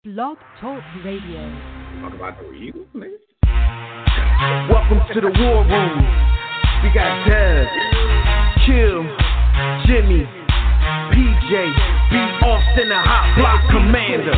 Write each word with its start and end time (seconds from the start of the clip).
Blog 0.00 0.38
Talk 0.62 0.80
Radio. 1.04 1.44
Talk 2.00 2.16
about 2.16 2.40
the 2.40 2.56
Eagles, 2.56 2.88
nigga. 2.96 3.20
Welcome 4.72 5.04
to 5.12 5.20
the 5.20 5.28
war 5.28 5.60
room. 5.60 6.00
We 6.80 6.88
got 6.96 7.28
Dev, 7.28 7.68
Kill, 8.64 9.04
Jimmy, 9.84 10.24
PJ, 10.24 11.52
B. 11.52 12.14
Austin, 12.16 12.88
the 12.88 12.96
hot 12.96 13.28
block 13.36 13.60
commander. 13.68 14.32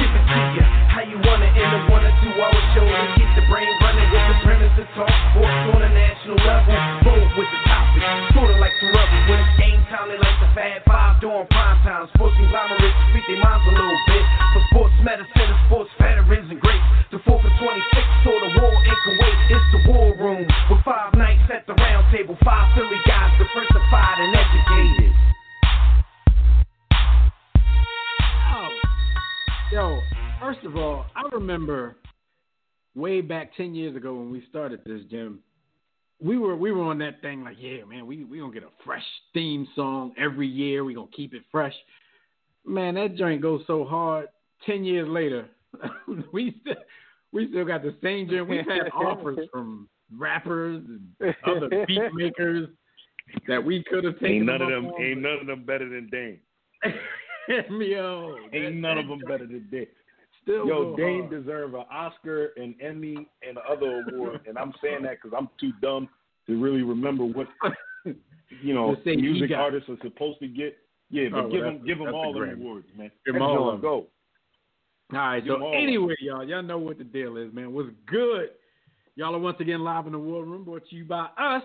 How 0.91 1.07
you 1.07 1.23
wanna 1.23 1.47
end 1.55 1.71
a 1.79 1.95
one 1.95 2.11
or 2.11 2.15
two 2.27 2.35
hour 2.43 2.63
show 2.75 2.83
to 2.83 3.07
keep 3.15 3.31
the 3.39 3.47
brain 3.47 3.71
running 3.87 4.11
with 4.11 4.25
the 4.35 4.37
premise 4.43 4.75
to 4.83 4.85
talk 4.99 5.15
sports 5.31 5.79
on 5.79 5.87
a 5.87 5.91
national 5.95 6.43
level? 6.43 6.75
Roll 7.07 7.23
with 7.39 7.47
the 7.47 7.61
topic, 7.71 8.03
sorta 8.35 8.59
like 8.59 8.75
some 8.83 8.91
rebels 8.91 9.25
when 9.31 9.39
it's 9.39 9.55
game 9.63 9.79
time. 9.87 10.11
They 10.11 10.19
like 10.19 10.39
the 10.43 10.51
Fab 10.59 10.83
Five 10.91 11.23
doing 11.23 11.47
prime 11.55 11.79
time. 11.87 12.11
Sports 12.19 12.35
conglomerates 12.35 12.99
speak 13.15 13.31
their 13.31 13.39
minds 13.39 13.63
a 13.63 13.79
little 13.79 14.01
bit. 14.11 14.32
For 14.53 14.63
sports 14.71 14.95
medicine 15.03 15.49
and 15.49 15.61
sports 15.67 15.91
veterans 15.99 16.51
and 16.53 16.61
greats. 16.61 16.85
The 17.11 17.19
4 17.25 17.41
for 17.41 17.53
26 17.57 18.29
or 18.29 18.39
the 18.41 18.53
war 18.61 18.73
in 18.85 18.97
Kuwait. 19.05 19.39
It's 19.49 19.69
the 19.73 19.81
war 19.89 20.13
room 20.17 20.47
with 20.69 20.85
five 20.85 21.15
nights 21.15 21.49
at 21.49 21.67
the 21.67 21.75
round 21.75 22.13
table. 22.13 22.37
Five 22.45 22.77
Philly 22.77 23.01
guys, 23.07 23.33
diversified 23.41 24.19
and 24.21 24.37
educated. 24.37 25.13
Yo, 29.73 30.01
first 30.39 30.61
of 30.67 30.77
all, 30.77 31.07
I 31.17 31.23
remember 31.35 31.97
way 32.95 33.23
back 33.23 33.57
ten 33.57 33.75
years 33.75 33.97
ago 33.97 34.15
when 34.15 34.31
we 34.31 34.45
started 34.51 34.81
this 34.85 35.01
gym. 35.11 35.39
We 36.23 36.37
were 36.37 36.57
we 36.57 36.73
were 36.73 36.83
on 36.83 36.99
that 36.99 37.23
thing 37.23 37.43
like, 37.43 37.57
yeah, 37.59 37.85
man, 37.85 38.07
we 38.07 38.25
we 38.25 38.39
gonna 38.39 38.53
get 38.53 38.65
a 38.65 38.85
fresh 38.85 39.03
theme 39.33 39.67
song 39.75 40.13
every 40.19 40.47
year. 40.47 40.85
We 40.85 40.93
gonna 40.93 41.07
keep 41.17 41.33
it 41.33 41.43
fresh. 41.51 41.73
Man, 42.67 42.97
that 42.97 43.17
joint 43.17 43.41
goes 43.41 43.63
so 43.67 43.87
hard. 43.87 44.29
Ten 44.67 44.85
years 44.85 45.09
later, 45.09 45.49
we 46.33 46.57
still 46.61 46.75
we 47.33 47.49
still 47.49 47.65
got 47.65 47.83
the 47.83 47.95
same 48.03 48.29
joint. 48.29 48.49
We've 48.49 48.67
had 48.67 48.91
offers 48.95 49.39
from 49.51 49.89
rappers 50.17 50.83
and 51.21 51.35
other 51.47 51.69
beat 51.87 52.01
makers 52.15 52.69
that 53.49 53.63
we 53.65 53.83
could 53.85 54.05
have 54.05 54.15
taken. 54.15 54.37
Ain't 54.37 54.47
none 54.47 54.61
of 54.63 54.69
them. 54.69 54.87
on, 54.89 55.03
Ain't 55.03 55.21
none 55.23 55.39
of 55.41 55.47
them 55.47 55.65
better 55.65 55.89
than 55.89 56.09
Dame. 56.11 56.39
Yo, 57.49 58.37
Ain't 58.53 58.63
that- 58.65 58.75
none 58.75 58.99
of 58.99 59.09
them 59.09 59.19
joint 59.21 59.29
better 59.29 59.47
than 59.47 59.67
Dame. 59.71 59.87
Still 60.43 60.67
Yo, 60.67 60.91
go 60.91 60.97
Dame 60.97 61.21
hard. 61.29 61.31
deserve 61.45 61.75
an 61.75 61.85
Oscar, 61.91 62.47
an 62.57 62.75
Emmy, 62.81 63.29
and 63.49 63.59
other 63.59 64.03
award. 64.09 64.41
and 64.49 64.59
I'm 64.59 64.73
saying 64.83 65.03
that 65.03 65.19
because 65.23 65.37
I'm 65.39 65.49
too 65.61 65.71
dumb 65.81 66.09
to 66.49 66.61
really 66.61 66.83
remember 66.83 67.25
what 67.25 67.47
you 68.05 68.75
know 68.75 68.95
To 68.97 69.03
say 69.05 69.13
he 69.15 69.23
music 69.23 69.51
artists 69.57 69.89
are 69.89 69.97
supposed 70.03 70.41
to 70.41 70.49
get. 70.49 70.77
Yeah, 71.11 71.29
but 71.31 71.45
Oh, 71.45 71.51
give 71.51 71.61
that's- 71.61 71.79
them 71.79 71.87
give 71.87 71.99
them 71.99 72.15
all 72.15 72.33
the 72.33 72.41
Grammy. 72.41 72.55
awards, 72.55 72.87
man. 72.97 73.11
Give 73.25 73.35
'em 73.37 73.41
That 73.41 73.45
all 73.47 73.57
joint 73.57 73.69
of 73.69 73.75
'em. 73.77 73.81
go. 73.83 74.07
All 75.13 75.19
right, 75.19 75.45
Give 75.45 75.55
'em 75.55 75.61
so 75.61 75.65
all 75.67 75.73
of 75.73 75.77
'em. 75.77 75.83
anyway, 75.83 76.15
y'all, 76.21 76.45
y'all 76.45 76.63
know 76.63 76.79
what 76.79 76.99
the 76.99 77.05
deal 77.05 77.37
is, 77.37 77.53
man. 77.53 77.73
What's 77.73 77.91
good? 78.07 78.51
Y'all 79.15 79.35
are 79.35 79.39
once 79.39 79.59
again 79.61 79.81
live 79.85 80.07
in 80.07 80.13
the 80.13 80.19
War 80.19 80.45
Room, 80.45 80.65
brought 80.65 80.87
to 80.89 80.97
you 80.97 81.05
by 81.05 81.29
us, 81.37 81.63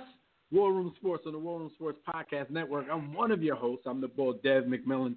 War 0.52 0.74
Room 0.74 0.94
Sports 0.98 1.24
on 1.26 1.32
the 1.34 1.40
War 1.40 1.60
Room 1.60 1.72
Sports 1.76 2.00
Podcast 2.08 2.50
Network. 2.50 2.88
I'm 2.92 3.14
one 3.14 3.32
of 3.32 3.42
your 3.42 3.56
hosts. 3.56 3.86
I'm 3.88 4.02
the 4.02 4.08
boy 4.10 4.34
Dev 4.44 4.66
McMillan. 4.66 5.16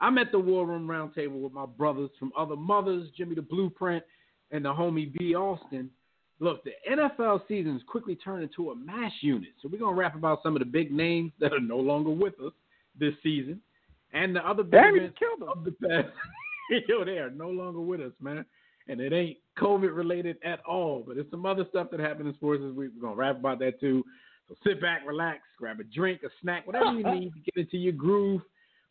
I'm 0.00 0.18
at 0.18 0.30
the 0.32 0.38
War 0.38 0.66
Room 0.66 0.86
Roundtable 0.86 1.40
with 1.42 1.52
my 1.52 1.66
brothers 1.66 2.10
from 2.18 2.32
other 2.36 2.56
mothers, 2.56 3.08
Jimmy 3.16 3.34
the 3.34 3.42
Blueprint, 3.42 4.04
and 4.52 4.64
the 4.64 4.72
homie 4.72 5.12
B. 5.12 5.34
Austin. 5.34 5.90
Look, 6.40 6.64
the 6.64 6.72
NFL 6.90 7.46
season 7.46 7.76
is 7.76 7.82
quickly 7.84 8.16
turned 8.16 8.42
into 8.42 8.70
a 8.70 8.74
MASH 8.76 9.12
unit. 9.22 9.50
So 9.60 9.68
we're 9.70 9.78
gonna 9.78 9.96
rap 9.96 10.14
about 10.16 10.42
some 10.42 10.54
of 10.56 10.60
the 10.60 10.66
big 10.66 10.90
names 10.92 11.32
that 11.40 11.52
are 11.52 11.60
no 11.60 11.78
longer 11.78 12.10
with 12.10 12.34
us 12.40 12.52
this 12.98 13.14
season, 13.22 13.60
and 14.12 14.34
the 14.34 14.44
other 14.48 14.62
big 14.64 14.72
Damn, 14.72 15.12
killed 15.12 15.40
them. 15.40 15.48
of 15.48 15.64
the 15.64 15.72
past. 15.72 16.08
Yo, 16.88 17.04
they 17.04 17.18
are 17.18 17.30
no 17.30 17.48
longer 17.48 17.80
with 17.80 18.00
us, 18.00 18.12
man. 18.20 18.44
And 18.88 19.00
it 19.00 19.12
ain't 19.12 19.38
COVID 19.58 19.94
related 19.94 20.38
at 20.44 20.60
all. 20.66 21.04
But 21.06 21.16
it's 21.16 21.30
some 21.30 21.46
other 21.46 21.64
stuff 21.70 21.88
that 21.90 22.00
happened 22.00 22.28
in 22.28 22.34
sports 22.34 22.62
this 22.64 22.74
week. 22.74 22.90
We're 22.94 23.02
gonna 23.02 23.16
rap 23.16 23.38
about 23.38 23.58
that 23.60 23.80
too. 23.80 24.04
So 24.48 24.56
sit 24.66 24.80
back, 24.80 25.02
relax, 25.06 25.40
grab 25.58 25.80
a 25.80 25.84
drink, 25.84 26.22
a 26.24 26.28
snack, 26.40 26.66
whatever 26.66 26.92
you 26.92 27.04
need 27.20 27.32
to 27.32 27.40
get 27.40 27.56
into 27.56 27.76
your 27.76 27.92
groove. 27.92 28.42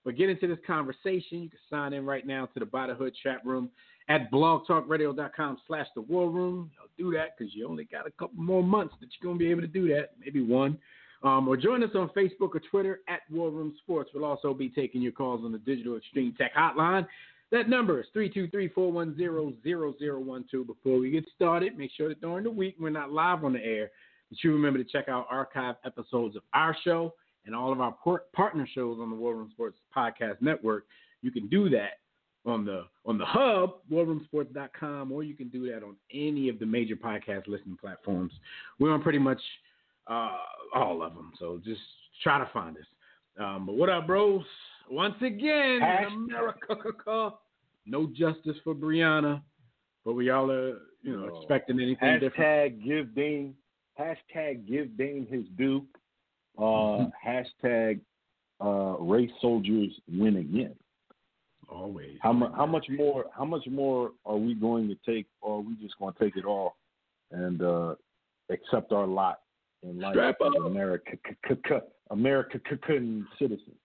But 0.04 0.16
get 0.16 0.30
into 0.30 0.48
this 0.48 0.58
conversation. 0.66 1.44
You 1.44 1.50
can 1.50 1.60
sign 1.70 1.94
in 1.94 2.06
right 2.06 2.26
now 2.26 2.48
to 2.48 2.60
the 2.60 2.66
By 2.66 2.88
the 2.88 2.96
Hood 2.96 3.14
chat 3.22 3.46
room 3.46 3.70
at 4.10 4.32
blogtalkradio.com 4.32 5.58
slash 5.68 5.88
the 5.96 6.02
war 6.02 6.30
room. 6.30 6.72
Do 6.98 7.12
that 7.14 7.38
because 7.38 7.54
you 7.54 7.68
only 7.68 7.84
got 7.86 8.08
a 8.08 8.12
couple 8.12 8.42
more 8.42 8.64
months 8.64 8.96
that 9.00 9.10
you're 9.12 9.30
going 9.30 9.38
to 9.38 9.44
be 9.44 9.52
able 9.52 9.62
to 9.62 9.68
do 9.68 9.88
that, 9.90 10.12
maybe 10.20 10.42
one. 10.42 10.78
Um, 11.24 11.48
or 11.48 11.56
join 11.56 11.84
us 11.84 11.92
on 11.94 12.10
Facebook 12.10 12.56
or 12.56 12.62
Twitter 12.72 13.02
at 13.08 13.20
War 13.30 13.52
Room 13.52 13.76
Sports. 13.84 14.10
We'll 14.14 14.26
also 14.26 14.56
be 14.56 14.70
taking 14.70 15.04
your 15.04 15.12
calls 15.12 15.46
on 15.46 15.52
the 15.52 15.60
Digital 15.60 15.96
Extreme 15.96 16.34
Tech 16.36 16.56
Hotline. 16.56 17.06
That 17.52 17.70
number 17.70 18.00
is 18.00 18.08
323-410-0012. 18.16 20.68
Before 20.68 21.00
we 21.00 21.12
get 21.12 21.26
started, 21.36 21.78
make 21.78 21.92
sure 21.96 22.10
that 22.10 22.22
during 22.22 22.46
the 22.46 22.52
week 22.52 22.76
we're 22.80 22.90
not 22.90 23.12
live 23.12 23.44
on 23.44 23.54
the 23.54 23.64
air, 23.64 23.92
that 24.30 24.44
you 24.44 24.52
remember 24.54 24.82
to 24.82 24.90
check 24.90 25.10
out 25.10 25.28
archive 25.30 25.76
episodes 25.86 26.36
of 26.36 26.42
our 26.54 26.76
show 26.84 27.14
and 27.46 27.56
all 27.56 27.72
of 27.72 27.82
our 27.82 27.96
partner 28.34 28.68
shows 28.74 28.98
on 29.02 29.10
the 29.10 29.16
War 29.16 29.36
Room 29.36 29.50
Sports 29.52 29.78
Podcast 29.96 30.42
Network. 30.42 30.86
You 31.22 31.32
can 31.32 31.48
do 31.48 31.70
that 31.70 32.00
on 32.46 32.66
the 32.66 32.86
on 33.06 33.18
the 33.18 33.26
hub, 33.26 33.76
warroomsports.com, 33.92 35.12
or 35.12 35.24
you 35.24 35.36
can 35.36 35.50
do 35.50 35.72
that 35.72 35.84
on 35.84 35.96
any 36.14 36.50
of 36.50 36.60
the 36.60 36.66
major 36.66 36.96
podcast 36.96 37.48
listening 37.48 37.78
platforms. 37.80 38.34
We're 38.80 38.94
on 38.94 39.02
pretty 39.02 39.20
much 39.20 39.42
uh, 40.08 40.38
all 40.74 41.04
of 41.04 41.16
them, 41.16 41.34
so 41.38 41.60
just 41.64 41.82
try 42.24 42.40
to 42.40 42.50
find 42.54 42.78
us. 42.78 42.86
Um, 43.40 43.66
but 43.66 43.76
what 43.76 43.90
up, 43.90 44.08
bros? 44.08 44.44
Once 44.90 45.16
again, 45.22 45.80
America, 46.12 46.76
no 47.86 48.08
justice 48.08 48.58
for 48.64 48.74
Breonna, 48.76 49.42
but 50.06 50.14
we 50.14 50.30
all 50.30 50.52
are, 50.52 50.80
you 51.02 51.18
know, 51.18 51.38
expecting 51.38 51.80
anything 51.80 52.20
different. 52.20 52.36
Hashtag 52.36 52.84
give 52.84 53.16
Dame. 53.16 53.56
Hashtag 54.00 54.68
give 54.68 54.98
Dame 54.98 55.28
his 55.30 55.46
due. 55.58 55.86
Uh, 56.58 57.08
hashtag 57.26 58.00
uh, 58.64 58.98
race 59.00 59.32
soldiers 59.42 59.92
win 60.08 60.38
again. 60.38 60.76
Always. 61.70 62.18
How 62.22 62.34
much? 62.34 62.52
How 62.56 62.66
much 62.66 62.86
more? 62.90 63.26
How 63.36 63.46
much 63.46 63.66
more 63.68 64.12
are 64.26 64.38
we 64.38 64.54
going 64.54 64.88
to 64.90 64.96
take, 65.06 65.28
or 65.42 65.58
are 65.58 65.62
we 65.62 65.76
just 65.82 65.98
going 66.00 66.14
to 66.14 66.20
take 66.20 66.36
it 66.36 66.46
all 66.46 66.76
and 67.32 67.62
uh, 67.62 67.96
accept 68.50 68.92
our 68.92 69.08
lot 69.08 69.40
in 69.84 70.00
life 70.00 70.14
Strap 70.14 70.38
as 70.42 70.48
up. 70.60 70.66
America, 70.66 71.18
America 72.10 72.60
citizens? 73.40 73.76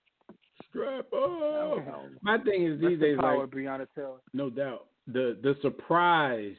Strap 0.76 1.06
up. 1.12 2.04
My 2.22 2.38
thing 2.38 2.66
is 2.66 2.81
That's 2.81 2.91
these 2.91 3.00
the 3.00 3.06
days, 3.06 3.16
power 3.19 3.41
like, 3.41 3.50
Breonna 3.50 3.87
Taylor. 3.94 4.19
No 4.32 4.50
doubt. 4.50 4.87
The 5.06 5.37
the 5.42 5.56
surprise 5.62 6.56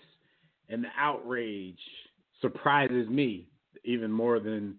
and 0.69 0.83
the 0.83 0.89
outrage 0.97 1.79
surprises 2.41 3.07
me 3.09 3.47
even 3.83 4.11
more 4.11 4.39
than 4.39 4.75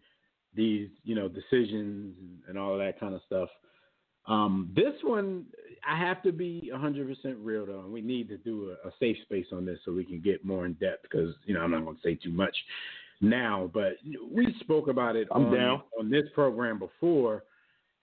these, 0.55 0.89
you 1.05 1.15
know, 1.15 1.29
decisions 1.29 2.15
and 2.49 2.59
all 2.59 2.73
of 2.73 2.79
that 2.79 2.99
kind 2.99 3.15
of 3.15 3.21
stuff. 3.27 3.49
Um, 4.27 4.71
this 4.77 4.93
one, 5.03 5.47
I 5.89 5.99
have 5.99 6.23
to 6.23 6.33
be 6.33 6.71
100% 6.75 7.15
real 7.41 7.65
though, 7.65 7.81
and 7.81 7.93
we 7.93 8.03
need 8.03 8.29
to 8.29 8.37
do 8.37 8.75
a, 8.85 8.89
a 8.89 8.93
safe 9.01 9.17
space 9.23 9.47
on 9.53 9.65
this 9.65 9.79
so 9.85 9.93
we 9.93 10.05
can 10.05 10.21
get 10.21 10.45
more 10.45 10.67
in 10.67 10.75
depth 10.75 11.03
because, 11.03 11.35
you 11.47 11.55
know, 11.55 11.61
I'm 11.61 11.71
not 11.71 11.85
going 11.85 11.97
to 11.97 12.03
say 12.03 12.15
too 12.15 12.31
much 12.33 12.55
now, 13.23 13.71
but 13.73 13.95
we 14.31 14.55
spoke 14.61 14.89
about 14.89 15.17
it 15.17 15.29
I'm 15.31 15.47
on, 15.47 15.55
down. 15.55 15.83
on 15.99 16.11
this 16.11 16.25
program 16.35 16.79
before, 16.79 17.45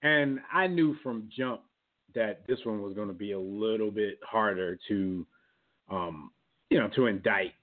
and 0.06 0.40
I 0.54 0.68
knew 0.68 0.96
from 1.02 1.30
jump 1.36 1.62
that 2.14 2.46
this 2.48 2.60
one 2.64 2.82
was 2.82 2.94
going 2.94 3.08
to 3.08 3.14
be 3.14 3.32
a 3.32 3.40
little 3.40 3.90
bit 3.90 4.20
harder 4.24 4.78
to, 4.88 5.26
um, 5.90 6.30
you 6.70 6.80
know, 6.80 6.90
to 6.96 7.08
indict 7.08 7.54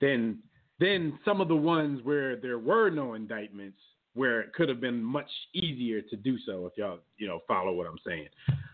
than 0.00 0.38
than 0.80 1.18
some 1.24 1.40
of 1.40 1.48
the 1.48 1.56
ones 1.56 2.00
where 2.02 2.36
there 2.36 2.58
were 2.58 2.88
no 2.88 3.14
indictments, 3.14 3.78
where 4.14 4.40
it 4.40 4.52
could 4.54 4.68
have 4.68 4.80
been 4.80 5.02
much 5.02 5.30
easier 5.52 6.00
to 6.00 6.16
do 6.16 6.36
so. 6.46 6.66
If 6.66 6.72
y'all, 6.76 7.00
you 7.18 7.28
know, 7.28 7.40
follow 7.46 7.72
what 7.72 7.86
I'm 7.86 7.98
saying. 8.06 8.28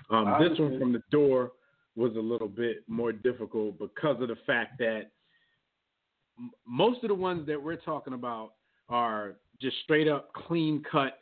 Um, 0.08 0.36
this 0.40 0.58
one 0.58 0.78
from 0.78 0.92
the 0.92 1.02
door 1.10 1.52
was 1.96 2.14
a 2.16 2.20
little 2.20 2.48
bit 2.48 2.84
more 2.86 3.12
difficult 3.12 3.78
because 3.78 4.22
of 4.22 4.28
the 4.28 4.38
fact 4.46 4.78
that 4.78 5.10
m- 6.38 6.50
most 6.66 7.02
of 7.02 7.08
the 7.08 7.14
ones 7.14 7.46
that 7.48 7.60
we're 7.60 7.76
talking 7.76 8.14
about 8.14 8.52
are 8.88 9.34
just 9.60 9.76
straight 9.84 10.08
up 10.08 10.32
clean 10.32 10.82
cut, 10.90 11.19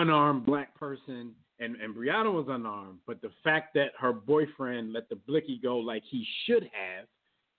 unarmed 0.00 0.46
black 0.46 0.74
person. 0.78 1.32
And, 1.58 1.76
and 1.76 1.94
Breonna 1.94 2.30
was 2.30 2.46
unarmed, 2.50 2.98
but 3.06 3.22
the 3.22 3.30
fact 3.42 3.72
that 3.74 3.92
her 3.98 4.12
boyfriend 4.12 4.92
let 4.92 5.08
the 5.08 5.16
blicky 5.16 5.58
go 5.62 5.78
like 5.78 6.02
he 6.06 6.26
should 6.44 6.64
have 6.64 7.06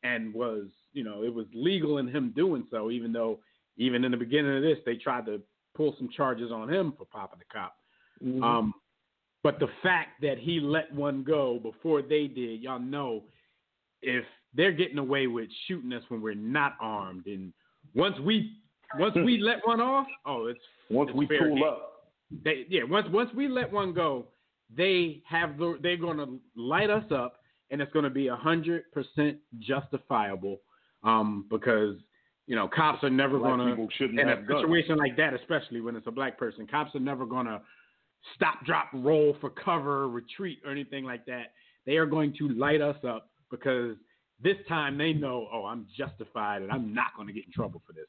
and 0.04 0.31
was, 0.36 0.68
you 0.94 1.04
know, 1.04 1.24
it 1.24 1.34
was 1.34 1.48
legal 1.51 1.98
in 1.98 2.07
him 2.07 2.31
doing 2.36 2.68
so, 2.69 2.92
even 2.92 3.12
though 3.12 3.39
even 3.78 4.04
in 4.04 4.12
the 4.12 4.18
beginning 4.18 4.56
of 4.56 4.62
this, 4.62 4.78
they 4.86 4.95
tried 4.95 5.25
to 5.25 5.42
pull 5.75 5.95
some 5.98 6.10
charges 6.16 6.51
on 6.51 6.72
him 6.72 6.94
for 6.98 7.06
popping 7.06 7.39
the 7.39 7.45
cop. 7.51 7.75
Mm-hmm. 8.24 8.44
Um, 8.44 8.74
but 9.44 9.60
the 9.60 9.69
fact 9.84 10.22
that 10.22 10.38
he 10.39 10.60
let 10.60 10.94
one 10.94 11.24
go 11.24 11.60
before 11.62 12.01
they 12.01 12.28
did, 12.28 12.62
y'all 12.62 12.80
know 12.80 13.24
if 14.01 14.25
they're 14.54 14.72
getting 14.72 14.98
away 14.98 15.28
with 15.28 15.48
shooting 15.68 15.94
us 15.94 16.04
when 16.10 16.22
we're 16.22 16.36
not 16.36 16.74
armed, 16.81 17.28
and 17.28 17.54
once 17.94 18.19
we 18.19 18.57
once 18.98 19.16
we 19.16 19.38
let 19.42 19.66
one 19.66 19.80
off, 19.80 20.07
oh, 20.25 20.48
it's 20.48 20.60
Once 20.89 21.10
it's 21.10 21.18
we 21.18 21.28
pull 21.28 21.56
game. 21.56 21.63
up, 21.63 21.96
They 22.44 22.65
yeah, 22.69 22.83
once 22.83 23.07
once 23.12 23.29
we 23.35 23.47
let 23.47 23.71
one 23.71 23.94
go, 23.94 24.27
they 24.75 25.21
have 25.27 25.57
the 25.57 25.77
they're 25.81 25.97
going 25.97 26.18
to 26.18 26.39
light 26.56 26.89
us 26.89 27.06
up 27.12 27.38
and 27.71 27.81
it's 27.81 27.91
going 27.94 28.03
to 28.03 28.09
be 28.09 28.27
hundred 28.27 28.83
percent 28.91 29.38
justifiable 29.59 30.59
um, 31.03 31.45
because 31.50 31.95
you 32.47 32.56
know 32.56 32.68
cops 32.68 33.03
are 33.03 33.09
never 33.09 33.39
going 33.39 33.59
to 33.59 33.65
people 33.65 33.88
shouldn't 33.97 34.19
in 34.19 34.29
a 34.29 34.35
guns. 34.41 34.62
situation 34.62 34.97
like 34.97 35.15
that, 35.18 35.33
especially 35.33 35.81
when 35.81 35.95
it's 35.95 36.07
a 36.07 36.12
black 36.12 36.38
person, 36.38 36.68
cops 36.68 36.94
are 36.95 37.00
never 37.00 37.25
going 37.25 37.45
to 37.45 37.62
stop, 38.35 38.65
drop, 38.65 38.89
roll 38.94 39.35
for 39.39 39.50
cover, 39.50 40.09
retreat, 40.09 40.59
or 40.65 40.71
anything 40.71 41.06
like 41.06 41.25
that. 41.25 41.53
They 41.85 41.97
are 41.97 42.06
going 42.06 42.33
to 42.39 42.50
light 42.50 42.81
us 42.81 42.97
up 43.07 43.29
because 43.50 43.95
this 44.44 44.57
time 44.68 44.97
they 44.97 45.13
know, 45.13 45.47
oh, 45.51 45.65
I'm 45.65 45.88
justified 45.97 46.62
and 46.62 46.71
I'm 46.71 46.94
not 46.94 47.15
going 47.15 47.27
to 47.27 47.33
get 47.33 47.45
in 47.45 47.51
trouble 47.51 47.81
for 47.85 47.94
this. 47.94 48.06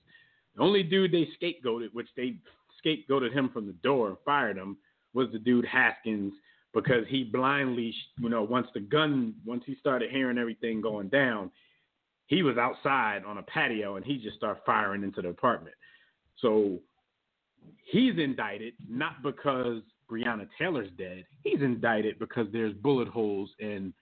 The 0.56 0.62
only 0.62 0.82
dude 0.82 1.12
they 1.12 1.28
scapegoated, 1.40 1.88
which 1.92 2.08
they 2.16 2.36
scapegoated 2.84 3.32
him 3.32 3.50
from 3.52 3.66
the 3.66 3.72
door 3.74 4.08
and 4.08 4.16
fired 4.24 4.56
him, 4.56 4.76
was 5.14 5.28
the 5.32 5.38
dude 5.38 5.66
Haskins 5.66 6.32
because 6.74 7.04
he 7.08 7.24
blindly, 7.24 7.94
you 8.18 8.28
know, 8.28 8.42
once 8.42 8.68
the 8.74 8.80
gun, 8.80 9.34
once 9.44 9.64
he 9.66 9.74
started 9.76 10.10
hearing 10.10 10.38
everything 10.38 10.80
going 10.80 11.08
down, 11.08 11.50
he 12.26 12.42
was 12.42 12.58
outside 12.58 13.22
on 13.26 13.38
a 13.38 13.42
patio 13.42 13.96
and 13.96 14.04
he 14.04 14.18
just 14.18 14.36
started 14.36 14.60
firing 14.66 15.02
into 15.02 15.22
the 15.22 15.28
apartment. 15.28 15.74
So 16.40 16.78
he's 17.90 18.18
indicted 18.18 18.74
not 18.88 19.22
because 19.22 19.82
Breonna 20.10 20.46
Taylor's 20.58 20.90
dead. 20.96 21.24
He's 21.42 21.60
indicted 21.60 22.18
because 22.18 22.46
there's 22.52 22.74
bullet 22.74 23.08
holes 23.08 23.50
in 23.58 23.92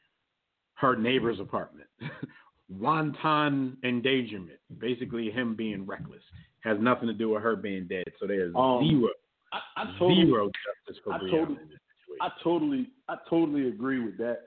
her 0.74 0.96
neighbor's 0.96 1.40
apartment. 1.40 1.88
Wanton 2.68 3.76
endangerment, 3.84 4.58
basically 4.78 5.30
him 5.30 5.54
being 5.54 5.86
reckless, 5.86 6.22
has 6.66 6.78
nothing 6.80 7.06
to 7.06 7.14
do 7.14 7.30
with 7.30 7.42
her 7.42 7.54
being 7.56 7.86
dead. 7.86 8.04
So 8.18 8.26
there's 8.26 8.54
Um, 8.56 8.86
zero, 8.88 9.10
I, 9.52 9.60
I 9.76 9.84
totally, 9.98 10.26
zero 10.26 10.50
justice 10.86 11.02
for 11.04 11.12
I 11.14 11.18
Breonna 11.18 11.30
totally- 11.30 11.62
in 11.62 11.68
this 11.68 11.78
situation. 12.00 12.18
I 12.20 12.30
totally, 12.42 12.90
I 13.08 13.16
totally 13.30 13.68
agree 13.68 14.00
with 14.04 14.16
that 14.18 14.40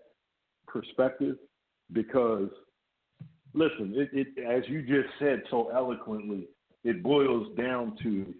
perspective 0.67 1.37
because, 1.93 2.49
listen, 3.53 3.93
it, 3.95 4.09
it 4.11 4.27
as 4.43 4.67
you 4.67 4.81
just 4.81 5.09
said 5.17 5.43
so 5.49 5.69
eloquently, 5.73 6.47
it 6.83 7.01
boils 7.01 7.55
down 7.57 7.95
to 8.03 8.33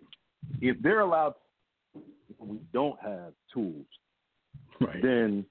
if 0.61 0.81
they're 0.81 1.01
allowed, 1.01 1.35
we 2.39 2.59
don't 2.73 2.99
have 3.01 3.33
tools, 3.53 3.85
right. 4.81 5.01
then 5.01 5.45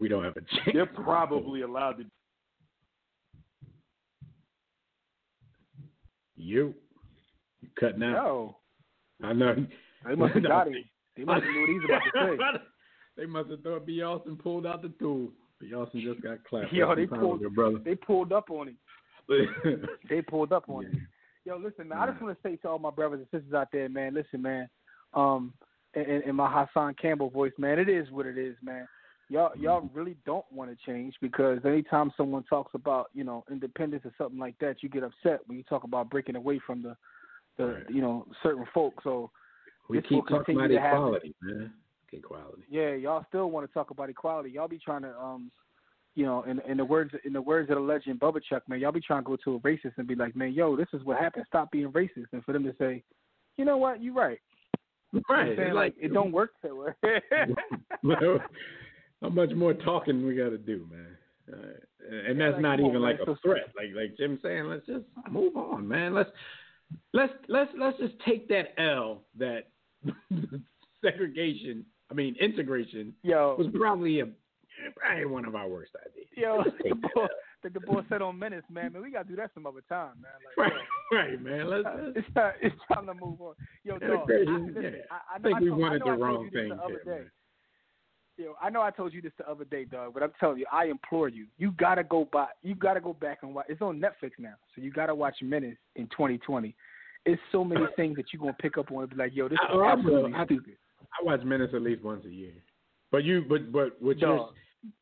we 0.00 0.08
don't 0.08 0.24
have 0.24 0.36
a 0.36 0.40
chance. 0.40 0.70
they're 0.72 0.86
probably 0.86 1.62
allowed 1.62 1.98
to. 1.98 2.04
you. 6.36 6.74
Cutting 7.78 8.02
out. 8.02 8.14
Yo, 8.24 8.56
I 9.22 9.32
know. 9.32 9.54
they 10.06 10.14
must 10.14 10.34
have 10.34 10.42
No. 10.42 10.48
got 10.48 10.68
him. 10.68 10.74
They 11.16 11.24
must 11.24 11.44
have 11.44 11.52
knew 11.52 11.60
what 11.60 11.70
he's 11.70 11.84
about 11.84 12.00
to 12.04 12.58
say. 12.58 12.64
they 13.16 13.26
must 13.26 13.50
have 13.50 13.60
thought 13.62 13.86
B. 13.86 14.02
Austin 14.02 14.36
pulled 14.36 14.66
out 14.66 14.82
the 14.82 14.88
tool. 14.98 15.28
B. 15.60 15.72
Austin 15.74 16.00
just 16.02 16.20
got 16.22 16.42
clapped. 16.44 16.72
Yo, 16.72 16.94
they 16.94 17.06
pulled- 17.06 17.32
with 17.34 17.40
your 17.42 17.50
brother. 17.50 17.78
They 17.84 17.94
pulled 17.94 18.32
up 18.32 18.50
on 18.50 18.68
him. 18.68 18.78
They 20.10 20.20
pulled 20.22 20.52
up 20.52 20.68
on 20.68 20.84
him. 20.84 21.08
Yo, 21.46 21.56
listen, 21.56 21.88
man. 21.88 21.98
I 21.98 22.06
just 22.10 22.20
want 22.22 22.36
to 22.36 22.48
say 22.48 22.56
to 22.56 22.68
all 22.68 22.78
my 22.78 22.90
brothers 22.90 23.20
and 23.20 23.40
sisters 23.40 23.54
out 23.54 23.68
there, 23.72 23.88
man. 23.88 24.14
Listen, 24.14 24.42
man. 24.42 24.68
Um, 25.14 25.52
in, 25.94 26.02
in- 26.02 26.22
in 26.30 26.34
my 26.36 26.50
Hassan 26.50 26.94
Campbell 27.00 27.30
voice, 27.30 27.52
man, 27.58 27.78
it 27.78 27.88
is 27.88 28.10
what 28.10 28.26
it 28.26 28.36
is, 28.38 28.56
man. 28.62 28.86
Y'all, 29.30 29.52
y'all 29.58 29.88
really 29.94 30.16
don't 30.26 30.44
want 30.52 30.70
to 30.70 30.76
change 30.84 31.14
because 31.22 31.58
anytime 31.64 32.12
someone 32.16 32.42
talks 32.44 32.72
about, 32.74 33.06
you 33.14 33.24
know, 33.24 33.42
independence 33.50 34.02
or 34.04 34.12
something 34.18 34.38
like 34.38 34.58
that, 34.58 34.82
you 34.82 34.88
get 34.90 35.02
upset 35.02 35.40
when 35.46 35.56
you 35.56 35.64
talk 35.64 35.84
about 35.84 36.10
breaking 36.10 36.36
away 36.36 36.60
from 36.66 36.82
the, 36.82 36.94
the, 37.56 37.66
Right. 37.66 37.90
you 37.90 38.00
know, 38.00 38.26
certain 38.42 38.66
folk. 38.72 38.94
So 39.02 39.30
we 39.88 40.00
keep 40.02 40.26
talking 40.28 40.56
about 40.56 40.70
equality, 40.70 41.34
man. 41.42 41.72
Equality. 42.12 42.62
yeah, 42.70 42.94
y'all 42.94 43.24
still 43.28 43.50
want 43.50 43.66
to 43.68 43.74
talk 43.74 43.90
about 43.90 44.08
equality. 44.08 44.50
Y'all 44.50 44.68
be 44.68 44.78
trying 44.78 45.02
to, 45.02 45.18
um, 45.18 45.50
you 46.14 46.24
know, 46.24 46.42
in 46.44 46.60
in 46.60 46.76
the 46.76 46.84
words 46.84 47.12
in 47.24 47.32
the 47.32 47.42
words 47.42 47.70
of 47.70 47.76
the 47.76 47.80
legend 47.82 48.20
Bubba 48.20 48.40
Chuck, 48.48 48.62
man, 48.68 48.78
y'all 48.78 48.92
be 48.92 49.00
trying 49.00 49.22
to 49.22 49.26
go 49.26 49.36
to 49.44 49.56
a 49.56 49.60
racist 49.60 49.94
and 49.96 50.06
be 50.06 50.14
like, 50.14 50.36
man, 50.36 50.52
yo, 50.52 50.76
this 50.76 50.86
is 50.92 51.02
what 51.02 51.18
happened. 51.18 51.44
Stop 51.48 51.72
being 51.72 51.90
racist, 51.90 52.26
and 52.32 52.44
for 52.44 52.52
them 52.52 52.62
to 52.62 52.74
say, 52.78 53.02
you 53.56 53.64
know 53.64 53.76
what, 53.76 54.00
you're 54.00 54.14
right. 54.14 54.38
Right. 55.28 55.50
I'm 55.50 55.56
saying 55.56 55.68
it's 55.68 55.74
like 55.74 55.94
it 56.00 56.12
don't 56.12 56.30
work 56.32 56.52
that 56.62 56.74
way. 56.76 56.92
How 59.22 59.28
much 59.28 59.50
more 59.54 59.74
talking 59.74 60.26
we 60.26 60.34
got 60.36 60.50
to 60.50 60.58
do, 60.58 60.86
man? 60.90 61.16
Uh, 61.52 62.28
and 62.28 62.40
that's 62.40 62.54
like, 62.54 62.62
not 62.62 62.78
come 62.78 62.84
on, 62.86 62.90
even 62.90 63.02
like 63.02 63.18
man, 63.18 63.28
a 63.36 63.36
threat. 63.40 63.68
Like 63.76 63.88
like 63.94 64.16
Jim 64.16 64.38
saying, 64.42 64.64
let's 64.64 64.86
just 64.86 65.04
move 65.30 65.56
on, 65.56 65.86
man. 65.86 66.14
Let's 66.14 66.30
let's 67.12 67.32
let's 67.48 67.70
let's 67.78 67.98
just 67.98 68.14
take 68.26 68.48
that 68.48 68.74
L 68.78 69.22
that 69.38 69.68
segregation. 71.04 71.84
I 72.10 72.14
mean 72.14 72.36
integration 72.40 73.14
yo, 73.22 73.56
was 73.58 73.68
probably 73.74 74.20
a 74.20 74.26
probably 74.96 75.24
one 75.24 75.44
of 75.44 75.54
our 75.54 75.68
worst 75.68 75.92
ideas. 76.06 76.28
yo, 76.36 76.62
the 76.88 76.94
boy, 76.94 77.26
the, 77.62 77.70
the 77.70 77.80
boy 77.80 78.02
said 78.08 78.22
on 78.22 78.38
Menace, 78.38 78.62
man, 78.70 78.92
man, 78.92 79.02
we 79.02 79.10
gotta 79.10 79.28
do 79.28 79.36
that 79.36 79.50
some 79.54 79.66
other 79.66 79.82
time, 79.88 80.12
man. 80.20 80.32
Like, 80.56 80.72
Right, 80.72 80.82
right, 81.12 81.42
man. 81.42 81.70
Let's, 81.70 81.86
uh, 81.86 81.96
let's 82.04 82.18
it's 82.18 82.34
time, 82.34 82.52
it's 82.60 82.76
time 82.92 83.06
to 83.06 83.14
move 83.14 83.40
on. 83.40 83.54
Yo, 83.84 83.98
dog, 83.98 84.30
I, 84.30 84.34
listen, 84.34 84.76
yeah. 84.82 84.90
I, 85.10 85.14
I, 85.14 85.36
I 85.36 85.38
think 85.40 85.56
I 85.56 85.60
we 85.60 85.68
told, 85.68 85.80
wanted 85.80 86.02
I 86.02 86.10
the 86.10 86.16
wrong 86.16 86.50
thing 86.52 86.68
the 86.68 86.74
other 86.74 87.00
here, 87.04 87.04
day. 87.04 87.10
man. 87.10 87.30
Yo, 88.36 88.54
I 88.60 88.68
know 88.68 88.82
I 88.82 88.90
told 88.90 89.12
you 89.12 89.22
this 89.22 89.32
the 89.38 89.48
other 89.48 89.64
day, 89.64 89.84
dog, 89.84 90.12
but 90.14 90.22
I'm 90.22 90.32
telling 90.40 90.58
you, 90.58 90.66
I 90.72 90.86
implore 90.86 91.28
you, 91.28 91.46
you 91.56 91.70
gotta 91.72 92.02
go 92.02 92.28
by, 92.32 92.46
you 92.62 92.74
gotta 92.74 93.00
go 93.00 93.12
back 93.12 93.38
and 93.42 93.54
watch. 93.54 93.66
It's 93.68 93.80
on 93.80 94.00
Netflix 94.00 94.32
now, 94.38 94.54
so 94.74 94.82
you 94.82 94.90
gotta 94.90 95.14
watch 95.14 95.36
Menace 95.40 95.76
in 95.94 96.06
2020. 96.08 96.74
It's 97.26 97.40
so 97.52 97.62
many 97.64 97.86
things 97.96 98.16
that 98.16 98.26
you're 98.32 98.40
gonna 98.40 98.56
pick 98.60 98.76
up 98.76 98.90
on 98.90 99.02
and 99.02 99.10
be 99.10 99.16
like, 99.16 99.34
yo, 99.34 99.48
this 99.48 99.54
is 99.62 99.68
I- 99.80 99.92
absolutely 99.92 100.32
I- 100.34 100.44
stupid. 100.46 100.76
I 101.00 101.24
watch 101.24 101.42
Menace 101.44 101.70
at 101.74 101.82
least 101.82 102.02
once 102.02 102.24
a 102.24 102.30
year. 102.30 102.54
But 103.12 103.22
you, 103.22 103.44
but 103.48 103.70
but 103.70 104.02
what 104.02 104.18
you're, 104.18 104.48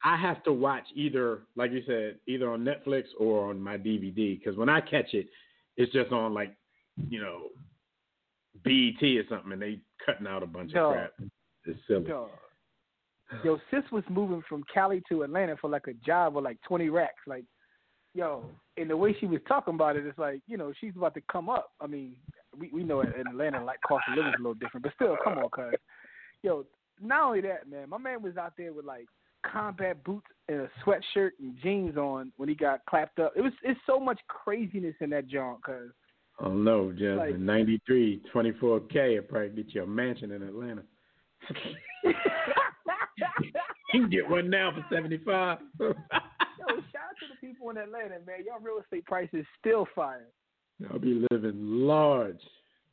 I 0.05 0.17
have 0.19 0.43
to 0.45 0.53
watch 0.53 0.85
either, 0.95 1.41
like 1.57 1.71
you 1.73 1.83
said, 1.87 2.19
either 2.27 2.51
on 2.51 2.63
Netflix 2.67 3.05
or 3.19 3.49
on 3.49 3.59
my 3.63 3.79
DVD. 3.79 4.39
Because 4.39 4.59
when 4.59 4.69
I 4.69 4.83
catch 4.83 5.15
it, 5.15 5.29
it's 5.79 5.91
just 5.93 6.13
on 6.13 6.35
like, 6.35 6.55
you 7.09 7.19
know, 7.23 7.45
BET 8.65 9.03
or 9.03 9.23
something, 9.31 9.53
and 9.53 9.63
they 9.63 9.81
cutting 10.05 10.27
out 10.27 10.43
a 10.43 10.47
bunch 10.47 10.73
Dog. 10.73 10.91
of 10.91 10.97
crap. 10.99 11.13
It's 11.65 11.79
silly. 11.89 12.07
Yo, 12.09 12.29
yo, 13.45 13.59
sis 13.71 13.83
was 13.91 14.05
moving 14.09 14.43
from 14.49 14.65
Cali 14.73 15.03
to 15.09 15.23
Atlanta 15.23 15.57
for 15.57 15.71
like 15.71 15.87
a 15.87 15.95
job 15.95 16.37
of 16.37 16.45
like 16.45 16.59
20 16.67 16.89
racks. 16.89 17.23
Like, 17.27 17.45
yo, 18.15 18.45
and 18.77 18.91
the 18.91 18.97
way 18.97 19.15
she 19.19 19.27
was 19.27 19.41
talking 19.47 19.75
about 19.75 19.97
it, 19.97 20.07
it's 20.07 20.19
like, 20.19 20.41
you 20.47 20.57
know, 20.57 20.73
she's 20.81 20.97
about 20.97 21.15
to 21.15 21.23
come 21.31 21.49
up. 21.49 21.71
I 21.81 21.87
mean, 21.87 22.17
we 22.59 22.71
we 22.73 22.85
know 22.85 23.01
in 23.01 23.27
Atlanta 23.29 23.65
like 23.65 23.81
cost 23.87 24.05
of 24.11 24.17
living 24.17 24.33
is 24.33 24.37
a 24.39 24.43
little 24.43 24.55
different, 24.55 24.85
but 24.85 24.95
still, 24.95 25.17
come 25.23 25.39
on, 25.39 25.49
cuz. 25.51 25.75
Yo, 26.43 26.65
not 27.01 27.23
only 27.23 27.41
that, 27.43 27.69
man, 27.69 27.89
my 27.89 27.99
man 27.99 28.23
was 28.23 28.37
out 28.37 28.53
there 28.57 28.73
with 28.73 28.85
like 28.85 29.07
combat 29.51 30.03
boots 30.05 30.27
and 30.49 30.61
a 30.61 30.71
sweatshirt 30.85 31.31
and 31.41 31.57
jeans 31.63 31.97
on 31.97 32.33
when 32.37 32.49
he 32.49 32.55
got 32.55 32.85
clapped 32.89 33.19
up. 33.19 33.33
It 33.37 33.41
was 33.41 33.53
it's 33.63 33.81
so 33.87 33.99
much 33.99 34.21
craziness 34.29 34.95
in 35.01 35.11
that 35.11 35.29
jaunt, 35.29 35.63
cuz. 35.65 35.93
Oh 36.41 36.53
no, 36.53 36.93
Jeff. 36.93 37.19
Like- 37.19 37.35
in 37.35 37.45
93, 37.45 38.23
24K, 38.35 39.13
it'll 39.13 39.23
probably 39.25 39.51
get 39.51 39.75
you 39.75 39.83
a 39.83 39.87
mansion 39.87 40.33
in 40.33 40.43
Atlanta. 40.43 40.83
you 43.93 44.01
can 44.03 44.11
get 44.11 44.29
one 44.29 44.51
now 44.51 44.73
for 44.73 44.85
75. 44.95 45.59
Yo, 45.79 45.93
shout 45.93 45.97
out 46.67 47.17
to 47.21 47.27
the 47.31 47.47
people 47.47 47.71
in 47.71 47.77
Atlanta, 47.77 48.17
man. 48.27 48.45
Y'all 48.47 48.61
real 48.61 48.81
estate 48.83 49.05
prices 49.05 49.45
still 49.61 49.87
fire. 49.95 50.29
I'll 50.91 50.99
be 50.99 51.27
living 51.31 51.87
large. 51.87 52.41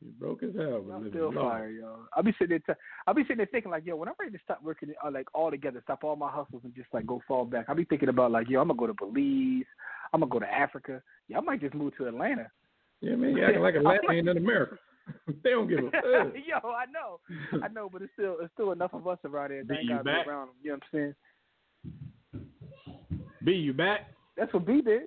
You 0.02 0.12
broke 0.18 0.42
as 0.42 0.50
hell, 0.56 0.82
but 0.86 0.96
living 0.96 1.12
still 1.12 1.32
large. 1.32 1.60
fire, 1.60 1.70
yo. 1.70 1.96
I'll 2.16 2.22
be 2.22 2.32
sitting 2.38 2.58
there. 2.66 2.74
T- 2.74 2.80
I'll 3.06 3.14
be 3.14 3.22
sitting 3.22 3.38
there 3.38 3.46
thinking 3.46 3.70
like, 3.70 3.84
yo, 3.84 3.96
when 3.96 4.08
I'm 4.08 4.14
ready 4.18 4.32
to 4.32 4.42
stop 4.42 4.62
working, 4.62 4.92
uh, 5.04 5.10
like 5.10 5.26
all 5.34 5.50
together, 5.50 5.80
stop 5.84 6.04
all 6.04 6.16
my 6.16 6.30
hustles 6.30 6.62
and 6.64 6.74
just 6.74 6.88
like 6.92 7.06
go 7.06 7.20
fall 7.28 7.44
back. 7.44 7.66
I'll 7.68 7.74
be 7.74 7.84
thinking 7.84 8.08
about 8.08 8.30
like, 8.30 8.48
yo, 8.48 8.60
I'm 8.60 8.68
gonna 8.68 8.78
go 8.78 8.86
to 8.86 8.94
Belize. 8.94 9.66
I'm 10.12 10.20
gonna 10.20 10.30
go 10.30 10.38
to 10.38 10.52
Africa. 10.52 11.02
Yeah, 11.28 11.38
I 11.38 11.40
might 11.40 11.60
just 11.60 11.74
move 11.74 11.96
to 11.98 12.06
Atlanta. 12.06 12.50
Yeah, 13.00 13.14
man, 13.16 13.36
you 13.36 13.44
acting 13.44 13.62
like 13.62 13.74
Atlanta 13.74 14.00
ain't 14.10 14.28
in 14.28 14.36
America. 14.36 14.76
they 15.44 15.50
don't 15.50 15.68
give 15.68 15.78
a 15.78 15.82
fuck. 15.90 16.34
yo, 16.46 16.70
I 16.70 16.86
know, 16.86 17.20
I 17.62 17.68
know, 17.68 17.88
but 17.92 18.02
it's 18.02 18.12
still 18.14 18.36
it's 18.40 18.52
still 18.54 18.72
enough 18.72 18.94
of 18.94 19.06
us 19.06 19.18
around 19.24 19.50
here. 19.50 19.64
B, 19.64 19.74
you 19.82 19.96
back? 19.98 20.26
around 20.26 20.48
them. 20.48 20.56
You 20.62 20.70
know 20.70 20.78
what 20.92 21.00
I'm 21.00 21.14
saying? 22.34 22.44
B, 23.44 23.52
you 23.52 23.72
back? 23.72 24.12
That's 24.36 24.52
what 24.52 24.66
B 24.66 24.80
did. 24.80 25.02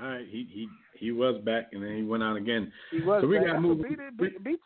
All 0.00 0.08
right, 0.08 0.26
he 0.28 0.46
he 0.52 0.68
he 0.98 1.12
was 1.12 1.40
back, 1.44 1.68
and 1.72 1.82
then 1.82 1.96
he 1.96 2.02
went 2.02 2.22
out 2.22 2.36
again. 2.36 2.72
He 2.90 3.00
was. 3.00 3.22
So 3.22 3.26
we 3.28 3.38
got 3.38 3.60
moved. 3.60 3.82
B 3.82 3.88
did. 3.90 4.16
B, 4.16 4.28
B, 4.42 4.56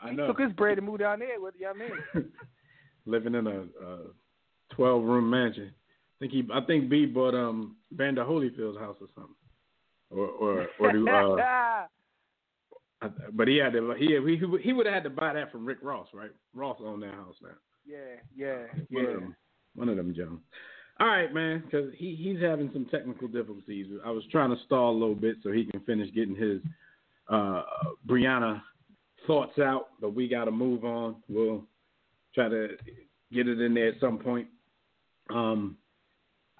I 0.00 0.10
he 0.10 0.16
know. 0.16 0.26
took 0.26 0.40
his 0.40 0.52
bread 0.52 0.78
and 0.78 0.86
moved 0.86 1.00
down 1.00 1.20
there. 1.20 1.40
What 1.40 1.54
do 1.54 1.60
you 1.60 1.66
know 1.66 1.72
what 1.72 2.14
I 2.14 2.20
mean? 2.20 2.32
Living 3.06 3.34
in 3.34 3.46
a, 3.46 3.60
a 3.60 3.98
twelve 4.74 5.04
room 5.04 5.30
mansion. 5.30 5.72
I 5.72 6.16
think 6.20 6.32
he 6.32 6.48
I 6.52 6.60
think 6.66 6.88
B 6.88 7.06
bought 7.06 7.34
um 7.34 7.76
Evander 7.92 8.24
Holyfield's 8.24 8.78
house 8.78 8.96
or 9.00 9.08
something. 9.14 9.34
Or 10.10 10.26
or 10.26 10.66
or 10.78 10.92
do 10.92 11.08
uh 11.08 11.86
but 13.32 13.48
he 13.48 13.56
had 13.56 13.72
to 13.72 13.94
he 13.98 14.06
he 14.06 14.40
he 14.62 14.72
would 14.72 14.86
have 14.86 14.94
had 14.94 15.04
to 15.04 15.10
buy 15.10 15.32
that 15.32 15.50
from 15.50 15.64
Rick 15.64 15.78
Ross, 15.82 16.08
right? 16.12 16.30
Ross 16.54 16.78
owned 16.80 17.02
that 17.02 17.14
house 17.14 17.36
now. 17.42 17.50
yeah, 17.86 18.16
yeah, 18.36 18.66
One 18.90 19.06
of 19.06 19.20
them, 19.20 19.36
one 19.74 19.88
of 19.88 19.96
them, 19.96 20.14
Jones. 20.14 20.40
All 21.00 21.08
right, 21.08 21.32
man, 21.34 21.62
because 21.64 21.92
he, 21.96 22.14
he's 22.14 22.40
having 22.40 22.70
some 22.72 22.86
technical 22.86 23.26
difficulties. 23.26 23.86
I 24.04 24.10
was 24.10 24.22
trying 24.30 24.50
to 24.56 24.62
stall 24.64 24.92
a 24.92 24.98
little 24.98 25.16
bit 25.16 25.36
so 25.42 25.50
he 25.50 25.64
can 25.64 25.80
finish 25.80 26.12
getting 26.14 26.36
his 26.36 26.60
uh, 27.28 27.62
Breonna 28.06 28.62
thoughts 29.26 29.58
out, 29.58 29.88
but 30.00 30.14
we 30.14 30.28
got 30.28 30.44
to 30.44 30.52
move 30.52 30.84
on. 30.84 31.16
We'll 31.28 31.64
try 32.34 32.48
to 32.48 32.68
get 33.32 33.48
it 33.48 33.60
in 33.60 33.74
there 33.74 33.88
at 33.88 34.00
some 34.00 34.18
point. 34.18 34.46
Um, 35.30 35.76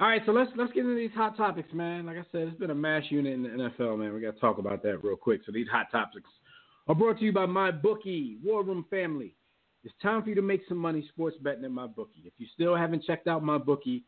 All 0.00 0.08
right, 0.08 0.22
so 0.26 0.32
let's 0.32 0.50
let's 0.56 0.72
get 0.72 0.80
into 0.80 0.96
these 0.96 1.14
hot 1.14 1.36
topics, 1.36 1.72
man. 1.72 2.06
Like 2.06 2.16
I 2.16 2.24
said, 2.32 2.48
it's 2.48 2.58
been 2.58 2.70
a 2.70 2.74
mash 2.74 3.04
unit 3.10 3.32
in 3.32 3.44
the 3.44 3.48
NFL, 3.48 3.96
man. 3.98 4.12
We 4.12 4.20
got 4.20 4.34
to 4.34 4.40
talk 4.40 4.58
about 4.58 4.82
that 4.82 5.04
real 5.04 5.14
quick. 5.14 5.42
So 5.46 5.52
these 5.52 5.68
hot 5.68 5.86
topics 5.92 6.28
are 6.88 6.96
brought 6.96 7.20
to 7.20 7.24
you 7.24 7.32
by 7.32 7.46
MyBookie, 7.46 8.42
War 8.42 8.64
Room 8.64 8.84
family. 8.90 9.36
It's 9.84 9.94
time 10.02 10.22
for 10.22 10.30
you 10.30 10.34
to 10.34 10.42
make 10.42 10.62
some 10.68 10.78
money 10.78 11.06
sports 11.10 11.36
betting 11.40 11.64
at 11.64 11.70
MyBookie. 11.70 12.24
If 12.24 12.32
you 12.38 12.46
still 12.52 12.74
haven't 12.74 13.04
checked 13.04 13.28
out 13.28 13.44
MyBookie, 13.44 14.02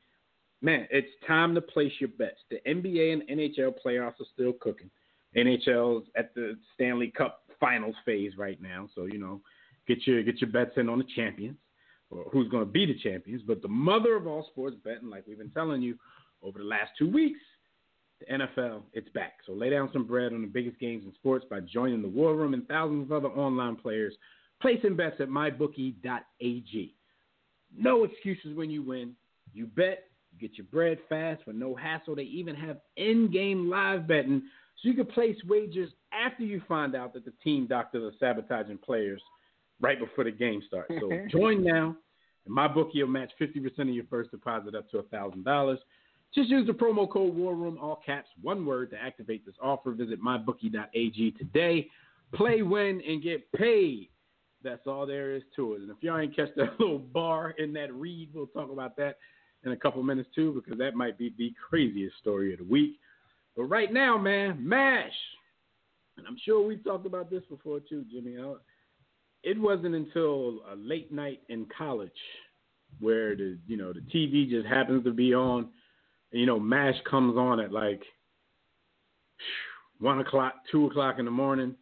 man, 0.60 0.88
it's 0.90 1.06
time 1.24 1.54
to 1.54 1.60
place 1.60 1.92
your 2.00 2.08
bets. 2.08 2.40
The 2.50 2.58
NBA 2.66 3.12
and 3.12 3.22
NHL 3.38 3.74
playoffs 3.84 4.20
are 4.20 4.26
still 4.34 4.54
cooking. 4.54 4.90
NHL's 5.36 6.08
at 6.16 6.34
the 6.34 6.58
Stanley 6.74 7.12
Cup 7.16 7.42
Finals 7.60 7.94
phase 8.04 8.32
right 8.36 8.60
now, 8.60 8.88
so 8.96 9.04
you 9.04 9.18
know, 9.18 9.40
get 9.86 10.04
your 10.04 10.24
get 10.24 10.40
your 10.40 10.50
bets 10.50 10.72
in 10.78 10.88
on 10.88 10.98
the 10.98 11.06
champions 11.14 11.58
who's 12.10 12.48
going 12.48 12.64
to 12.64 12.70
be 12.70 12.86
the 12.86 12.98
champions. 12.98 13.42
But 13.46 13.62
the 13.62 13.68
mother 13.68 14.16
of 14.16 14.26
all 14.26 14.46
sports 14.50 14.76
betting, 14.84 15.10
like 15.10 15.24
we've 15.26 15.38
been 15.38 15.50
telling 15.50 15.82
you 15.82 15.96
over 16.42 16.58
the 16.58 16.64
last 16.64 16.90
two 16.98 17.10
weeks, 17.10 17.40
the 18.20 18.38
NFL, 18.38 18.82
it's 18.92 19.08
back. 19.10 19.34
So 19.46 19.52
lay 19.52 19.70
down 19.70 19.90
some 19.92 20.06
bread 20.06 20.32
on 20.32 20.40
the 20.40 20.46
biggest 20.46 20.78
games 20.78 21.04
in 21.04 21.12
sports 21.14 21.44
by 21.50 21.60
joining 21.60 22.02
the 22.02 22.08
War 22.08 22.34
Room 22.34 22.54
and 22.54 22.66
thousands 22.66 23.10
of 23.10 23.12
other 23.12 23.28
online 23.28 23.76
players 23.76 24.14
placing 24.60 24.96
bets 24.96 25.16
at 25.20 25.28
mybookie.ag. 25.28 26.94
No 27.76 28.04
excuses 28.04 28.56
when 28.56 28.70
you 28.70 28.82
win. 28.82 29.14
You 29.52 29.66
bet, 29.66 30.04
you 30.32 30.48
get 30.48 30.56
your 30.56 30.66
bread 30.72 30.98
fast 31.08 31.46
with 31.46 31.56
no 31.56 31.74
hassle. 31.74 32.16
They 32.16 32.22
even 32.22 32.54
have 32.54 32.78
in-game 32.96 33.68
live 33.68 34.06
betting, 34.06 34.42
so 34.82 34.88
you 34.88 34.94
can 34.94 35.06
place 35.06 35.36
wagers 35.46 35.90
after 36.12 36.44
you 36.44 36.62
find 36.68 36.94
out 36.94 37.12
that 37.14 37.24
the 37.24 37.32
team 37.44 37.66
doctors 37.66 38.14
are 38.14 38.16
sabotaging 38.18 38.78
players 38.78 39.20
right 39.80 39.98
before 39.98 40.24
the 40.24 40.30
game 40.30 40.62
starts. 40.66 40.92
So 41.00 41.08
mm-hmm. 41.08 41.28
join 41.28 41.64
now, 41.64 41.96
and 42.46 42.56
MyBookie 42.56 43.00
will 43.00 43.06
match 43.08 43.32
50% 43.40 43.78
of 43.80 43.88
your 43.88 44.04
first 44.08 44.30
deposit 44.30 44.74
up 44.74 44.90
to 44.90 44.98
$1,000. 44.98 45.76
Just 46.34 46.50
use 46.50 46.66
the 46.66 46.72
promo 46.72 47.08
code 47.10 47.34
War 47.34 47.54
Room, 47.54 47.78
all 47.80 48.02
caps, 48.04 48.28
one 48.42 48.66
word, 48.66 48.90
to 48.90 48.96
activate 49.02 49.46
this 49.46 49.54
offer. 49.62 49.92
Visit 49.92 50.22
mybookie.ag 50.22 51.30
today. 51.32 51.88
Play, 52.34 52.62
win, 52.62 53.00
and 53.06 53.22
get 53.22 53.50
paid. 53.52 54.10
That's 54.62 54.86
all 54.86 55.06
there 55.06 55.34
is 55.34 55.42
to 55.56 55.74
it. 55.74 55.82
And 55.82 55.90
if 55.90 55.96
y'all 56.00 56.18
ain't 56.18 56.34
catch 56.34 56.48
that 56.56 56.74
little 56.80 56.98
bar 56.98 57.50
in 57.58 57.72
that 57.74 57.92
read, 57.94 58.30
we'll 58.34 58.46
talk 58.46 58.70
about 58.70 58.96
that 58.96 59.18
in 59.64 59.72
a 59.72 59.76
couple 59.76 60.02
minutes 60.02 60.28
too, 60.34 60.52
because 60.52 60.78
that 60.78 60.94
might 60.94 61.18
be 61.18 61.32
the 61.38 61.52
craziest 61.68 62.16
story 62.18 62.52
of 62.52 62.58
the 62.58 62.64
week. 62.64 62.98
But 63.56 63.64
right 63.64 63.92
now, 63.92 64.18
man, 64.18 64.58
MASH. 64.66 65.12
And 66.18 66.26
I'm 66.26 66.36
sure 66.44 66.66
we've 66.66 66.82
talked 66.82 67.06
about 67.06 67.30
this 67.30 67.42
before 67.48 67.80
too, 67.80 68.04
Jimmy. 68.10 68.36
It 69.46 69.56
wasn't 69.60 69.94
until 69.94 70.58
a 70.72 70.74
late 70.74 71.12
night 71.12 71.40
in 71.48 71.66
college 71.78 72.10
where 72.98 73.36
the 73.36 73.56
you 73.68 73.76
know 73.76 73.92
the 73.92 74.00
TV 74.00 74.50
just 74.50 74.66
happens 74.66 75.04
to 75.04 75.12
be 75.12 75.32
on. 75.34 75.68
And, 76.32 76.40
you 76.40 76.46
know, 76.46 76.58
MASH 76.58 76.96
comes 77.08 77.36
on 77.36 77.60
at 77.60 77.70
like 77.70 78.02
one 80.00 80.18
o'clock, 80.18 80.54
two 80.72 80.86
o'clock 80.86 81.20
in 81.20 81.24
the 81.24 81.30
morning. 81.30 81.76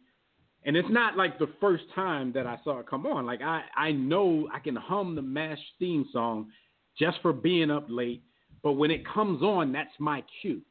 And 0.63 0.77
it's 0.77 0.89
not 0.91 1.17
like 1.17 1.39
the 1.39 1.49
first 1.59 1.85
time 1.95 2.31
that 2.33 2.45
I 2.45 2.59
saw 2.63 2.79
it 2.79 2.87
come 2.87 3.07
on. 3.07 3.25
Like 3.25 3.41
I, 3.41 3.63
I 3.75 3.91
know 3.91 4.47
I 4.53 4.59
can 4.59 4.75
hum 4.75 5.15
the 5.15 5.23
MASH 5.23 5.59
theme 5.79 6.05
song 6.13 6.51
just 6.99 7.17
for 7.23 7.33
being 7.33 7.71
up 7.71 7.87
late. 7.89 8.21
But 8.61 8.73
when 8.73 8.91
it 8.91 9.03
comes 9.07 9.41
on, 9.41 9.71
that's 9.71 9.89
my 9.97 10.23
cue 10.39 10.61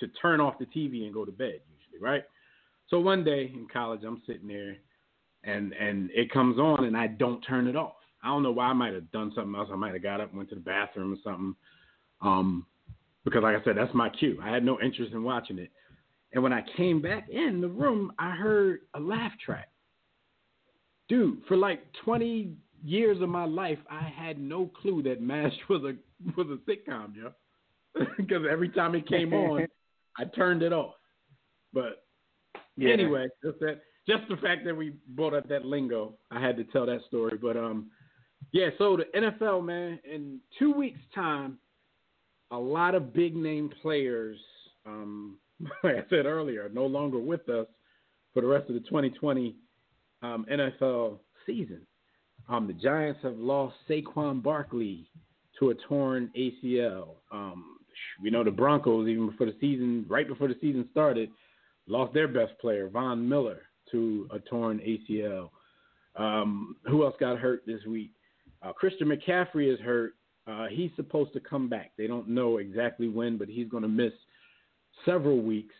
to 0.00 0.08
turn 0.20 0.38
off 0.38 0.58
the 0.58 0.66
TV 0.66 1.04
and 1.04 1.14
go 1.14 1.24
to 1.24 1.32
bed 1.32 1.60
usually, 1.70 2.02
right? 2.02 2.24
So 2.88 3.00
one 3.00 3.24
day 3.24 3.50
in 3.54 3.66
college, 3.72 4.02
I'm 4.06 4.20
sitting 4.26 4.48
there, 4.48 4.76
and 5.44 5.72
and 5.72 6.10
it 6.12 6.30
comes 6.32 6.58
on, 6.58 6.84
and 6.84 6.96
I 6.96 7.06
don't 7.08 7.40
turn 7.42 7.66
it 7.66 7.76
off. 7.76 7.94
I 8.22 8.28
don't 8.28 8.42
know 8.42 8.52
why. 8.52 8.66
I 8.66 8.72
might 8.72 8.94
have 8.94 9.10
done 9.10 9.32
something 9.34 9.54
else. 9.54 9.68
I 9.72 9.76
might 9.76 9.92
have 9.92 10.02
got 10.02 10.20
up, 10.20 10.28
and 10.28 10.38
went 10.38 10.48
to 10.50 10.54
the 10.54 10.60
bathroom 10.60 11.12
or 11.12 11.16
something. 11.24 11.54
Um, 12.20 12.66
because 13.24 13.42
like 13.42 13.60
I 13.60 13.64
said, 13.64 13.76
that's 13.76 13.94
my 13.94 14.08
cue. 14.08 14.38
I 14.42 14.50
had 14.50 14.64
no 14.64 14.80
interest 14.80 15.12
in 15.12 15.22
watching 15.22 15.58
it. 15.58 15.70
And 16.32 16.42
when 16.42 16.52
I 16.52 16.62
came 16.76 17.02
back 17.02 17.28
in 17.28 17.60
the 17.60 17.68
room, 17.68 18.12
I 18.18 18.30
heard 18.30 18.80
a 18.94 19.00
laugh 19.00 19.32
track. 19.44 19.68
Dude, 21.08 21.42
for 21.46 21.56
like 21.56 21.80
20 22.04 22.54
years 22.82 23.20
of 23.20 23.28
my 23.28 23.44
life, 23.44 23.78
I 23.90 24.02
had 24.02 24.40
no 24.40 24.70
clue 24.80 25.02
that 25.02 25.20
MASH 25.20 25.52
was 25.68 25.82
a 25.82 25.94
was 26.36 26.46
a 26.48 26.70
sitcom, 26.70 27.16
yo. 27.16 27.32
Because 28.16 28.44
every 28.50 28.70
time 28.70 28.94
it 28.94 29.06
came 29.06 29.34
on, 29.34 29.66
I 30.16 30.24
turned 30.24 30.62
it 30.62 30.72
off. 30.72 30.94
But 31.72 32.04
yeah. 32.76 32.92
anyway, 32.92 33.26
just 33.44 33.58
that, 33.60 33.82
just 34.06 34.28
the 34.28 34.36
fact 34.36 34.64
that 34.64 34.76
we 34.76 34.94
brought 35.08 35.34
up 35.34 35.48
that 35.48 35.64
lingo, 35.64 36.14
I 36.30 36.40
had 36.40 36.56
to 36.56 36.64
tell 36.64 36.86
that 36.86 37.00
story. 37.08 37.38
But 37.40 37.56
um, 37.56 37.90
yeah. 38.52 38.70
So 38.78 38.96
the 38.96 39.04
NFL, 39.18 39.64
man, 39.64 39.98
in 40.04 40.40
two 40.58 40.72
weeks' 40.72 41.00
time, 41.14 41.58
a 42.50 42.58
lot 42.58 42.94
of 42.94 43.14
big 43.14 43.36
name 43.36 43.70
players, 43.80 44.38
um, 44.86 45.36
like 45.84 45.96
I 45.96 46.04
said 46.10 46.26
earlier, 46.26 46.70
no 46.72 46.86
longer 46.86 47.18
with 47.18 47.48
us 47.48 47.66
for 48.34 48.40
the 48.40 48.48
rest 48.48 48.68
of 48.68 48.74
the 48.74 48.80
2020 48.80 49.56
um, 50.22 50.46
NFL 50.50 51.18
season. 51.46 51.86
Um, 52.48 52.66
the 52.66 52.72
Giants 52.72 53.20
have 53.22 53.36
lost 53.36 53.76
Saquon 53.88 54.42
Barkley 54.42 55.08
to 55.58 55.70
a 55.70 55.74
torn 55.88 56.30
ACL. 56.36 57.16
Um, 57.30 57.76
we 58.22 58.30
know 58.30 58.42
the 58.42 58.50
Broncos, 58.50 59.08
even 59.08 59.30
before 59.30 59.46
the 59.46 59.56
season, 59.60 60.04
right 60.08 60.26
before 60.26 60.48
the 60.48 60.56
season 60.60 60.88
started, 60.90 61.30
lost 61.86 62.14
their 62.14 62.28
best 62.28 62.58
player, 62.58 62.88
Von 62.88 63.28
Miller, 63.28 63.62
to 63.92 64.28
a 64.32 64.38
torn 64.38 64.78
ACL. 64.80 65.50
Um, 66.16 66.76
who 66.86 67.04
else 67.04 67.14
got 67.18 67.38
hurt 67.38 67.62
this 67.66 67.84
week? 67.86 68.10
Uh, 68.62 68.72
Christian 68.72 69.08
McCaffrey 69.08 69.72
is 69.72 69.80
hurt. 69.80 70.14
Uh, 70.46 70.66
he's 70.66 70.90
supposed 70.96 71.32
to 71.32 71.40
come 71.40 71.68
back. 71.68 71.92
They 71.96 72.06
don't 72.06 72.28
know 72.28 72.58
exactly 72.58 73.08
when, 73.08 73.38
but 73.38 73.48
he's 73.48 73.68
going 73.68 73.82
to 73.84 73.88
miss 73.88 74.12
several 75.04 75.40
weeks. 75.40 75.74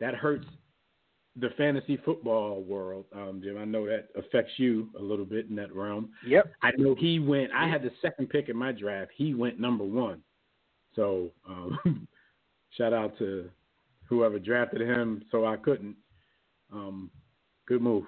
That 0.00 0.14
hurts 0.14 0.46
the 1.36 1.50
fantasy 1.56 1.98
football 2.04 2.62
world, 2.62 3.06
um, 3.14 3.40
Jim. 3.42 3.56
I 3.56 3.64
know 3.64 3.86
that 3.86 4.08
affects 4.16 4.52
you 4.56 4.90
a 4.98 5.02
little 5.02 5.24
bit 5.24 5.48
in 5.48 5.56
that 5.56 5.74
realm. 5.74 6.10
Yep. 6.26 6.52
I 6.62 6.72
know 6.76 6.94
he 6.94 7.18
went. 7.18 7.50
I 7.52 7.68
had 7.68 7.82
the 7.82 7.92
second 8.02 8.28
pick 8.28 8.48
in 8.48 8.56
my 8.56 8.72
draft. 8.72 9.12
He 9.16 9.32
went 9.32 9.58
number 9.58 9.84
one. 9.84 10.20
So 10.94 11.30
um, 11.48 12.06
shout 12.76 12.92
out 12.92 13.16
to 13.18 13.48
whoever 14.06 14.38
drafted 14.38 14.82
him, 14.82 15.24
so 15.30 15.46
I 15.46 15.56
couldn't. 15.56 15.96
Um, 16.72 17.10
good 17.72 17.82
move. 17.82 18.04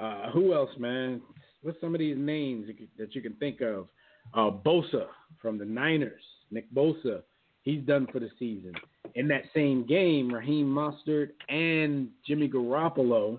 Uh, 0.00 0.30
who 0.32 0.52
else, 0.52 0.70
man? 0.78 1.22
What's 1.62 1.80
some 1.80 1.94
of 1.94 2.00
these 2.00 2.16
names 2.18 2.68
that 2.98 3.14
you 3.14 3.22
can 3.22 3.34
think 3.34 3.60
of? 3.60 3.86
Uh, 4.34 4.50
Bosa 4.50 5.06
from 5.40 5.58
the 5.58 5.64
Niners, 5.64 6.22
Nick 6.50 6.72
Bosa, 6.74 7.22
he's 7.62 7.82
done 7.82 8.08
for 8.10 8.18
the 8.18 8.30
season. 8.38 8.74
In 9.14 9.28
that 9.28 9.42
same 9.54 9.86
game, 9.86 10.32
Raheem 10.32 10.66
Mostert 10.66 11.30
and 11.48 12.08
Jimmy 12.26 12.48
Garoppolo 12.48 13.38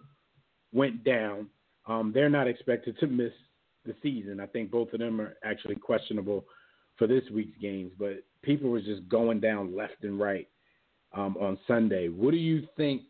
went 0.72 1.04
down. 1.04 1.48
Um, 1.86 2.12
they're 2.14 2.30
not 2.30 2.48
expected 2.48 2.98
to 3.00 3.08
miss 3.08 3.34
the 3.86 3.94
season. 4.02 4.40
I 4.40 4.46
think 4.46 4.72
both 4.72 4.94
of 4.94 5.00
them 5.00 5.20
are 5.20 5.36
actually 5.44 5.76
questionable 5.76 6.46
for 6.98 7.08
this 7.08 7.24
week's 7.34 7.58
games. 7.60 7.92
But 8.00 8.24
people 8.42 8.70
were 8.70 8.82
just 8.82 9.08
going 9.10 9.42
down 9.42 9.76
left 9.76 10.04
and 10.04 10.18
right 10.18 10.48
um, 11.14 11.36
on 11.42 11.60
Sunday. 11.68 12.08
What 12.08 12.32
do 12.32 12.38
you 12.38 12.68
think? 12.78 13.02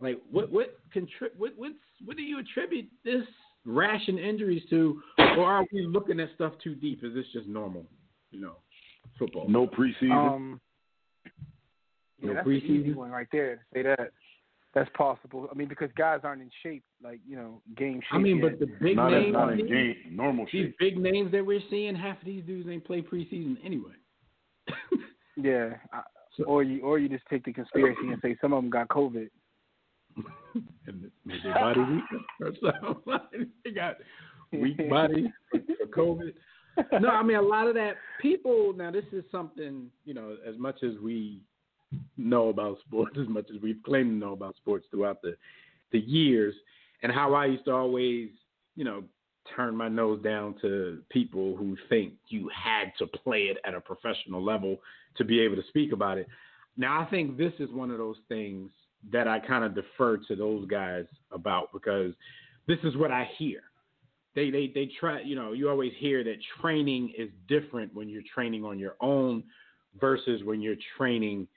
Like, 0.00 0.18
what 0.30 0.50
what 0.50 0.78
contrib- 0.94 1.36
what 1.36 1.52
what's, 1.56 1.74
what 2.04 2.16
do 2.16 2.22
you 2.22 2.38
attribute 2.38 2.86
this 3.04 3.24
rash 3.66 4.08
and 4.08 4.18
injuries 4.18 4.62
to, 4.70 5.00
or 5.18 5.44
are 5.44 5.66
we 5.72 5.86
looking 5.86 6.20
at 6.20 6.30
stuff 6.34 6.54
too 6.62 6.74
deep? 6.74 7.04
Is 7.04 7.14
this 7.14 7.26
just 7.32 7.46
normal, 7.46 7.84
you 8.30 8.40
know, 8.40 8.54
football? 9.18 9.46
No 9.48 9.66
preseason. 9.66 10.12
Um, 10.34 10.60
yeah, 12.22 12.28
no 12.28 12.34
that's 12.34 12.46
preseason. 12.46 12.70
an 12.70 12.80
easy 12.80 12.92
one 12.94 13.10
right 13.10 13.26
there 13.32 13.56
to 13.56 13.62
say 13.74 13.82
that. 13.82 14.10
That's 14.72 14.88
possible. 14.96 15.48
I 15.50 15.54
mean, 15.56 15.66
because 15.66 15.90
guys 15.98 16.20
aren't 16.22 16.42
in 16.42 16.50
shape, 16.62 16.84
like 17.02 17.18
you 17.28 17.36
know, 17.36 17.60
game 17.76 18.00
shape. 18.00 18.12
I 18.14 18.18
mean, 18.18 18.38
yet. 18.38 18.52
but 18.52 18.60
the 18.60 18.72
big 18.80 18.96
not, 18.96 19.10
names, 19.10 19.32
not 19.32 19.52
in 19.52 19.66
game, 19.68 19.96
normal 20.12 20.46
shape. 20.46 20.52
these 20.52 20.64
shape. 20.66 20.78
big 20.78 20.98
names 20.98 21.32
that 21.32 21.44
we're 21.44 21.60
seeing, 21.68 21.94
half 21.96 22.18
of 22.20 22.24
these 22.24 22.44
dudes 22.44 22.68
ain't 22.68 22.84
play 22.84 23.02
preseason 23.02 23.56
anyway. 23.64 23.92
yeah, 25.36 25.70
I, 25.92 26.02
So- 26.36 26.44
or 26.44 26.62
you 26.62 26.82
or 26.82 26.98
you 27.00 27.08
just 27.08 27.24
take 27.28 27.44
the 27.44 27.52
conspiracy 27.52 28.06
and 28.08 28.18
say 28.22 28.36
some 28.40 28.52
of 28.52 28.62
them 28.62 28.70
got 28.70 28.88
COVID. 28.88 29.28
and 30.86 31.10
maybe 31.24 31.40
their 31.42 31.54
body 31.54 31.80
weak 31.80 32.04
or 32.40 32.52
something. 32.60 33.50
they 33.64 33.70
got 33.70 33.96
weak 34.52 34.76
body 34.90 35.32
for 35.50 35.86
COVID. 35.86 36.32
No, 37.00 37.08
I 37.08 37.22
mean 37.22 37.36
a 37.36 37.42
lot 37.42 37.66
of 37.66 37.74
that 37.74 37.96
people. 38.20 38.72
Now 38.74 38.90
this 38.90 39.04
is 39.12 39.24
something 39.30 39.90
you 40.04 40.14
know. 40.14 40.36
As 40.46 40.56
much 40.58 40.82
as 40.82 40.92
we 41.02 41.42
know 42.16 42.48
about 42.48 42.78
sports, 42.86 43.16
as 43.20 43.28
much 43.28 43.46
as 43.54 43.60
we've 43.62 43.82
claimed 43.84 44.10
to 44.10 44.26
know 44.26 44.32
about 44.32 44.56
sports 44.56 44.86
throughout 44.90 45.20
the 45.22 45.36
the 45.92 46.00
years, 46.00 46.54
and 47.02 47.12
how 47.12 47.34
I 47.34 47.46
used 47.46 47.64
to 47.64 47.72
always, 47.72 48.28
you 48.76 48.84
know, 48.84 49.02
turn 49.56 49.76
my 49.76 49.88
nose 49.88 50.22
down 50.22 50.54
to 50.62 51.00
people 51.10 51.56
who 51.56 51.76
think 51.88 52.12
you 52.28 52.48
had 52.54 52.92
to 52.98 53.06
play 53.06 53.44
it 53.44 53.58
at 53.64 53.74
a 53.74 53.80
professional 53.80 54.42
level 54.42 54.78
to 55.16 55.24
be 55.24 55.40
able 55.40 55.56
to 55.56 55.66
speak 55.68 55.92
about 55.92 56.18
it. 56.18 56.28
Now 56.76 57.00
I 57.00 57.04
think 57.06 57.36
this 57.36 57.52
is 57.58 57.70
one 57.70 57.90
of 57.90 57.98
those 57.98 58.16
things 58.28 58.70
that 59.12 59.26
I 59.26 59.38
kind 59.40 59.64
of 59.64 59.74
defer 59.74 60.18
to 60.28 60.36
those 60.36 60.66
guys 60.66 61.06
about 61.32 61.72
because 61.72 62.12
this 62.66 62.78
is 62.84 62.96
what 62.96 63.10
I 63.10 63.28
hear. 63.38 63.62
They 64.34 64.50
they 64.50 64.70
they 64.74 64.90
try, 64.98 65.20
you 65.22 65.34
know, 65.34 65.52
you 65.52 65.68
always 65.68 65.92
hear 65.98 66.22
that 66.24 66.36
training 66.60 67.12
is 67.18 67.30
different 67.48 67.94
when 67.94 68.08
you're 68.08 68.22
training 68.32 68.64
on 68.64 68.78
your 68.78 68.94
own 69.00 69.42
versus 70.00 70.42
when 70.44 70.60
you're 70.60 70.76
training, 70.96 71.48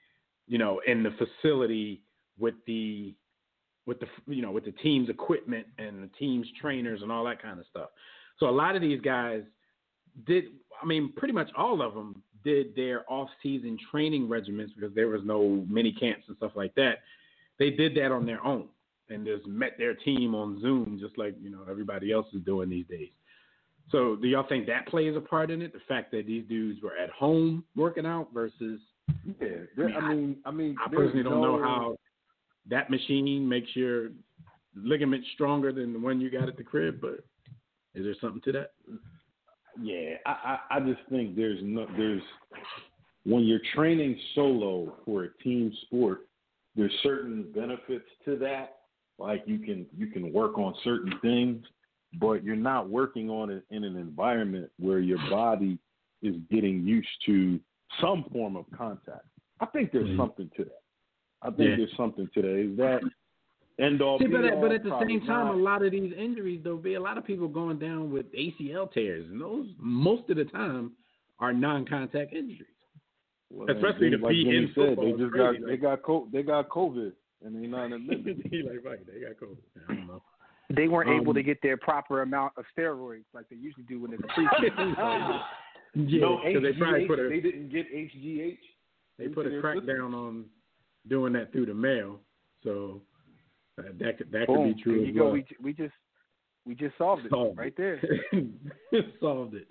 you 0.48 0.58
know, 0.58 0.80
in 0.86 1.02
the 1.02 1.12
facility 1.12 2.02
with 2.38 2.54
the 2.66 3.14
with 3.86 4.00
the 4.00 4.06
you 4.26 4.42
know 4.42 4.50
with 4.50 4.64
the 4.64 4.72
team's 4.72 5.08
equipment 5.08 5.66
and 5.78 6.02
the 6.02 6.10
team's 6.18 6.46
trainers 6.60 7.02
and 7.02 7.12
all 7.12 7.24
that 7.24 7.40
kind 7.40 7.60
of 7.60 7.66
stuff. 7.70 7.90
So 8.38 8.48
a 8.48 8.50
lot 8.50 8.74
of 8.74 8.82
these 8.82 9.00
guys 9.00 9.42
did. 10.26 10.44
I 10.82 10.86
mean, 10.86 11.12
pretty 11.16 11.34
much 11.34 11.50
all 11.56 11.80
of 11.80 11.94
them 11.94 12.22
did 12.42 12.74
their 12.76 13.10
off-season 13.10 13.78
training 13.90 14.28
regimens 14.28 14.74
because 14.74 14.94
there 14.94 15.08
was 15.08 15.22
no 15.24 15.64
mini 15.68 15.92
camps 15.92 16.24
and 16.28 16.36
stuff 16.36 16.52
like 16.54 16.74
that. 16.74 16.98
They 17.58 17.70
did 17.70 17.94
that 17.96 18.12
on 18.12 18.26
their 18.26 18.44
own 18.44 18.68
and 19.08 19.24
just 19.24 19.46
met 19.46 19.72
their 19.78 19.94
team 19.94 20.34
on 20.34 20.60
Zoom, 20.60 20.98
just 21.00 21.16
like 21.18 21.34
you 21.40 21.50
know 21.50 21.60
everybody 21.70 22.12
else 22.12 22.26
is 22.34 22.42
doing 22.42 22.68
these 22.68 22.86
days. 22.86 23.10
So, 23.90 24.16
do 24.16 24.26
y'all 24.28 24.46
think 24.48 24.66
that 24.66 24.86
plays 24.88 25.14
a 25.14 25.20
part 25.20 25.50
in 25.50 25.60
it? 25.60 25.72
The 25.72 25.80
fact 25.86 26.10
that 26.12 26.26
these 26.26 26.44
dudes 26.48 26.82
were 26.82 26.96
at 26.96 27.10
home 27.10 27.64
working 27.76 28.06
out 28.06 28.28
versus 28.32 28.80
Yeah, 29.40 29.48
there- 29.76 29.90
I 29.90 30.14
mean, 30.14 30.36
I 30.46 30.50
mean, 30.50 30.76
I 30.82 30.88
there's 30.88 31.12
personally 31.12 31.24
don't 31.24 31.42
know 31.42 31.62
how 31.62 31.96
that 32.66 32.88
machine 32.90 33.46
makes 33.46 33.76
your 33.76 34.10
ligament 34.74 35.24
stronger 35.34 35.70
than 35.72 35.92
the 35.92 35.98
one 35.98 36.20
you 36.20 36.30
got 36.30 36.48
at 36.48 36.56
the 36.56 36.64
crib, 36.64 37.00
but 37.00 37.24
is 37.94 38.04
there 38.04 38.14
something 38.20 38.40
to 38.42 38.52
that? 38.52 38.72
Yeah, 39.80 40.16
I, 40.24 40.58
I, 40.70 40.76
I 40.76 40.80
just 40.80 41.00
think 41.10 41.36
there's 41.36 41.60
no 41.62 41.86
there's 41.96 42.22
when 43.24 43.44
you're 43.44 43.60
training 43.74 44.18
solo 44.34 44.96
for 45.04 45.24
a 45.24 45.42
team 45.42 45.72
sport, 45.82 46.26
there's 46.76 46.92
certain 47.02 47.50
benefits 47.54 48.08
to 48.24 48.36
that. 48.36 48.76
Like 49.18 49.44
you 49.46 49.58
can 49.58 49.86
you 49.96 50.08
can 50.08 50.32
work 50.32 50.58
on 50.58 50.74
certain 50.82 51.12
things, 51.22 51.64
but 52.20 52.42
you're 52.42 52.56
not 52.56 52.88
working 52.88 53.30
on 53.30 53.50
it 53.50 53.64
in 53.70 53.84
an 53.84 53.96
environment 53.96 54.70
where 54.78 54.98
your 54.98 55.18
body 55.30 55.78
is 56.22 56.34
getting 56.50 56.84
used 56.84 57.08
to 57.26 57.60
some 58.00 58.24
form 58.32 58.56
of 58.56 58.64
contact. 58.76 59.26
I 59.60 59.66
think 59.66 59.92
there's 59.92 60.08
Mhm. 60.08 60.16
something 60.16 60.50
to 60.56 60.64
that. 60.64 60.82
I 61.42 61.50
think 61.50 61.70
Yeah. 61.70 61.76
there's 61.76 61.96
something 61.96 62.26
to 62.28 62.42
that. 62.42 62.56
Is 62.56 62.76
that 62.78 63.02
end 63.78 64.02
all? 64.02 64.18
See, 64.18 64.26
but 64.26 64.44
at, 64.44 64.54
all? 64.54 64.60
but 64.62 64.72
at 64.72 64.82
the 64.82 64.98
same 65.06 65.20
time, 65.20 65.46
not. 65.46 65.54
a 65.54 65.58
lot 65.58 65.82
of 65.82 65.92
these 65.92 66.12
injuries, 66.14 66.62
there'll 66.64 66.78
be 66.78 66.94
a 66.94 67.00
lot 67.00 67.18
of 67.18 67.24
people 67.24 67.46
going 67.46 67.78
down 67.78 68.10
with 68.10 68.26
ACL 68.32 68.88
tears, 68.88 69.28
and 69.30 69.40
those 69.40 69.68
most 69.78 70.28
of 70.30 70.36
the 70.36 70.44
time 70.46 70.96
are 71.38 71.52
non-contact 71.52 72.32
injuries. 72.32 72.73
Well, 73.54 73.70
especially 73.70 74.10
they- 74.10 74.16
to 74.16 74.22
like 74.22 74.30
be 74.32 74.44
Jimmy 74.44 74.56
in 74.56 74.66
said, 74.74 74.74
football 74.74 75.04
They 75.04 75.10
just 75.22 75.32
crazy, 75.32 75.58
got 75.60 75.66
they 75.68 75.76
got 75.76 76.02
co- 76.02 76.28
they 76.32 76.42
got 76.42 76.68
COVID 76.68 77.12
and 77.44 77.54
they 77.62 77.66
not 77.66 77.92
admitted. 77.92 78.42
he 78.50 78.62
like, 78.62 78.84
right, 78.84 78.98
they 79.06 79.20
got 79.20 79.36
COVID. 79.40 79.58
I 79.88 79.94
don't 79.94 80.06
know. 80.06 80.22
They 80.74 80.88
weren't 80.88 81.10
able 81.10 81.30
Um, 81.30 81.34
to 81.36 81.42
get 81.42 81.60
their 81.62 81.76
proper 81.76 82.22
amount 82.22 82.54
of 82.56 82.64
steroids 82.76 83.24
like 83.34 83.48
they 83.50 83.56
usually 83.56 83.84
do 83.84 84.00
when 84.00 84.12
it's 84.14 84.22
preseason. 84.36 85.42
Yeah, 85.96 86.20
no, 86.22 86.40
because 86.44 86.62
they 86.64 86.72
probably 86.72 87.04
HGH, 87.04 87.06
put 87.06 87.18
a 87.20 87.28
they 87.28 87.38
didn't 87.40 87.68
get 87.70 87.86
HGH. 87.94 88.58
they 89.16 89.28
put 89.28 89.46
a 89.46 89.50
into 89.50 89.50
their 89.50 89.60
crack 89.60 89.86
down 89.86 90.12
on 90.12 90.46
doing 91.08 91.32
that 91.34 91.52
through 91.52 91.66
the 91.66 91.74
mail. 91.74 92.18
So 92.64 93.00
uh, 93.78 93.82
that 94.00 94.18
could 94.18 94.32
that 94.32 94.48
could 94.48 94.74
be 94.74 94.82
true 94.82 94.94
There 94.98 95.02
as 95.02 95.06
you 95.08 95.14
go. 95.14 95.24
well. 95.26 95.32
We 95.34 95.46
we 95.62 95.72
just 95.72 95.94
we 96.66 96.74
just 96.74 96.98
solved 96.98 97.26
it 97.26 97.30
Solved 97.30 97.58
right 97.58 97.72
it. 97.78 98.00
there. 98.32 99.04
solved 99.20 99.54
it. 99.54 99.68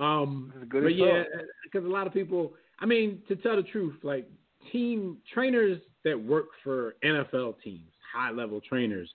Um, 0.00 0.52
good 0.68 0.82
but 0.82 0.96
yeah, 0.96 1.22
because 1.62 1.86
a 1.86 1.88
lot 1.88 2.08
of 2.08 2.12
people. 2.12 2.54
I 2.82 2.86
mean, 2.86 3.22
to 3.28 3.36
tell 3.36 3.56
the 3.56 3.62
truth, 3.62 3.94
like 4.02 4.28
team 4.72 5.18
trainers 5.32 5.80
that 6.04 6.20
work 6.20 6.46
for 6.64 6.96
NFL 7.04 7.54
teams, 7.62 7.92
high 8.12 8.32
level 8.32 8.60
trainers, 8.60 9.08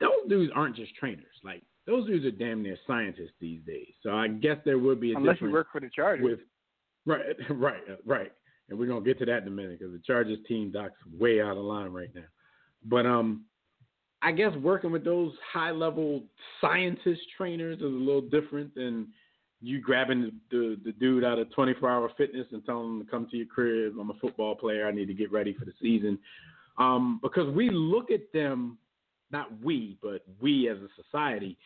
those 0.00 0.28
dudes 0.28 0.52
aren't 0.54 0.76
just 0.76 0.94
trainers. 0.94 1.24
Like 1.44 1.62
those 1.86 2.06
dudes 2.06 2.24
are 2.24 2.30
damn 2.30 2.62
near 2.62 2.78
scientists 2.86 3.32
these 3.40 3.60
days. 3.66 3.92
So 4.02 4.10
I 4.10 4.28
guess 4.28 4.56
there 4.64 4.78
would 4.78 5.00
be 5.00 5.12
a 5.12 5.16
Unless 5.16 5.40
you 5.40 5.50
work 5.50 5.66
for 5.72 5.80
the 5.80 5.90
Chargers. 5.94 6.24
with 6.24 6.38
right, 7.06 7.36
right, 7.50 7.82
right. 8.06 8.32
And 8.70 8.78
we're 8.78 8.86
gonna 8.86 9.04
get 9.04 9.18
to 9.18 9.26
that 9.26 9.42
in 9.42 9.48
a 9.48 9.50
minute 9.50 9.80
because 9.80 9.92
the 9.92 10.00
Chargers 10.06 10.38
team 10.46 10.70
doc's 10.70 10.94
way 11.18 11.42
out 11.42 11.56
of 11.56 11.64
line 11.64 11.92
right 11.92 12.14
now. 12.14 12.22
But 12.84 13.04
um, 13.04 13.44
I 14.22 14.32
guess 14.32 14.54
working 14.62 14.92
with 14.92 15.04
those 15.04 15.32
high 15.52 15.72
level 15.72 16.22
scientist 16.60 17.20
trainers 17.36 17.78
is 17.78 17.82
a 17.82 17.86
little 17.86 18.22
different 18.22 18.74
than 18.74 19.08
you 19.64 19.80
grabbing 19.80 20.32
the, 20.50 20.78
the, 20.84 20.92
dude 20.92 21.24
out 21.24 21.38
of 21.38 21.50
24 21.54 21.90
hour 21.90 22.10
fitness 22.18 22.46
and 22.52 22.64
telling 22.66 22.98
him 22.98 23.04
to 23.04 23.10
come 23.10 23.26
to 23.30 23.36
your 23.36 23.46
crib. 23.46 23.94
I'm 23.98 24.10
a 24.10 24.14
football 24.14 24.54
player. 24.54 24.86
I 24.86 24.92
need 24.92 25.06
to 25.06 25.14
get 25.14 25.32
ready 25.32 25.54
for 25.54 25.64
the 25.64 25.72
season. 25.80 26.18
Um, 26.76 27.18
because 27.22 27.48
we 27.54 27.70
look 27.70 28.10
at 28.10 28.32
them, 28.32 28.78
not 29.30 29.48
we, 29.62 29.96
but 30.02 30.22
we 30.40 30.68
as 30.68 30.76
a 30.78 30.88
society, 31.02 31.56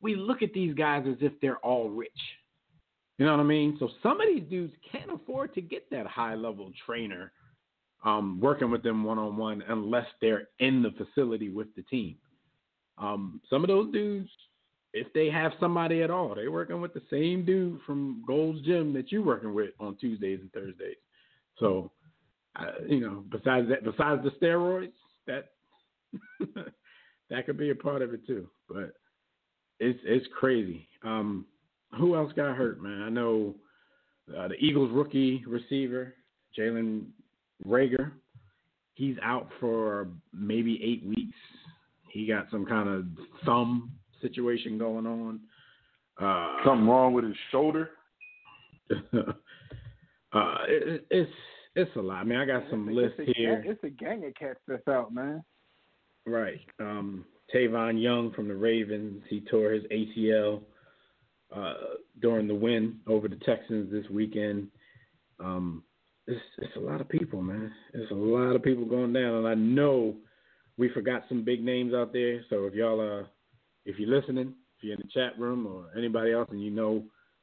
we 0.00 0.16
look 0.16 0.42
at 0.42 0.54
these 0.54 0.74
guys 0.74 1.04
as 1.06 1.16
if 1.20 1.32
they're 1.42 1.58
all 1.58 1.90
rich. 1.90 2.10
You 3.18 3.26
know 3.26 3.32
what 3.32 3.42
I 3.42 3.46
mean? 3.46 3.76
So 3.78 3.90
some 4.02 4.20
of 4.20 4.26
these 4.26 4.48
dudes 4.48 4.72
can't 4.90 5.10
afford 5.12 5.54
to 5.54 5.60
get 5.60 5.90
that 5.90 6.06
high 6.06 6.34
level 6.34 6.72
trainer 6.86 7.32
um, 8.04 8.40
working 8.40 8.70
with 8.70 8.82
them 8.82 9.04
one 9.04 9.18
on 9.18 9.36
one 9.36 9.62
unless 9.68 10.06
they're 10.20 10.48
in 10.58 10.82
the 10.82 10.90
facility 10.92 11.50
with 11.50 11.68
the 11.76 11.82
team. 11.82 12.16
Um, 12.98 13.40
some 13.48 13.62
of 13.62 13.68
those 13.68 13.92
dudes, 13.92 14.30
if 14.92 15.12
they 15.14 15.30
have 15.30 15.52
somebody 15.58 16.02
at 16.02 16.10
all, 16.10 16.34
they're 16.34 16.50
working 16.50 16.80
with 16.80 16.92
the 16.92 17.02
same 17.10 17.44
dude 17.44 17.80
from 17.86 18.22
Gold's 18.26 18.62
Gym 18.62 18.92
that 18.92 19.10
you're 19.10 19.22
working 19.22 19.54
with 19.54 19.70
on 19.80 19.96
Tuesdays 19.96 20.40
and 20.40 20.52
Thursdays. 20.52 20.96
So, 21.58 21.90
you 22.88 23.00
know, 23.00 23.24
besides 23.30 23.68
that, 23.68 23.84
besides 23.84 24.22
the 24.22 24.30
steroids, 24.40 24.92
that 25.26 25.50
that 27.30 27.46
could 27.46 27.56
be 27.56 27.70
a 27.70 27.74
part 27.74 28.02
of 28.02 28.12
it 28.12 28.26
too. 28.26 28.48
But 28.68 28.92
it's 29.80 29.98
it's 30.04 30.26
crazy. 30.38 30.88
Um, 31.02 31.46
who 31.98 32.16
else 32.16 32.32
got 32.34 32.56
hurt, 32.56 32.82
man? 32.82 33.02
I 33.02 33.08
know 33.08 33.54
uh, 34.36 34.48
the 34.48 34.54
Eagles 34.54 34.90
rookie 34.92 35.42
receiver 35.46 36.14
Jalen 36.58 37.06
Reagor. 37.66 38.12
He's 38.94 39.16
out 39.22 39.48
for 39.58 40.08
maybe 40.34 40.80
eight 40.82 41.06
weeks. 41.06 41.36
He 42.10 42.26
got 42.26 42.46
some 42.50 42.66
kind 42.66 42.88
of 42.88 43.06
thumb 43.46 43.90
situation 44.22 44.78
going 44.78 45.06
on. 45.06 45.40
Uh, 46.20 46.64
Something 46.64 46.88
wrong 46.88 47.12
with 47.12 47.24
his 47.24 47.36
shoulder. 47.50 47.90
uh, 48.90 49.32
it, 50.68 51.06
it's 51.10 51.30
it's 51.74 51.96
a 51.96 52.00
lot. 52.00 52.18
I 52.18 52.24
mean, 52.24 52.38
I 52.38 52.44
got 52.44 52.64
some 52.70 52.88
it's, 52.88 52.96
lists 52.96 53.18
a, 53.18 53.22
it's 53.22 53.30
a 53.30 53.34
here. 53.34 53.64
It's 53.66 53.84
a 53.84 53.88
gang 53.88 54.24
of 54.24 54.34
cats 54.34 54.60
that's 54.68 54.86
out, 54.88 55.12
man. 55.14 55.42
Right. 56.26 56.60
Um, 56.78 57.24
Tavon 57.54 58.00
Young 58.00 58.32
from 58.32 58.48
the 58.48 58.54
Ravens, 58.54 59.22
he 59.28 59.40
tore 59.40 59.72
his 59.72 59.84
ACL 59.84 60.62
uh, 61.54 61.74
during 62.20 62.46
the 62.46 62.54
win 62.54 63.00
over 63.06 63.28
the 63.28 63.36
Texans 63.36 63.90
this 63.90 64.08
weekend. 64.10 64.68
Um, 65.40 65.82
it's, 66.26 66.40
it's 66.58 66.76
a 66.76 66.80
lot 66.80 67.00
of 67.00 67.08
people, 67.08 67.42
man. 67.42 67.72
It's 67.94 68.10
a 68.10 68.14
lot 68.14 68.54
of 68.54 68.62
people 68.62 68.84
going 68.84 69.12
down, 69.12 69.34
and 69.34 69.48
I 69.48 69.54
know 69.54 70.14
we 70.78 70.88
forgot 70.90 71.24
some 71.28 71.44
big 71.44 71.64
names 71.64 71.94
out 71.94 72.12
there. 72.12 72.42
So 72.48 72.66
if 72.66 72.74
y'all 72.74 73.00
uh, 73.00 73.24
if 73.84 73.98
you're 73.98 74.08
listening, 74.08 74.54
if 74.76 74.84
you're 74.84 74.94
in 74.94 75.00
the 75.00 75.12
chat 75.12 75.38
room 75.38 75.66
or 75.66 75.86
anybody 75.96 76.32
else, 76.32 76.48
and 76.50 76.62
you 76.62 76.70
know, 76.70 77.02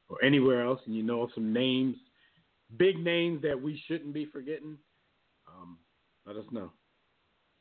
or 0.09 0.23
anywhere 0.23 0.65
else, 0.65 0.79
and 0.85 0.95
you 0.95 1.03
know 1.03 1.29
some 1.33 1.53
names, 1.53 1.95
big 2.77 2.99
names 2.99 3.41
that 3.41 3.59
we 3.61 3.81
shouldn't 3.87 4.13
be 4.13 4.25
forgetting, 4.25 4.77
um, 5.47 5.77
let 6.25 6.35
us 6.35 6.45
know. 6.51 6.71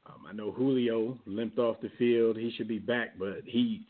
Um, 0.06 0.24
I 0.28 0.32
know 0.32 0.52
Julio 0.52 1.18
limped 1.26 1.58
off 1.58 1.80
the 1.80 1.90
field. 1.98 2.36
He 2.36 2.50
should 2.56 2.68
be 2.68 2.78
back, 2.78 3.18
but 3.18 3.40
he, 3.44 3.82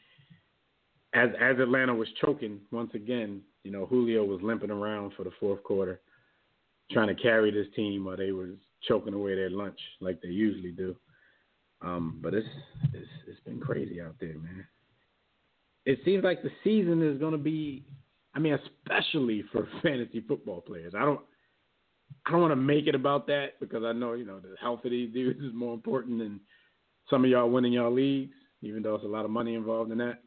as 1.15 1.31
as 1.41 1.59
Atlanta 1.59 1.95
was 1.95 2.09
choking 2.21 2.61
once 2.71 2.91
again, 2.95 3.43
you 3.65 3.71
know 3.71 3.87
Julio 3.87 4.25
was 4.25 4.41
limping 4.43 4.71
around 4.71 5.13
for 5.17 5.25
the 5.25 5.33
fourth 5.39 5.63
quarter, 5.63 6.01
trying 6.91 7.15
to 7.15 7.23
carry 7.23 7.51
this 7.51 7.69
team 7.77 8.05
while 8.05 8.17
they 8.17 8.33
was 8.33 8.51
choking 8.87 9.15
away 9.15 9.35
their 9.35 9.51
lunch 9.51 9.79
like 10.01 10.21
they 10.21 10.29
usually 10.29 10.71
do. 10.71 10.97
Um, 11.81 12.19
but 12.21 12.35
it's 12.35 12.49
it's 12.93 13.09
it's 13.29 13.41
been 13.41 13.61
crazy 13.61 14.01
out 14.01 14.17
there, 14.21 14.39
man. 14.39 14.67
It 15.87 16.01
seems 16.05 16.25
like 16.25 16.43
the 16.43 16.51
season 16.63 17.03
is 17.03 17.19
going 17.19 17.33
to 17.33 17.39
be, 17.39 17.85
I 18.35 18.39
mean, 18.39 18.59
especially 18.85 19.45
for 19.53 19.69
fantasy 19.83 20.23
football 20.27 20.61
players. 20.61 20.95
I 20.97 21.05
don't 21.05 21.21
I 22.27 22.31
don't 22.31 22.41
want 22.41 22.53
to 22.53 22.57
make 22.57 22.87
it 22.87 22.95
about 22.95 23.27
that 23.29 23.59
because 23.61 23.85
I 23.85 23.93
know, 23.93 24.13
you 24.13 24.25
know, 24.25 24.39
the 24.39 24.55
health 24.61 24.85
of 24.85 24.91
these 24.91 25.11
dudes 25.15 25.41
is 25.41 25.53
more 25.55 25.75
important 25.75 26.19
than 26.19 26.41
some 27.09 27.25
of 27.25 27.31
y'all 27.31 27.51
winning 27.51 27.73
y'all 27.73 27.93
leagues, 27.93 28.37
even 28.63 28.83
though 28.83 28.95
it's 28.95 29.05
a 29.05 29.09
lot 29.09 29.25
of 29.25 29.31
money 29.31 29.55
involved 29.55 29.91
in 29.91 29.99
that. 29.99 30.23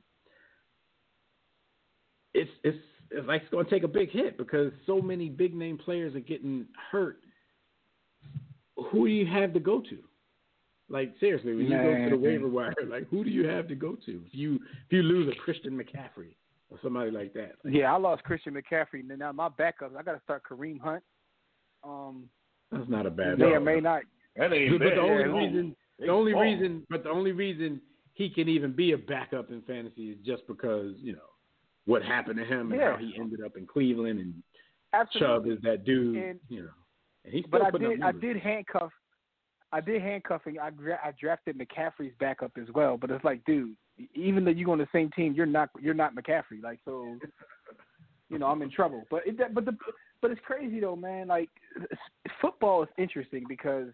It's 2.34 2.50
it's 2.64 2.78
it's 3.12 3.28
like 3.28 3.42
it's 3.42 3.52
going 3.52 3.66
to 3.66 3.72
take 3.72 3.84
a 3.84 3.90
big 3.90 4.10
hit 4.10 4.38
because 4.38 4.72
so 4.86 5.02
many 5.02 5.28
big 5.28 5.54
name 5.54 5.78
players 5.78 6.16
are 6.16 6.22
getting 6.22 6.66
hurt. 6.92 7.18
Who 8.92 9.06
do 9.06 9.12
you 9.14 9.26
have 9.26 9.54
to 9.54 9.60
go 9.60 9.82
to? 9.82 9.98
Like 10.92 11.14
seriously, 11.20 11.56
when 11.56 11.66
you 11.68 11.78
go 11.78 12.04
to 12.04 12.10
the 12.10 12.18
waiver 12.18 12.48
wire, 12.50 12.74
like 12.88 13.08
who 13.10 13.24
do 13.24 13.30
you 13.30 13.48
have 13.48 13.68
to 13.70 13.76
go 13.76 13.96
to 14.06 14.22
if 14.26 14.34
you 14.34 14.56
if 14.56 14.92
you 14.92 15.04
lose 15.04 15.32
a 15.32 15.40
Christian 15.40 15.72
McCaffrey 15.78 16.36
or 16.70 16.78
somebody 16.84 17.12
like 17.12 17.34
that? 17.34 17.54
Yeah, 17.64 17.94
I 17.94 17.98
lost 17.98 18.24
Christian 18.24 18.54
McCaffrey, 18.54 19.00
and 19.10 19.18
now 19.20 19.32
my 19.32 19.48
backups. 19.50 19.96
I 19.98 20.04
got 20.04 20.14
to 20.14 20.22
start 20.24 20.44
Kareem 20.50 20.80
Hunt. 20.82 21.04
Um, 21.84 22.26
That's 22.72 22.90
not 22.90 23.06
a 23.06 23.10
bad. 23.10 23.40
may 23.40 23.46
or 23.46 23.60
may 23.60 23.80
not. 23.80 24.04
That 24.36 24.54
ain't 24.54 24.78
But 24.80 24.90
bad. 24.90 24.98
the 24.98 25.02
only 25.02 25.24
Yeah, 25.24 25.38
reason, 25.48 25.76
They 26.00 26.06
the 26.08 26.12
only 26.12 26.34
ball. 26.34 26.42
reason, 26.44 26.86
but 26.90 27.04
the 27.04 27.10
only 27.10 27.32
reason 27.32 27.82
he 28.14 28.30
can 28.30 28.48
even 28.50 28.72
be 28.74 28.92
a 28.92 28.98
backup 28.98 29.50
in 29.52 29.62
fantasy 29.64 30.12
is 30.12 30.18
just 30.26 30.46
because 30.48 30.94
you 31.02 31.14
know 31.14 31.20
what 31.86 32.04
happened 32.04 32.38
to 32.38 32.46
him 32.46 32.72
and 32.72 32.80
Yeah. 32.82 32.92
how 32.92 32.98
he 32.98 33.16
ended 33.20 33.40
up 33.46 33.56
in 33.58 33.66
Cleveland 33.66 34.20
and 34.20 34.34
Absolutely. 34.94 35.28
Chubb 35.28 35.58
is 35.58 35.62
that 35.64 35.86
dude, 35.86 36.18
And- 36.18 36.40
you 36.50 36.64
know. 36.64 36.70
And 37.24 37.34
he's 37.34 37.46
still 37.46 37.60
But 37.60 37.74
I 37.76 37.78
did 37.78 38.02
I 38.02 38.12
did 38.12 38.38
handcuff 38.38 38.92
I 39.74 39.80
did 39.82 40.02
handcuffing. 40.02 40.60
I 40.60 40.70
gra- 40.70 41.00
I 41.04 41.12
drafted 41.20 41.58
McCaffrey's 41.58 42.14
backup 42.20 42.52
as 42.62 42.68
well, 42.74 42.98
but 42.98 43.10
it's 43.10 43.24
like, 43.24 43.44
dude, 43.46 43.76
even 44.14 44.44
though 44.44 44.52
you're 44.52 44.70
on 44.72 44.78
the 44.78 44.88
same 44.92 45.10
team, 45.12 45.34
you're 45.34 45.46
not 45.46 45.70
you're 45.80 45.94
not 45.94 46.16
McCaffrey. 46.16 46.62
Like 46.62 46.80
so, 46.84 47.18
you 48.30 48.38
know, 48.38 48.48
I'm 48.48 48.62
in 48.62 48.70
trouble. 48.72 49.04
But 49.10 49.22
it, 49.26 49.54
but 49.54 49.66
the 49.66 49.78
but 50.22 50.32
it's 50.32 50.42
crazy 50.46 50.80
though, 50.80 50.96
man. 50.96 51.28
Like 51.28 51.50
football 52.42 52.84
is 52.84 52.90
interesting 52.98 53.46
because 53.48 53.88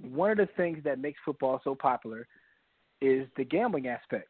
one 0.00 0.30
of 0.30 0.36
the 0.36 0.48
things 0.56 0.78
that 0.84 0.98
makes 0.98 1.18
football 1.24 1.60
so 1.64 1.74
popular 1.74 2.26
is 3.00 3.26
the 3.36 3.44
gambling 3.44 3.88
aspect. 3.88 4.28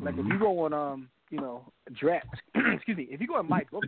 Like 0.00 0.14
if 0.18 0.26
you 0.26 0.38
go 0.38 0.60
on 0.60 0.72
um 0.72 1.08
you 1.30 1.38
know 1.38 1.72
draft, 1.94 2.26
excuse 2.74 2.96
me, 2.96 3.08
if 3.10 3.20
you 3.20 3.26
go 3.26 3.36
on 3.36 3.48
MyBookie, 3.48 3.80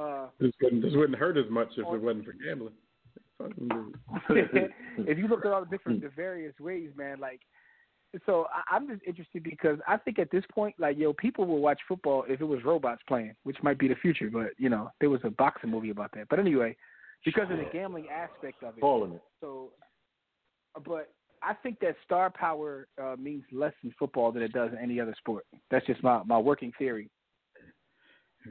uh, 0.00 0.28
This 0.40 0.52
wouldn't, 0.60 0.82
this 0.82 0.92
wouldn't 0.94 1.18
hurt 1.18 1.36
as 1.36 1.48
much 1.50 1.68
if 1.76 1.86
Or- 1.86 1.96
it 1.96 2.02
wasn't 2.02 2.24
for 2.24 2.32
gambling. 2.32 2.74
Fucking 3.44 3.92
if 4.98 5.18
you 5.18 5.28
look 5.28 5.44
at 5.44 5.52
all 5.52 5.64
the 5.64 5.70
different 5.70 6.02
the 6.02 6.10
various 6.10 6.54
ways, 6.60 6.90
man, 6.96 7.18
like 7.20 7.40
so 8.26 8.46
I, 8.52 8.76
I'm 8.76 8.88
just 8.88 9.02
interested 9.06 9.42
because 9.42 9.78
I 9.86 9.96
think 9.96 10.18
at 10.18 10.30
this 10.30 10.44
point, 10.52 10.74
like 10.78 10.98
yo, 10.98 11.12
people 11.12 11.46
will 11.46 11.60
watch 11.60 11.80
football 11.86 12.24
if 12.28 12.40
it 12.40 12.44
was 12.44 12.60
robots 12.64 13.02
playing, 13.08 13.34
which 13.42 13.56
might 13.62 13.78
be 13.78 13.88
the 13.88 13.96
future. 13.96 14.30
But 14.32 14.50
you 14.58 14.68
know, 14.68 14.90
there 15.00 15.10
was 15.10 15.20
a 15.24 15.30
boxing 15.30 15.70
movie 15.70 15.90
about 15.90 16.10
that. 16.14 16.28
But 16.28 16.38
anyway, 16.38 16.76
because 17.24 17.50
of 17.50 17.58
the 17.58 17.68
gambling 17.72 18.06
aspect 18.08 18.62
of 18.62 18.74
it, 18.76 19.14
it. 19.14 19.22
so. 19.40 19.70
But 20.84 21.12
I 21.40 21.54
think 21.54 21.78
that 21.80 21.94
star 22.04 22.30
power 22.30 22.88
uh, 23.00 23.14
means 23.16 23.44
less 23.52 23.74
in 23.84 23.94
football 23.96 24.32
than 24.32 24.42
it 24.42 24.52
does 24.52 24.72
in 24.72 24.78
any 24.78 24.98
other 24.98 25.14
sport. 25.18 25.44
That's 25.70 25.86
just 25.86 26.02
my 26.02 26.22
my 26.24 26.38
working 26.38 26.72
theory. 26.78 27.10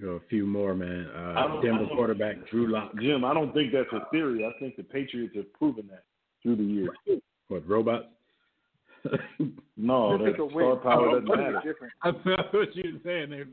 Go 0.01 0.12
a 0.13 0.19
few 0.29 0.45
more, 0.47 0.73
man. 0.73 1.06
Uh, 1.08 1.62
Denver 1.62 1.86
quarterback 1.93 2.49
Drew 2.49 2.67
Lock. 2.71 2.91
Jim, 2.99 3.23
I 3.23 3.34
don't 3.34 3.53
think 3.53 3.71
that's 3.71 3.91
a 3.93 4.10
theory. 4.12 4.43
I 4.45 4.58
think 4.60 4.75
the 4.75 4.84
Patriots 4.84 5.36
have 5.36 5.51
proven 5.53 5.88
that 5.91 6.03
through 6.41 6.56
the 6.56 6.63
years. 6.63 6.89
What 7.49 7.67
robots? 7.67 8.06
No, 9.75 10.13
I 10.13 10.17
that 10.23 10.39
a 10.39 10.45
win. 10.45 10.51
star 10.53 10.75
power 10.77 11.10
Oh, 11.10 11.19
doesn't 11.19 11.27
matter. 11.27 11.62
different? 11.63 11.91
I 12.03 12.12
thought 12.12 12.75
you 12.75 12.93
were 12.93 12.99
saying 13.03 13.32
they 13.32 13.43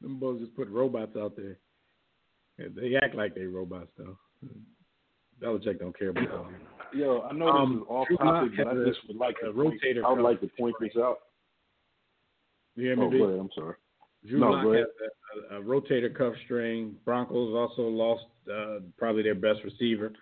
them 0.00 0.18
boys 0.18 0.40
just 0.40 0.54
put 0.56 0.68
robots 0.70 1.16
out 1.18 1.36
there. 1.36 1.58
Yeah, 2.58 2.66
They 2.74 2.96
act 2.96 3.14
like 3.14 3.34
they 3.34 3.42
robots 3.44 3.90
though. 3.98 4.16
Belichick 5.42 5.80
don't 5.80 5.96
care 5.98 6.08
about 6.10 6.28
them. 6.30 6.54
Yo, 6.94 7.22
I 7.28 7.32
know 7.32 7.48
Um, 7.48 7.72
this 7.74 7.82
is 7.82 7.86
off 7.90 8.08
topic, 8.18 8.52
but 8.56 8.68
I 8.68 8.84
just 8.86 9.00
would 9.08 9.16
like 9.18 9.36
a 9.42 9.46
to 9.48 9.52
point, 9.52 9.80
rotator 9.84 10.04
I 10.04 10.12
would 10.12 10.22
like 10.22 10.40
to 10.40 10.48
point 10.58 10.74
this 10.80 10.96
out. 10.96 11.18
You 12.76 12.86
hear 12.86 12.96
me? 12.96 13.02
Oh, 13.04 13.10
B? 13.10 13.18
ahead. 13.22 13.38
I'm 13.40 13.50
sorry. 13.54 13.74
Drew 14.28 14.40
No, 14.40 14.50
Lock 14.50 14.74
has 14.74 14.86
a, 15.50 15.56
a, 15.56 15.60
a 15.60 15.62
rotator 15.62 16.14
cuff 16.14 16.34
strain. 16.44 16.96
Broncos 17.04 17.54
also 17.54 17.82
lost 17.82 18.24
uh, 18.52 18.80
probably 18.98 19.22
their 19.22 19.34
best 19.34 19.60
receiver, 19.64 20.12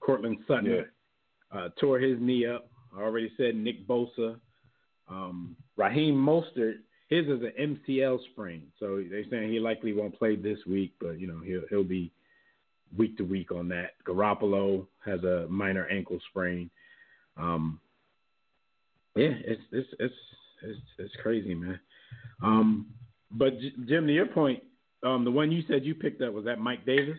Courtland 0.00 0.38
Sutton. 0.46 0.66
Yeah. 0.66 0.82
Uh, 1.58 1.68
tore 1.78 1.98
his 1.98 2.18
knee 2.20 2.46
up. 2.46 2.68
I 2.96 3.02
already 3.02 3.32
said 3.36 3.54
Nick 3.54 3.86
Bosa. 3.86 4.36
Um, 5.08 5.56
Raheem 5.76 6.14
Mostert, 6.14 6.76
his 7.08 7.26
is 7.26 7.42
an 7.42 7.78
MCL 7.88 8.18
sprain, 8.32 8.68
so 8.78 9.02
they're 9.10 9.24
saying 9.30 9.52
he 9.52 9.60
likely 9.60 9.92
won't 9.92 10.18
play 10.18 10.36
this 10.36 10.58
week, 10.66 10.94
but 11.00 11.20
you 11.20 11.26
know 11.26 11.40
he'll 11.44 11.62
he'll 11.68 11.84
be 11.84 12.10
week 12.96 13.16
to 13.18 13.24
week 13.24 13.52
on 13.52 13.68
that. 13.68 13.92
Garoppolo 14.06 14.86
has 15.04 15.22
a 15.24 15.46
minor 15.48 15.86
ankle 15.88 16.18
sprain. 16.30 16.70
Um, 17.36 17.80
yeah, 19.14 19.32
it's 19.44 19.62
it's 19.72 19.88
it's 19.98 20.14
it's 20.62 20.80
it's 20.98 21.14
crazy, 21.22 21.54
man. 21.54 21.78
Um, 22.42 22.86
but 23.32 23.58
Jim, 23.86 24.06
to 24.06 24.12
your 24.12 24.26
point, 24.26 24.62
um, 25.04 25.24
the 25.24 25.30
one 25.30 25.50
you 25.50 25.62
said 25.68 25.84
you 25.84 25.94
picked 25.94 26.22
up 26.22 26.32
was 26.32 26.44
that 26.44 26.58
Mike 26.58 26.84
Davis. 26.86 27.18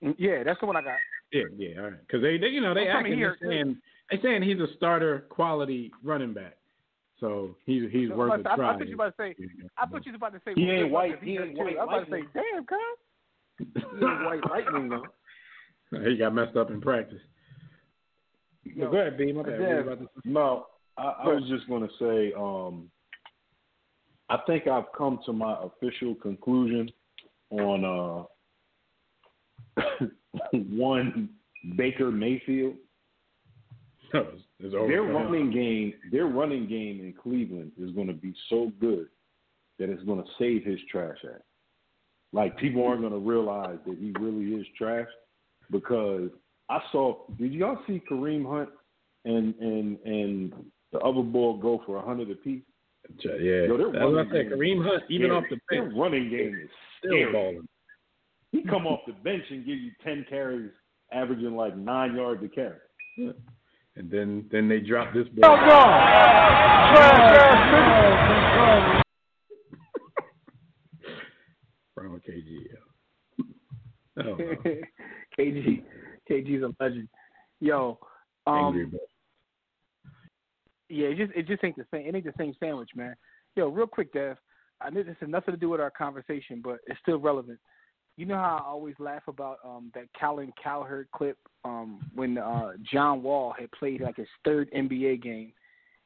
Yeah, 0.00 0.44
that's 0.44 0.60
the 0.60 0.66
one 0.66 0.76
I 0.76 0.82
got. 0.82 0.98
Yeah, 1.32 1.42
yeah, 1.56 1.78
all 1.78 1.84
right. 1.90 2.00
Because 2.00 2.22
they, 2.22 2.38
they, 2.38 2.48
you 2.48 2.60
know, 2.60 2.72
they 2.72 2.88
I'm 2.88 2.98
coming 2.98 3.12
acting 3.12 3.18
here. 3.18 3.36
they're 3.40 3.50
saying 3.50 3.76
they 4.10 4.18
saying 4.22 4.42
he's 4.42 4.60
a 4.60 4.72
starter 4.76 5.26
quality 5.28 5.90
running 6.02 6.32
back, 6.32 6.56
so 7.20 7.56
he's 7.66 7.90
he's 7.90 8.10
I, 8.10 8.14
worth 8.14 8.46
a 8.46 8.48
I, 8.48 8.52
I 8.52 8.56
try. 8.56 8.74
I 8.74 8.78
thought 8.78 8.88
you 8.88 8.96
were 8.96 9.06
about 9.06 9.16
to 9.16 9.22
say. 9.22 9.34
I 9.76 9.86
thought 9.86 10.06
you 10.06 10.12
was 10.12 10.16
about 10.16 10.32
to 10.32 10.40
say. 10.44 10.52
He 10.54 10.66
well, 10.66 10.74
ain't 10.74 10.90
white- 10.90 11.22
he 11.22 11.36
ain't 11.36 11.58
white 11.58 11.76
I 11.76 11.84
was 11.84 12.04
about 12.06 12.16
to 12.16 12.22
say, 12.22 12.28
damn, 12.34 12.64
cuz. 12.64 12.78
He 13.58 14.06
ain't 14.06 14.24
white 14.24 14.48
lightning 14.48 14.88
though. 14.88 15.06
he 16.08 16.16
got 16.16 16.34
messed 16.34 16.56
up 16.56 16.70
in 16.70 16.80
practice. 16.80 17.20
Yo, 18.64 18.90
go 18.90 18.98
ahead, 18.98 19.18
B. 19.18 19.32
My 19.32 19.42
bad. 19.42 19.60
Yeah. 19.60 19.80
about 19.80 19.98
to 19.98 20.04
say? 20.04 20.20
No, 20.24 20.66
I, 20.96 21.02
I 21.02 21.26
was 21.26 21.44
just 21.48 21.68
going 21.68 21.82
to 21.82 21.94
say, 21.98 22.32
um, 22.38 22.90
I 24.30 24.38
think 24.46 24.66
I've 24.66 24.92
come 24.96 25.20
to 25.26 25.32
my 25.32 25.56
official 25.62 26.14
conclusion 26.14 26.90
on 27.50 28.28
uh, 29.76 29.82
one 30.52 31.30
Baker 31.76 32.10
Mayfield. 32.10 32.74
No, 34.12 34.20
it's, 34.20 34.42
it's 34.60 34.74
over. 34.74 34.88
Their 34.88 35.02
running 35.02 35.50
game, 35.50 35.94
their 36.10 36.26
running 36.26 36.68
game 36.68 37.00
in 37.00 37.14
Cleveland 37.20 37.72
is 37.78 37.90
going 37.92 38.06
to 38.06 38.14
be 38.14 38.34
so 38.48 38.72
good 38.80 39.06
that 39.78 39.88
it's 39.88 40.02
going 40.04 40.22
to 40.22 40.28
save 40.38 40.64
his 40.64 40.78
trash 40.90 41.18
act. 41.24 41.42
Like 42.32 42.58
people 42.58 42.86
aren't 42.86 43.00
going 43.00 43.12
to 43.12 43.18
realize 43.18 43.78
that 43.86 43.96
he 43.98 44.12
really 44.18 44.60
is 44.60 44.66
trash 44.76 45.08
because 45.70 46.30
I 46.68 46.80
saw. 46.92 47.24
Did 47.38 47.52
y'all 47.52 47.78
see 47.86 48.02
Kareem 48.10 48.46
Hunt 48.46 48.68
and 49.24 49.54
and 49.54 49.98
and 50.04 50.52
the 50.92 50.98
other 50.98 51.22
ball 51.22 51.56
go 51.56 51.82
for 51.86 51.96
a 51.96 52.02
hundred 52.02 52.30
apiece? 52.30 52.62
Yeah, 53.24 53.32
Yo, 53.32 53.76
their 53.76 53.92
that's 53.92 54.04
what 54.04 54.14
I 54.14 54.16
running 54.16 54.30
said. 54.32 54.52
Kareem 54.52 54.84
Hunt, 54.84 55.02
even 55.08 55.30
off 55.30 55.44
the 55.50 55.58
their 55.70 55.82
bench, 55.84 55.94
running 55.96 56.30
game 56.30 56.60
is 56.62 56.70
still 56.98 57.32
balling. 57.32 57.68
He 58.52 58.62
come 58.64 58.86
off 58.86 59.00
the 59.06 59.12
bench 59.12 59.44
and 59.50 59.64
give 59.64 59.78
you 59.78 59.90
ten 60.04 60.24
carries, 60.28 60.70
averaging 61.12 61.56
like 61.56 61.76
nine 61.76 62.14
yards 62.14 62.42
a 62.44 62.48
carry. 62.48 62.78
And 63.96 64.10
then 64.10 64.46
then 64.52 64.68
they 64.68 64.80
drop 64.80 65.12
this 65.14 65.26
ball. 65.28 65.56
From 71.94 72.20
KG. 72.20 72.66
yeah. 72.70 73.44
Oh. 74.24 74.36
KG, 75.38 75.82
KG's 76.30 76.62
a 76.62 76.74
legend. 76.82 77.08
Yo, 77.60 77.98
angry 78.46 78.84
um, 78.84 78.90
ball. 78.90 79.00
Yeah, 80.88 81.08
it 81.08 81.16
just 81.16 81.32
it 81.36 81.46
just 81.46 81.62
ain't 81.64 81.76
the 81.76 81.86
same. 81.92 82.06
It 82.06 82.14
ain't 82.14 82.24
the 82.24 82.32
same 82.38 82.54
sandwich, 82.58 82.90
man. 82.94 83.14
Yo, 83.56 83.68
real 83.68 83.86
quick, 83.86 84.12
Dev. 84.12 84.36
I 84.80 84.90
know 84.90 85.02
this 85.02 85.16
has 85.20 85.28
nothing 85.28 85.52
to 85.54 85.60
do 85.60 85.68
with 85.68 85.80
our 85.80 85.90
conversation, 85.90 86.60
but 86.62 86.78
it's 86.86 87.00
still 87.00 87.18
relevant. 87.18 87.58
You 88.16 88.26
know 88.26 88.36
how 88.36 88.62
I 88.64 88.68
always 88.68 88.94
laugh 88.98 89.22
about 89.28 89.58
um 89.64 89.90
that 89.94 90.04
Colin 90.18 90.52
Cowherd 90.62 91.08
clip 91.14 91.36
um 91.64 92.00
when 92.14 92.38
uh 92.38 92.72
John 92.90 93.22
Wall 93.22 93.54
had 93.58 93.70
played 93.72 94.00
like 94.00 94.16
his 94.16 94.28
third 94.44 94.70
NBA 94.72 95.22
game 95.22 95.52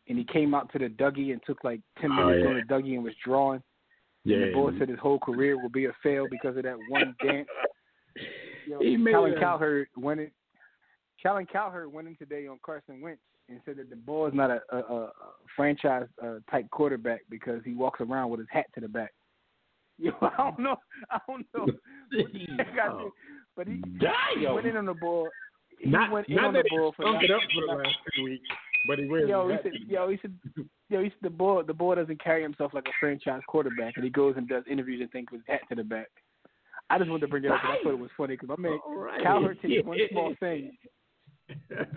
and 0.08 0.18
he 0.18 0.24
came 0.24 0.54
out 0.54 0.70
to 0.72 0.78
the 0.78 0.88
Dougie 0.88 1.32
and 1.32 1.40
took 1.46 1.62
like 1.64 1.80
ten 2.00 2.14
minutes 2.14 2.40
yeah. 2.42 2.48
on 2.50 2.56
the 2.56 2.62
Dougie 2.74 2.94
and 2.94 3.04
was 3.04 3.14
drawing. 3.24 3.62
Yeah, 4.24 4.36
And 4.36 4.48
the 4.48 4.52
boy 4.52 4.78
said 4.78 4.88
his 4.88 4.98
whole 4.98 5.18
career 5.18 5.60
will 5.60 5.68
be 5.70 5.86
a 5.86 5.92
fail 6.02 6.26
because 6.30 6.56
of 6.56 6.62
that 6.62 6.76
one 6.88 7.14
dance. 7.24 7.48
Yo, 8.68 8.78
He 8.80 8.96
made 8.96 9.14
Colin 9.14 9.34
a- 9.36 9.40
Cowherd 9.40 9.88
went 9.96 10.20
in. 10.20 10.30
Colin 11.22 11.46
Cowherd 11.46 11.92
went 11.92 12.08
in 12.08 12.16
today 12.16 12.46
on 12.46 12.58
Carson 12.64 13.00
Wentz 13.00 13.20
and 13.48 13.60
said 13.64 13.76
that 13.76 13.90
the 13.90 13.96
boy 13.96 14.28
is 14.28 14.34
not 14.34 14.50
a, 14.50 14.60
a, 14.70 14.78
a 14.78 15.12
franchise 15.56 16.06
uh, 16.22 16.36
type 16.50 16.70
quarterback 16.70 17.20
because 17.28 17.60
he 17.64 17.74
walks 17.74 18.00
around 18.00 18.30
with 18.30 18.40
his 18.40 18.48
hat 18.50 18.66
to 18.74 18.80
the 18.80 18.88
back. 18.88 19.12
Yo, 19.98 20.12
I 20.20 20.30
don't 20.36 20.58
know. 20.58 20.76
I 21.10 21.18
don't 21.28 21.46
know. 21.54 21.64
what 21.64 21.74
the 22.10 22.46
heck 22.56 22.68
I 22.82 23.02
did, 23.02 23.12
but 23.56 23.66
he, 23.66 23.82
he 24.38 24.46
went 24.46 24.66
in 24.66 24.76
on 24.76 24.86
the 24.86 24.94
ball. 24.94 25.28
He 25.78 25.90
not 25.90 26.10
went 26.10 26.28
in 26.28 26.38
on 26.38 26.54
the 26.54 26.64
ball 26.70 26.92
for 26.96 27.04
it 27.22 27.30
up 27.30 27.40
for 27.54 27.66
the 27.66 27.82
last 27.82 27.96
two 28.16 28.24
weeks, 28.24 28.48
but 28.86 28.98
he 28.98 29.06
wears 29.06 29.28
Yo, 29.28 29.48
he 29.48 29.56
said, 29.62 29.72
yo, 29.86 30.08
he 30.08 30.18
said, 30.22 30.34
yo, 30.88 31.02
he 31.02 31.10
said 31.10 31.18
the 31.22 31.30
ball, 31.30 31.62
the 31.62 31.74
ball 31.74 31.94
doesn't 31.94 32.22
carry 32.22 32.42
himself 32.42 32.72
like 32.72 32.86
a 32.86 32.92
franchise 32.98 33.42
quarterback, 33.48 33.94
and 33.96 34.04
he 34.04 34.10
goes 34.10 34.34
and 34.36 34.48
does 34.48 34.64
interviews 34.70 35.00
and 35.00 35.10
things 35.10 35.28
with 35.30 35.40
his 35.40 35.48
hat 35.48 35.60
to 35.68 35.74
the 35.74 35.84
back. 35.84 36.08
I 36.90 36.98
just 36.98 37.10
wanted 37.10 37.22
to 37.22 37.28
bring 37.28 37.44
it 37.44 37.50
up 37.50 37.60
because 37.62 37.76
I 37.80 37.84
thought 37.84 37.92
it 37.92 37.98
was 37.98 38.10
funny 38.16 38.34
because 38.34 38.48
my 38.48 38.56
man 38.56 38.78
All 38.84 38.96
right. 38.96 39.22
Cowherd 39.22 39.58
takes 39.62 39.84
one 39.86 39.98
small 40.10 40.34
thing. 40.40 40.72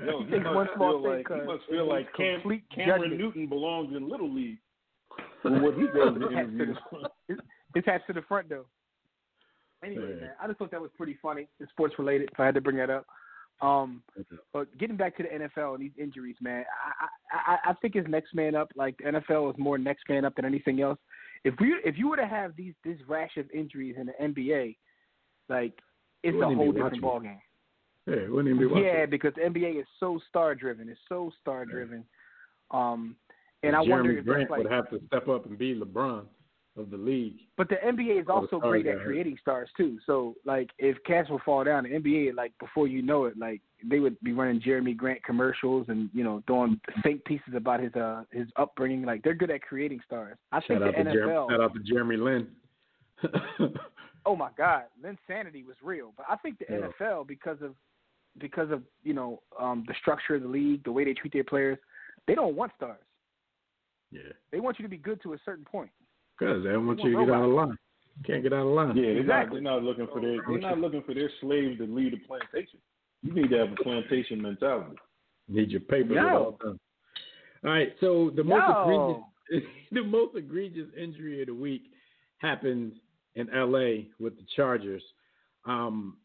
Yo, 0.06 0.24
He 0.26 0.40
must 0.40 0.56
one 0.56 0.68
small 0.76 0.92
feel 1.02 1.04
thing, 1.04 1.24
like, 1.30 1.42
he 1.42 1.46
must 1.48 1.64
feel 1.70 1.88
like 1.90 2.14
Cam, 2.16 2.42
Cameron. 2.74 3.18
Newton 3.18 3.48
belongs 3.48 3.96
in 3.96 4.10
Little 4.10 4.32
League. 4.34 4.58
For 5.42 5.52
what 5.62 5.76
he 5.76 5.84
does 5.88 6.16
in 6.16 6.22
His 6.22 6.32
interviews. 6.32 6.78
the- 7.28 7.38
his 7.76 7.84
hat's 7.86 8.04
to 8.08 8.14
the 8.14 8.22
front 8.24 8.48
though. 8.50 8.66
Anyway, 9.84 10.16
Yeah. 10.16 10.22
man, 10.22 10.32
I 10.42 10.48
just 10.48 10.60
thought 10.60 10.72
that 10.72 10.82
was 10.82 10.92
pretty 10.98 11.16
funny. 11.22 11.48
It's 11.60 11.70
sports 11.72 11.94
related, 12.00 12.30
so 12.36 12.44
I 12.44 12.46
had 12.48 12.56
to 12.56 12.62
bring 12.62 12.78
that 12.78 12.90
up. 12.90 13.06
Um, 13.62 14.02
but 14.52 14.76
getting 14.78 14.98
back 14.98 15.16
to 15.18 15.24
the 15.24 15.30
NFL 15.30 15.76
and 15.76 15.84
these 15.84 15.92
injuries, 15.98 16.36
man, 16.42 16.66
I, 17.32 17.48
I 17.54 17.70
I 17.70 17.74
think 17.76 17.96
it's 17.96 18.08
next 18.10 18.34
man 18.36 18.54
up. 18.56 18.70
Like 18.76 18.98
the 18.98 19.06
NFL 19.06 19.52
is 19.54 19.58
more 19.58 19.78
next 19.78 20.10
man 20.10 20.26
up 20.26 20.36
than 20.36 20.44
anything 20.46 20.82
else. 20.82 21.00
If 21.46 21.54
we 21.62 21.74
if 21.86 21.98
you 21.98 22.10
were 22.10 22.18
to 22.18 22.28
have 22.28 22.56
these 22.58 22.74
this 22.84 22.98
rash 23.08 23.38
of 23.38 23.50
injuries 23.52 23.96
in 23.98 24.08
the 24.08 24.14
NBA, 24.22 24.76
like 25.48 25.74
it's 26.24 26.36
a 26.42 26.46
whole 26.56 26.72
different 26.74 27.02
ball 27.02 27.20
game. 27.22 27.40
Yeah, 28.08 28.28
wouldn't 28.30 28.56
even 28.56 28.74
be. 28.74 28.82
Yeah, 28.82 29.06
because 29.06 29.34
the 29.36 29.42
NBA 29.42 29.80
is 29.80 29.88
so 30.00 30.20
star 30.30 30.54
driven. 30.56 30.90
It's 30.90 31.00
so 31.10 31.32
star 31.42 31.66
driven. 31.66 32.04
Um, 32.72 33.16
and 33.64 33.76
I 33.76 33.80
Jerami 33.84 33.90
wonder 33.90 34.18
if 34.20 34.26
Grant 34.26 34.50
like 34.52 34.64
would 34.64 34.72
have 34.72 34.90
to 34.92 35.00
step 35.08 35.28
up 35.28 35.46
and 35.46 35.58
be 35.58 35.74
LeBron. 35.76 36.26
of 36.78 36.92
the 36.92 36.98
league. 36.98 37.38
But 37.58 37.70
the 37.70 37.76
NBA 37.76 38.22
is 38.22 38.28
also 38.30 38.60
great 38.60 38.86
at 38.86 39.00
creating 39.02 39.38
stars 39.42 39.70
too. 39.78 39.98
So 40.06 40.36
like 40.46 40.70
if 40.78 40.98
cats 41.06 41.30
will 41.30 41.40
fall 41.46 41.64
down, 41.64 41.84
the 41.86 41.90
NBA 41.90 42.36
like 42.36 42.52
before 42.60 42.86
you 42.88 43.02
know 43.02 43.26
it, 43.26 43.38
like 43.40 43.62
they 43.90 44.00
would 44.00 44.20
be 44.22 44.34
running 44.34 44.60
Jerami 44.62 44.96
Grant 44.96 45.24
commercials 45.24 45.86
and 45.88 46.10
you 46.14 46.24
know 46.24 46.44
doing 46.48 46.80
fake 47.02 47.24
pieces 47.26 47.54
about 47.56 47.80
his 47.80 47.94
uh 47.96 48.24
his 48.32 48.48
upbringing. 48.58 49.04
Like 49.04 49.24
they're 49.24 49.34
good 49.34 49.52
at 49.52 49.62
creating 49.62 50.02
stars. 50.06 50.38
I 50.52 50.60
Shout 50.60 50.68
think 50.68 50.82
out 50.84 50.94
the 50.98 51.04
to. 51.06 51.10
NFL. 51.12 51.50
Shout 51.50 51.62
out 51.62 51.74
to 51.74 51.80
Jeremy 51.80 52.18
Lin. 52.18 52.48
oh 54.26 54.36
my 54.36 54.50
God, 54.58 54.84
Linsanity 55.04 55.66
was 55.66 55.76
real. 55.82 56.14
But 56.18 56.26
I 56.30 56.36
think 56.36 56.60
the 56.60 56.66
Yeah. 56.70 56.90
NFL 57.00 57.26
because 57.28 57.58
of 57.62 57.74
because 58.40 58.72
of 58.72 58.82
you 59.04 59.14
know 59.14 59.42
um 59.60 59.84
the 59.88 59.94
structure 60.02 60.36
of 60.36 60.42
the 60.44 60.48
league, 60.48 60.84
the 60.84 60.92
way 60.92 61.04
they 61.06 61.14
treat 61.14 61.34
their 61.34 61.44
players, 61.44 61.78
they 62.28 62.36
don't 62.36 62.56
want 62.56 62.72
stars. 62.76 63.00
yeah, 64.12 64.22
They 64.52 64.60
want 64.60 64.80
you 64.80 64.84
to 64.84 64.90
be 64.90 64.98
good 64.98 65.22
to 65.24 65.34
a 65.34 65.38
certain 65.46 65.66
point. 65.66 65.90
because 66.38 66.64
they 66.64 66.72
don't 66.72 66.88
want 66.88 67.00
you 67.02 67.12
to 67.12 67.16
want 67.18 67.28
get 67.28 67.36
out 67.36 67.44
of 67.44 67.50
robots. 67.52 67.68
line. 67.70 67.78
Can't 68.26 68.44
get 68.44 68.54
out 68.54 68.66
of 68.68 68.74
line. 68.74 68.96
Yeah, 68.96 69.04
they're 69.04 69.18
Exactly. 69.20 69.60
not. 69.62 69.74
They're 69.76 69.82
not 69.82 69.84
looking 69.84 70.08
for 70.08 70.22
their. 70.22 70.38
They're 70.48 70.60
not 70.60 70.78
looking 70.80 71.04
for 71.04 71.14
their 71.14 71.30
slaves 71.42 71.78
to 71.80 71.86
lead 71.86 72.14
a 72.14 72.18
plantation. 72.28 72.80
You 73.24 73.34
need 73.34 73.50
to 73.50 73.58
have 73.58 73.72
a 73.74 73.84
plantation 73.84 74.42
mentality. 74.42 74.96
Need 75.48 75.72
your 75.72 75.82
paper 75.82 76.14
Yo. 76.14 76.20
at 76.28 76.34
all 76.36 76.52
times. 76.64 76.80
All 77.64 77.72
right, 77.72 77.94
so 78.00 78.32
the 78.36 78.44
most 78.44 78.64
Yo. 78.68 79.24
egregious, 79.52 79.70
the 79.92 80.04
most 80.04 80.36
egregious 80.38 80.88
injury 80.98 81.42
of 81.42 81.48
the 81.48 81.54
week 81.54 81.84
happened 82.38 82.94
in 83.36 83.50
L.A. 83.50 84.08
with 84.20 84.36
the 84.38 84.46
Chargers. 84.56 85.04
Um, 85.66 86.18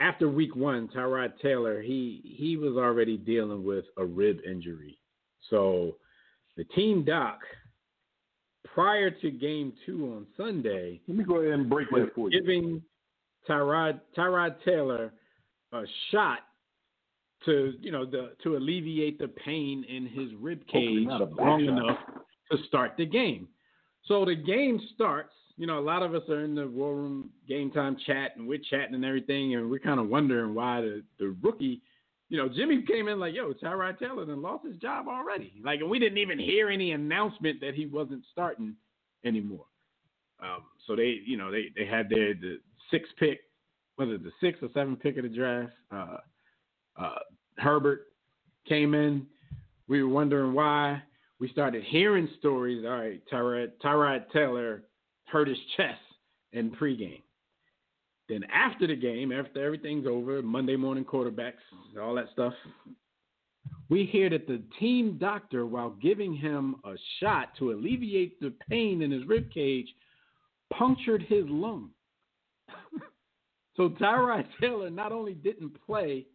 after 0.00 0.28
Week 0.28 0.54
One, 0.54 0.88
Tyrod 0.88 1.32
Taylor 1.42 1.82
he 1.82 2.22
he 2.24 2.56
was 2.56 2.76
already 2.76 3.16
dealing 3.16 3.64
with 3.64 3.84
a 3.96 4.04
rib 4.04 4.38
injury, 4.48 4.98
so 5.50 5.96
the 6.56 6.64
team 6.64 7.04
doc 7.04 7.40
prior 8.74 9.10
to 9.10 9.30
Game 9.30 9.72
Two 9.84 10.12
on 10.14 10.26
Sunday 10.36 11.00
Let 11.08 11.16
me 11.16 11.24
go 11.24 11.36
ahead 11.36 11.52
and 11.52 11.68
break 11.68 11.90
that 11.90 12.14
for 12.14 12.30
you. 12.30 12.40
giving 12.40 12.82
Tyrod 13.48 14.00
Tyrod 14.16 14.56
Taylor 14.64 15.12
a 15.72 15.82
shot 16.10 16.40
to 17.44 17.74
you 17.80 17.92
know 17.92 18.04
the 18.04 18.32
to 18.42 18.56
alleviate 18.56 19.18
the 19.18 19.28
pain 19.28 19.84
in 19.88 20.06
his 20.06 20.28
rib 20.40 20.60
cage 20.66 21.06
not 21.06 21.22
a 21.22 21.26
back 21.26 21.38
long 21.38 21.64
shot. 21.64 21.78
enough 21.78 21.98
to 22.50 22.58
start 22.66 22.94
the 22.96 23.06
game. 23.06 23.48
So 24.06 24.24
the 24.24 24.34
game 24.34 24.80
starts. 24.94 25.32
You 25.58 25.66
know, 25.66 25.80
a 25.80 25.80
lot 25.80 26.04
of 26.04 26.14
us 26.14 26.22
are 26.28 26.44
in 26.44 26.54
the 26.54 26.68
war 26.68 26.94
room 26.94 27.30
game 27.48 27.72
time 27.72 27.96
chat 28.06 28.36
and 28.36 28.46
we're 28.46 28.60
chatting 28.70 28.94
and 28.94 29.04
everything, 29.04 29.56
and 29.56 29.68
we're 29.68 29.80
kind 29.80 29.98
of 29.98 30.08
wondering 30.08 30.54
why 30.54 30.80
the 30.80 31.02
the 31.18 31.36
rookie. 31.42 31.82
You 32.28 32.36
know, 32.36 32.48
Jimmy 32.48 32.82
came 32.82 33.08
in 33.08 33.18
like, 33.18 33.34
"Yo, 33.34 33.52
Tyrod 33.52 33.98
Taylor 33.98 34.24
then 34.24 34.40
lost 34.40 34.64
his 34.64 34.76
job 34.76 35.08
already." 35.08 35.54
Like, 35.64 35.80
and 35.80 35.90
we 35.90 35.98
didn't 35.98 36.18
even 36.18 36.38
hear 36.38 36.68
any 36.68 36.92
announcement 36.92 37.60
that 37.60 37.74
he 37.74 37.86
wasn't 37.86 38.22
starting 38.30 38.76
anymore. 39.24 39.64
Um, 40.40 40.62
so 40.86 40.94
they, 40.94 41.20
you 41.26 41.36
know, 41.36 41.50
they 41.50 41.72
they 41.76 41.86
had 41.86 42.08
their 42.08 42.34
the 42.34 42.60
six 42.92 43.08
pick, 43.18 43.40
it 43.98 44.22
the 44.22 44.30
sixth 44.40 44.62
or 44.62 44.68
seventh 44.72 45.00
pick 45.00 45.16
of 45.16 45.24
the 45.24 45.28
draft? 45.28 45.72
Uh, 45.90 46.18
uh, 46.96 47.18
Herbert 47.58 48.06
came 48.68 48.94
in. 48.94 49.26
We 49.88 50.04
were 50.04 50.08
wondering 50.08 50.52
why. 50.52 51.02
We 51.40 51.48
started 51.48 51.82
hearing 51.84 52.28
stories. 52.38 52.84
All 52.84 52.92
right, 52.92 53.20
Tyrod 53.32 53.72
Tyrod 53.82 54.30
Taylor 54.32 54.84
hurt 55.30 55.48
his 55.48 55.58
chest 55.76 56.00
in 56.52 56.70
pregame. 56.70 57.22
Then 58.28 58.44
after 58.52 58.86
the 58.86 58.96
game, 58.96 59.32
after 59.32 59.64
everything's 59.64 60.06
over, 60.06 60.42
Monday 60.42 60.76
morning 60.76 61.04
quarterbacks, 61.04 61.54
all 62.00 62.14
that 62.16 62.28
stuff, 62.32 62.52
we 63.88 64.04
hear 64.04 64.28
that 64.30 64.46
the 64.46 64.62
team 64.78 65.16
doctor, 65.18 65.64
while 65.64 65.90
giving 65.90 66.34
him 66.34 66.76
a 66.84 66.94
shot 67.20 67.56
to 67.58 67.72
alleviate 67.72 68.38
the 68.40 68.52
pain 68.68 69.00
in 69.00 69.10
his 69.10 69.26
rib 69.26 69.50
cage, 69.50 69.88
punctured 70.72 71.22
his 71.22 71.44
lung. 71.48 71.90
so 73.76 73.88
Tyrod 73.90 74.44
Taylor 74.60 74.90
not 74.90 75.12
only 75.12 75.32
didn't 75.32 75.72
play, 75.86 76.26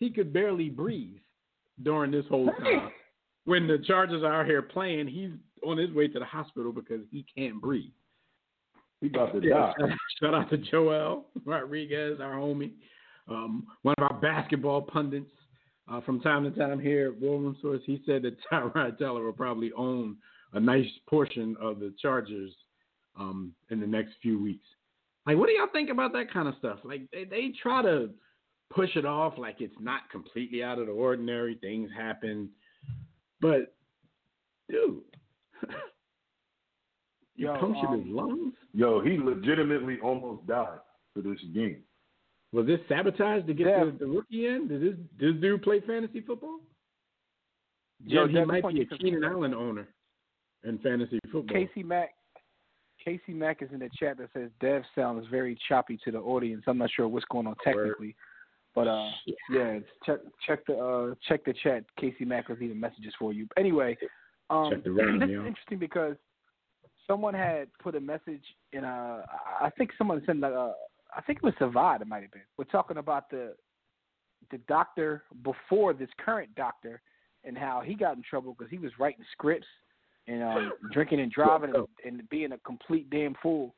he 0.00 0.10
could 0.10 0.32
barely 0.32 0.68
breathe 0.68 1.16
during 1.82 2.10
this 2.10 2.26
whole 2.28 2.50
time. 2.60 2.90
When 3.44 3.66
the 3.66 3.78
Chargers 3.86 4.22
are 4.22 4.40
out 4.40 4.46
here 4.46 4.62
playing, 4.62 5.08
he's 5.08 5.30
on 5.66 5.78
his 5.78 5.90
way 5.92 6.08
to 6.08 6.18
the 6.18 6.24
hospital 6.24 6.72
because 6.72 7.00
he 7.10 7.24
can't 7.36 7.60
breathe. 7.60 7.90
He 9.02 9.08
about 9.08 9.32
to 9.32 9.46
Yeah, 9.46 9.72
die. 9.78 9.94
shout, 10.20 10.32
out 10.34 10.48
to 10.50 10.56
Joel 10.58 11.26
Rodriguez, 11.44 12.20
our 12.20 12.34
homie, 12.34 12.70
um, 13.28 13.66
one 13.82 13.94
of 13.98 14.04
our 14.10 14.20
basketball 14.20 14.80
pundits. 14.80 15.30
Uh, 15.90 16.00
from 16.02 16.20
time 16.20 16.44
to 16.44 16.50
time 16.52 16.78
here 16.78 17.08
at 17.08 17.20
War 17.20 17.40
Room 17.40 17.56
Sports, 17.58 17.82
he 17.84 18.00
said 18.06 18.22
that 18.22 18.36
Tyrod 18.52 18.98
Taylor 18.98 19.24
will 19.24 19.32
probably 19.32 19.72
own 19.76 20.16
a 20.52 20.60
nice 20.60 20.86
portion 21.08 21.56
of 21.60 21.80
the 21.80 21.92
Chargers 22.00 22.52
um, 23.18 23.52
in 23.70 23.80
the 23.80 23.86
next 23.86 24.12
few 24.22 24.40
weeks. 24.40 24.64
Like, 25.26 25.36
what 25.36 25.48
do 25.48 25.52
y'all 25.52 25.66
think 25.72 25.90
about 25.90 26.12
that 26.12 26.32
kind 26.32 26.46
of 26.46 26.54
stuff? 26.58 26.78
Like, 26.84 27.02
they, 27.12 27.24
they 27.24 27.52
try 27.60 27.82
to 27.82 28.10
push 28.72 28.94
it 28.94 29.04
off 29.04 29.34
like 29.36 29.56
it's 29.60 29.74
not 29.80 30.08
completely 30.10 30.62
out 30.62 30.78
of 30.78 30.86
the 30.86 30.92
ordinary. 30.92 31.56
Things 31.56 31.90
happen, 31.96 32.48
but 33.40 33.74
dude, 34.70 35.02
you 37.36 37.46
Yo, 37.46 37.58
punctured 37.58 37.88
um, 37.88 38.04
his 38.04 38.14
lungs. 38.14 38.54
Yo, 38.74 39.00
he 39.00 39.18
legitimately 39.18 39.98
almost 40.02 40.46
died 40.46 40.78
for 41.14 41.22
this 41.22 41.38
game. 41.54 41.82
Was 42.52 42.66
this 42.66 42.80
sabotage 42.88 43.46
to 43.46 43.54
get 43.54 43.66
Yeah. 43.66 43.84
the, 43.86 43.92
the 44.00 44.06
rookie 44.06 44.46
in? 44.46 44.68
Did 44.68 44.82
this 44.82 44.98
this 45.18 45.40
dude 45.40 45.62
play 45.62 45.80
fantasy 45.80 46.20
football? 46.20 46.60
Yo, 48.04 48.24
Yeah, 48.26 48.40
he 48.40 48.44
might 48.44 48.62
be 48.68 48.82
a 48.82 48.86
continue- 48.86 49.14
Keenan 49.20 49.24
Allen 49.24 49.54
owner 49.54 49.88
in 50.64 50.78
fantasy 50.78 51.18
football. 51.30 51.44
Casey 51.54 51.82
Mack. 51.82 52.10
Casey 53.04 53.32
Mack 53.32 53.62
is 53.62 53.68
in 53.72 53.80
the 53.80 53.90
chat 53.98 54.18
that 54.18 54.28
says 54.32 54.50
Dev 54.60 54.82
sounds 54.94 55.26
very 55.28 55.58
choppy 55.68 55.98
to 56.04 56.10
the 56.12 56.18
audience. 56.18 56.62
I'm 56.66 56.78
not 56.78 56.90
sure 56.94 57.08
what's 57.08 57.24
going 57.32 57.46
on 57.48 57.56
technically, 57.64 58.14
but 58.76 58.86
uh, 58.86 59.08
yeah, 59.50 59.80
check 60.06 60.18
check 60.46 60.64
the 60.66 60.76
uh 60.76 61.14
check 61.26 61.44
the 61.44 61.52
chat. 61.64 61.84
Casey 61.98 62.24
Mack 62.24 62.48
was 62.48 62.58
leaving 62.60 62.78
messages 62.78 63.12
for 63.18 63.32
you. 63.32 63.48
Anyway, 63.56 63.96
um, 64.50 64.70
Check 64.70 64.84
the 64.84 64.92
rhyme, 64.92 65.18
this 65.20 65.30
yo. 65.30 65.40
is 65.40 65.46
interesting 65.48 65.78
because 65.80 66.14
someone 67.12 67.34
had 67.34 67.68
put 67.82 67.94
a 67.94 68.00
message 68.00 68.42
in 68.72 68.84
a. 68.84 69.24
I 69.60 69.68
think 69.76 69.90
someone 69.98 70.22
sent 70.24 70.40
like 70.40 70.52
a. 70.52 70.72
I 71.14 71.20
think 71.20 71.40
it 71.42 71.44
was 71.44 71.54
Savad. 71.60 72.00
It 72.00 72.08
might 72.08 72.22
have 72.22 72.30
been. 72.30 72.42
We're 72.56 72.64
talking 72.64 72.96
about 72.96 73.28
the 73.28 73.54
the 74.50 74.58
doctor 74.66 75.24
before 75.44 75.92
this 75.92 76.08
current 76.24 76.54
doctor 76.56 77.02
and 77.44 77.56
how 77.56 77.82
he 77.84 77.94
got 77.94 78.16
in 78.16 78.22
trouble 78.22 78.56
because 78.56 78.70
he 78.70 78.78
was 78.78 78.90
writing 78.98 79.24
scripts 79.32 79.66
and 80.26 80.42
um, 80.42 80.72
drinking 80.92 81.20
and 81.20 81.30
driving 81.30 81.72
and, 81.74 81.86
and 82.04 82.28
being 82.30 82.52
a 82.52 82.58
complete 82.58 83.10
damn 83.10 83.34
fool. 83.42 83.74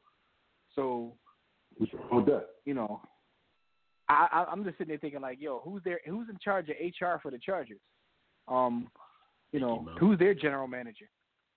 So 0.76 1.12
you 2.64 2.74
know, 2.74 3.00
I, 4.08 4.46
I'm 4.50 4.62
just 4.64 4.78
sitting 4.78 4.90
there 4.90 4.98
thinking 4.98 5.20
like, 5.20 5.38
yo, 5.40 5.60
who's 5.64 5.82
there? 5.84 6.00
Who's 6.06 6.28
in 6.28 6.38
charge 6.42 6.68
of 6.68 6.76
HR 6.78 7.18
for 7.20 7.32
the 7.32 7.38
Chargers? 7.38 7.80
Um, 8.46 8.88
you 9.50 9.58
know, 9.58 9.88
who's 9.98 10.18
their 10.18 10.34
general 10.34 10.68
manager? 10.68 11.06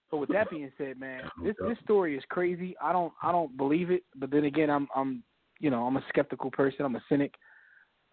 So 0.10 0.17
with 0.17 0.30
that 0.30 0.50
being 0.50 0.72
said, 0.78 1.00
man, 1.00 1.24
this 1.43 1.56
this 1.67 1.78
story 1.84 2.17
is 2.17 2.24
crazy. 2.30 2.76
I 2.82 2.93
don't 2.93 3.12
I 3.22 3.32
don't 3.32 3.56
believe 3.58 3.91
it, 3.91 4.04
but 4.15 4.32
then 4.32 4.46
again, 4.46 4.70
I'm 4.70 4.88
I'm 4.96 5.24
you 5.60 5.70
know 5.70 5.86
I'm 5.86 5.98
a 5.98 6.04
skeptical 6.10 6.50
person. 6.52 6.86
I'm 6.86 6.96
a 6.96 7.04
cynic. 7.10 7.34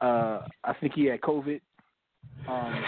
Uh, 0.01 0.41
I 0.65 0.75
think 0.81 0.95
he 0.95 1.05
had 1.07 1.21
COVID. 1.21 1.61
Um, 2.49 2.85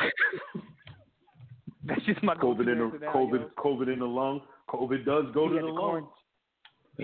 that's 1.85 2.03
just 2.05 2.23
my 2.23 2.35
COVID 2.35 2.61
in 2.73 2.79
the 2.79 2.85
answer 2.85 2.99
now, 2.99 3.13
COVID 3.13 3.41
yo. 3.41 3.51
COVID 3.63 3.93
in 3.93 3.99
the 4.01 4.07
lung. 4.07 4.41
COVID 4.69 5.05
does 5.05 5.27
go 5.33 5.45
He 5.49 5.55
to 5.55 5.61
the 5.61 5.67
the 5.67 5.73
lung. 5.73 5.77
quarant- 6.03 6.07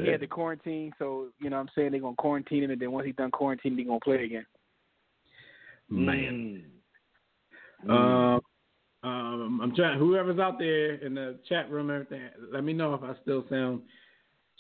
He 0.05 0.11
had 0.11 0.21
the 0.21 0.27
quarantine, 0.27 0.93
so 0.99 1.29
you 1.39 1.51
know 1.51 1.57
what 1.57 1.63
I'm 1.63 1.69
saying 1.77 1.93
they're 1.93 2.01
gonna 2.01 2.17
quarantine 2.17 2.65
him, 2.65 2.71
and 2.73 2.81
then 2.83 2.91
once 2.91 3.07
he's 3.07 3.15
done 3.15 3.31
quarantine, 3.31 3.79
he's 3.79 3.87
gonna 3.87 4.01
play 4.01 4.25
again. 4.25 4.47
Man. 5.89 6.65
Mm. 7.87 7.91
Um, 8.37 8.41
um, 9.03 9.61
I'm 9.63 9.75
trying. 9.75 9.99
Whoever's 9.99 10.39
out 10.39 10.59
there 10.59 10.95
in 10.95 11.15
the 11.15 11.39
chat 11.49 11.71
room, 11.71 11.91
everything. 11.91 12.23
Let 12.53 12.65
me 12.65 12.73
know 12.73 12.95
if 12.95 13.03
I 13.03 13.15
still 13.23 13.45
sound 13.51 13.83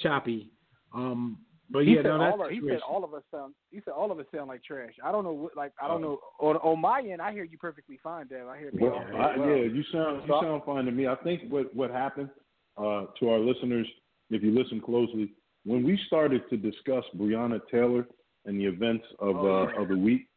choppy. 0.00 0.50
Um, 0.94 1.38
but 1.70 1.84
He 1.84 1.92
yeah, 1.92 2.02
said 2.02 2.08
no, 2.08 2.18
that's 2.18 2.32
all 2.32 2.44
of, 2.44 2.50
he 2.50 2.60
said 2.68 2.80
all 2.86 3.04
of 3.04 3.14
us 3.14 3.22
sound. 3.30 3.54
He 3.70 3.80
said 3.84 3.92
all 3.92 4.12
of 4.12 4.18
us 4.18 4.26
sound 4.34 4.48
like 4.48 4.62
trash. 4.62 4.92
I 5.02 5.10
don't 5.10 5.24
know 5.24 5.32
what 5.32 5.56
like 5.56 5.72
I 5.80 5.88
don't 5.88 6.02
know 6.02 6.18
on 6.38 6.56
on 6.56 6.80
my 6.80 7.00
end. 7.00 7.22
I 7.22 7.32
hear 7.32 7.44
you 7.44 7.56
perfectly 7.56 7.98
fine, 8.02 8.26
Dev. 8.26 8.46
I 8.46 8.58
hear 8.58 8.70
you. 8.72 8.78
Well, 8.80 9.04
I, 9.14 9.36
well. 9.38 9.48
yeah, 9.48 9.64
you 9.64 9.82
sound 9.90 10.22
you 10.26 10.38
sound 10.42 10.62
fine 10.66 10.84
to 10.84 10.90
me. 10.90 11.06
I 11.06 11.14
think 11.16 11.42
what 11.48 11.74
what 11.74 11.90
happened 11.90 12.28
uh, 12.76 13.06
to 13.20 13.30
our 13.30 13.38
listeners, 13.38 13.86
if 14.30 14.42
you 14.42 14.50
listen 14.50 14.80
closely, 14.80 15.32
when 15.64 15.82
we 15.82 15.98
started 16.08 16.42
to 16.50 16.56
discuss 16.56 17.04
Breonna 17.16 17.60
Taylor 17.70 18.06
and 18.44 18.60
the 18.60 18.66
events 18.66 19.04
of 19.18 19.36
Oh, 19.36 19.68
uh, 19.68 19.82
of 19.82 19.88
the 19.88 19.96
week, 19.96 20.28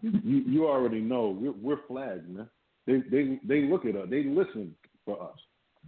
you 0.00 0.42
you 0.46 0.68
already 0.68 1.00
know 1.00 1.36
we're, 1.38 1.52
we're 1.52 1.86
flagged, 1.86 2.30
man. 2.30 2.48
They 2.90 2.98
they 3.10 3.40
they 3.44 3.60
look 3.68 3.84
at 3.86 3.94
us, 3.96 4.08
they 4.10 4.24
listen 4.24 4.74
for 5.04 5.22
us. 5.22 5.38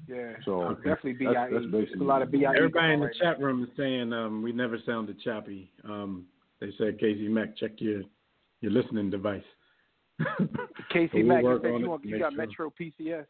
Yeah, 0.08 0.32
So 0.44 0.74
definitely 0.76 1.12
BIE. 1.14 1.32
that's- 1.32 1.50
that's 1.52 1.64
There's 1.70 1.84
basically 1.84 2.06
a 2.06 2.08
lot 2.08 2.22
of 2.22 2.30
BIE. 2.30 2.44
Everybody 2.56 2.94
in 2.94 3.00
the 3.00 3.06
right 3.06 3.16
chat 3.16 3.40
room 3.40 3.62
is 3.62 3.68
saying 3.76 4.12
um, 4.12 4.42
we 4.42 4.50
never 4.52 4.78
sounded 4.86 5.20
choppy. 5.20 5.70
Um, 5.84 6.26
they 6.60 6.72
said 6.78 6.98
Casey 6.98 7.28
Mack, 7.28 7.56
check 7.56 7.72
your 7.80 8.02
your 8.60 8.72
listening 8.72 9.10
device. 9.10 9.42
Casey 10.90 11.10
So 11.12 11.18
we'll 11.18 11.26
Mack 11.26 11.44
work 11.44 11.62
said 11.62 11.80
you, 11.80 11.88
want, 11.88 12.04
you 12.04 12.18
got 12.18 12.32
sure. 12.32 12.46
Metro 12.46 12.72
PCS. 12.80 13.26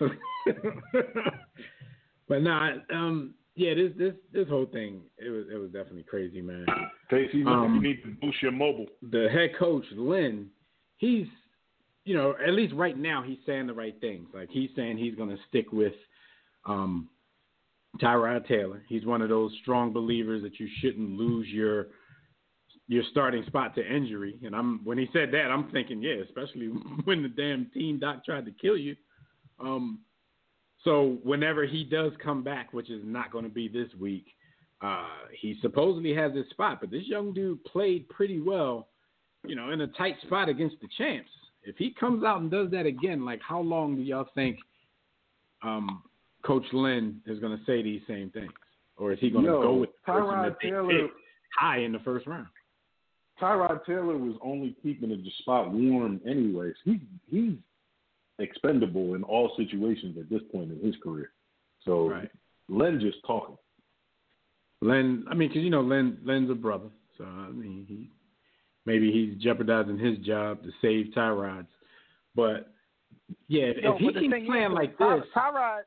but 2.28 2.42
nah, 2.42 2.70
um, 2.92 3.34
yeah, 3.54 3.74
this 3.74 3.92
this 3.96 4.14
this 4.32 4.48
whole 4.48 4.66
thing 4.66 5.02
it 5.18 5.28
was 5.28 5.46
it 5.52 5.56
was 5.56 5.70
definitely 5.70 6.04
crazy, 6.04 6.40
man. 6.40 6.66
Casey, 7.10 7.44
Um, 7.44 7.74
you 7.76 7.82
need 7.82 8.02
to 8.04 8.10
boost 8.20 8.42
your 8.42 8.52
mobile. 8.52 8.86
The 9.10 9.28
head 9.30 9.50
coach 9.58 9.84
Lynn, 9.92 10.48
he's 10.96 11.26
you 12.04 12.14
know 12.14 12.34
at 12.44 12.54
least 12.54 12.74
right 12.74 12.96
now 12.96 13.22
he's 13.22 13.38
saying 13.46 13.66
the 13.66 13.74
right 13.74 13.98
things. 14.00 14.28
Like 14.34 14.48
he's 14.50 14.70
saying 14.76 14.98
he's 14.98 15.14
going 15.14 15.30
to 15.30 15.38
stick 15.48 15.72
with 15.72 15.94
um, 16.66 17.08
Tyrod 18.00 18.46
Taylor. 18.46 18.84
He's 18.88 19.04
one 19.04 19.22
of 19.22 19.28
those 19.28 19.52
strong 19.62 19.92
believers 19.92 20.42
that 20.42 20.58
you 20.58 20.68
shouldn't 20.80 21.10
lose 21.10 21.48
your 21.48 21.88
your 22.88 23.04
starting 23.10 23.44
spot 23.46 23.74
to 23.74 23.86
injury. 23.86 24.38
And 24.44 24.54
I'm 24.54 24.84
when 24.84 24.98
he 24.98 25.08
said 25.12 25.30
that, 25.32 25.50
I'm 25.50 25.70
thinking, 25.70 26.02
yeah, 26.02 26.22
especially 26.24 26.66
when 27.04 27.22
the 27.22 27.28
damn 27.28 27.70
team 27.72 27.98
doc 27.98 28.24
tried 28.24 28.46
to 28.46 28.52
kill 28.52 28.76
you. 28.76 28.96
Um, 29.60 30.00
so 30.84 31.18
whenever 31.22 31.64
he 31.64 31.84
does 31.84 32.12
come 32.22 32.42
back, 32.42 32.72
which 32.72 32.90
is 32.90 33.02
not 33.04 33.30
going 33.30 33.44
to 33.44 33.50
be 33.50 33.68
this 33.68 33.88
week, 34.00 34.26
uh, 34.82 35.06
he 35.40 35.56
supposedly 35.62 36.12
has 36.14 36.34
his 36.34 36.48
spot. 36.50 36.80
But 36.80 36.90
this 36.90 37.06
young 37.06 37.32
dude 37.32 37.62
played 37.64 38.08
pretty 38.08 38.40
well, 38.40 38.88
you 39.46 39.54
know, 39.54 39.70
in 39.70 39.80
a 39.80 39.86
tight 39.86 40.16
spot 40.22 40.48
against 40.48 40.76
the 40.80 40.88
champs. 40.98 41.30
If 41.64 41.76
he 41.76 41.94
comes 41.98 42.24
out 42.24 42.40
and 42.40 42.50
does 42.50 42.70
that 42.72 42.86
again, 42.86 43.24
like 43.24 43.40
how 43.46 43.60
long 43.60 43.96
do 43.96 44.02
y'all 44.02 44.28
think 44.34 44.58
um, 45.62 46.02
Coach 46.44 46.64
Lynn 46.72 47.20
is 47.26 47.38
going 47.38 47.56
to 47.56 47.64
say 47.64 47.82
these 47.82 48.02
same 48.08 48.30
things, 48.30 48.50
or 48.96 49.12
is 49.12 49.18
he 49.20 49.30
going 49.30 49.44
to 49.44 49.50
go 49.52 49.74
with 49.74 49.90
the 50.06 50.12
person 50.12 50.28
Tyrod 50.28 50.48
that 50.48 50.56
they 50.62 50.70
Taylor- 50.70 51.08
high 51.58 51.78
in 51.78 51.92
the 51.92 52.00
first 52.00 52.26
round? 52.26 52.48
Tyrod 53.40 53.84
Taylor 53.86 54.16
was 54.18 54.34
only 54.42 54.76
keeping 54.82 55.08
the 55.10 55.22
spot 55.40 55.70
warm 55.72 56.20
anyways. 56.26 56.74
He 56.84 57.00
he's 57.30 57.54
expendable 58.38 59.14
in 59.14 59.22
all 59.22 59.52
situations 59.56 60.16
at 60.18 60.28
this 60.28 60.42
point 60.50 60.72
in 60.72 60.80
his 60.84 60.96
career. 61.02 61.30
So 61.84 62.08
Right. 62.08 62.30
Lynn 62.68 63.00
just 63.00 63.18
talking. 63.26 63.56
Lynn, 64.80 65.24
I 65.30 65.34
mean, 65.34 65.48
because 65.48 65.62
you 65.62 65.70
know 65.70 65.80
Lynn, 65.80 66.18
Lynn's 66.24 66.50
a 66.50 66.54
brother, 66.54 66.88
so 67.18 67.24
I 67.24 67.50
mean, 67.50 67.84
he 67.88 68.10
maybe 68.86 69.10
he's 69.12 69.40
jeopardizing 69.42 69.98
his 69.98 70.18
job 70.18 70.62
to 70.62 70.70
save 70.80 71.12
Tyrod's. 71.14 71.68
But 72.34 72.72
yeah, 73.48 73.64
if, 73.64 73.82
No, 73.84 73.94
if 73.94 73.98
he 74.00 74.06
but 74.06 74.14
the 74.14 74.20
keeps 74.20 74.46
playing 74.46 74.70
is, 74.72 74.72
like 74.74 74.98
Ty- 74.98 75.16
this, 75.18 75.26
Tyrod, 75.36 75.80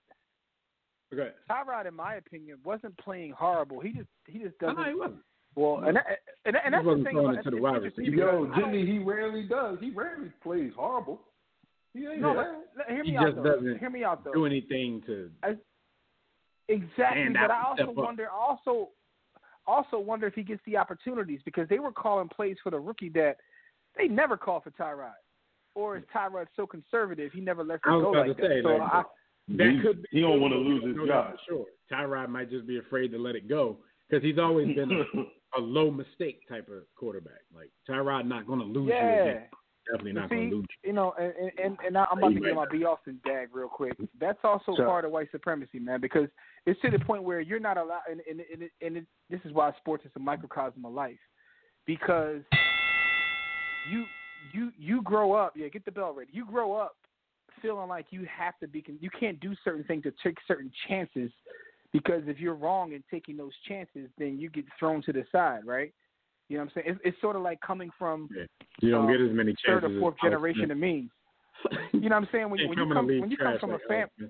okay. 1.13 1.29
Tyrod, 1.49 1.87
in 1.87 1.93
my 1.95 2.15
opinion, 2.15 2.57
wasn't 2.63 2.97
playing 2.97 3.31
horrible. 3.31 3.79
He 3.79 3.89
just 3.91 4.07
he 4.27 4.39
just 4.39 4.57
doesn't. 4.59 4.77
know 4.77 4.83
he 4.89 4.95
wasn't. 4.95 5.19
Well, 5.55 5.83
and 5.87 5.95
that, 5.95 6.05
and, 6.45 6.55
and 6.65 6.73
that's 6.73 6.83
the 6.83 6.87
wasn't 6.89 7.05
thing 7.05 7.13
throwing 7.15 7.31
about 7.35 7.43
to 7.45 7.49
the 7.49 7.55
it's 7.57 7.63
wide 7.63 7.75
interesting 7.77 8.05
receiver. 8.05 8.21
Yo, 8.31 8.45
don't- 8.45 8.55
Jimmy, 8.55 8.85
he 8.85 8.99
rarely 8.99 9.43
does. 9.47 9.77
He 9.79 9.89
rarely 9.91 10.29
plays 10.43 10.71
horrible. 10.75 11.21
He 11.93 12.05
ain't 12.05 12.19
No, 12.19 12.33
bad. 12.33 12.55
but 12.75 12.85
hear 12.89 13.03
He 13.05 13.11
me 13.11 13.17
out 13.17 13.23
just 13.27 13.35
though. 13.37 13.43
doesn't 13.55 13.77
Hear 13.79 13.89
me 13.89 14.03
out 14.03 14.23
though. 14.25 14.33
Do 14.33 14.45
anything 14.45 15.01
to 15.07 15.31
Exactly, 16.67 17.29
but 17.33 17.51
I 17.51 17.61
also 17.63 17.75
step 17.83 17.89
up. 17.89 17.95
wonder, 17.95 18.29
also, 18.29 18.89
also 19.67 19.99
wonder 19.99 20.27
if 20.27 20.33
he 20.33 20.43
gets 20.43 20.61
the 20.65 20.77
opportunities 20.77 21.39
because 21.45 21.67
they 21.69 21.79
were 21.79 21.91
calling 21.91 22.29
plays 22.29 22.57
for 22.63 22.69
the 22.69 22.79
rookie 22.79 23.09
that 23.09 23.37
they 23.97 24.07
never 24.07 24.37
call 24.37 24.61
for 24.61 24.71
Tyrod, 24.71 25.13
or 25.73 25.97
is 25.97 26.03
Tyrod 26.13 26.47
so 26.55 26.67
conservative 26.67 27.31
he 27.33 27.41
never 27.41 27.63
lets 27.63 27.81
it 27.85 27.89
I 27.89 27.95
was 27.95 28.03
go 28.03 28.09
about 28.11 28.27
like 28.27 28.37
to 28.37 28.43
that? 28.43 28.49
say, 28.49 28.61
so 28.61 28.69
like, 28.69 28.81
I, 28.81 29.03
that 29.57 29.69
he, 29.69 29.81
could 29.81 30.01
be 30.01 30.07
he 30.11 30.21
don't 30.21 30.41
want 30.41 30.53
to 30.53 30.59
lose 30.59 30.83
his 30.83 30.95
job. 31.07 31.31
for 31.31 31.37
Sure, 31.47 31.65
Tyrod 31.91 32.29
might 32.29 32.49
just 32.49 32.67
be 32.67 32.79
afraid 32.79 33.11
to 33.11 33.17
let 33.17 33.35
it 33.35 33.47
go 33.47 33.77
because 34.09 34.23
he's 34.23 34.39
always 34.39 34.75
been 34.75 34.91
a, 34.91 35.59
a 35.59 35.61
low 35.61 35.91
mistake 35.91 36.41
type 36.49 36.67
of 36.69 36.83
quarterback. 36.95 37.41
Like 37.55 37.69
Tyrod, 37.89 38.27
not 38.27 38.47
going 38.47 38.59
to 38.59 38.65
lose 38.65 38.87
you. 38.87 38.93
yeah. 38.93 39.21
Again. 39.21 39.43
Definitely 39.91 40.13
not 40.13 40.29
going 40.29 40.45
See, 40.45 40.49
to 40.49 40.55
lose. 40.55 40.65
you 40.83 40.93
know, 40.93 41.13
and 41.19 41.33
and, 41.35 41.51
and, 41.63 41.77
and 41.85 41.97
I'm 41.97 42.17
about 42.17 42.29
to 42.29 42.33
He 42.33 42.39
get 42.39 42.55
my 42.55 42.61
might 42.61 42.71
B 42.71 42.85
Austin 42.85 43.19
dag 43.25 43.49
real 43.53 43.67
quick. 43.67 43.93
That's 44.19 44.39
also 44.43 44.75
Sure. 44.75 44.85
part 44.85 45.05
of 45.05 45.11
white 45.11 45.29
supremacy, 45.31 45.79
man, 45.79 46.01
because 46.01 46.27
it's 46.65 46.79
to 46.81 46.89
the 46.89 46.99
point 46.99 47.23
where 47.23 47.39
you're 47.39 47.59
not 47.59 47.77
allowed, 47.77 48.01
and 48.09 48.21
and 48.29 48.41
and, 48.51 48.63
it, 48.63 48.71
and 48.81 48.97
it, 48.97 49.05
this 49.29 49.41
is 49.45 49.53
why 49.53 49.71
sports 49.77 50.03
is 50.05 50.11
a 50.15 50.19
microcosm 50.19 50.83
of 50.85 50.93
life, 50.93 51.19
because 51.85 52.41
you 53.91 54.05
you 54.53 54.71
you 54.77 55.01
grow 55.03 55.33
up, 55.33 55.53
yeah, 55.55 55.67
get 55.67 55.85
the 55.85 55.91
bell 55.91 56.13
ready. 56.13 56.31
You 56.33 56.45
grow 56.45 56.73
up 56.73 56.95
feeling 57.61 57.87
like 57.87 58.07
you 58.09 58.25
have 58.25 58.57
to 58.59 58.67
be, 58.67 58.83
you 58.99 59.09
can't 59.17 59.39
do 59.39 59.55
certain 59.63 59.83
things 59.85 60.03
to 60.03 60.11
take 60.23 60.37
certain 60.47 60.71
chances, 60.87 61.31
because 61.93 62.23
if 62.27 62.39
you're 62.39 62.55
wrong 62.55 62.93
in 62.93 63.03
taking 63.09 63.37
those 63.37 63.53
chances, 63.67 64.09
then 64.17 64.39
you 64.39 64.49
get 64.49 64.65
thrown 64.77 65.01
to 65.03 65.13
the 65.13 65.23
side, 65.31 65.65
right? 65.65 65.93
You 66.49 66.57
know 66.57 66.63
what 66.63 66.71
I'm 66.75 66.83
saying? 66.83 66.95
It's, 66.95 66.99
it's 67.03 67.21
sort 67.21 67.35
of 67.35 67.41
like 67.41 67.59
coming 67.61 67.89
from 67.97 68.29
You 68.81 68.91
don't 68.91 69.05
um, 69.05 69.11
get 69.11 69.21
as 69.21 69.35
many 69.35 69.55
chances. 69.65 69.65
third 69.67 69.83
or 69.83 69.99
fourth 69.99 70.15
generation 70.23 70.71
of 70.71 70.77
me. 70.77 71.09
You 71.93 72.09
know 72.09 72.17
what 72.17 72.23
I'm 72.23 72.29
saying? 72.31 72.49
When 72.49 72.59
you, 72.59 72.69
when 72.69 72.77
you 72.77 72.93
come 72.93 73.07
when 73.07 73.31
you 73.31 73.37
come 73.37 73.57
from 73.59 73.69
a 73.71 73.73
like 73.73 73.81
fam, 73.87 73.97
Alex 73.97 74.11
Smith. 74.17 74.29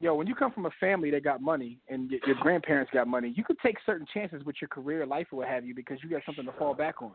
yo, 0.00 0.14
when 0.14 0.26
you 0.26 0.34
come 0.34 0.52
from 0.52 0.66
a 0.66 0.70
family 0.78 1.10
that 1.12 1.24
got 1.24 1.40
money 1.40 1.78
and 1.88 2.10
your, 2.10 2.20
your 2.26 2.36
grandparents 2.40 2.90
got 2.92 3.08
money, 3.08 3.32
you 3.34 3.44
could 3.44 3.56
take 3.64 3.76
certain 3.86 4.06
chances 4.12 4.44
with 4.44 4.56
your 4.60 4.68
career, 4.68 5.06
life, 5.06 5.28
or 5.32 5.38
what 5.38 5.48
have 5.48 5.64
you, 5.64 5.74
because 5.74 5.98
you 6.02 6.10
got 6.10 6.20
something 6.26 6.44
to 6.44 6.52
fall 6.58 6.74
back 6.74 7.00
on. 7.00 7.12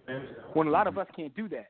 When 0.54 0.67
a 0.67 0.71
lot 0.71 0.88
of 0.88 0.98
us 0.98 1.06
can't 1.15 1.36
do 1.36 1.48
that. 1.50 1.67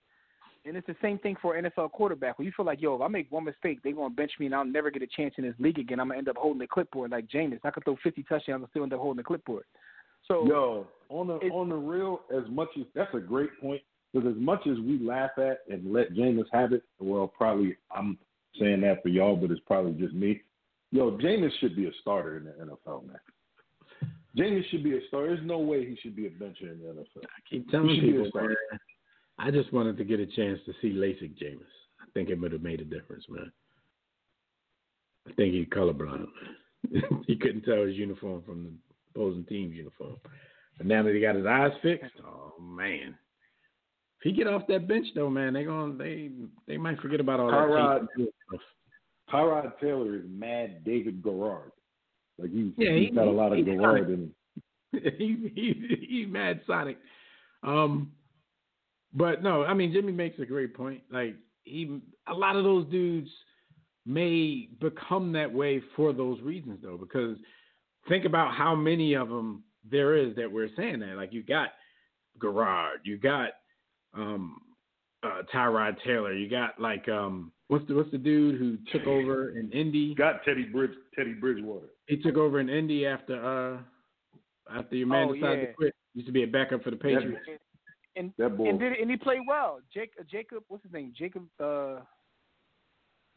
And 0.65 0.77
it's 0.77 0.87
the 0.87 0.95
same 1.01 1.19
thing 1.19 1.35
for 1.41 1.55
an 1.55 1.65
NFL 1.65 1.91
quarterback. 1.91 2.39
When 2.39 2.45
you 2.45 2.53
feel 2.55 2.65
like, 2.65 2.81
yo, 2.81 2.95
if 2.95 3.01
I 3.01 3.07
make 3.07 3.31
one 3.31 3.43
mistake, 3.43 3.79
they're 3.83 3.93
gonna 3.93 4.13
bench 4.13 4.31
me 4.39 4.45
and 4.45 4.55
I'll 4.55 4.65
never 4.65 4.89
get 4.89 5.03
a 5.03 5.07
chance 5.07 5.33
in 5.37 5.43
this 5.43 5.53
league 5.59 5.77
again. 5.77 5.99
I'm 5.99 6.07
gonna 6.07 6.19
end 6.19 6.29
up 6.29 6.37
holding 6.37 6.59
the 6.59 6.67
clipboard 6.67 7.11
like 7.11 7.27
Jameis. 7.27 7.59
I 7.63 7.71
could 7.71 7.83
throw 7.83 7.97
50 8.01 8.23
touchdowns 8.23 8.61
and 8.61 8.69
still 8.69 8.83
end 8.83 8.93
up 8.93 8.99
holding 8.99 9.17
the 9.17 9.23
clipboard. 9.23 9.65
So 10.27 10.45
Yo, 10.47 10.87
on 11.09 11.27
the 11.27 11.35
on 11.49 11.69
the 11.69 11.75
real, 11.75 12.21
as 12.35 12.43
much 12.49 12.69
as 12.79 12.85
that's 12.95 13.13
a 13.13 13.19
great 13.19 13.49
point, 13.61 13.81
because 14.11 14.27
as 14.27 14.41
much 14.41 14.65
as 14.65 14.77
we 14.79 14.99
laugh 14.99 15.31
at 15.37 15.59
and 15.69 15.91
let 15.91 16.13
Jameis 16.13 16.45
have 16.51 16.73
it, 16.73 16.83
well, 16.99 17.27
probably 17.27 17.75
I'm 17.95 18.17
saying 18.59 18.81
that 18.81 19.03
for 19.03 19.09
y'all, 19.09 19.35
but 19.35 19.51
it's 19.51 19.61
probably 19.67 19.93
just 19.93 20.15
me. 20.15 20.41
Yo, 20.91 21.11
Jameis 21.17 21.51
should 21.59 21.75
be 21.75 21.87
a 21.87 21.91
starter 22.01 22.37
in 22.37 22.45
the 22.45 22.51
NFL, 22.51 23.07
man. 23.07 23.19
Jameis 24.37 24.67
should 24.69 24.83
be 24.83 24.97
a 24.97 24.99
starter. 25.07 25.35
There's 25.35 25.47
no 25.47 25.59
way 25.59 25.85
he 25.85 25.97
should 26.01 26.15
be 26.15 26.27
a 26.27 26.29
bencher 26.29 26.71
in 26.71 26.79
the 26.79 26.87
NFL. 26.87 27.23
I 27.23 27.39
keep 27.49 27.69
telling 27.69 27.89
He 27.89 27.95
should 27.95 28.13
be 28.13 28.17
a 28.17 28.23
people, 28.23 28.41
man. 28.41 28.79
I 29.37 29.51
just 29.51 29.71
wanted 29.73 29.97
to 29.97 30.03
get 30.03 30.19
a 30.19 30.25
chance 30.25 30.59
to 30.65 30.73
see 30.81 30.93
LASIK 30.93 31.37
Jameis. 31.41 31.61
I 32.01 32.05
think 32.13 32.29
it 32.29 32.39
would 32.39 32.51
have 32.51 32.61
made 32.61 32.81
a 32.81 32.85
difference, 32.85 33.25
man. 33.29 33.51
I 35.27 35.33
think 35.33 35.53
he's 35.53 35.67
colorblind. 35.67 36.27
He 37.25 37.35
couldn't 37.35 37.63
tell 37.63 37.83
his 37.83 37.95
uniform 37.95 38.43
from 38.45 38.63
the 38.63 38.71
opposing 39.15 39.45
team's 39.45 39.75
uniform. 39.75 40.17
But 40.77 40.87
now 40.87 41.03
that 41.03 41.13
he 41.13 41.21
got 41.21 41.35
his 41.35 41.45
eyes 41.45 41.71
fixed, 41.81 42.11
oh 42.25 42.53
man. 42.61 43.15
If 44.19 44.23
he 44.23 44.31
get 44.31 44.47
off 44.47 44.63
that 44.67 44.87
bench 44.87 45.07
though, 45.15 45.29
man, 45.29 45.53
they 45.53 45.63
going 45.63 45.97
they 45.97 46.29
they 46.67 46.77
might 46.77 46.99
forget 46.99 47.19
about 47.19 47.39
all 47.39 47.49
Tyrod- 47.51 48.07
that. 48.17 48.25
tape. 48.51 48.61
Tyrod 49.31 49.71
Taylor 49.81 50.15
is 50.17 50.23
mad 50.27 50.83
David 50.83 51.23
Garrard. 51.23 51.71
Like 52.37 52.51
he's, 52.51 52.71
Yeah, 52.77 52.91
he's 52.93 53.09
he- 53.09 53.15
got 53.15 53.27
a 53.27 53.31
lot 53.31 53.57
of 53.57 53.65
Garrard 53.65 54.09
in 54.09 54.13
him. 54.13 54.35
he, 55.17 55.51
he 55.55 56.05
he's 56.09 56.27
mad 56.27 56.61
Sonic. 56.67 56.97
Um, 57.63 58.11
but 59.13 59.41
no, 59.43 59.63
I 59.63 59.73
mean 59.73 59.93
Jimmy 59.93 60.11
makes 60.11 60.39
a 60.39 60.45
great 60.45 60.73
point. 60.75 61.01
Like 61.11 61.35
he, 61.63 61.99
a 62.27 62.33
lot 62.33 62.55
of 62.55 62.63
those 62.63 62.85
dudes 62.87 63.29
may 64.05 64.69
become 64.79 65.31
that 65.33 65.51
way 65.51 65.81
for 65.95 66.13
those 66.13 66.39
reasons, 66.41 66.79
though, 66.83 66.97
because 66.97 67.37
think 68.07 68.25
about 68.25 68.53
how 68.53 68.75
many 68.75 69.13
of 69.15 69.29
them 69.29 69.63
there 69.89 70.15
is 70.15 70.35
that 70.35 70.51
we're 70.51 70.69
saying 70.75 70.99
that. 70.99 71.15
Like 71.15 71.33
you 71.33 71.43
got 71.43 71.69
Garrard, 72.41 73.01
you 73.03 73.17
got 73.17 73.49
um, 74.13 74.59
uh, 75.23 75.41
Tyrod 75.53 75.95
Taylor, 76.05 76.33
you 76.33 76.49
got 76.49 76.79
like 76.79 77.07
um, 77.09 77.51
what's 77.67 77.87
the 77.87 77.95
what's 77.95 78.11
the 78.11 78.17
dude 78.17 78.59
who 78.59 78.77
took 78.91 79.07
over 79.07 79.57
in 79.57 79.71
Indy? 79.71 80.13
Got 80.15 80.43
Teddy 80.43 80.63
Bridge, 80.65 80.91
Teddy 81.15 81.33
Bridgewater. 81.33 81.87
He 82.07 82.17
took 82.17 82.35
over 82.37 82.59
in 82.59 82.69
Indy 82.69 83.05
after 83.05 83.35
uh 83.43 84.77
after 84.77 84.95
your 84.95 85.07
man 85.07 85.27
Oh, 85.29 85.33
decided 85.33 85.59
yeah. 85.59 85.65
to 85.67 85.73
quit. 85.73 85.95
Used 86.13 86.27
to 86.27 86.33
be 86.33 86.43
a 86.43 86.47
backup 86.47 86.81
for 86.83 86.91
the 86.91 86.97
Patriots. 86.97 87.41
and 88.15 88.31
That 88.37 88.57
boy. 88.57 88.69
and 88.69 88.79
did 88.79 88.93
and 88.93 89.09
he 89.11 89.17
played 89.17 89.41
well. 89.47 89.79
Jake, 89.93 90.11
uh, 90.19 90.23
Jacob, 90.29 90.63
what's 90.69 90.83
his 90.83 90.93
name? 90.93 91.13
Jacob, 91.17 91.43
uh, 91.59 91.99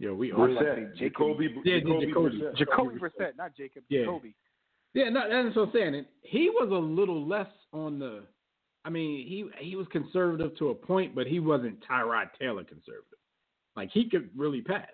Yo, 0.01 0.15
we 0.15 0.31
all 0.33 0.47
Brissett. 0.47 0.63
Brissett, 0.63 0.97
Jacob- 0.97 0.99
Jacoby, 0.99 1.55
Yeah, 1.65 1.79
Jacoby, 1.81 2.07
Jacoby. 2.07 2.37
Brissett. 2.39 2.57
Jacoby 2.57 2.95
Brissett, 3.01 3.37
not 3.37 3.57
Jacob. 3.57 3.83
Yeah. 3.89 4.01
Jacoby. 4.03 4.35
Yeah, 4.95 5.11
no, 5.11 5.29
that's 5.29 5.57
what 5.57 5.69
I'm 5.69 5.73
saying. 5.73 5.95
And 5.95 6.07
he 6.23 6.51
was 6.51 6.71
a 6.71 6.75
little 6.75 7.27
less 7.27 7.51
on 7.73 7.99
the. 7.99 8.25
I 8.85 8.91
mean, 8.91 9.27
he 9.27 9.47
he 9.59 9.77
was 9.77 9.87
conservative 9.93 10.57
to 10.59 10.71
a 10.71 10.75
point, 10.75 11.15
but 11.15 11.27
he 11.27 11.41
wasn't 11.41 11.83
Tyrod 11.87 12.29
Taylor 12.39 12.65
conservative. 12.65 13.19
Like 13.77 13.91
he 13.93 14.09
could 14.09 14.31
really 14.37 14.61
pass, 14.63 14.89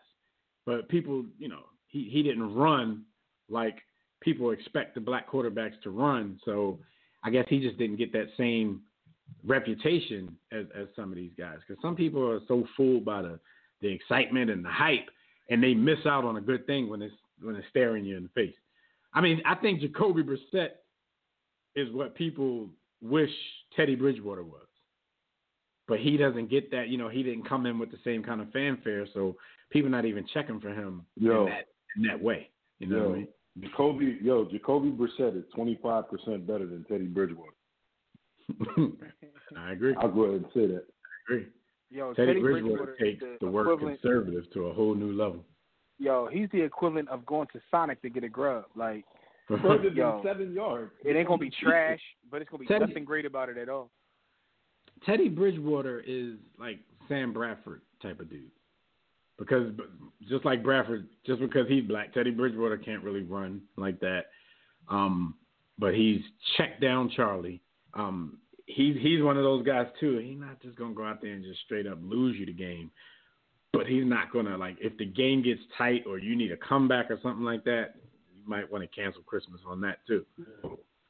but 0.67 0.89
people, 0.89 1.25
you 1.39 1.49
know, 1.49 1.65
he 1.87 2.09
he 2.11 2.23
didn't 2.23 2.55
run 2.55 3.05
like 3.49 3.77
people 4.21 4.51
expect 4.51 4.95
the 4.95 5.01
black 5.01 5.31
quarterbacks 5.31 5.81
to 5.83 5.91
run. 5.91 6.41
So 6.45 6.79
I 7.23 7.31
guess 7.31 7.45
he 7.49 7.61
just 7.61 7.79
didn't 7.79 7.97
get 7.97 8.13
that 8.13 8.29
same 8.37 8.83
reputation 9.45 10.37
as 10.53 10.67
as 10.77 10.89
some 10.97 11.11
of 11.11 11.17
these 11.17 11.33
guys 11.39 11.59
because 11.67 11.81
some 11.81 11.95
people 11.95 12.29
are 12.29 12.41
so 12.49 12.67
fooled 12.77 13.05
by 13.05 13.23
the 13.23 13.39
the 13.81 13.89
excitement 13.89 14.51
and 14.51 14.65
the 14.65 14.71
hype, 14.71 15.09
and 15.51 15.63
they 15.63 15.75
miss 15.75 16.05
out 16.07 16.25
on 16.25 16.37
a 16.37 16.41
good 16.41 16.67
thing 16.67 16.89
when 16.89 17.03
it's 17.03 17.15
when 17.41 17.55
it's 17.55 17.69
staring 17.69 18.05
you 18.05 18.17
in 18.17 18.25
the 18.25 18.29
face. 18.31 18.55
I 19.15 19.21
mean, 19.21 19.41
I 19.47 19.55
think 19.55 19.81
Jacoby 19.81 20.23
Brissett 20.23 20.71
is 21.77 21.93
what 21.93 22.15
people 22.15 22.69
wish 23.01 23.31
Teddy 23.77 23.95
Bridgewater 23.95 24.43
was. 24.43 24.67
But 25.87 26.01
he 26.01 26.17
doesn't 26.17 26.51
get 26.51 26.71
that, 26.71 26.89
you 26.89 26.97
know, 26.97 27.09
he 27.09 27.23
didn't 27.23 27.49
come 27.49 27.67
in 27.67 27.79
with 27.79 27.91
the 27.91 27.99
same 28.05 28.23
kind 28.23 28.41
of 28.41 28.51
fanfare, 28.51 29.07
so 29.13 29.37
people 29.71 29.91
not 29.91 30.07
even 30.07 30.27
checking 30.33 30.61
for 30.61 30.71
him 30.71 31.05
Yo. 31.17 31.45
in 31.45 31.51
that 31.51 31.67
in 31.97 32.03
that 32.05 32.23
way. 32.23 32.49
You 32.79 32.89
know 32.89 32.97
what 32.97 33.05
I 33.05 33.09
Yo, 33.09 33.15
mean? 33.15 33.29
Jacoby, 33.61 34.19
yo, 34.21 34.45
Jacoby 34.51 34.91
Brissett 34.91 35.37
is 35.37 35.45
25% 35.57 36.47
better 36.47 36.67
than 36.67 36.85
Teddy 36.89 37.05
Bridgewater. 37.05 37.53
I 39.57 39.73
agree. 39.73 39.95
I'll 40.01 40.11
go 40.11 40.23
ahead 40.23 40.43
and 40.43 40.47
say 40.53 40.67
that. 40.67 40.85
I 40.85 41.33
agree. 41.33 41.47
Yo, 41.91 42.13
Teddy, 42.15 42.27
Teddy 42.29 42.41
Bridgewater, 42.41 42.95
is 42.95 42.99
takes 42.99 43.21
the 43.21 43.37
the 43.41 43.47
word 43.47 43.79
conservative 43.79 44.51
to 44.55 44.67
a 44.67 44.75
whole 44.75 44.95
new 44.95 45.13
level. 45.13 45.45
Yo, 45.99 46.29
he's 46.31 46.49
the 46.53 46.61
equivalent 46.61 47.09
of 47.09 47.25
going 47.25 47.47
to 47.53 47.61
Sonic 47.71 48.03
to 48.03 48.11
get 48.11 48.25
a 48.25 48.29
grub. 48.29 48.65
Like 48.75 49.05
Yo. 49.95 50.21
seven 50.25 50.53
yards. 50.53 50.91
it 51.05 51.17
ain't 51.17 51.29
gonna 51.29 51.39
be 51.39 51.51
trash, 51.51 52.01
but 52.31 52.41
it's 52.43 52.51
gonna 52.51 52.61
be 52.63 52.67
Teddy- 52.67 52.87
nothing 52.87 53.05
great 53.05 53.27
about 53.27 53.49
it 53.49 53.59
at 53.59 53.69
all. 53.69 53.91
Teddy 55.05 55.29
Bridgewater 55.29 56.03
is 56.07 56.37
like 56.59 56.79
Sam 57.09 57.33
Bradford 57.33 57.83
type 58.03 58.21
of 58.21 58.31
dude. 58.31 58.51
Because 59.39 59.73
just 60.29 60.45
like 60.45 60.63
Bradford, 60.63 61.09
just 61.27 61.41
because 61.41 61.67
he's 61.69 61.85
black, 61.85 62.15
Teddy 62.15 62.31
Bridgewater 62.31 62.79
can't 62.79 63.03
really 63.03 63.23
run 63.23 63.63
like 63.77 63.99
that. 64.01 64.27
Um, 64.89 65.35
but 65.79 65.95
he's 65.95 66.21
checked 66.57 66.81
down 66.81 67.11
Charlie. 67.11 67.61
Um, 67.95 68.39
he's 68.67 68.97
he's 69.01 69.23
one 69.23 69.37
of 69.37 69.43
those 69.43 69.67
guys 69.67 69.87
too. 69.99 70.19
He's 70.19 70.39
not 70.39 70.63
just 70.63 70.77
gonna 70.77 70.95
go 70.95 71.05
out 71.05 71.21
there 71.21 71.33
and 71.33 71.45
just 71.45 71.61
straight 71.65 71.87
up 71.87 71.99
lose 72.03 72.37
you 72.39 72.47
the 72.47 72.53
game. 72.53 72.91
But 73.77 73.87
he's 73.87 74.05
not 74.05 74.33
gonna 74.33 74.57
like 74.57 74.77
if 74.81 74.97
the 74.99 75.07
game 75.07 75.43
gets 75.43 75.61
tight 75.77 76.05
or 76.07 76.19
you 76.19 76.37
need 76.37 76.53
a 76.53 76.57
comeback 76.57 77.11
or 77.11 77.19
something 77.23 77.45
like 77.45 77.65
that, 77.65 77.95
you 78.35 78.43
might 78.47 78.71
want 78.71 78.83
to 78.83 78.89
cancel 78.89 79.23
Christmas 79.23 79.61
on 79.67 79.81
that 79.83 79.99
too. 80.07 80.25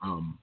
Um, 0.03 0.39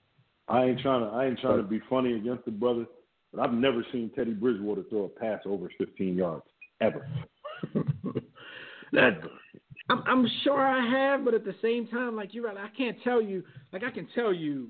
I 0.48 0.66
ain't 0.66 0.80
trying 0.80 1.02
to. 1.02 1.08
I 1.08 1.26
ain't 1.28 1.40
trying 1.40 1.58
to 1.58 1.64
be 1.64 1.82
funny 1.90 2.14
against 2.14 2.46
the 2.46 2.52
brother, 2.52 2.86
but 3.34 3.42
I've 3.42 3.54
never 3.54 3.86
seen 3.92 4.12
Teddy 4.16 4.34
Bridgewater 4.34 4.84
throw 4.90 5.04
a 5.06 5.10
pass 5.10 5.42
over 5.46 5.70
15 5.78 6.16
yards 6.16 6.44
ever. 6.82 7.08
that, 8.92 9.22
I'm, 9.90 10.04
I'm 10.06 10.28
sure 10.44 10.60
I 10.62 10.86
have, 10.90 11.24
but 11.24 11.34
at 11.34 11.46
the 11.46 11.56
same 11.62 11.88
time, 11.88 12.16
like 12.16 12.34
you're 12.34 12.46
right, 12.46 12.58
I 12.58 12.70
can't 12.76 12.98
tell 13.04 13.22
you. 13.22 13.44
Like 13.72 13.84
I 13.84 13.92
can 13.92 14.08
tell 14.14 14.34
you 14.34 14.70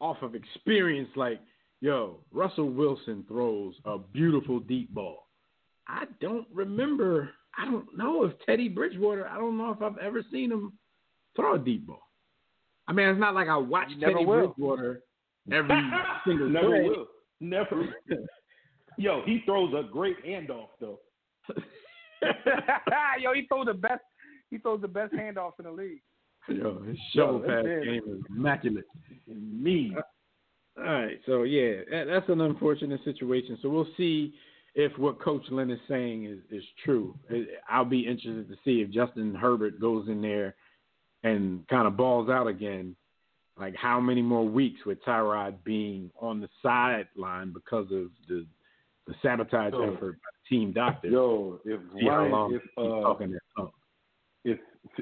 off 0.00 0.22
of 0.22 0.34
experience, 0.34 1.10
like 1.16 1.40
yo, 1.80 2.18
Russell 2.32 2.70
Wilson 2.70 3.24
throws 3.28 3.74
a 3.84 3.98
beautiful 3.98 4.60
deep 4.60 4.92
ball. 4.94 5.26
I 5.88 6.04
don't 6.20 6.46
remember. 6.52 7.30
I 7.58 7.64
don't 7.64 7.86
know 7.96 8.24
if 8.24 8.32
Teddy 8.46 8.68
Bridgewater. 8.68 9.26
I 9.26 9.36
don't 9.36 9.58
know 9.58 9.70
if 9.70 9.82
I've 9.82 9.98
ever 9.98 10.22
seen 10.30 10.52
him 10.52 10.72
throw 11.36 11.54
a 11.54 11.58
deep 11.58 11.86
ball. 11.86 12.02
I 12.86 12.92
mean, 12.92 13.08
it's 13.08 13.20
not 13.20 13.34
like 13.34 13.48
I 13.48 13.56
watch 13.56 13.88
Teddy 14.00 14.24
will. 14.24 14.48
Bridgewater 14.48 15.02
every 15.52 15.80
single 16.26 16.48
Never 16.48 16.68
play. 16.68 16.88
will. 16.88 17.06
Never. 17.40 17.94
Yo, 18.98 19.22
he 19.24 19.42
throws 19.44 19.72
a 19.74 19.90
great 19.90 20.22
handoff 20.24 20.68
though. 20.80 21.00
Yo, 23.20 23.32
he 23.34 23.46
throws 23.48 23.66
the 23.66 23.74
best. 23.74 24.02
He 24.50 24.58
throws 24.58 24.80
the 24.80 24.88
best 24.88 25.12
handoffs 25.14 25.52
in 25.58 25.64
the 25.64 25.72
league. 25.72 26.02
Yo, 26.48 26.82
his 26.82 26.98
shovel 27.14 27.40
Yo, 27.40 27.46
pass 27.46 27.64
game 27.64 28.02
is 28.06 28.24
immaculate. 28.28 28.84
Me. 29.26 29.94
All 30.78 30.84
right, 30.84 31.20
so 31.26 31.42
yeah, 31.44 32.04
that's 32.06 32.28
an 32.28 32.40
unfortunate 32.40 33.00
situation. 33.04 33.58
So 33.62 33.68
we'll 33.68 33.88
see 33.96 34.34
if 34.74 34.96
what 34.98 35.20
Coach 35.20 35.42
Lynn 35.50 35.70
is 35.70 35.80
saying 35.88 36.26
is 36.26 36.38
is 36.50 36.64
true. 36.84 37.14
I'll 37.68 37.84
be 37.84 38.00
interested 38.00 38.48
to 38.48 38.56
see 38.64 38.80
if 38.80 38.90
Justin 38.90 39.34
Herbert 39.34 39.80
goes 39.80 40.08
in 40.08 40.22
there 40.22 40.54
and 41.22 41.66
kind 41.68 41.86
of 41.86 41.96
balls 41.96 42.28
out 42.28 42.46
again. 42.46 42.96
Like 43.58 43.74
how 43.76 44.00
many 44.00 44.22
more 44.22 44.46
weeks 44.46 44.80
with 44.86 45.02
Tyrod 45.04 45.56
being 45.64 46.10
on 46.20 46.40
the 46.40 46.48
sideline 46.62 47.52
because 47.52 47.86
of 47.92 48.08
the 48.28 48.46
the 49.06 49.14
sabotage 49.22 49.72
Yo. 49.72 49.94
effort 49.94 50.18
by 50.22 50.30
the 50.32 50.56
team 50.56 50.72
doctor? 50.72 51.08
Yo, 51.08 51.60
if 51.64 51.80
Ryan, 52.06 52.54
if 52.54 52.62
uh, 52.78 53.02
talking 53.02 53.32
that 53.32 53.40
talk. 53.56 53.74
if 54.44 54.58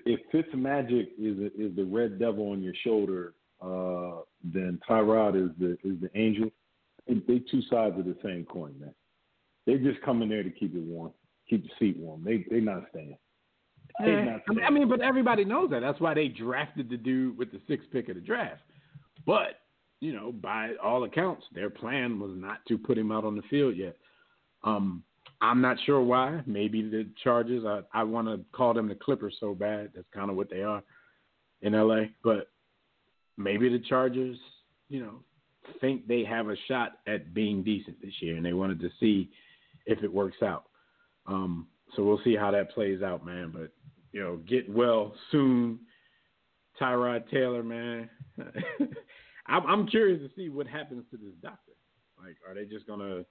if 0.07 0.21
Fitzmagic 0.33 1.09
is 1.19 1.39
a, 1.39 1.47
is 1.61 1.77
the 1.77 1.85
red 1.85 2.19
devil 2.19 2.51
on 2.51 2.63
your 2.63 2.75
shoulder, 2.83 3.35
uh, 3.61 4.23
then 4.43 4.81
Tyrod 4.89 5.37
is 5.37 5.51
the 5.59 5.73
is 5.85 6.01
the 6.01 6.11
angel. 6.15 6.51
They 7.07 7.39
two 7.51 7.63
sides 7.71 7.99
of 7.99 8.05
the 8.05 8.17
same 8.23 8.45
coin, 8.45 8.75
man. 8.79 8.93
They 9.69 9.77
just 9.77 10.01
come 10.01 10.23
in 10.23 10.31
there 10.31 10.43
to 10.43 10.49
keep 10.49 10.75
it 10.75 10.81
warm, 10.81 11.13
keep 11.47 11.63
the 11.63 11.69
seat 11.79 11.99
warm. 11.99 12.25
They 12.25 12.47
they 12.51 12.59
not 12.59 12.85
staying. 12.89 13.19
They 14.01 14.13
not 14.25 14.41
I 14.49 14.55
mean, 14.55 14.65
I 14.65 14.71
mean, 14.71 14.89
but 14.89 15.03
everybody 15.03 15.45
knows 15.45 15.69
that. 15.73 15.81
That's 15.81 16.01
why 16.01 16.15
they 16.15 16.29
drafted 16.29 16.89
the 16.89 16.97
dude 16.97 17.37
with 17.37 17.53
the 17.53 17.61
sixth 17.69 17.87
pick 17.93 18.09
of 18.09 18.15
the 18.15 18.23
draft. 18.23 18.63
But 19.27 19.61
you 20.01 20.15
know, 20.15 20.33
by 20.33 20.71
all 20.83 21.05
accounts, 21.05 21.45
their 21.55 21.69
plan 21.69 22.19
was 22.19 22.31
not 22.35 22.65
to 22.69 22.79
put 22.79 22.97
him 22.97 23.13
out 23.13 23.27
on 23.27 23.37
the 23.37 23.43
field 23.51 23.77
yet. 23.77 23.97
Um, 24.65 25.03
I'm 25.43 25.61
not 25.61 25.77
sure 25.85 26.01
why. 26.01 26.41
Maybe 26.47 26.81
the 26.81 27.07
Chargers. 27.23 27.67
I 27.67 27.83
I 27.93 28.05
want 28.05 28.27
to 28.29 28.41
call 28.53 28.73
them 28.73 28.89
the 28.89 28.95
Clippers 28.95 29.37
so 29.39 29.55
bad. 29.55 29.91
That's 29.95 30.09
kind 30.15 30.31
of 30.31 30.37
what 30.37 30.49
they 30.49 30.63
are 30.63 30.83
in 31.61 31.75
LA. 31.75 32.05
But 32.25 32.49
maybe 33.37 33.69
the 33.69 33.81
Chargers, 33.81 34.39
you 34.89 35.01
know, 35.01 35.17
think 35.79 36.09
they 36.09 36.25
have 36.25 36.49
a 36.49 36.57
shot 36.69 37.01
at 37.07 37.35
being 37.35 37.63
decent 37.63 38.01
this 38.01 38.15
year, 38.21 38.37
and 38.37 38.47
they 38.47 38.55
wanted 38.55 38.81
to 38.81 38.89
see 38.99 39.31
if 39.89 40.05
it 40.05 40.13
works 40.13 40.43
out. 40.43 40.65
Um, 41.27 41.67
so 41.97 42.05
we'll 42.05 42.21
see 42.23 42.37
how 42.37 42.51
that 42.53 42.71
plays 42.71 43.03
out, 43.03 43.25
man. 43.27 43.51
But 43.53 43.73
you 44.13 44.21
know, 44.21 44.37
get 44.49 44.71
well 44.71 45.15
soon, 45.33 45.81
Tyrod 46.81 47.29
Taylor, 47.31 47.63
man. 47.63 48.09
I'm, 49.47 49.67
I'm 49.67 49.87
curious 49.89 50.21
to 50.21 50.31
see 50.37 50.49
what 50.51 50.67
happens 50.67 51.05
to 51.11 51.17
this 51.17 51.35
doctor. 51.43 51.73
Like, 52.23 52.37
are 52.47 52.55
they 52.55 52.65
just 52.65 52.87
gonna, 52.87 53.25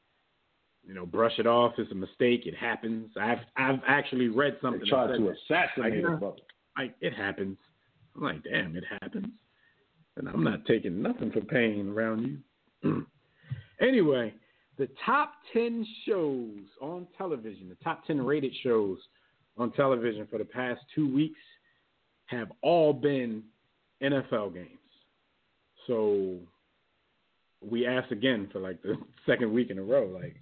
you 0.85 0.93
know, 0.93 1.05
brush 1.05 1.33
it 1.37 1.45
off? 1.47 1.73
It's 1.77 1.91
a 1.91 1.95
mistake. 1.95 2.45
It 2.45 2.55
happens. 2.55 3.11
I've 3.19 3.39
I've 3.55 3.79
actually 3.87 4.29
read 4.29 4.57
something. 4.61 4.81
They 4.81 4.89
tried 4.89 5.15
to 5.15 5.23
that. 5.23 5.35
assassinate 5.55 6.03
Like, 6.03 6.19
brother. 6.19 6.35
like 6.77 6.95
it 7.01 7.13
happens. 7.13 7.57
I'm 8.15 8.23
like, 8.23 8.43
damn, 8.43 8.75
it 8.75 8.83
happens. 9.01 9.27
And 10.15 10.27
I'm 10.27 10.43
not 10.43 10.65
taking 10.65 11.01
nothing 11.03 11.31
for 11.31 11.41
pain 11.41 11.89
around 11.89 12.41
you. 12.83 13.05
anyway, 13.81 14.33
the 14.77 14.89
top 15.05 15.33
10 15.53 15.85
shows 16.07 16.59
on 16.81 17.07
television, 17.17 17.69
the 17.69 17.83
top 17.83 18.05
10 18.05 18.21
rated 18.23 18.53
shows 18.63 18.99
on 19.57 19.71
television 19.71 20.27
for 20.29 20.37
the 20.37 20.45
past 20.45 20.81
two 20.93 21.13
weeks 21.13 21.39
have 22.27 22.51
all 22.61 22.93
been 22.93 23.43
NFL 24.03 24.53
games. 24.53 24.69
So 25.87 26.35
we 27.61 27.87
asked 27.87 28.11
again 28.11 28.49
for 28.51 28.59
like 28.59 28.81
the 28.83 28.95
second 29.25 29.51
week 29.53 29.69
in 29.69 29.79
a 29.79 29.83
row, 29.83 30.05
like, 30.07 30.35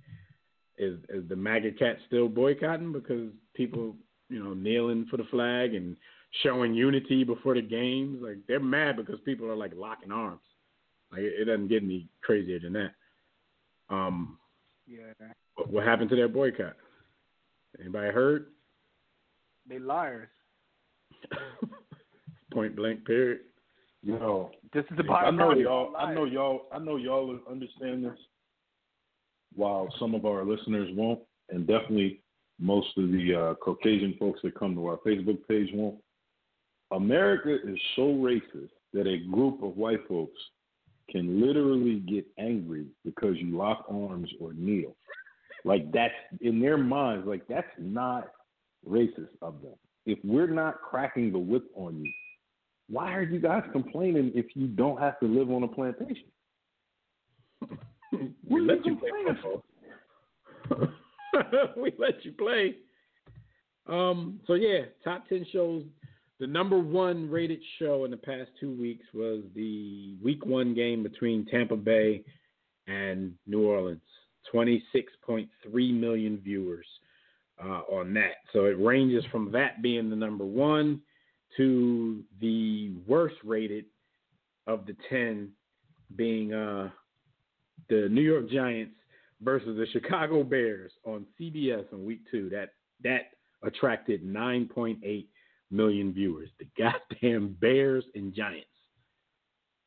is 0.78 1.00
is 1.08 1.28
the 1.30 1.36
MAGA 1.36 1.72
cat 1.74 1.98
still 2.08 2.28
boycotting 2.28 2.92
because 2.92 3.32
people, 3.54 3.96
you 4.30 4.44
know, 4.44 4.54
kneeling 4.54 5.08
for 5.10 5.16
the 5.16 5.24
flag 5.32 5.74
and 5.74 5.96
showing 6.44 6.74
unity 6.74 7.24
before 7.24 7.54
the 7.54 7.62
games? 7.62 8.20
Like 8.22 8.40
they're 8.48 8.60
mad 8.60 8.98
because 8.98 9.20
people 9.24 9.50
are 9.50 9.56
like 9.56 9.72
locking 9.74 10.12
arms. 10.12 10.42
Like 11.12 11.22
it, 11.22 11.34
it 11.40 11.46
doesn't 11.46 11.70
get 11.70 11.84
any 11.84 12.10
crazier 12.22 12.60
than 12.60 12.74
that. 12.74 12.92
Um, 13.90 14.38
Yeah, 14.88 15.28
what, 15.56 15.72
what 15.72 15.84
happened 15.84 16.10
to 16.10 16.16
their 16.16 16.28
boycott? 16.28 16.76
Anybody 17.80 18.12
heard? 18.12 18.48
they 19.68 19.80
liars. 19.80 20.30
Point 22.54 22.76
blank. 22.76 23.06
Period. 23.06 23.42
Yo, 24.04 24.52
This 24.74 24.86
is 24.92 24.98
the 24.98 25.12
I 25.12 25.32
know 25.32 25.54
y'all. 25.54 25.96
I 25.98 26.14
know 26.14 26.26
y'all. 26.26 26.68
I 26.72 26.78
know 26.78 26.98
y'all 26.98 27.40
understand 27.50 28.06
this, 28.06 28.18
while 29.56 29.88
some 30.00 30.14
of 30.14 30.26
our 30.26 30.46
listeners 30.46 30.90
won't, 30.94 31.22
and 31.50 31.66
definitely 31.66 32.22
most 32.60 32.90
of 32.98 33.12
the 33.12 33.36
uh, 33.36 33.54
Caucasian 33.56 34.16
folks 34.20 34.40
that 34.44 34.58
come 34.58 34.76
to 34.76 34.86
our 34.86 34.98
Facebook 34.98 35.40
page 35.48 35.70
won't. 35.74 35.98
America 36.92 37.56
is 37.68 37.80
so 37.96 38.04
racist 38.04 38.70
that 38.94 39.08
a 39.08 39.26
group 39.32 39.64
of 39.64 39.76
white 39.76 40.08
folks 40.08 40.40
can 41.10 41.42
literally 41.42 42.00
get 42.00 42.26
angry 42.40 42.88
because 43.04 43.36
you 43.38 43.58
lock 43.58 43.86
arms 43.90 44.30
or 44.40 44.54
kneel. 44.54 44.96
Like 45.64 45.92
that's 45.92 46.14
in 46.42 46.60
their 46.60 46.78
minds. 46.78 47.28
Like 47.28 47.48
that's 47.48 47.68
not 47.78 48.28
racist 48.88 49.30
of 49.42 49.62
them. 49.62 49.76
If 50.06 50.20
we're 50.24 50.48
not 50.48 50.82
cracking 50.82 51.32
the 51.32 51.40
whip 51.40 51.66
on 51.76 52.04
you, 52.04 52.12
why 52.88 53.14
are 53.14 53.24
you 53.24 53.40
guys 53.40 53.64
complaining 53.72 54.32
if 54.36 54.56
you 54.56 54.68
don't 54.68 55.00
have 55.00 55.20
to 55.20 55.26
live 55.26 55.50
on 55.50 55.64
a 55.64 55.68
plantation? 55.68 56.28
we 58.48 58.62
let 58.62 58.86
you 58.86 58.96
play 58.98 59.10
football. 60.70 60.94
we 61.78 61.94
let 61.98 62.24
you 62.24 62.32
play. 62.34 62.76
Um. 63.88 64.40
So 64.48 64.54
yeah, 64.54 64.82
top 65.04 65.28
ten 65.28 65.46
shows. 65.52 65.84
The 66.40 66.48
number 66.48 66.78
one 66.78 67.30
rated 67.30 67.62
show 67.80 68.04
in 68.04 68.12
the 68.12 68.18
past 68.18 68.50
two 68.60 68.72
weeks 68.72 69.06
was 69.14 69.44
the 69.56 70.16
Week 70.22 70.46
One 70.46 70.74
game 70.74 71.02
between 71.02 71.46
Tampa 71.46 71.78
Bay 71.78 72.24
and 72.88 73.34
New 73.48 73.66
Orleans. 73.66 74.02
Twenty 74.52 74.84
six 74.92 75.12
point 75.26 75.50
three 75.64 75.92
million 75.92 76.40
viewers 76.44 76.86
uh, 77.64 77.82
on 77.90 78.14
that. 78.16 78.36
So 78.52 78.66
it 78.66 78.78
ranges 78.80 79.24
from 79.32 79.52
that 79.54 79.82
being 79.82 80.10
the 80.10 80.16
number 80.16 80.46
one 80.46 81.02
to 81.58 82.22
the 82.42 82.92
worst 83.08 83.36
rated 83.44 83.86
of 84.68 84.86
the 84.86 84.96
ten 85.10 85.52
being 86.18 86.54
uh, 86.54 86.90
the 87.90 88.08
New 88.12 88.22
York 88.22 88.50
Giants 88.50 88.96
versus 89.42 89.78
the 89.78 89.88
Chicago 89.94 90.44
Bears 90.44 90.92
on 91.06 91.26
CBS 91.40 91.86
in 91.94 92.06
week 92.06 92.22
two. 92.30 92.50
That 92.50 92.74
that 93.04 93.32
attracted 93.64 94.24
9.8 94.24 95.26
million 95.72 96.14
viewers. 96.14 96.50
The 96.60 96.68
goddamn 96.78 97.58
Bears 97.62 98.06
and 98.16 98.34
Giants. 98.34 98.68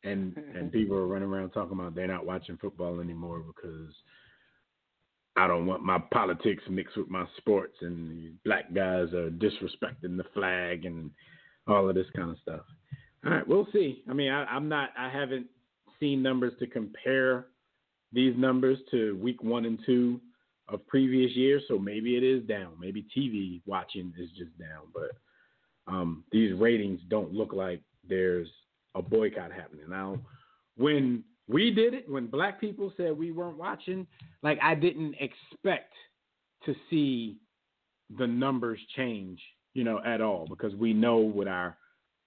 And 0.04 0.36
and 0.54 0.72
people 0.72 0.96
are 0.96 1.06
running 1.06 1.28
around 1.28 1.50
talking 1.50 1.78
about 1.78 1.94
they're 1.94 2.06
not 2.06 2.26
watching 2.26 2.56
football 2.58 3.00
anymore 3.00 3.42
because 3.46 3.92
I 5.36 5.46
don't 5.46 5.66
want 5.66 5.84
my 5.84 5.98
politics 6.12 6.64
mixed 6.68 6.96
with 6.96 7.08
my 7.08 7.24
sports 7.36 7.76
and 7.80 8.34
black 8.44 8.74
guys 8.74 9.12
are 9.12 9.30
disrespecting 9.30 10.16
the 10.16 10.24
flag 10.34 10.84
and 10.84 11.10
all 11.68 11.88
of 11.88 11.94
this 11.94 12.06
kind 12.16 12.30
of 12.30 12.38
stuff. 12.38 12.62
All 13.24 13.32
right, 13.32 13.46
we'll 13.46 13.68
see. 13.72 14.02
I 14.08 14.14
mean, 14.14 14.30
I, 14.30 14.44
I'm 14.44 14.68
not. 14.68 14.90
I 14.98 15.08
haven't 15.08 15.46
seen 16.00 16.22
numbers 16.22 16.54
to 16.60 16.66
compare 16.66 17.46
these 18.12 18.34
numbers 18.36 18.78
to 18.90 19.16
week 19.16 19.42
one 19.42 19.64
and 19.64 19.78
two 19.84 20.20
of 20.68 20.86
previous 20.86 21.32
years, 21.36 21.62
so 21.68 21.78
maybe 21.78 22.16
it 22.16 22.22
is 22.22 22.44
down. 22.44 22.72
Maybe 22.78 23.06
TV 23.16 23.60
watching 23.66 24.12
is 24.18 24.30
just 24.30 24.56
down, 24.58 24.86
but 24.94 25.10
um, 25.88 26.24
these 26.30 26.54
ratings 26.54 27.00
don't 27.08 27.32
look 27.32 27.52
like 27.52 27.80
there's 28.08 28.48
a 28.94 29.02
boycott 29.02 29.52
happening 29.52 29.88
now. 29.88 30.18
When 30.76 31.24
we 31.48 31.70
did 31.70 31.94
it, 31.94 32.08
when 32.08 32.26
black 32.26 32.60
people 32.60 32.92
said 32.96 33.16
we 33.16 33.32
weren't 33.32 33.56
watching, 33.56 34.06
like 34.42 34.58
I 34.62 34.74
didn't 34.74 35.14
expect 35.14 35.92
to 36.66 36.74
see 36.90 37.38
the 38.18 38.26
numbers 38.26 38.78
change, 38.96 39.40
you 39.74 39.84
know, 39.84 40.00
at 40.04 40.20
all 40.20 40.46
because 40.48 40.74
we 40.74 40.92
know 40.92 41.16
what 41.16 41.48
our 41.48 41.76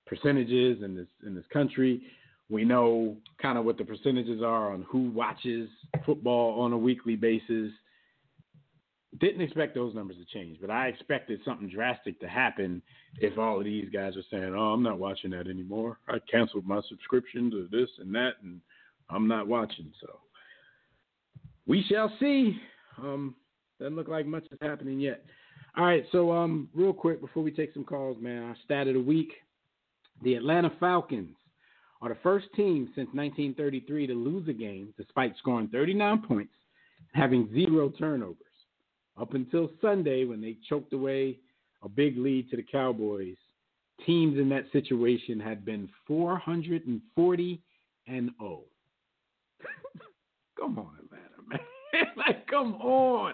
percentages 0.07 0.84
in 0.84 0.95
this 0.95 1.07
in 1.26 1.36
this 1.36 1.45
country. 1.53 2.01
We 2.49 2.66
know 2.66 3.16
kind 3.41 3.57
of 3.57 3.64
what 3.64 3.78
the 3.78 3.86
percentages 3.86 4.41
are 4.41 4.74
on 4.74 4.86
who 4.89 5.09
watches 5.12 5.70
football 6.05 6.59
on 6.62 6.74
a 6.74 6.78
weekly 6.78 7.16
basis. 7.16 7.72
Didn't 9.20 9.41
expect 9.41 9.76
those 9.76 9.93
numbers 9.93 10.18
to 10.18 10.26
change, 10.26 10.59
but 10.62 10.70
I 10.70 10.88
expected 10.88 11.41
something 11.43 11.70
drastic 11.70 12.20
to 12.22 12.30
happen 12.30 12.82
if 13.20 13.38
all 13.38 13.57
of 13.57 13.66
these 13.66 13.89
guys 13.89 14.16
are 14.16 14.24
saying, 14.32 14.55
"Oh, 14.55 14.74
I'm 14.74 14.84
not 14.84 14.99
watching 14.99 15.32
that 15.32 15.47
anymore. 15.47 15.99
I 16.07 16.20
canceled 16.32 16.66
my 16.66 16.82
subscription 16.88 17.51
to 17.51 17.68
this 17.70 17.89
and 17.99 18.16
that, 18.16 18.36
and 18.41 18.62
I'm 19.09 19.28
not 19.28 19.47
watching." 19.47 19.91
So 19.99 20.20
we 21.68 21.84
shall 21.84 22.12
see. 22.20 22.57
Um, 22.97 23.36
doesn't 23.80 23.97
look 23.97 24.07
like 24.07 24.26
much 24.26 24.45
is 24.49 24.59
happening 24.62 24.99
yet. 24.99 25.26
All 25.76 25.86
right, 25.86 26.05
so 26.12 26.32
um, 26.32 26.70
real 26.74 26.93
quick 26.93 27.20
before 27.20 27.43
we 27.43 27.51
take 27.51 27.74
some 27.74 27.84
calls, 27.84 28.18
man, 28.22 28.43
our 28.43 28.55
stat 28.64 28.88
of 28.88 28.93
the 28.93 29.01
week: 29.01 29.34
the 30.24 30.36
Atlanta 30.36 30.72
Falcons 30.80 31.36
are 32.01 32.09
the 32.09 32.18
first 32.24 32.47
team 32.55 32.86
since 32.95 33.09
1933 33.14 34.07
to 34.07 34.14
lose 34.14 34.47
a 34.47 34.53
game 34.53 34.93
despite 34.97 35.36
scoring 35.38 35.68
39 35.68 36.22
points 36.22 36.53
having 37.14 37.49
zero 37.53 37.89
turnovers. 37.89 38.38
Up 39.22 39.36
until 39.36 39.69
Sunday, 39.82 40.26
when 40.26 40.41
they 40.41 40.57
choked 40.67 40.93
away 40.93 41.38
a 41.84 41.89
big 41.89 42.17
lead 42.17 42.49
to 42.49 42.55
the 42.57 42.63
Cowboys, 42.63 43.36
teams 44.05 44.39
in 44.39 44.49
that 44.49 44.65
situation 44.74 45.39
had 45.39 45.63
been 45.63 45.88
440 46.07 47.61
and 48.07 48.32
0. 48.39 48.61
come 50.59 50.80
on, 50.80 50.89
Atlanta, 51.05 51.30
man. 51.93 52.07
like, 52.17 52.47
come 52.47 52.74
on. 52.76 53.34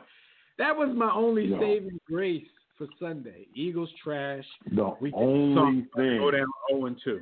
That 0.57 0.75
was 0.75 0.89
my 0.95 1.11
only 1.13 1.47
No. 1.47 1.59
saving 1.61 1.99
grace 2.05 2.47
for 2.77 2.87
Sunday. 2.99 3.47
Eagles 3.53 3.89
trash. 4.03 4.43
The 4.75 4.93
We 4.99 5.13
only 5.13 5.85
thing. 5.95 6.17
go 6.17 6.31
down 6.31 6.47
0 6.69 6.85
and 6.87 6.97
2. 7.03 7.21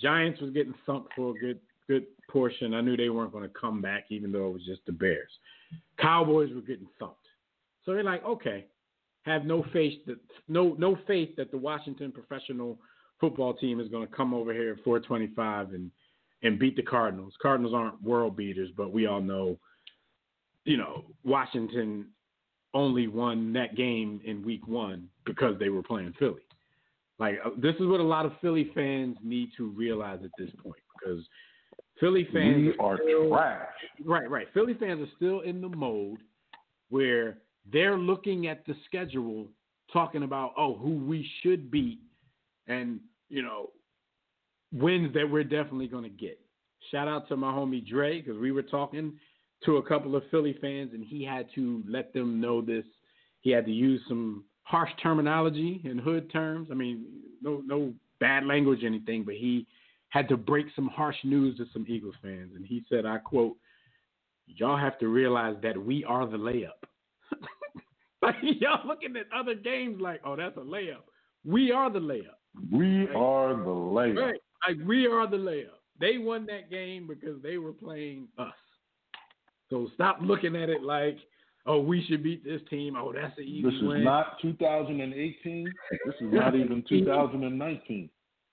Giants 0.00 0.40
was 0.40 0.50
getting 0.50 0.74
thumped 0.84 1.12
for 1.14 1.30
a 1.36 1.38
good 1.38 1.60
good 1.86 2.06
portion. 2.28 2.74
I 2.74 2.80
knew 2.80 2.96
they 2.96 3.10
weren't 3.10 3.30
going 3.30 3.44
to 3.48 3.54
come 3.58 3.80
back, 3.80 4.06
even 4.10 4.32
though 4.32 4.48
it 4.48 4.52
was 4.54 4.64
just 4.66 4.80
the 4.86 4.92
Bears. 4.92 5.30
Cowboys 5.98 6.52
were 6.52 6.60
getting 6.62 6.88
thumped. 6.98 7.25
So 7.86 7.94
they're 7.94 8.04
like, 8.04 8.24
okay, 8.24 8.66
have 9.22 9.44
no 9.46 9.64
faith 9.72 10.04
that 10.06 10.18
no 10.48 10.74
no 10.78 10.98
faith 11.06 11.30
that 11.36 11.50
the 11.50 11.56
Washington 11.58 12.12
professional 12.12 12.78
football 13.20 13.54
team 13.54 13.80
is 13.80 13.88
going 13.88 14.06
to 14.06 14.14
come 14.14 14.34
over 14.34 14.52
here 14.52 14.72
at 14.72 14.84
425 14.84 15.70
and 15.72 15.90
and 16.42 16.58
beat 16.58 16.76
the 16.76 16.82
Cardinals. 16.82 17.32
Cardinals 17.40 17.72
aren't 17.74 18.02
world 18.02 18.36
beaters, 18.36 18.68
but 18.76 18.92
we 18.92 19.06
all 19.06 19.22
know, 19.22 19.58
you 20.64 20.76
know, 20.76 21.04
Washington 21.24 22.08
only 22.74 23.06
won 23.08 23.52
that 23.54 23.74
game 23.74 24.20
in 24.24 24.44
week 24.44 24.68
one 24.68 25.08
because 25.24 25.58
they 25.58 25.70
were 25.70 25.82
playing 25.82 26.12
Philly. 26.18 26.42
Like 27.18 27.38
uh, 27.44 27.50
this 27.56 27.74
is 27.76 27.86
what 27.86 28.00
a 28.00 28.04
lot 28.04 28.26
of 28.26 28.32
Philly 28.42 28.70
fans 28.74 29.16
need 29.22 29.48
to 29.56 29.70
realize 29.70 30.18
at 30.24 30.30
this 30.38 30.50
point 30.62 30.82
because 31.00 31.24
Philly 32.00 32.28
fans 32.32 32.56
We 32.56 32.74
are 32.78 32.98
still- 33.02 33.28
trash. 33.30 33.68
Right, 34.04 34.28
right. 34.30 34.46
Philly 34.52 34.74
fans 34.74 35.00
are 35.00 35.10
still 35.16 35.40
in 35.40 35.60
the 35.60 35.68
mode 35.68 36.18
where 36.90 37.38
they're 37.72 37.98
looking 37.98 38.46
at 38.46 38.64
the 38.66 38.74
schedule, 38.86 39.46
talking 39.92 40.22
about 40.22 40.52
oh 40.56 40.74
who 40.76 40.90
we 40.90 41.28
should 41.42 41.70
beat, 41.70 42.00
and 42.66 43.00
you 43.28 43.42
know 43.42 43.70
wins 44.72 45.12
that 45.14 45.30
we're 45.30 45.44
definitely 45.44 45.86
going 45.86 46.04
to 46.04 46.10
get. 46.10 46.38
Shout 46.90 47.08
out 47.08 47.28
to 47.28 47.36
my 47.36 47.50
homie 47.52 47.86
Dre 47.86 48.20
because 48.20 48.38
we 48.38 48.52
were 48.52 48.62
talking 48.62 49.14
to 49.64 49.78
a 49.78 49.82
couple 49.82 50.14
of 50.16 50.22
Philly 50.30 50.56
fans 50.60 50.90
and 50.92 51.04
he 51.04 51.24
had 51.24 51.46
to 51.54 51.82
let 51.88 52.12
them 52.12 52.40
know 52.40 52.60
this. 52.60 52.84
He 53.40 53.50
had 53.50 53.64
to 53.66 53.72
use 53.72 54.00
some 54.08 54.44
harsh 54.64 54.90
terminology 55.02 55.80
and 55.84 56.00
hood 56.00 56.30
terms. 56.30 56.68
I 56.70 56.74
mean, 56.74 57.06
no 57.42 57.62
no 57.64 57.94
bad 58.20 58.44
language 58.44 58.80
anything, 58.84 59.24
but 59.24 59.34
he 59.34 59.66
had 60.08 60.28
to 60.28 60.36
break 60.36 60.66
some 60.74 60.88
harsh 60.88 61.16
news 61.24 61.56
to 61.58 61.66
some 61.72 61.84
Eagles 61.88 62.14
fans, 62.22 62.52
and 62.54 62.64
he 62.64 62.84
said, 62.88 63.06
"I 63.06 63.18
quote." 63.18 63.56
Y'all 64.48 64.76
have 64.76 64.96
to 65.00 65.08
realize 65.08 65.56
that 65.60 65.76
we 65.76 66.04
are 66.04 66.24
the 66.24 66.36
layup. 66.36 66.86
like 68.22 68.36
y'all 68.42 68.86
looking 68.86 69.16
at 69.16 69.26
other 69.36 69.54
games 69.54 70.00
like, 70.00 70.20
oh, 70.24 70.36
that's 70.36 70.56
a 70.56 70.60
layup. 70.60 71.02
We 71.44 71.70
are 71.72 71.90
the 71.90 72.00
layup. 72.00 72.36
We 72.72 73.08
are 73.14 73.54
the 73.54 73.64
layup. 73.70 74.16
Right. 74.16 74.40
Like 74.66 74.86
we 74.86 75.06
are 75.06 75.26
the 75.30 75.36
layup. 75.36 75.78
They 76.00 76.18
won 76.18 76.46
that 76.46 76.70
game 76.70 77.06
because 77.06 77.40
they 77.42 77.58
were 77.58 77.72
playing 77.72 78.28
us. 78.38 78.52
So 79.70 79.88
stop 79.94 80.18
looking 80.20 80.54
at 80.56 80.68
it 80.68 80.82
like, 80.82 81.18
oh, 81.66 81.80
we 81.80 82.04
should 82.06 82.22
beat 82.22 82.44
this 82.44 82.60
team. 82.70 82.96
Oh, 82.96 83.12
that's 83.12 83.36
an 83.38 83.44
easy 83.44 83.62
win. 83.62 83.72
This 83.72 83.80
is 83.82 83.88
win. 83.88 84.04
not 84.04 84.40
2018. 84.42 85.66
This 86.04 86.14
is 86.20 86.32
not 86.32 86.54
even 86.54 86.84
2019. 86.88 88.10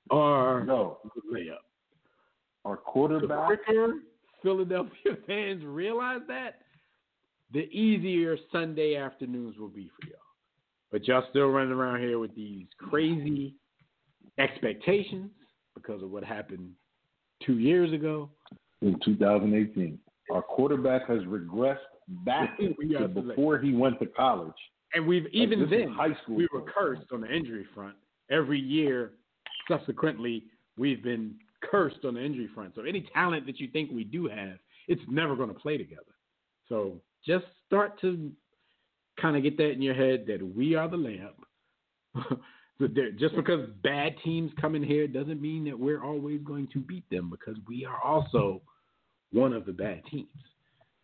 or 0.10 0.64
No, 0.66 1.00
layup. 1.32 1.58
our 2.66 2.78
quarterback. 2.78 3.60
Philadelphia 4.42 5.16
fans 5.28 5.64
realize 5.66 6.22
that, 6.28 6.60
the 7.54 7.70
easier 7.72 8.38
Sunday 8.52 8.96
afternoons 8.96 9.58
will 9.58 9.70
be 9.70 9.90
for 10.00 10.08
y'all. 10.08 10.20
But 10.92 11.08
y'all 11.08 11.24
still 11.30 11.48
running 11.48 11.74
around 11.74 12.02
here 12.02 12.20
with 12.20 12.36
these 12.36 12.66
crazy 12.78 13.56
expectations 14.38 15.32
because 15.76 16.02
of 16.04 16.10
what 16.10 16.24
happened 16.24 16.72
two 17.46 17.60
years 17.60 17.94
ago. 17.94 18.30
in 18.82 19.00
2018. 19.04 20.00
Our 20.32 20.42
quarterback 20.42 21.08
has 21.08 21.20
regressed 21.22 21.78
back 22.26 22.58
to 22.60 23.08
before 23.08 23.60
he 23.60 23.74
went 23.74 24.00
to 24.00 24.06
college. 24.08 24.54
And 24.94 25.08
we've 25.08 25.28
even 25.32 25.68
then 25.70 25.90
high 25.90 26.16
school 26.24 26.36
we 26.36 26.48
were 26.54 26.62
cursed 26.62 27.12
on 27.12 27.22
the 27.22 27.32
injury 27.32 27.66
front. 27.74 27.96
Every 28.30 28.60
year 28.60 29.12
subsequently 29.68 30.44
we've 30.78 31.04
been 31.04 31.36
cursed 31.62 32.06
on 32.06 32.16
the 32.16 32.24
injury 32.24 32.50
front. 32.54 32.74
So 32.76 32.84
any 32.84 33.08
talent 33.14 33.46
that 33.48 33.60
you 33.60 33.68
think 33.70 33.92
we 33.92 34.04
do 34.04 34.28
have, 34.28 34.58
it's 34.88 35.02
never 35.10 35.36
going 35.36 35.50
to 35.50 35.56
play 35.56 35.78
together. 35.78 36.04
So 36.70 37.02
just 37.26 37.46
start 37.68 38.00
to 38.02 38.32
kind 39.20 39.36
of 39.38 39.44
get 39.44 39.58
that 39.58 39.72
in 39.72 39.82
your 39.82 39.94
head 39.94 40.26
that 40.28 40.42
we 40.56 40.76
are 40.76 40.88
the 40.88 40.98
lamp. 40.98 41.46
Just 43.20 43.36
because 43.36 43.70
bad 43.84 44.16
teams 44.24 44.52
come 44.60 44.76
in 44.76 44.84
here 44.84 45.08
doesn't 45.08 45.42
mean 45.42 45.64
that 45.66 45.80
we're 45.80 46.04
always 46.04 46.42
going 46.42 46.68
to 46.74 46.80
beat 46.80 47.08
them 47.10 47.30
because 47.30 47.56
we 47.68 47.86
are 47.86 48.02
also 48.04 48.62
one 49.32 49.54
of 49.54 49.66
the 49.66 49.72
bad 49.72 50.02
teams. 50.10 50.28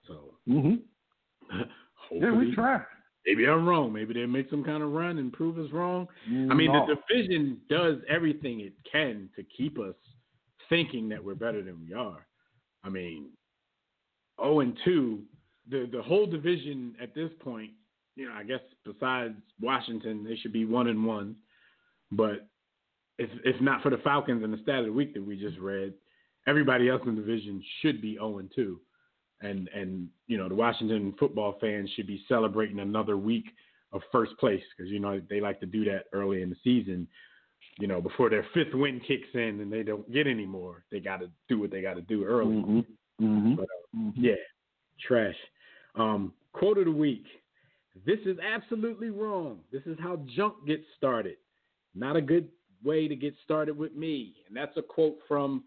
So 0.07 0.33
Mm-hmm. 0.47 1.61
Yeah, 2.11 2.31
we 2.31 2.55
try. 2.55 2.81
maybe 3.27 3.45
I'm 3.45 3.67
wrong. 3.67 3.93
Maybe 3.93 4.15
they 4.15 4.25
make 4.25 4.49
some 4.49 4.63
kind 4.63 4.81
of 4.81 4.91
run 4.91 5.19
and 5.19 5.31
prove 5.31 5.59
us 5.59 5.71
wrong. 5.71 6.07
I 6.27 6.55
mean, 6.55 6.71
the 6.71 6.95
division 7.07 7.59
does 7.69 7.97
everything 8.09 8.61
it 8.61 8.73
can 8.91 9.29
to 9.35 9.43
keep 9.43 9.77
us 9.79 9.93
thinking 10.69 11.07
that 11.09 11.23
we're 11.23 11.35
better 11.35 11.61
than 11.63 11.79
we 11.87 11.93
are. 11.93 12.25
I 12.83 12.89
mean, 12.89 13.29
0 14.41 14.61
and 14.61 14.75
2, 14.83 15.19
the 15.69 15.89
the 15.91 16.01
whole 16.01 16.25
division 16.25 16.95
at 17.01 17.13
this 17.13 17.31
point, 17.39 17.71
you 18.15 18.27
know, 18.27 18.33
I 18.33 18.43
guess 18.43 18.61
besides 18.83 19.35
Washington, 19.61 20.23
they 20.23 20.35
should 20.35 20.53
be 20.53 20.65
1 20.65 20.87
and 20.87 21.05
1. 21.05 21.35
But 22.11 22.47
if 23.17 23.29
if 23.43 23.59
not 23.61 23.81
for 23.81 23.89
the 23.89 23.97
Falcons 23.97 24.43
and 24.43 24.53
the 24.53 24.61
stat 24.63 24.79
of 24.79 24.85
the 24.85 24.93
week 24.93 25.13
that 25.13 25.25
we 25.25 25.37
just 25.37 25.57
read, 25.59 25.93
everybody 26.47 26.89
else 26.89 27.01
in 27.05 27.15
the 27.15 27.21
division 27.21 27.63
should 27.81 28.01
be 28.01 28.13
0 28.13 28.39
and 28.39 28.51
2. 28.55 28.79
And 29.41 29.69
and 29.73 30.09
you 30.27 30.37
know, 30.37 30.49
the 30.49 30.55
Washington 30.55 31.13
football 31.19 31.57
fans 31.61 31.89
should 31.95 32.07
be 32.07 32.23
celebrating 32.27 32.79
another 32.79 33.17
week 33.17 33.45
of 33.91 34.01
first 34.11 34.37
place 34.37 34.61
because 34.75 34.91
you 34.91 34.99
know 34.99 35.21
they 35.29 35.41
like 35.41 35.59
to 35.61 35.65
do 35.65 35.83
that 35.85 36.05
early 36.13 36.41
in 36.41 36.49
the 36.49 36.57
season. 36.63 37.07
You 37.79 37.87
know, 37.87 38.01
before 38.01 38.29
their 38.29 38.45
fifth 38.53 38.73
win 38.73 38.99
kicks 38.99 39.27
in 39.33 39.61
and 39.61 39.71
they 39.71 39.83
don't 39.83 40.09
get 40.11 40.27
any 40.27 40.45
more, 40.45 40.83
they 40.91 40.99
got 40.99 41.21
to 41.21 41.29
do 41.47 41.59
what 41.59 41.71
they 41.71 41.81
got 41.81 41.93
to 41.95 42.01
do 42.01 42.25
early. 42.25 42.55
Mhm. 42.55 42.85
Mhm. 43.21 43.55
But, 43.55 43.67
uh, 43.97 44.11
yeah, 44.15 44.35
trash. 44.99 45.37
Um, 45.95 46.33
quote 46.53 46.77
of 46.77 46.85
the 46.85 46.91
week. 46.91 47.25
This 48.05 48.19
is 48.25 48.37
absolutely 48.39 49.09
wrong. 49.09 49.59
This 49.71 49.81
is 49.85 49.97
how 49.99 50.21
junk 50.35 50.65
gets 50.65 50.83
started. 50.97 51.35
not 51.95 52.15
a 52.15 52.21
good 52.21 52.47
way 52.83 53.07
to 53.07 53.15
get 53.15 53.33
started 53.43 53.77
with 53.77 53.95
me. 53.95 54.35
And 54.47 54.55
that's 54.55 54.77
a 54.77 54.81
quote 54.81 55.17
from 55.27 55.63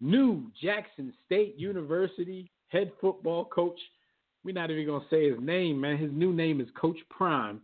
new 0.00 0.50
Jackson 0.60 1.12
State 1.24 1.54
University 1.56 2.50
head 2.68 2.90
football 3.00 3.44
coach. 3.46 3.78
We're 4.44 4.54
not 4.54 4.70
even 4.70 4.86
gonna 4.86 5.04
say 5.08 5.30
his 5.30 5.38
name, 5.40 5.80
man. 5.80 5.96
His 5.96 6.10
new 6.12 6.32
name 6.32 6.60
is 6.60 6.68
Coach 6.74 6.98
Prime. 7.08 7.60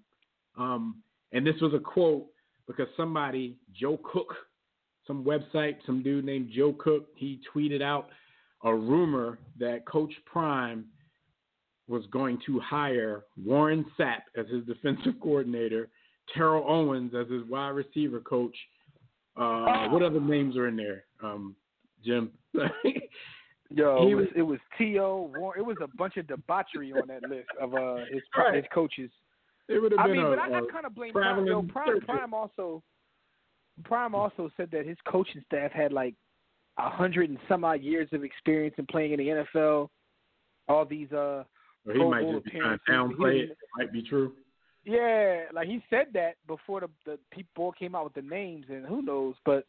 Um, 0.57 1.03
and 1.33 1.47
this 1.47 1.61
was 1.61 1.75
a 1.75 1.79
quote 1.79 2.27
because 2.67 2.89
somebody, 2.97 3.59
Joe 3.75 3.99
Cook, 4.05 4.35
some 5.07 5.25
website, 5.25 5.77
some 5.87 6.03
dude 6.03 6.25
named 6.25 6.51
Joe 6.55 6.73
Cook, 6.79 7.09
he 7.17 7.41
tweeted 7.55 7.83
out 7.83 8.09
a 8.63 8.75
rumor 8.75 9.39
that 9.59 9.87
Coach 9.87 10.13
Prime 10.25 10.85
was 11.89 12.05
going 12.11 12.39
to 12.47 12.61
hire 12.61 13.25
Warren 13.45 13.85
Sapp 13.99 14.23
as 14.37 14.47
his 14.49 14.65
defensive 14.65 15.15
coordinator, 15.23 15.89
Terrell 16.35 16.65
Owens 16.69 17.13
as 17.19 17.29
his 17.31 17.43
wide 17.49 17.71
receiver 17.71 18.21
coach. 18.21 18.57
Uh, 19.37 19.89
what 19.89 20.03
other 20.03 20.21
names 20.21 20.57
are 20.57 20.67
in 20.69 20.77
there, 20.77 21.05
um, 21.23 21.55
Jim? 22.05 22.31
Yo, 23.71 24.05
He 24.07 24.13
it 24.13 24.15
was, 24.15 24.27
was- 24.27 24.33
it 24.37 24.43
was 24.43 24.59
T.O. 24.79 25.31
Warren. 25.37 25.61
It 25.61 25.67
was 25.67 25.77
a 25.83 25.89
bunch 25.97 26.17
of 26.17 26.27
debauchery 26.27 26.93
on 26.93 27.07
that 27.09 27.23
list 27.29 27.49
of 27.61 27.75
uh 27.75 27.97
his 28.11 28.23
Right. 28.37 28.55
his 28.57 28.65
coaches. 28.73 29.11
it 29.69 29.79
would 29.79 29.93
have 29.93 29.99
been 29.99 30.01
I 30.01 30.07
been 30.07 30.17
mean, 30.17 30.27
a, 30.27 30.31
but 30.31 30.39
I, 30.39 30.49
I 30.55 30.59
a 30.61 30.73
kind 30.73 30.87
of 30.87 30.95
blame 30.95 31.13
Prime. 31.13 31.47
Yo, 31.47 31.63
traveling 31.63 31.69
Prime. 31.69 32.01
Prime 32.01 32.35
also, 32.35 32.83
Prime 33.85 34.15
also 34.15 34.51
said 34.57 34.71
that 34.73 34.87
his 34.87 34.97
coaching 35.07 35.43
staff 35.47 35.71
had 35.73 35.93
like 35.93 36.15
a 36.79 36.89
hundred 36.89 37.29
and 37.29 37.39
some 37.49 37.63
odd 37.65 37.83
years 37.83 38.09
of 38.13 38.25
experience 38.25 38.75
in 38.79 38.87
playing 38.87 39.13
in 39.13 39.19
the 39.19 39.45
NFL. 39.55 39.89
All 40.69 40.85
these, 40.87 41.13
uh, 41.13 41.45
or 41.89 41.95
he 41.95 42.05
might 42.05 42.31
just 42.31 42.45
be 42.45 42.51
trying 42.59 42.79
to 42.79 42.93
downplay 42.93 43.33
didn't- 43.41 43.51
it. 43.53 43.59
Might 43.77 43.93
be 43.93 44.03
true. 44.03 44.35
yeah, 44.85 45.45
like 45.53 45.69
he 45.69 45.83
said 45.91 46.07
that 46.15 46.37
before 46.47 46.81
the 46.81 46.89
the 47.05 47.19
people 47.31 47.73
came 47.73 47.95
out 47.95 48.05
with 48.05 48.15
the 48.15 48.23
names, 48.23 48.67
and 48.69 48.85
who 48.87 49.03
knows? 49.03 49.35
But 49.45 49.67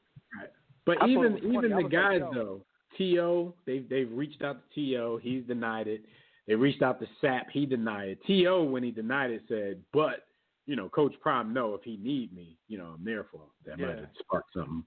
But 0.85 1.01
I 1.01 1.07
even 1.07 1.37
it 1.37 1.43
even 1.43 1.69
the 1.69 1.75
was 1.75 1.83
like, 1.83 1.91
guys 1.91 2.21
though, 2.33 2.61
To 2.97 3.53
they've 3.65 3.87
they've 3.87 4.11
reached 4.11 4.41
out 4.41 4.61
to 4.75 4.91
To. 4.91 5.17
He's 5.21 5.43
denied 5.45 5.87
it. 5.87 6.01
They 6.47 6.55
reached 6.55 6.81
out 6.81 6.99
to 6.99 7.07
Sapp. 7.21 7.49
He 7.51 7.65
denied 7.67 8.09
it. 8.09 8.25
To 8.25 8.63
when 8.63 8.81
he 8.83 8.91
denied 8.91 9.31
it 9.31 9.43
said, 9.47 9.83
but 9.93 10.25
you 10.65 10.75
know, 10.75 10.87
Coach 10.89 11.13
Prime, 11.21 11.51
no, 11.53 11.73
if 11.75 11.83
he 11.83 11.97
need 11.97 12.31
me, 12.33 12.55
you 12.67 12.77
know, 12.77 12.93
I'm 12.97 13.03
there 13.03 13.23
for 13.31 13.37
him. 13.37 13.49
That 13.65 13.79
might 13.79 13.89
Yeah. 13.89 13.99
have 14.01 14.09
sparked 14.19 14.53
something. 14.53 14.83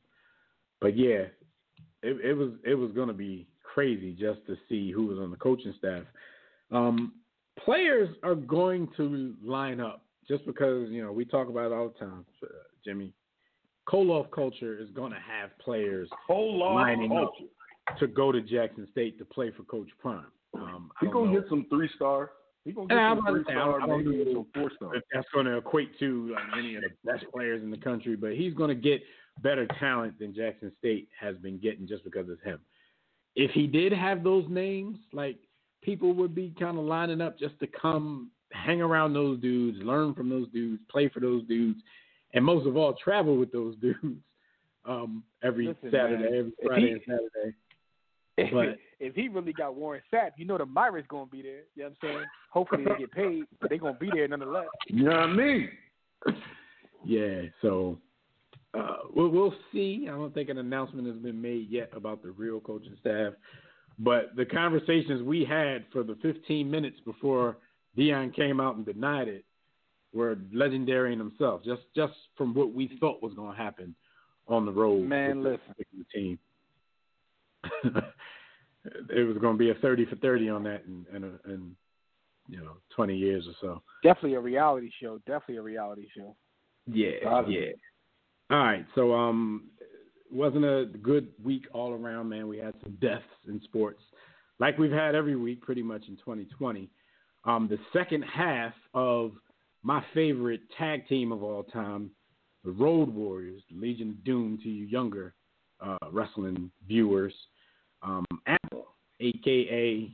But 0.81 0.97
yeah, 0.97 1.27
it, 2.03 2.21
it 2.25 2.35
was 2.37 2.53
it 2.65 2.75
was 2.75 2.91
gonna 2.93 3.13
be 3.13 3.47
crazy 3.63 4.13
just 4.13 4.45
to 4.47 4.57
see 4.69 4.91
who 4.91 5.07
was 5.07 5.19
on 5.19 5.31
the 5.31 5.37
coaching 5.37 5.73
staff. 5.79 6.05
Um, 6.71 7.15
players 7.59 8.09
are 8.23 8.35
going 8.35 8.89
to 8.97 9.35
line 9.43 9.81
up 9.81 10.05
just 10.29 10.45
because 10.47 10.89
you 10.91 11.03
know 11.03 11.13
we 11.13 11.25
talk 11.25 11.49
about 11.49 11.67
it 11.67 11.75
all 11.75 11.89
the 11.89 11.99
time, 11.99 12.25
uh, 12.43 12.47
Jimmy. 12.85 13.13
Koloff 13.89 14.31
culture 14.31 14.79
is 14.79 14.89
going 14.91 15.11
to 15.11 15.19
have 15.19 15.51
players 15.59 16.09
Whole 16.29 16.57
lot 16.57 16.75
Lining 16.75 17.11
up. 17.17 17.33
to 17.99 18.07
go 18.07 18.31
to 18.31 18.41
Jackson 18.41 18.87
State 18.93 19.19
to 19.19 19.25
play 19.25 19.51
for 19.51 19.65
Coach 19.65 19.89
Prime. 20.01 20.27
Um, 20.55 20.91
I 21.01 21.07
gonna 21.07 21.33
know 21.33 21.41
get 21.41 21.49
some 21.49 21.67
three 21.69 21.91
star. 21.97 22.31
He's 22.65 22.75
gonna 22.77 22.87
get 22.87 22.95
some 22.97 23.27
three 23.27 23.43
say, 23.49 23.53
I 23.55 23.65
don't- 23.65 23.71
star, 23.75 23.81
I 23.83 23.87
don't 23.87 24.05
maybe 24.07 24.25
know. 24.25 24.33
some 24.35 24.47
four 24.55 24.71
star. 24.77 24.95
if 24.95 25.03
that's 25.13 25.27
going 25.35 25.47
to 25.47 25.57
equate 25.57 25.99
to 25.99 26.31
like 26.33 26.59
any 26.59 26.77
of 26.77 26.83
the 26.83 26.91
best 27.11 27.25
players 27.33 27.61
in 27.63 27.73
the 27.73 27.77
country, 27.77 28.15
but 28.15 28.35
he's 28.35 28.55
going 28.55 28.69
to 28.69 28.75
get 28.77 29.03
better 29.43 29.67
talent 29.81 30.17
than 30.21 30.33
Jackson 30.33 30.71
State 30.79 31.09
has 31.19 31.37
been 31.39 31.59
getting 31.59 31.89
just 31.89 32.05
because 32.05 32.27
it's 32.29 32.43
him. 32.45 32.61
If 33.35 33.51
he 33.51 33.67
did 33.67 33.93
have 33.93 34.23
those 34.23 34.45
names, 34.49 34.99
like 35.13 35.39
people 35.83 36.13
would 36.15 36.35
be 36.35 36.55
kind 36.59 36.79
of 36.79 36.85
lining 36.85 37.21
up 37.21 37.39
just 37.39 37.59
to 37.61 37.67
come 37.67 38.31
hang 38.53 38.81
around 38.81 39.13
those 39.13 39.39
dudes, 39.41 39.79
learn 39.83 40.15
from 40.15 40.29
those 40.29 40.49
dudes, 40.51 40.83
play 40.91 41.09
for 41.09 41.21
those 41.21 41.45
dudes, 41.45 41.81
and 42.35 42.45
most 42.45 42.67
of 42.67 42.77
all, 42.77 42.95
travel 42.95 43.37
with 43.37 43.53
those 43.53 43.77
dudes 43.81 44.21
um, 44.85 45.23
every 45.43 45.67
Listen, 45.69 45.91
Saturday, 45.91 46.23
man, 46.23 46.39
every 46.39 46.53
Friday 46.65 46.87
he- 46.87 46.93
and 46.93 47.01
Saturday. 47.07 47.57
if, 48.39 48.53
But- 48.53 48.79
if 49.01 49.15
he 49.17 49.29
really 49.29 49.53
got 49.53 49.75
Warren 49.75 50.01
Sapp, 50.13 50.31
you 50.37 50.45
know 50.45 50.57
the 50.59 50.67
Myra's 50.67 51.05
gonna 51.09 51.27
be 51.27 51.43
there. 51.43 51.63
You 51.75 51.83
know 51.85 51.91
what 52.01 52.09
I'm 52.11 52.15
saying? 52.17 52.27
Hopefully 52.51 52.85
they 52.85 52.99
get 53.01 53.11
paid, 53.13 53.45
but 53.61 53.69
they're 53.69 53.79
gonna 53.79 53.99
be 53.99 54.11
there 54.15 54.29
nonetheless. 54.29 54.67
You 54.89 55.05
know 55.05 55.11
what 55.11 55.21
I 55.21 55.27
mean? 55.27 55.69
Yeah, 57.05 57.43
so 57.61 57.99
uh, 58.75 58.99
we'll, 59.13 59.29
we'll 59.31 59.55
see. 59.73 60.07
I 60.09 60.13
don't 60.13 60.33
think 60.33 60.49
an 60.51 60.59
announcement 60.59 61.09
has 61.09 61.17
been 61.17 61.43
made 61.43 61.69
yet 61.69 61.91
about 61.97 62.23
the 62.23 62.31
real 62.31 62.61
coaching 62.61 62.95
staff, 63.01 63.33
but 64.03 64.35
the 64.37 64.45
conversations 64.45 65.23
we 65.23 65.45
had 65.45 65.85
for 65.93 66.03
the 66.03 66.17
15 66.23 66.71
minutes 66.71 66.99
before 67.05 67.57
Deion 67.97 68.35
came 68.35 68.61
out 68.61 68.77
and 68.77 68.85
denied 68.85 69.29
it 69.29 69.45
were 70.13 70.37
legendary 70.53 71.13
in 71.13 71.19
themselves. 71.19 71.65
Just 71.65 71.83
just 71.95 72.15
from 72.37 72.53
what 72.55 72.73
we 72.73 72.97
thought 73.01 73.23
was 73.23 73.35
going 73.35 73.57
to 73.57 73.63
happen 73.63 73.95
on 74.49 74.67
the 74.67 74.73
road. 74.73 75.09
Man, 75.09 75.43
listen. 75.43 75.61
particular 75.69 76.05
team. 76.13 76.39
it 79.11 79.27
was 79.27 79.37
going 79.39 79.55
to 79.55 79.59
be 79.59 79.71
a 79.71 79.75
30 79.75 80.07
for 80.07 80.17
30 80.17 80.49
on 80.51 80.65
that 80.65 80.83
in, 80.87 81.07
in, 81.15 81.25
a, 81.25 81.53
in 81.53 81.77
you 82.49 82.59
know 82.59 82.73
20 82.97 83.17
years 83.17 83.47
or 83.47 83.55
so. 83.61 83.83
Definitely 84.03 84.35
a 84.35 84.41
reality 84.41 84.91
show. 85.01 85.19
Definitely 85.19 85.59
a 85.59 85.63
reality 85.63 86.09
show. 86.17 86.35
Yeah, 86.87 87.45
yeah. 87.49 87.67
All 88.51 88.59
right, 88.59 88.85
so 88.95 89.15
um, 89.15 89.69
wasn't 90.33 90.65
a 90.65 90.87
good 91.03 91.29
week 91.43 91.67
all 91.73 91.93
around, 91.93 92.29
man. 92.29 92.49
We 92.49 92.59
had 92.59 92.75
some 92.83 92.97
deaths 93.01 93.25
in 93.47 93.61
sports, 93.65 94.01
like 94.59 94.79
we've 94.79 94.93
had 94.93 95.15
every 95.15 95.37
week, 95.37 95.63
pretty 95.63 95.83
much 95.83 96.03
in 96.09 96.17
2020. 96.17 96.89
Um, 97.45 97.69
the 97.69 97.79
second 97.93 98.23
half 98.23 98.73
of 98.95 99.33
my 99.83 100.05
favorite 100.15 100.61
tag 100.79 101.09
team 101.09 101.33
of 101.33 101.43
all 101.43 101.65
time, 101.65 102.11
the 102.65 102.71
Road 102.71 103.13
Warriors, 103.13 103.63
Legion 103.75 104.11
of 104.11 104.25
Doom 104.25 104.59
to 104.63 104.69
you 104.69 104.87
younger 104.87 105.35
uh, 105.81 105.99
wrestling 106.13 106.71
viewers. 106.87 107.35
Um, 108.03 108.25
Apple, 108.47 108.87
aka 109.21 110.11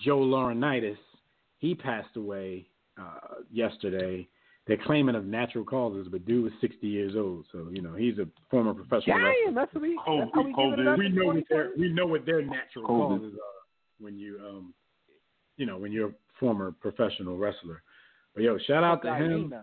Joe 0.00 0.18
Laurinaitis, 0.18 0.96
he 1.58 1.74
passed 1.74 2.16
away 2.16 2.66
uh, 3.00 3.42
yesterday. 3.50 4.26
They're 4.66 4.78
claiming 4.86 5.14
of 5.14 5.26
natural 5.26 5.64
causes, 5.64 6.08
but 6.10 6.24
dude 6.24 6.44
was 6.44 6.52
60 6.62 6.86
years 6.86 7.12
old, 7.16 7.44
so 7.52 7.68
you 7.70 7.82
know 7.82 7.94
he's 7.94 8.18
a 8.18 8.26
former 8.50 8.72
professional 8.72 9.18
wrestler. 9.18 9.32
Damn, 9.44 9.54
that's 9.54 9.74
what 9.74 9.82
we. 9.82 9.98
COVID, 10.06 10.20
That's 10.20 10.34
how 10.34 10.42
we 10.42 10.52
giving. 10.52 10.98
We 10.98 11.08
know 11.10 11.26
what 11.26 11.44
their 11.50 11.70
we 11.76 11.92
know 11.92 12.06
what 12.06 12.26
their 12.26 12.42
natural 12.42 12.86
COVID. 12.86 13.08
causes 13.18 13.34
are 13.34 14.04
when 14.04 14.18
you 14.18 14.40
um 14.42 14.74
you 15.58 15.66
know 15.66 15.76
when 15.76 15.92
you're 15.92 16.08
a 16.08 16.14
former 16.40 16.72
professional 16.72 17.36
wrestler. 17.36 17.82
But 18.34 18.44
yo, 18.44 18.56
shout 18.66 18.82
out 18.82 19.02
to 19.02 19.08
Fuck 19.08 19.18
him. 19.18 19.54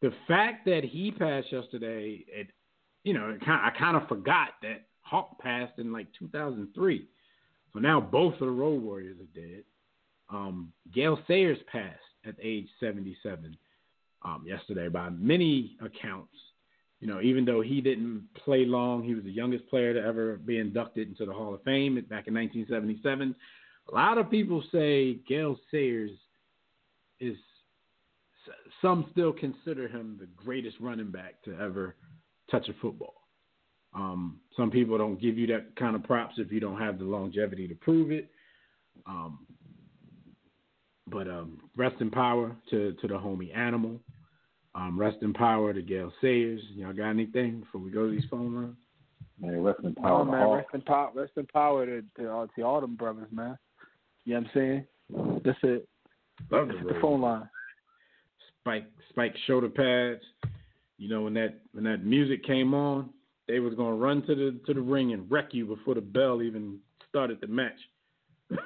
The 0.00 0.12
fact 0.26 0.64
that 0.64 0.82
he 0.82 1.10
passed 1.10 1.52
yesterday, 1.52 2.24
it 2.26 2.48
you 3.04 3.12
know 3.12 3.30
it 3.30 3.44
kind 3.44 3.60
I 3.62 3.78
kind 3.78 3.98
of 3.98 4.08
forgot 4.08 4.50
that 4.62 4.86
Hawk 5.02 5.38
passed 5.40 5.78
in 5.78 5.92
like 5.92 6.06
2003. 6.18 7.06
So 7.74 7.78
now 7.80 8.00
both 8.00 8.34
of 8.34 8.40
the 8.40 8.50
Road 8.50 8.82
Warriors 8.82 9.18
are 9.20 9.40
dead. 9.40 9.64
Um, 10.30 10.72
Gale 10.94 11.18
Sayers 11.28 11.58
passed 11.70 11.98
at 12.24 12.34
age 12.42 12.66
77 12.80 13.56
um, 14.24 14.44
yesterday 14.46 14.88
by 14.88 15.10
many 15.10 15.76
accounts. 15.80 16.34
You 17.00 17.08
know, 17.08 17.20
even 17.20 17.44
though 17.44 17.60
he 17.60 17.80
didn't 17.80 18.28
play 18.44 18.64
long, 18.64 19.02
he 19.02 19.14
was 19.14 19.24
the 19.24 19.32
youngest 19.32 19.68
player 19.68 19.92
to 19.92 20.00
ever 20.00 20.36
be 20.36 20.58
inducted 20.58 21.08
into 21.08 21.26
the 21.26 21.32
Hall 21.32 21.52
of 21.52 21.62
Fame 21.64 21.94
back 21.94 22.28
in 22.28 22.34
1977. 22.34 23.34
A 23.88 23.94
lot 23.94 24.18
of 24.18 24.30
people 24.30 24.62
say 24.72 25.14
Gale 25.28 25.56
Sayers 25.70 26.10
is. 27.20 27.36
Some 28.80 29.06
still 29.12 29.32
consider 29.32 29.86
him 29.86 30.16
the 30.18 30.26
greatest 30.36 30.76
running 30.80 31.12
back 31.12 31.40
to 31.44 31.56
ever 31.60 31.94
touch 32.50 32.68
a 32.68 32.72
football. 32.80 33.14
Um, 33.94 34.40
some 34.56 34.70
people 34.70 34.98
don't 34.98 35.20
give 35.20 35.38
you 35.38 35.46
that 35.48 35.76
kind 35.76 35.94
of 35.94 36.02
props 36.02 36.34
if 36.38 36.50
you 36.50 36.60
don't 36.60 36.78
have 36.78 36.98
the 36.98 37.04
longevity 37.04 37.68
to 37.68 37.74
prove 37.76 38.10
it. 38.10 38.30
Um, 39.06 39.46
but 41.08 41.28
um, 41.28 41.58
rest 41.76 41.96
in 42.00 42.10
power 42.10 42.54
to, 42.70 42.92
to 43.00 43.08
the 43.08 43.14
homie 43.14 43.54
Animal. 43.56 44.00
Um, 44.74 44.98
rest 44.98 45.18
in 45.22 45.34
power 45.34 45.72
to 45.72 45.82
Gale 45.82 46.12
Sayers. 46.22 46.60
Y'all 46.74 46.92
got 46.94 47.10
anything 47.10 47.60
before 47.60 47.80
we 47.80 47.90
go 47.90 48.06
to 48.06 48.12
these 48.12 48.24
phone 48.30 48.54
lines? 48.54 48.76
Man, 49.38 49.62
rest 49.62 49.80
in 49.84 49.94
power. 49.94 50.20
Oh 50.20 50.24
man, 50.24 50.48
rest 50.48 50.68
in 50.72 50.80
power, 50.82 51.10
rest 51.14 51.32
in 51.36 51.46
power 51.46 51.84
to 51.84 52.02
to, 52.18 52.30
all- 52.30 52.48
to 52.48 52.62
all 52.62 52.80
them 52.80 52.96
brothers, 52.96 53.28
man. 53.30 53.58
You 54.24 54.34
know 54.34 54.40
what 54.40 54.46
I'm 54.46 54.50
saying? 54.54 55.42
That's 55.44 55.58
it. 55.62 55.88
Love 56.50 56.68
That's 56.68 56.78
the 56.86 56.94
the 56.94 57.00
phone 57.00 57.20
line. 57.20 57.48
Spike 58.60 58.86
Spike 59.10 59.34
shoulder 59.46 59.68
pads. 59.68 60.22
You 60.96 61.08
know 61.08 61.22
when 61.22 61.34
that 61.34 61.60
when 61.72 61.84
that 61.84 62.04
music 62.04 62.44
came 62.44 62.72
on, 62.72 63.10
they 63.48 63.58
was 63.58 63.74
gonna 63.74 63.96
run 63.96 64.22
to 64.26 64.34
the 64.34 64.58
to 64.66 64.72
the 64.74 64.80
ring 64.80 65.12
and 65.12 65.30
wreck 65.30 65.48
you 65.52 65.66
before 65.66 65.96
the 65.96 66.00
bell 66.00 66.40
even 66.42 66.78
started 67.08 67.40
the 67.40 67.46
match. 67.48 67.78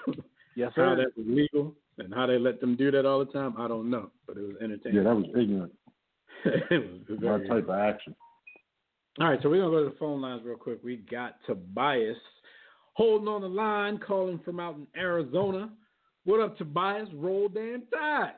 Yes, 0.59 0.72
sir. 0.74 0.87
how 0.87 0.95
that 0.95 1.14
was 1.18 1.26
legal 1.28 1.74
and 1.99 2.12
how 2.14 2.26
they 2.26 2.38
let 2.38 2.61
them 2.61 2.76
do 2.76 2.90
that 2.90 3.07
all 3.07 3.18
the 3.18 3.32
time, 3.32 3.55
I 3.59 3.68
don't 3.68 3.90
know, 3.90 4.11
but 4.26 4.36
it 4.36 4.42
was 4.42 4.57
entertaining. 4.62 4.99
Yeah, 4.99 5.05
that 5.05 5.14
was 5.14 5.26
ignorant. 5.36 5.72
it 6.44 7.07
was 7.09 7.18
very 7.20 7.49
That 7.49 7.55
type 7.55 7.68
of 7.68 7.78
action. 7.78 8.14
All 9.18 9.28
right, 9.28 9.38
so 9.42 9.49
we're 9.49 9.62
gonna 9.62 9.70
go 9.70 9.84
to 9.84 9.90
the 9.90 9.97
phone 9.97 10.20
lines 10.20 10.42
real 10.44 10.57
quick. 10.57 10.80
We 10.84 10.97
got 10.97 11.36
Tobias 11.47 12.18
holding 12.92 13.28
on 13.28 13.40
the 13.40 13.49
line, 13.49 13.99
calling 13.99 14.40
from 14.44 14.61
out 14.61 14.76
in 14.76 14.86
Arizona. 14.97 15.70
What 16.24 16.40
up, 16.40 16.59
Tobias? 16.59 17.09
Roll 17.14 17.49
damn 17.49 17.84
tide. 17.86 18.32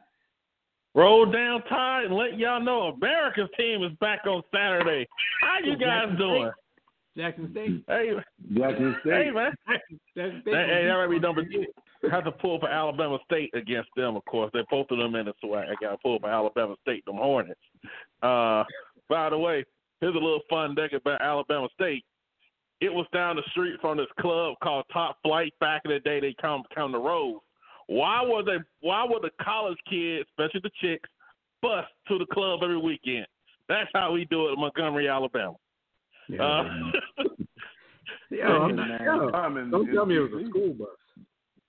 roll 0.94 1.26
down 1.26 1.62
tide 1.68 2.04
and 2.04 2.14
let 2.14 2.38
y'all 2.38 2.60
know 2.60 2.82
America's 2.88 3.48
team 3.58 3.82
is 3.82 3.92
back 4.00 4.20
on 4.26 4.42
Saturday. 4.54 5.06
How 5.40 5.58
you 5.64 5.76
guys 5.76 6.16
doing? 6.16 6.50
Jackson 7.16 7.48
State. 7.50 7.84
Hey, 7.88 8.12
Jackson 8.56 8.94
hey 9.02 9.10
State. 9.10 9.34
man. 9.34 9.52
Jackson 10.16 10.42
State. 10.42 10.54
Hey, 10.54 10.66
hey, 10.66 10.86
that 10.86 10.94
might 10.94 11.10
be 11.10 11.18
number 11.18 11.44
two. 11.44 11.64
Have 12.10 12.24
to 12.24 12.30
pull 12.32 12.60
for 12.60 12.68
Alabama 12.68 13.18
State 13.24 13.50
against 13.54 13.90
them, 13.96 14.14
of 14.14 14.24
course. 14.26 14.50
They 14.54 14.60
both 14.70 14.86
of 14.90 14.98
them 14.98 15.16
in 15.16 15.26
the 15.26 15.34
swag. 15.40 15.66
I 15.68 15.74
got 15.84 15.92
to 15.92 15.98
pull 15.98 16.18
for 16.20 16.30
Alabama 16.30 16.76
State, 16.82 17.04
them 17.04 17.16
Hornets. 17.16 17.58
Uh, 18.22 18.62
by 19.08 19.30
the 19.30 19.38
way, 19.38 19.64
here's 20.00 20.14
a 20.14 20.18
little 20.18 20.42
fun 20.48 20.76
thing 20.76 20.90
about 20.94 21.20
Alabama 21.20 21.68
State. 21.74 22.04
It 22.80 22.92
was 22.92 23.06
down 23.12 23.34
the 23.34 23.42
street 23.50 23.80
from 23.80 23.96
this 23.96 24.06
club 24.20 24.54
called 24.62 24.84
Top 24.92 25.18
Flight. 25.24 25.52
Back 25.58 25.82
in 25.84 25.90
the 25.90 25.98
day, 25.98 26.20
they 26.20 26.36
come 26.40 26.62
come 26.72 26.92
to 26.92 26.98
Rose. 26.98 27.40
Why 27.88 28.22
was 28.22 28.44
they? 28.46 28.58
Why 28.80 29.04
were 29.04 29.20
the 29.20 29.30
college 29.42 29.78
kids, 29.90 30.28
especially 30.30 30.60
the 30.62 30.70
chicks, 30.80 31.08
bus 31.60 31.84
to 32.06 32.18
the 32.18 32.26
club 32.26 32.60
every 32.62 32.78
weekend? 32.78 33.26
That's 33.68 33.90
how 33.92 34.12
we 34.12 34.24
do 34.26 34.48
it 34.48 34.52
in 34.52 34.60
Montgomery, 34.60 35.08
Alabama. 35.08 35.56
Yeah, 36.28 36.42
Uh, 36.42 36.62
man. 36.62 36.92
Yo, 38.30 38.44
I'm 38.44 38.76
not, 38.76 39.00
yo, 39.00 39.30
don't 39.70 39.92
tell 39.92 40.06
me 40.06 40.16
it 40.16 40.20
was 40.20 40.44
a 40.44 40.48
school 40.48 40.74
bus. 40.74 40.88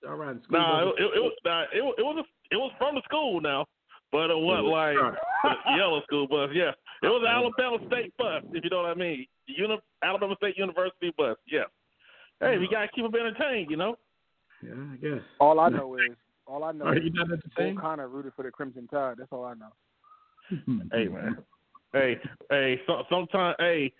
Y'all 0.02 0.16
school 0.16 0.58
no, 0.58 0.94
it, 0.96 1.02
it, 1.02 1.10
it 1.16 1.20
was 1.20 1.32
nah, 1.44 1.62
it, 1.74 1.82
was- 1.82 1.94
it 1.98 2.02
was 2.02 2.24
a, 2.24 2.54
it 2.54 2.58
was 2.58 2.72
from 2.78 2.94
the 2.94 3.02
school 3.04 3.40
now, 3.40 3.66
but 4.10 4.30
it 4.30 4.38
wasn't 4.38 4.66
mm-hmm. 4.66 4.96
like 4.96 5.14
the 5.66 5.76
yellow 5.76 6.02
school 6.02 6.26
bus. 6.26 6.50
Yeah, 6.52 6.72
it 7.02 7.06
was 7.06 7.22
mm-hmm. 7.24 7.60
Alabama 7.60 7.86
State 7.86 8.14
bus, 8.16 8.42
if 8.52 8.64
you 8.64 8.70
know 8.70 8.82
what 8.82 8.90
I 8.90 8.94
mean. 8.94 9.26
Uni- 9.46 9.80
Alabama 10.02 10.34
State 10.36 10.56
University 10.56 11.12
bus. 11.16 11.36
Yeah. 11.46 11.64
Hey, 12.40 12.56
we 12.56 12.64
mm-hmm. 12.64 12.72
gotta 12.72 12.88
keep 12.88 13.04
them 13.04 13.14
entertained, 13.14 13.70
you 13.70 13.76
know. 13.76 13.96
Yeah, 14.62 14.72
I 14.72 14.96
guess. 14.96 15.24
All 15.38 15.60
I 15.60 15.68
know 15.68 15.96
is 15.96 16.16
all 16.46 16.64
I 16.64 16.72
know 16.72 16.86
Are 16.86 16.96
is 16.96 17.04
you 17.04 17.12
not 17.12 17.28
Bull 17.28 17.36
entertained? 17.36 17.80
Connor 17.80 18.08
rooted 18.08 18.32
for 18.34 18.42
the 18.42 18.50
Crimson 18.50 18.88
Tide. 18.88 19.16
That's 19.18 19.30
all 19.32 19.44
I 19.44 19.54
know. 19.54 19.72
Hey 20.92 21.06
man. 21.06 21.38
Hey, 21.92 22.18
hey. 22.50 22.80
So, 22.86 23.02
sometimes, 23.10 23.56
hey, 23.58 23.92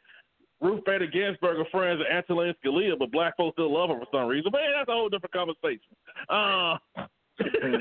Ruth 0.61 0.85
Bader 0.85 1.07
Ginsburg 1.07 1.59
are 1.59 1.65
friends 1.71 1.99
with 1.99 2.09
Antonin 2.09 2.55
Scalia, 2.65 2.99
but 2.99 3.11
black 3.11 3.37
folks 3.37 3.55
still 3.55 3.73
love 3.73 3.89
her 3.91 3.99
for 3.99 4.07
some 4.13 4.29
reason. 4.29 4.51
But 4.53 4.61
hey, 4.61 4.73
that's 4.77 4.89
a 4.89 4.93
whole 4.93 5.09
different 5.09 5.33
conversation. 5.33 5.97
Uh, 6.29 6.77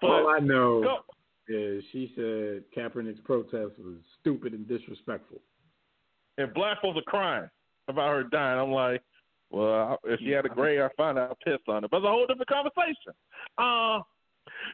but 0.00 0.06
All 0.10 0.28
I 0.28 0.38
know 0.38 0.82
go, 0.82 0.98
is 1.48 1.82
she 1.92 2.12
said 2.14 2.62
Kaepernick's 2.76 3.20
protest 3.24 3.72
was 3.78 3.96
stupid 4.20 4.52
and 4.52 4.66
disrespectful. 4.68 5.40
and 6.38 6.52
black 6.54 6.80
folks 6.82 6.98
are 6.98 7.02
crying 7.02 7.48
about 7.88 8.10
her 8.14 8.22
dying. 8.24 8.58
I'm 8.60 8.70
like, 8.72 9.02
well, 9.50 9.98
if 10.04 10.20
she 10.20 10.30
had 10.30 10.46
a 10.46 10.48
gray 10.48 10.76
hair, 10.76 10.90
fine, 10.96 11.18
I'll 11.18 11.36
piss 11.44 11.58
on 11.68 11.84
it. 11.84 11.90
But 11.90 11.98
it's 11.98 12.06
a 12.06 12.10
whole 12.10 12.26
different 12.26 12.48
conversation. 12.48 13.12
Uh, 13.58 14.00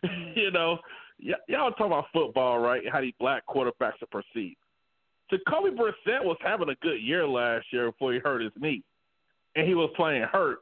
you 0.34 0.50
know, 0.50 0.78
y- 1.22 1.34
y'all 1.48 1.70
talk 1.72 1.86
about 1.86 2.06
football, 2.12 2.58
right? 2.60 2.82
How 2.90 3.00
these 3.00 3.14
black 3.18 3.44
quarterbacks 3.46 4.00
are 4.02 4.06
perceived. 4.10 4.56
Jacoby 5.30 5.70
Brissett 5.70 6.24
was 6.24 6.36
having 6.40 6.68
a 6.68 6.74
good 6.76 7.00
year 7.00 7.26
last 7.26 7.66
year 7.72 7.90
before 7.90 8.12
he 8.12 8.18
hurt 8.18 8.42
his 8.42 8.52
knee, 8.58 8.82
and 9.56 9.66
he 9.66 9.74
was 9.74 9.90
playing 9.96 10.22
hurt. 10.22 10.58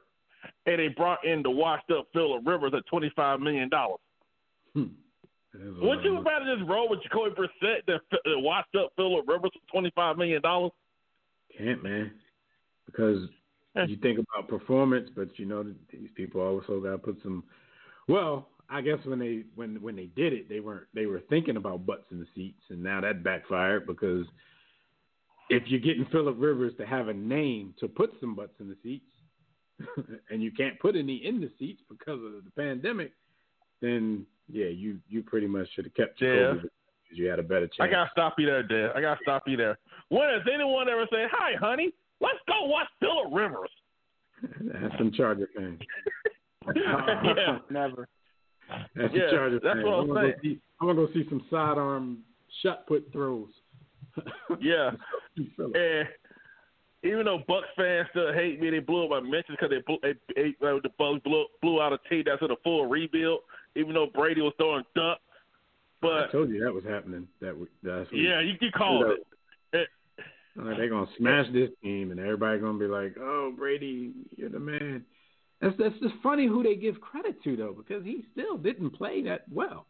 And 0.66 0.79
they 0.79 0.89
brought 0.89 1.25
in 1.25 1.43
the 1.43 1.51
washed-up 1.51 2.07
Philip 2.12 2.47
Rivers 2.47 2.73
at 2.77 2.87
twenty-five 2.87 3.41
million 3.41 3.69
dollars. 3.69 4.01
Hmm. 4.75 4.85
Would 5.81 6.05
you 6.05 6.21
rather 6.21 6.57
just 6.57 6.69
roll 6.69 6.89
with 6.89 7.03
Jacoby 7.03 7.35
Brissett 7.35 7.85
than 7.87 7.99
F- 8.12 8.21
washed-up 8.27 8.93
Philip 8.97 9.27
Rivers 9.27 9.51
for 9.53 9.73
twenty-five 9.73 10.16
million 10.16 10.41
dollars? 10.41 10.73
Can't, 11.57 11.83
man. 11.83 12.12
Because 12.87 13.29
Eh. 13.77 13.85
you 13.87 13.97
think 13.97 14.19
about 14.19 14.49
performance, 14.49 15.11
but 15.14 15.39
you 15.39 15.45
know 15.45 15.62
that 15.62 15.75
these 15.93 16.09
people 16.14 16.41
also 16.41 16.81
got 16.81 16.93
to 16.93 16.99
put 16.99 17.19
some. 17.23 17.45
Well, 18.07 18.49
I 18.71 18.81
guess 18.81 18.99
when 19.05 19.19
they 19.19 19.45
when 19.57 19.81
when 19.83 19.97
they 19.97 20.07
did 20.16 20.33
it, 20.33 20.49
they 20.49 20.61
weren't 20.61 20.87
they 20.95 21.07
were 21.07 21.21
thinking 21.29 21.57
about 21.57 21.85
butts 21.87 22.05
in 22.11 22.21
the 22.21 22.27
seats, 22.35 22.62
and 22.71 22.83
now 22.83 23.01
that 23.01 23.23
backfired 23.25 23.87
because 23.87 24.27
if 25.51 25.62
you're 25.66 25.80
getting 25.80 26.07
Philip 26.12 26.36
Rivers 26.38 26.74
to 26.78 26.86
have 26.86 27.09
a 27.09 27.14
name 27.14 27.74
to 27.80 27.88
put 27.88 28.11
some 28.20 28.34
butts 28.34 28.55
in 28.61 28.68
the 28.68 28.76
seats, 28.82 29.05
and 30.30 30.42
you 30.42 30.51
can't 30.53 30.78
put 30.80 30.96
any 30.96 31.16
in 31.24 31.40
the 31.40 31.51
seats 31.59 31.82
because 31.88 32.18
of 32.24 32.44
the 32.44 32.51
pandemic, 32.57 33.12
then 33.80 34.26
yeah, 34.51 34.66
you 34.66 34.99
you 35.09 35.22
pretty 35.22 35.46
much 35.46 35.68
should 35.74 35.84
have 35.84 35.94
kept 35.94 36.20
Yeah. 36.20 36.28
Jacoby 36.55 36.68
because 37.05 37.18
you 37.18 37.28
had 37.28 37.38
a 37.38 37.42
better 37.42 37.66
chance. 37.68 37.80
I 37.80 37.90
gotta 37.90 38.11
stop 38.12 38.34
you 38.38 38.46
there, 38.46 38.62
Dad. 38.62 38.90
I 38.94 39.01
gotta 39.01 39.20
stop 39.22 39.44
you 39.46 39.57
there. 39.57 39.78
When 40.09 40.28
has 40.28 40.42
anyone 40.53 40.88
ever 40.88 41.07
said, 41.11 41.28
"Hi, 41.32 41.53
honey, 41.61 41.92
let's 42.20 42.38
go 42.49 42.64
watch 42.66 42.88
Philip 43.01 43.28
Rivers"? 43.32 43.70
That's 44.80 44.96
some 44.99 45.12
Charger 45.12 45.49
fans. 45.57 45.80
yeah, 46.76 47.59
Never. 47.70 48.09
That's 48.94 49.14
Yeah, 49.14 49.26
the 49.26 49.30
Chargers. 49.30 49.61
that's 49.64 49.76
fan. 49.76 49.86
what 49.86 49.94
I'm 49.94 50.11
I'm 50.11 50.16
saying. 50.24 50.32
Go 50.36 50.42
see, 50.42 50.61
I'm 50.80 50.86
gonna 50.88 51.07
go 51.07 51.12
see 51.12 51.24
some 51.28 51.42
sidearm 51.51 52.18
shot 52.62 52.86
put 52.86 53.11
throws. 53.12 53.49
Yeah. 54.61 54.91
And 55.75 56.09
even 57.05 57.27
though 57.27 57.43
Bucks 57.47 57.69
fans 57.77 58.09
still 58.11 58.33
hate 58.33 58.61
me, 58.61 58.71
they 58.71 58.81
blew 58.81 59.05
up 59.05 59.11
my 59.11 59.21
mentions 59.21 59.57
because 59.61 59.71
they, 59.71 59.83
blew, 59.87 59.99
they, 60.03 60.14
they 60.35 60.49
uh, 60.66 60.81
the 60.83 60.91
Bucks 60.99 61.21
blew, 61.23 61.47
blew 61.62 61.81
out 61.81 61.93
a 61.93 61.99
team 62.09 62.25
that's 62.27 62.43
in 62.43 62.51
a 62.51 62.57
full 62.64 62.87
rebuild. 62.87 63.41
Even 63.77 63.95
though 63.95 64.09
Brady 64.12 64.41
was 64.41 64.53
throwing 64.57 64.83
ducks, 64.97 65.21
but 66.03 66.25
I 66.25 66.33
told 66.33 66.51
you 66.51 66.62
that 66.64 66.73
was 66.73 66.85
happening. 66.85 67.29
That. 67.41 67.55
That's 67.83 68.09
yeah, 68.12 68.41
you, 68.41 68.55
you 68.61 68.71
called 68.73 69.07
it. 69.07 69.89
Uh, 70.61 70.75
they're 70.77 70.89
gonna 70.89 71.07
smash 71.16 71.47
this 71.53 71.71
team, 71.83 72.11
and 72.11 72.19
everybody 72.19 72.59
gonna 72.59 72.79
be 72.79 72.87
like, 72.87 73.14
"Oh, 73.21 73.53
Brady, 73.57 74.12
you're 74.37 74.49
the 74.49 74.59
man." 74.59 75.05
That's 75.61 75.77
that's 75.79 75.95
just 76.01 76.14
funny 76.23 76.47
who 76.47 76.64
they 76.64 76.75
give 76.75 77.01
credit 77.01 77.43
to 77.45 77.57
though, 77.57 77.75
because 77.77 78.05
he 78.05 78.25
still 78.33 78.57
didn't 78.57 78.91
play 78.91 79.23
that 79.25 79.43
well. 79.51 79.87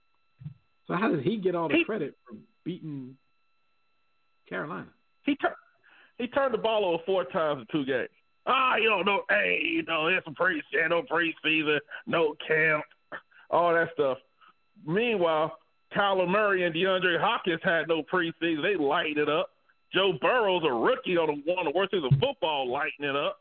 So 0.87 0.95
how 0.95 1.11
does 1.11 1.23
he 1.23 1.39
get 1.39 1.55
all 1.55 1.69
the 1.69 1.77
He- 1.77 1.85
credit 1.85 2.17
for 2.29 2.37
beating 2.65 3.17
Carolina? 4.49 4.87
He 5.23 5.37
turned 5.37 5.55
he 6.19 6.27
turned 6.27 6.53
the 6.55 6.59
ball 6.59 6.85
over 6.85 7.03
four 7.07 7.25
times 7.25 7.61
in 7.61 7.67
two 7.71 7.85
games. 7.87 8.09
Ah, 8.47 8.77
you 8.77 8.89
don't 8.89 9.05
know. 9.05 9.23
Hey, 9.29 9.61
you 9.63 9.83
know, 9.85 10.07
it's 10.09 10.27
a 10.27 10.33
pre 10.33 10.63
no 10.89 11.03
preseason, 11.03 11.79
no 12.07 12.35
camp, 12.47 12.85
all 13.51 13.73
that 13.75 13.91
stuff. 13.95 14.19
Meanwhile, 14.87 15.57
Kyler 15.95 16.29
Murray 16.29 16.65
and 16.65 16.75
DeAndre 16.75 17.21
Hopkins 17.21 17.61
had 17.63 17.89
no 17.89 18.03
preseason. 18.03 18.63
They 18.63 18.77
lighted 18.77 19.19
it 19.19 19.29
up. 19.29 19.51
Joe 19.93 20.13
Burrow's 20.21 20.63
a 20.65 20.73
rookie 20.73 21.17
on 21.17 21.27
the- 21.45 21.53
one 21.55 21.67
of 21.67 21.73
the 21.73 21.79
worst 21.79 21.91
things 21.93 22.05
of 22.05 22.19
football, 22.21 22.69
lighting 22.71 23.05
it 23.05 23.17
up. 23.17 23.39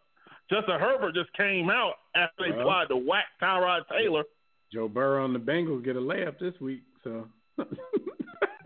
Justin 0.49 0.79
Herbert 0.79 1.13
just 1.13 1.31
came 1.33 1.69
out 1.69 1.95
after 2.15 2.43
they 2.45 2.51
Well. 2.51 2.65
tried 2.65 2.87
to 2.89 2.95
whack 2.95 3.25
Tyrod 3.41 3.87
Taylor. 3.89 4.23
Joe 4.71 4.87
Burrow 4.87 5.25
and 5.25 5.35
the 5.35 5.39
Bengals 5.39 5.83
get 5.83 5.95
a 5.95 5.99
layup 5.99 6.37
this 6.39 6.59
week, 6.61 6.83
so 7.03 7.27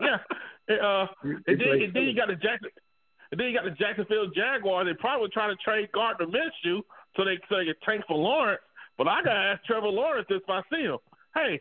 Yeah. 0.00 0.18
Uh, 0.70 1.06
and 1.24 1.42
then, 1.46 1.82
and 1.82 1.94
then 1.94 2.02
you 2.04 2.14
got 2.14 2.28
the 2.28 2.36
Jackson, 2.36 2.70
and 3.30 3.40
then 3.40 3.48
you 3.48 3.54
got 3.54 3.64
the 3.64 3.70
Jacksonville 3.70 4.28
Jaguars. 4.34 4.86
They 4.86 4.94
probably 4.94 5.22
would 5.22 5.32
try 5.32 5.48
to 5.48 5.56
trade 5.56 5.90
Gardner 5.92 6.26
Minshew 6.26 6.82
so 7.16 7.24
they 7.24 7.38
so 7.48 7.56
they 7.58 7.66
could 7.66 7.82
tank 7.84 8.04
for 8.06 8.16
Lawrence. 8.16 8.62
But 8.96 9.08
I 9.08 9.22
gotta 9.22 9.38
ask 9.38 9.64
Trevor 9.64 9.88
Lawrence 9.88 10.26
this 10.28 10.40
if 10.42 10.50
I 10.50 10.62
see 10.70 10.82
him. 10.82 10.98
Hey, 11.34 11.60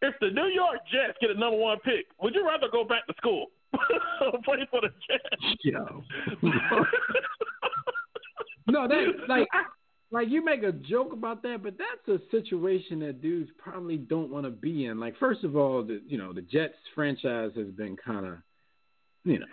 if 0.00 0.14
the 0.20 0.30
New 0.30 0.46
York 0.46 0.78
Jets 0.90 1.18
get 1.20 1.30
a 1.30 1.38
number 1.38 1.58
one 1.58 1.78
pick, 1.80 2.06
would 2.22 2.34
you 2.34 2.46
rather 2.46 2.68
go 2.70 2.84
back 2.84 3.06
to 3.06 3.14
school? 3.16 3.46
Play 4.44 4.66
for 4.70 4.80
the 4.80 4.88
Jets. 5.08 5.56
Yo. 5.64 6.04
no, 8.68 8.88
that 8.88 9.28
like 9.28 9.48
like 10.10 10.28
you 10.28 10.44
make 10.44 10.62
a 10.62 10.72
joke 10.72 11.12
about 11.12 11.42
that, 11.42 11.62
but 11.62 11.74
that's 11.78 12.20
a 12.20 12.22
situation 12.30 13.00
that 13.00 13.20
dudes 13.20 13.50
probably 13.58 13.96
don't 13.96 14.30
want 14.30 14.44
to 14.44 14.50
be 14.50 14.86
in. 14.86 14.98
Like, 14.98 15.16
first 15.18 15.44
of 15.44 15.56
all, 15.56 15.82
the 15.82 16.00
you 16.06 16.18
know 16.18 16.32
the 16.32 16.42
Jets 16.42 16.74
franchise 16.94 17.52
has 17.56 17.68
been 17.68 17.96
kind 17.96 18.26
of, 18.26 18.34
you 19.24 19.40
know, 19.40 19.46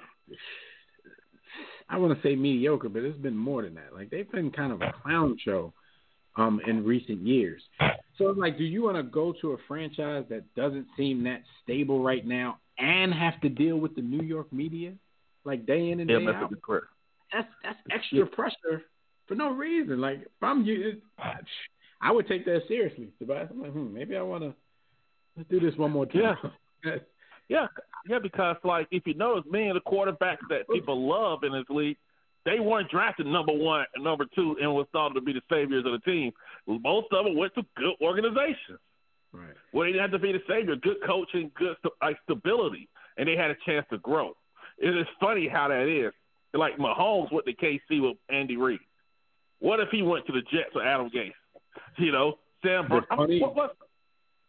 I 1.89 1.97
want 1.97 2.15
to 2.19 2.27
say 2.27 2.35
mediocre, 2.35 2.89
but 2.89 3.03
it's 3.03 3.17
been 3.17 3.37
more 3.37 3.63
than 3.63 3.75
that. 3.75 3.93
Like 3.93 4.09
they've 4.09 4.31
been 4.31 4.51
kind 4.51 4.71
of 4.71 4.81
a 4.81 4.93
clown 5.03 5.37
show, 5.43 5.73
um, 6.37 6.61
in 6.67 6.85
recent 6.85 7.21
years. 7.21 7.61
So, 8.17 8.25
like, 8.25 8.57
do 8.57 8.63
you 8.63 8.83
want 8.83 8.95
to 8.97 9.03
go 9.03 9.33
to 9.41 9.51
a 9.51 9.57
franchise 9.67 10.25
that 10.29 10.43
doesn't 10.55 10.87
seem 10.95 11.23
that 11.25 11.41
stable 11.63 12.01
right 12.01 12.25
now 12.25 12.59
and 12.77 13.13
have 13.13 13.39
to 13.41 13.49
deal 13.49 13.77
with 13.77 13.95
the 13.95 14.01
New 14.01 14.23
York 14.23 14.51
media, 14.53 14.93
like 15.43 15.65
day 15.65 15.89
in 15.91 15.99
and 15.99 16.09
Yeah, 16.09 16.19
day 16.19 16.25
that's 16.27 16.37
out? 16.37 16.45
a 16.51 16.55
good 16.55 16.61
question. 16.61 16.87
that's 17.33 17.47
that's 17.63 17.79
extra 17.91 18.25
pressure 18.25 18.83
for 19.27 19.35
no 19.35 19.51
reason. 19.51 20.01
Like 20.01 20.21
if 20.21 20.27
I'm 20.41 20.63
you, 20.65 21.01
I 22.01 22.11
would 22.11 22.27
take 22.27 22.45
that 22.45 22.61
seriously. 22.67 23.09
Tobias. 23.19 23.49
I'm 23.51 23.61
like, 23.61 23.71
hmm, 23.71 23.93
maybe 23.93 24.15
I 24.15 24.21
want 24.21 24.43
to 24.43 24.53
let's 25.37 25.49
do 25.49 25.59
this 25.59 25.75
one 25.77 25.91
more 25.91 26.05
time. 26.05 26.37
Yeah, 27.47 27.67
yeah, 28.09 28.17
because 28.17 28.55
like 28.63 28.87
if 28.89 29.05
you 29.05 29.13
notice, 29.13 29.43
many 29.47 29.69
of 29.69 29.75
the 29.75 29.81
quarterbacks 29.81 30.39
that 30.49 30.67
people 30.71 31.07
love 31.07 31.43
in 31.43 31.51
this 31.51 31.65
league, 31.69 31.97
they 32.43 32.59
weren't 32.59 32.89
drafted 32.89 33.27
number 33.27 33.53
one 33.53 33.85
and 33.93 34.03
number 34.03 34.25
two 34.35 34.55
and 34.59 34.73
was 34.73 34.87
thought 34.91 35.09
to 35.09 35.21
be 35.21 35.33
the 35.33 35.41
saviors 35.51 35.85
of 35.85 35.91
the 35.91 35.99
team. 35.99 36.31
Most 36.67 37.07
of 37.11 37.25
them 37.25 37.37
went 37.37 37.53
to 37.55 37.63
good 37.77 37.93
organizations. 38.01 38.79
right. 39.31 39.53
Well, 39.73 39.83
they 39.85 39.91
didn't 39.91 40.01
have 40.01 40.11
to 40.11 40.19
be 40.19 40.31
the 40.31 40.41
savior. 40.47 40.75
Good 40.75 40.97
coaching, 41.05 41.51
good 41.55 41.75
like 42.01 42.17
stability, 42.23 42.87
and 43.17 43.27
they 43.27 43.35
had 43.35 43.51
a 43.51 43.55
chance 43.65 43.85
to 43.91 43.99
grow. 43.99 44.33
It 44.79 44.97
is 44.97 45.05
funny 45.19 45.47
how 45.47 45.67
that 45.67 45.87
is. 45.87 46.13
Like 46.53 46.77
Mahomes 46.77 47.31
went 47.31 47.45
to 47.45 47.53
KC 47.53 48.01
with 48.01 48.17
Andy 48.29 48.57
Reid. 48.57 48.79
What 49.59 49.79
if 49.79 49.89
he 49.89 50.01
went 50.01 50.25
to 50.27 50.33
the 50.33 50.41
Jets 50.41 50.73
with 50.75 50.85
Adam 50.85 51.09
Gase? 51.09 51.31
You 51.97 52.11
know, 52.11 52.39
Sam. 52.63 52.87
Bur- 52.87 53.05
funny. 53.09 53.39
what, 53.41 53.55
what, 53.55 53.77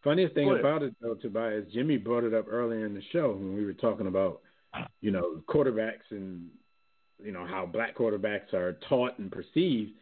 Funniest 0.04 0.34
thing 0.34 0.48
about 0.50 0.82
it 0.84 0.94
though, 1.00 1.14
Tobias, 1.14 1.64
Jimmy 1.72 1.96
brought 1.96 2.22
it 2.22 2.32
up 2.32 2.46
earlier 2.48 2.86
in 2.86 2.94
the 2.94 3.02
show 3.12 3.32
when 3.32 3.54
we 3.56 3.64
were 3.64 3.72
talking 3.72 4.06
about, 4.06 4.40
you 5.00 5.10
know, 5.10 5.42
quarterbacks 5.48 6.06
and 6.10 6.48
you 7.24 7.32
know 7.32 7.44
how 7.44 7.66
black 7.66 7.96
quarterbacks 7.96 8.52
are 8.54 8.74
taught 8.88 9.18
and 9.18 9.32
perceived. 9.32 9.92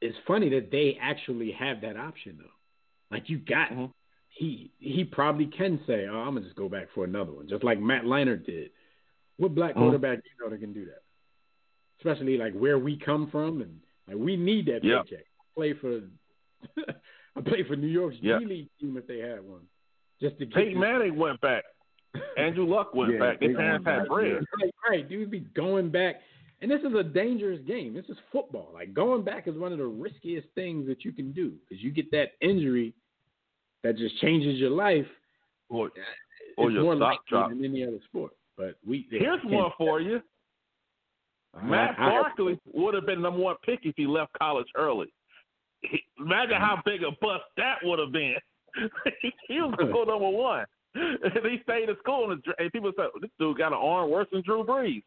It's 0.00 0.16
funny 0.26 0.48
that 0.50 0.70
they 0.70 0.96
actually 1.00 1.50
have 1.52 1.80
that 1.80 1.96
option 1.96 2.38
though. 2.38 3.16
Like 3.16 3.28
you 3.28 3.38
got 3.38 3.70
Mhm. 3.70 3.92
he 4.28 4.70
he 4.78 5.02
probably 5.04 5.46
can 5.46 5.80
say, 5.86 6.06
"Oh, 6.06 6.18
I'm 6.20 6.34
gonna 6.34 6.42
just 6.42 6.54
go 6.56 6.68
back 6.68 6.88
for 6.94 7.04
another 7.04 7.32
one," 7.32 7.48
just 7.48 7.64
like 7.64 7.80
Matt 7.80 8.04
Leinart 8.04 8.44
did. 8.46 8.70
What 9.38 9.54
black 9.56 9.74
Mhm. 9.74 9.78
quarterback 9.78 10.22
do 10.22 10.28
you 10.28 10.44
know 10.44 10.50
that 10.50 10.60
can 10.60 10.72
do 10.72 10.84
that? 10.84 11.02
Especially 12.04 12.36
like 12.36 12.52
where 12.54 12.78
we 12.78 12.96
come 12.98 13.28
from, 13.30 13.62
and 13.62 13.78
like 14.08 14.16
we 14.16 14.36
need 14.36 14.66
that 14.66 14.82
Yeah. 14.82 15.02
paycheck. 15.02 15.24
Play 15.54 15.72
for, 15.74 16.00
I 17.36 17.40
play 17.40 17.62
for 17.62 17.76
New 17.76 17.86
York's 17.86 18.16
Yeah. 18.20 18.38
G 18.40 18.46
League 18.46 18.68
team 18.80 18.96
if 18.96 19.06
they 19.06 19.18
had 19.18 19.42
one, 19.44 19.62
just 20.20 20.38
to 20.38 20.46
get 20.46 20.54
Peyton 20.54 20.74
this- 20.74 20.80
Manning 20.80 21.16
went 21.16 21.40
back. 21.40 21.64
Andrew 22.36 22.66
Luck 22.66 22.94
went 22.94 23.12
Yeah, 23.12 23.18
back. 23.20 23.40
they 23.40 23.48
Their 23.48 23.56
parents 23.56 23.86
had 23.86 23.98
back, 24.00 24.08
bread. 24.08 24.44
Right, 24.60 24.70
right, 24.88 25.08
dude, 25.08 25.30
be 25.30 25.40
going 25.40 25.90
back, 25.90 26.16
and 26.60 26.70
this 26.70 26.80
is 26.82 26.92
a 26.94 27.02
dangerous 27.04 27.60
game. 27.66 27.94
This 27.94 28.04
is 28.08 28.16
football. 28.32 28.70
Like 28.74 28.92
going 28.94 29.22
back 29.22 29.46
is 29.46 29.56
one 29.56 29.72
of 29.72 29.78
the 29.78 29.86
riskiest 29.86 30.48
things 30.54 30.86
that 30.88 31.04
you 31.04 31.12
can 31.12 31.32
do 31.32 31.52
because 31.68 31.82
you 31.82 31.90
get 31.92 32.10
that 32.10 32.32
injury 32.40 32.94
that 33.84 33.96
just 33.96 34.18
changes 34.20 34.58
your 34.58 34.70
life. 34.70 35.06
Or, 35.68 35.86
uh, 35.86 35.90
or 36.58 36.70
your 36.70 36.82
more 36.82 36.98
sock 36.98 37.26
drop. 37.26 37.48
than 37.48 37.64
any 37.64 37.82
other 37.86 37.98
sport. 38.08 38.32
But 38.58 38.74
we 38.86 39.06
Here's 39.10 39.40
one 39.44 39.70
for 39.78 40.00
you. 40.00 40.20
Matt 41.62 41.98
I- 41.98 42.06
I- 42.06 42.10
Barkley 42.22 42.58
would 42.72 42.94
have 42.94 43.06
been 43.06 43.20
number 43.22 43.40
one 43.40 43.56
pick 43.64 43.80
if 43.84 43.94
he 43.96 44.06
left 44.06 44.32
college 44.38 44.66
early. 44.76 45.12
He, 45.82 46.00
imagine 46.18 46.56
how 46.60 46.80
big 46.84 47.02
a 47.02 47.10
bust 47.20 47.44
that 47.56 47.76
would 47.82 47.98
have 47.98 48.12
been. 48.12 48.36
he 49.20 49.60
was 49.60 49.74
going 49.76 49.88
to 49.88 49.92
go 49.92 50.04
number 50.04 50.28
one. 50.30 50.64
And 50.94 51.32
he 51.50 51.58
stayed 51.62 51.88
in 51.88 51.96
school, 51.98 52.30
and, 52.30 52.42
the- 52.46 52.54
and 52.62 52.72
people 52.72 52.92
said, 52.96 53.06
this 53.20 53.30
dude 53.38 53.58
got 53.58 53.68
an 53.72 53.78
arm 53.80 54.10
worse 54.10 54.28
than 54.32 54.42
Drew 54.42 54.62
Brees. 54.64 55.02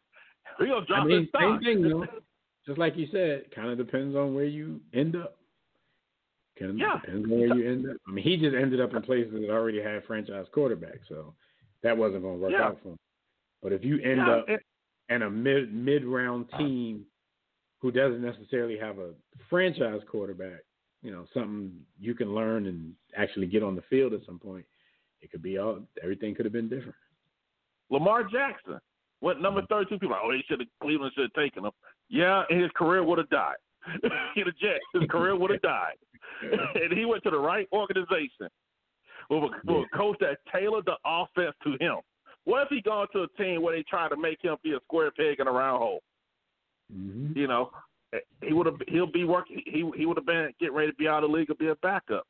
Going 0.59 0.69
to 0.81 0.85
drop 0.85 1.03
I 1.03 1.05
mean, 1.05 1.19
his 1.21 1.29
stock. 1.29 1.41
same 1.41 1.59
thing. 1.83 2.03
Just 2.67 2.79
like 2.79 2.95
you 2.97 3.07
said, 3.11 3.43
kind 3.53 3.69
of 3.69 3.77
depends 3.77 4.15
on 4.15 4.33
where 4.33 4.45
you 4.45 4.81
end 4.93 5.15
up. 5.15 5.37
Kind 6.57 6.71
of 6.71 6.77
Yeah. 6.77 6.99
depends 7.01 7.25
on 7.25 7.29
where 7.39 7.55
you 7.55 7.69
end 7.71 7.89
up. 7.89 7.97
I 8.07 8.11
mean, 8.11 8.23
he 8.23 8.37
just 8.37 8.55
ended 8.55 8.81
up 8.81 8.93
in 8.95 9.01
places 9.03 9.33
that 9.33 9.49
already 9.51 9.79
had 9.81 10.03
franchise 10.05 10.45
quarterbacks, 10.55 11.01
so 11.07 11.35
that 11.83 11.95
wasn't 11.95 12.23
going 12.23 12.37
to 12.37 12.41
work 12.41 12.51
Yeah. 12.53 12.63
out 12.67 12.79
for 12.81 12.89
him. 12.89 12.97
But 13.61 13.71
if 13.73 13.83
you 13.83 13.99
end 14.01 14.17
Yeah, 14.17 14.31
up 14.31 14.45
and- 14.49 14.59
and 15.09 15.23
a 15.23 15.29
mid 15.29 15.73
mid 15.73 16.05
round 16.05 16.45
team 16.57 17.05
who 17.79 17.91
doesn't 17.91 18.21
necessarily 18.21 18.77
have 18.77 18.99
a 18.99 19.11
franchise 19.49 20.01
quarterback, 20.09 20.63
you 21.01 21.11
know, 21.11 21.25
something 21.33 21.71
you 21.99 22.15
can 22.15 22.33
learn 22.33 22.65
and 22.67 22.93
actually 23.15 23.47
get 23.47 23.63
on 23.63 23.75
the 23.75 23.83
field 23.89 24.13
at 24.13 24.25
some 24.25 24.39
point, 24.39 24.65
it 25.21 25.31
could 25.31 25.43
be 25.43 25.57
all 25.57 25.79
everything 26.01 26.33
could 26.33 26.45
have 26.45 26.53
been 26.53 26.69
different. 26.69 26.95
Lamar 27.89 28.23
Jackson 28.23 28.79
went 29.21 29.41
number 29.41 29.61
mm-hmm. 29.61 29.73
32. 29.73 29.99
People 29.99 30.11
like, 30.11 30.21
oh, 30.23 30.31
he 30.31 30.41
should 30.47 30.59
have, 30.59 30.69
Cleveland 30.81 31.11
should 31.15 31.23
have 31.23 31.43
taken 31.43 31.65
him. 31.65 31.71
Yeah, 32.09 32.43
and 32.49 32.61
his 32.61 32.71
career 32.75 33.03
would 33.03 33.17
have 33.17 33.29
died. 33.29 33.55
the 34.01 34.43
Jets, 34.59 34.83
his 34.93 35.03
career 35.09 35.35
would 35.35 35.51
have 35.51 35.61
died. 35.61 35.95
and 36.41 36.97
he 36.97 37.05
went 37.05 37.23
to 37.23 37.29
the 37.29 37.39
right 37.39 37.67
organization 37.71 38.49
with 39.29 39.43
a, 39.43 39.49
with 39.65 39.85
a 39.85 39.97
coach 39.97 40.17
that 40.19 40.37
tailored 40.51 40.85
the 40.85 40.95
offense 41.05 41.55
to 41.63 41.71
him. 41.79 41.97
What 42.45 42.63
if 42.63 42.69
he 42.69 42.81
gone 42.81 43.07
to 43.13 43.23
a 43.23 43.27
team 43.41 43.61
where 43.61 43.75
they 43.75 43.83
tried 43.83 44.09
to 44.09 44.17
make 44.17 44.41
him 44.41 44.55
be 44.63 44.73
a 44.73 44.79
square 44.85 45.11
peg 45.11 45.39
in 45.39 45.47
a 45.47 45.51
round 45.51 45.79
hole? 45.81 46.01
Mm-hmm. 46.93 47.37
You 47.37 47.47
know, 47.47 47.71
he 48.41 48.53
would 48.53 48.67
have 48.67 48.75
he'll 48.87 49.11
be 49.11 49.23
working. 49.23 49.61
He 49.65 49.89
he 49.95 50.05
would 50.05 50.17
have 50.17 50.25
been 50.25 50.51
getting 50.59 50.75
ready 50.75 50.91
to 50.91 50.97
be 50.97 51.07
out 51.07 51.23
of 51.23 51.31
the 51.31 51.35
league 51.35 51.49
or 51.49 51.55
be 51.55 51.67
a 51.67 51.75
backup. 51.75 52.27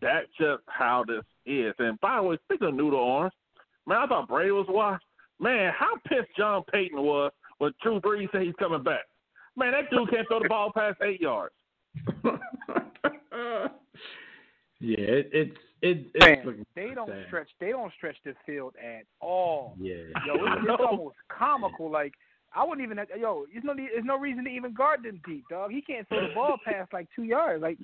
That's 0.00 0.28
just 0.38 0.62
how 0.66 1.04
this 1.06 1.24
is. 1.44 1.74
And 1.78 2.00
by 2.00 2.16
the 2.16 2.22
way, 2.22 2.38
speaking 2.44 2.68
of 2.68 2.74
noodle 2.74 3.02
arms, 3.02 3.32
man, 3.86 3.98
I 3.98 4.06
thought 4.06 4.28
Brady 4.28 4.52
was 4.52 4.66
washed. 4.68 5.04
Man, 5.40 5.72
how 5.76 5.96
pissed 6.08 6.28
Sean 6.36 6.62
Payton 6.72 7.02
was 7.02 7.32
when 7.58 7.72
Drew 7.82 8.00
Brees 8.00 8.30
said 8.32 8.42
he's 8.42 8.54
coming 8.58 8.82
back. 8.82 9.04
Man, 9.56 9.72
that 9.72 9.90
dude 9.90 10.10
can't 10.10 10.26
throw 10.28 10.40
the 10.40 10.48
ball 10.48 10.70
past 10.74 10.98
eight 11.02 11.20
yards. 11.20 11.54
yeah, 12.24 12.38
it, 14.80 15.30
it's 15.32 15.56
it, 15.82 16.06
it's 16.14 16.44
Man, 16.46 16.64
they 16.74 16.94
don't 16.94 17.08
sad. 17.08 17.24
stretch. 17.26 17.48
They 17.60 17.70
don't 17.70 17.92
stretch 17.96 18.16
the 18.24 18.34
field 18.46 18.74
at 18.82 19.04
all. 19.20 19.76
Yeah, 19.78 19.94
Yo, 20.26 20.34
it's, 20.34 20.56
it's 20.68 20.82
almost 20.84 21.16
comical. 21.28 21.90
Like 21.90 22.14
I 22.54 22.64
wouldn't 22.64 22.84
even. 22.84 22.98
Yo, 23.18 23.44
there's 23.52 23.64
no 23.64 23.74
there's 23.74 24.04
no 24.04 24.18
reason 24.18 24.44
to 24.44 24.50
even 24.50 24.72
guard 24.74 25.02
them 25.04 25.20
deep, 25.26 25.44
dog. 25.50 25.70
He 25.72 25.82
can't 25.82 26.08
throw 26.08 26.28
the 26.28 26.34
ball 26.34 26.56
past 26.64 26.92
like 26.92 27.08
two 27.14 27.24
yards. 27.24 27.62
Like, 27.62 27.78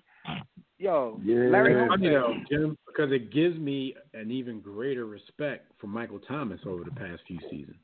yo, 0.78 1.20
Yeah. 1.22 1.48
Larry 1.50 1.74
Holmes. 1.74 1.88
funny 1.90 2.08
though, 2.08 2.34
Jim, 2.50 2.78
because 2.86 3.12
it 3.12 3.32
gives 3.32 3.58
me 3.58 3.94
an 4.14 4.30
even 4.30 4.60
greater 4.60 5.06
respect 5.06 5.70
for 5.78 5.86
Michael 5.88 6.20
Thomas 6.20 6.60
over 6.66 6.84
the 6.84 6.90
past 6.92 7.20
few 7.26 7.38
seasons. 7.50 7.76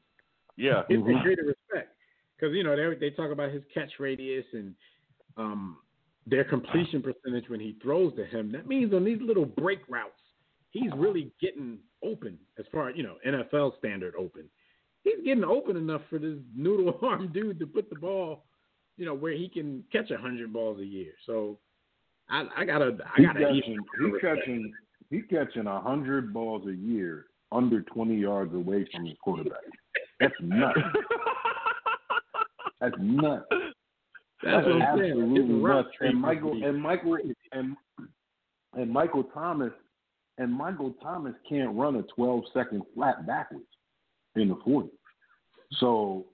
Yeah. 0.57 0.83
It's 0.89 1.03
a 1.07 1.23
greater 1.23 1.43
respect 1.45 1.95
because 2.37 2.55
you 2.55 2.65
know 2.65 2.75
they 2.75 2.97
they 2.99 3.11
talk 3.15 3.31
about 3.31 3.51
his 3.53 3.63
catch 3.73 3.93
radius 3.99 4.47
and 4.53 4.75
um 5.37 5.77
their 6.29 6.45
completion 6.45 7.03
percentage 7.03 7.49
when 7.49 7.61
he 7.61 7.77
throws 7.83 8.15
to 8.17 8.25
him. 8.25 8.53
That 8.53 8.67
means 8.67 8.93
on 8.93 9.05
these 9.05 9.21
little 9.21 9.45
break 9.45 9.81
routes, 9.89 10.21
he's 10.71 10.91
really 10.97 11.33
getting 11.41 11.79
open 12.05 12.39
as 12.59 12.67
far 12.73 12.91
as, 12.91 12.97
you 12.97 13.03
know 13.03 13.17
NFL 13.27 13.79
standard 13.79 14.15
open. 14.19 14.45
He's 15.05 15.25
getting 15.25 15.45
open 15.45 15.77
enough 15.77 16.03
for 16.11 16.19
this 16.19 16.37
noodle 16.55 16.99
arm 17.03 17.31
dude 17.33 17.59
to 17.61 17.67
put 17.67 17.89
the 17.89 17.97
ball, 17.97 18.45
you 18.97 19.07
know, 19.07 19.15
where 19.15 19.33
he 19.33 19.49
can 19.49 19.85
catch 19.93 20.11
a 20.11 20.19
hundred 20.19 20.53
balls 20.53 20.81
a 20.81 20.85
year. 20.85 21.13
So 21.27 21.59
I, 22.29 22.47
I 22.57 22.65
gotta 22.65 22.97
I 23.05 23.11
He 23.17 23.25
gotta 23.25 23.41
catching, 23.41 23.57
even 23.57 23.85
he 24.01 24.21
catching, 24.21 24.73
he 25.11 25.23
catching 25.23 25.67
a 25.67 25.81
hundred 25.81 26.33
balls 26.35 26.67
a 26.67 26.75
year 26.75 27.27
under 27.53 27.83
twenty 27.83 28.17
yards 28.17 28.55
away 28.55 28.87
from 28.93 29.07
his 29.07 29.17
quarterback. 29.23 29.61
That's 30.21 30.35
nuts. 30.43 30.79
That's 32.81 32.95
nuts. 32.99 33.47
That's 34.43 34.67
what 34.67 34.83
I'm 34.83 34.99
saying. 34.99 35.11
absolutely 35.13 35.55
His 35.55 35.63
nuts. 35.63 35.89
And 36.01 36.21
Michael 36.21 36.61
and 36.65 36.81
Michael 36.81 37.19
and 37.53 37.77
and 38.75 38.91
Michael 38.91 39.25
Thomas 39.25 39.73
and 40.39 40.53
Michael 40.53 40.95
Thomas 41.03 41.35
can't 41.49 41.77
run 41.77 41.97
a 41.97 42.03
twelve 42.15 42.45
second 42.55 42.83
flat 42.95 43.27
backwards 43.27 43.65
in 44.37 44.49
the 44.49 44.59
forty. 44.65 44.91
So 45.81 46.27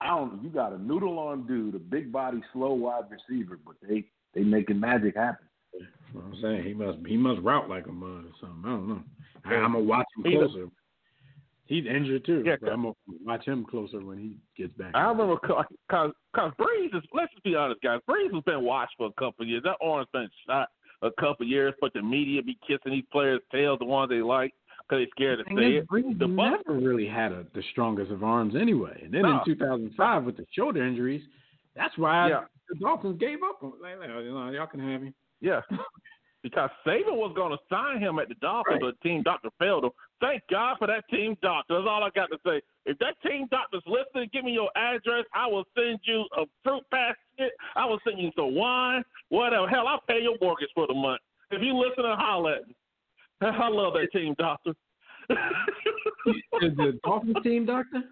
I 0.00 0.08
don't. 0.08 0.42
You 0.42 0.50
got 0.50 0.72
a 0.72 0.78
noodle 0.78 1.18
on 1.18 1.46
dude, 1.46 1.74
a 1.74 1.78
big 1.78 2.10
body, 2.10 2.42
slow 2.52 2.72
wide 2.72 3.04
receiver, 3.10 3.58
but 3.64 3.76
they 3.86 4.06
they 4.34 4.42
making 4.42 4.80
magic 4.80 5.16
happen. 5.16 5.46
That's 5.72 5.84
what 6.12 6.24
I'm 6.24 6.40
saying. 6.42 6.64
He 6.64 6.74
must 6.74 6.98
he 7.06 7.16
must 7.16 7.40
route 7.42 7.68
like 7.68 7.86
a 7.86 7.92
mud 7.92 8.24
or 8.24 8.32
something. 8.40 8.62
I 8.64 8.68
don't 8.68 8.88
know. 8.88 9.02
I, 9.44 9.54
I'm 9.54 9.72
gonna 9.72 9.84
watch 9.84 10.06
him 10.16 10.32
closer. 10.32 10.68
He's 11.66 11.86
injured 11.86 12.24
too. 12.26 12.42
Yeah, 12.44 12.56
I'm 12.70 12.82
gonna 12.82 12.92
watch 13.24 13.44
him 13.46 13.64
closer 13.64 14.04
when 14.04 14.18
he 14.18 14.36
gets 14.60 14.74
back. 14.76 14.92
I 14.94 15.02
remember 15.04 15.36
because 15.42 15.64
because 15.88 16.52
Brees 16.58 16.94
is 16.94 17.02
let's 17.14 17.32
just 17.32 17.44
be 17.44 17.54
honest, 17.54 17.80
guys. 17.82 18.00
Brees 18.08 18.32
has 18.34 18.42
been 18.44 18.64
watched 18.64 18.94
for 18.98 19.06
a 19.06 19.12
couple 19.12 19.42
of 19.44 19.48
years. 19.48 19.62
That 19.64 19.76
arm's 19.82 20.08
been 20.12 20.28
shot 20.46 20.68
a 21.02 21.10
couple 21.20 21.44
of 21.44 21.48
years, 21.48 21.72
but 21.80 21.92
the 21.94 22.02
media 22.02 22.42
be 22.42 22.58
kissing 22.66 22.92
these 22.92 23.04
players' 23.10 23.40
tails, 23.50 23.78
the 23.78 23.84
ones 23.84 24.08
they 24.10 24.22
like, 24.22 24.52
because 24.88 25.04
they 25.04 25.10
scared 25.10 25.38
to 25.38 25.54
say 25.56 25.76
is, 25.76 25.82
it. 25.84 25.88
Brees 25.88 26.18
The 26.18 26.26
Bucs, 26.26 26.58
never 26.66 26.78
really 26.78 27.06
had 27.06 27.32
a, 27.32 27.44
the 27.54 27.62
strongest 27.72 28.10
of 28.12 28.22
arms 28.22 28.54
anyway. 28.54 29.00
And 29.04 29.12
then 29.12 29.22
No. 29.22 29.38
in 29.38 29.44
2005 29.44 30.24
with 30.24 30.36
the 30.36 30.46
shoulder 30.52 30.84
injuries, 30.86 31.22
that's 31.74 31.96
why 31.98 32.28
Yeah. 32.28 32.44
the 32.68 32.76
Dolphins 32.78 33.18
gave 33.18 33.38
up. 33.42 33.60
like, 33.80 33.94
you 34.00 34.32
know, 34.32 34.50
y'all 34.50 34.66
can 34.66 34.80
have 34.80 35.02
him. 35.02 35.14
yeah, 35.40 35.60
because 36.42 36.70
Saban 36.86 37.14
was 37.16 37.32
going 37.36 37.52
to 37.52 37.58
sign 37.70 38.00
him 38.00 38.18
at 38.18 38.28
the 38.28 38.34
Dolphins, 38.36 38.80
Right. 38.80 38.80
but 38.80 38.94
the 39.02 39.08
team 39.08 39.22
doctor 39.22 39.48
failed 39.58 39.84
him. 39.84 39.90
Thank 40.20 40.42
God 40.50 40.76
for 40.78 40.86
that 40.88 41.04
team 41.08 41.36
doctor. 41.42 41.74
That's 41.74 41.86
all 41.88 42.02
I 42.02 42.10
got 42.10 42.26
to 42.30 42.38
say. 42.46 42.60
If 42.84 42.98
that 42.98 43.14
team 43.24 43.46
doctor's 43.50 43.82
listening, 43.86 44.28
give 44.32 44.44
me 44.44 44.52
your 44.52 44.70
address. 44.76 45.24
I 45.34 45.46
will 45.46 45.64
send 45.76 46.00
you 46.04 46.24
a 46.36 46.44
fruit 46.64 46.82
basket. 46.90 47.52
I 47.76 47.84
will 47.86 48.00
send 48.06 48.18
you 48.18 48.30
some 48.36 48.54
wine, 48.54 49.04
whatever. 49.28 49.68
Hell, 49.68 49.86
I'll 49.86 50.02
pay 50.08 50.20
your 50.22 50.36
mortgage 50.40 50.70
for 50.74 50.86
the 50.86 50.94
month. 50.94 51.20
If 51.50 51.62
you 51.62 51.74
listen 51.74 52.04
and 52.04 52.20
holler 52.20 52.54
at 52.56 52.66
me. 52.68 52.74
I 53.42 53.68
love 53.68 53.94
that 53.94 54.08
team 54.12 54.34
doctor. 54.38 54.72
Is 55.30 56.76
the 56.76 56.98
Dolphins 57.04 57.36
team 57.42 57.66
doctor? 57.66 58.02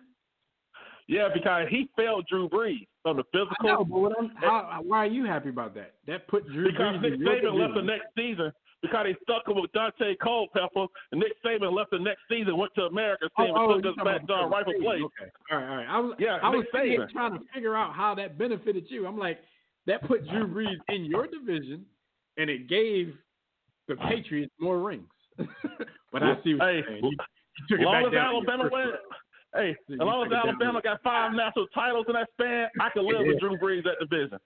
yeah, 1.09 1.29
because 1.33 1.67
he 1.71 1.89
failed 1.97 2.27
Drew 2.29 2.49
Brees 2.49 2.87
on 3.05 3.17
the 3.17 3.25
physical. 3.33 3.55
know, 3.63 3.85
but 3.85 3.99
what 3.99 4.13
I'm, 4.19 4.31
how, 4.37 4.81
why 4.83 4.99
are 4.99 5.07
you 5.07 5.25
happy 5.25 5.49
about 5.49 5.75
that? 5.75 5.95
That 6.07 6.29
put 6.29 6.47
Drew 6.49 6.71
Because 6.71 6.97
Brees 6.97 7.03
Nick 7.03 7.13
in 7.15 7.21
Saban 7.21 7.59
left 7.61 7.75
the 7.75 7.83
next 7.83 8.07
season 8.17 8.53
because 8.83 9.07
they 9.07 9.17
stuck 9.23 9.47
him 9.47 9.61
with 9.61 9.71
Daunte 9.73 10.19
Culpepper, 10.23 10.87
and 11.13 11.21
Nick 11.21 11.33
Saban 11.45 11.73
left 11.75 11.91
the 11.91 11.99
next 11.99 12.21
season, 12.31 12.57
went 12.57 12.75
to 12.77 12.83
America's 12.85 13.29
team, 13.39 13.53
Oh, 13.55 13.71
oh, 13.71 13.75
and 13.75 13.85
you 13.85 13.91
took 13.91 13.99
us 14.01 14.05
back 14.05 14.27
to 14.27 14.33
our 14.33 14.49
rightful 14.49 14.75
place. 14.81 15.03
Okay, 15.03 15.31
all 15.51 15.59
right, 15.59 15.69
all 15.71 15.77
right. 15.77 15.87
I 15.89 15.99
was, 16.01 16.15
Yeah, 16.19 16.39
I 16.43 16.49
was 16.49 16.65
Nick 16.75 16.99
Saban. 17.01 17.11
trying 17.11 17.33
to 17.33 17.41
figure 17.55 17.77
out 17.77 17.95
how 17.95 18.15
that 18.15 18.39
benefited 18.39 18.85
you. 18.89 19.07
I'm 19.07 19.19
like, 19.19 19.39
that 19.87 20.03
put 20.07 20.27
Drew 20.29 20.47
Brees 20.55 20.77
in 20.89 21.05
your 21.05 21.27
division, 21.27 21.85
and 22.39 22.49
it 22.49 22.69
gave 22.69 23.15
the 23.89 23.97
Patriots 23.97 24.53
more 24.61 24.79
rings. 24.79 25.05
but 26.13 26.23
I 26.23 26.37
see 26.45 26.55
what 26.55 26.69
Hey, 26.69 26.75
you're 26.77 26.85
saying. 26.87 27.01
You, 27.05 27.11
you 27.11 27.77
took 27.77 27.81
As 27.81 27.83
it 27.83 27.93
back 27.93 28.07
as 28.07 28.13
down 28.13 28.13
to 28.13 28.13
your 28.13 28.25
Alabama 28.51 28.65
round. 28.65 28.93
Hey, 29.55 29.77
as 29.93 29.99
long 29.99 30.25
as 30.25 30.31
took 30.31 30.33
it 30.33 30.35
down 30.37 30.49
Alabama 30.49 30.81
got 30.83 31.03
five 31.03 31.33
national 31.33 31.67
titles 31.69 32.07
in 32.09 32.15
that 32.15 32.29
span, 32.33 32.69
I 32.81 32.91
can 32.91 33.07
live 33.07 33.27
with 33.27 33.41
Drew 33.41 33.57
Brees 33.59 33.87
at 33.87 33.99
the 34.01 34.07
business. 34.07 34.41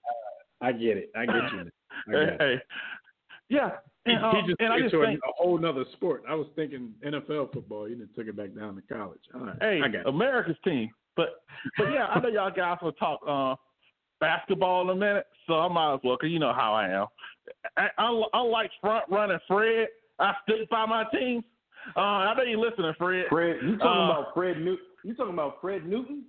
I 0.60 0.72
get 0.72 0.96
it. 0.96 1.10
I 1.16 1.26
get 1.26 1.34
you. 1.52 1.70
I 2.08 2.10
Hey, 2.10 2.36
hey. 2.38 2.62
Yeah, 3.48 3.70
And, 4.06 4.24
um, 4.24 4.36
he 4.36 4.48
just 4.48 4.60
and 4.60 4.72
I 4.72 4.76
took 4.78 4.86
it 4.86 4.90
just 4.90 4.94
to 4.94 5.06
think, 5.06 5.20
a, 5.24 5.28
a 5.28 5.32
whole 5.36 5.58
nother 5.58 5.84
sport. 5.92 6.22
I 6.28 6.34
was 6.34 6.46
thinking 6.56 6.92
NFL 7.04 7.52
football. 7.52 7.88
You 7.88 7.96
didn't 7.96 8.14
took 8.14 8.26
it 8.26 8.36
back 8.36 8.54
down 8.54 8.74
to 8.76 8.94
college. 8.94 9.20
All 9.34 9.42
right, 9.42 9.56
hey, 9.60 9.80
I 9.84 9.88
got 9.88 10.00
it. 10.00 10.06
America's 10.06 10.56
team. 10.64 10.90
But 11.16 11.42
but 11.78 11.92
yeah, 11.92 12.06
I 12.06 12.18
know 12.20 12.28
y'all 12.28 12.50
guys 12.50 12.78
will 12.82 12.92
talk 12.92 13.20
uh, 13.28 13.54
basketball 14.20 14.82
in 14.82 14.88
a 14.90 14.94
minute, 14.94 15.26
so 15.46 15.54
I 15.60 15.68
might 15.68 15.94
as 15.94 16.00
well, 16.02 16.16
cause 16.16 16.30
you 16.30 16.38
know 16.38 16.52
how 16.52 16.74
I 16.74 16.88
am. 16.88 17.06
I, 17.76 17.88
I, 17.98 18.22
unlike 18.32 18.70
front 18.80 19.04
running 19.10 19.38
Fred, 19.46 19.88
I 20.18 20.32
stick 20.42 20.68
by 20.70 20.86
my 20.86 21.04
team. 21.12 21.44
Uh, 21.96 22.00
I 22.00 22.34
know 22.34 22.42
you're 22.42 22.58
listening, 22.58 22.94
Fred. 22.96 23.26
Fred, 23.28 23.56
you 23.62 23.76
talking 23.76 23.86
Uh, 23.86 24.20
about 24.20 24.34
Fred 24.34 24.58
Newton? 24.58 24.86
You 25.04 25.14
talking 25.14 25.34
about 25.34 25.58
Fred 25.60 25.86
Newton? 25.86 26.24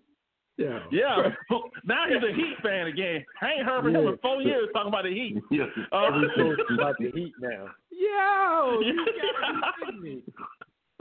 Yeah. 0.58 0.80
Yeah, 0.92 1.18
now 1.86 2.06
he's 2.08 2.24
a 2.24 2.34
Heat 2.34 2.56
fan 2.64 2.88
again. 2.88 3.26
I 3.42 3.52
ain't 3.58 3.66
heard 3.66 3.84
from 3.84 3.96
him 3.96 4.08
in 4.08 4.18
four 4.22 4.42
years 4.42 4.70
talking 4.74 4.88
about 4.88 5.04
the 5.04 5.10
Heat. 5.12 5.42
Yes. 5.52 5.68
Uh, 5.92 6.04
Every 6.06 6.30
post 6.36 6.62
about 6.74 6.96
the 7.00 7.12
Heat 7.12 7.34
now. 7.42 7.68
Yo, 7.92 8.80
you 8.82 9.06
gotta 9.42 9.92
be 9.92 10.00
me. 10.00 10.22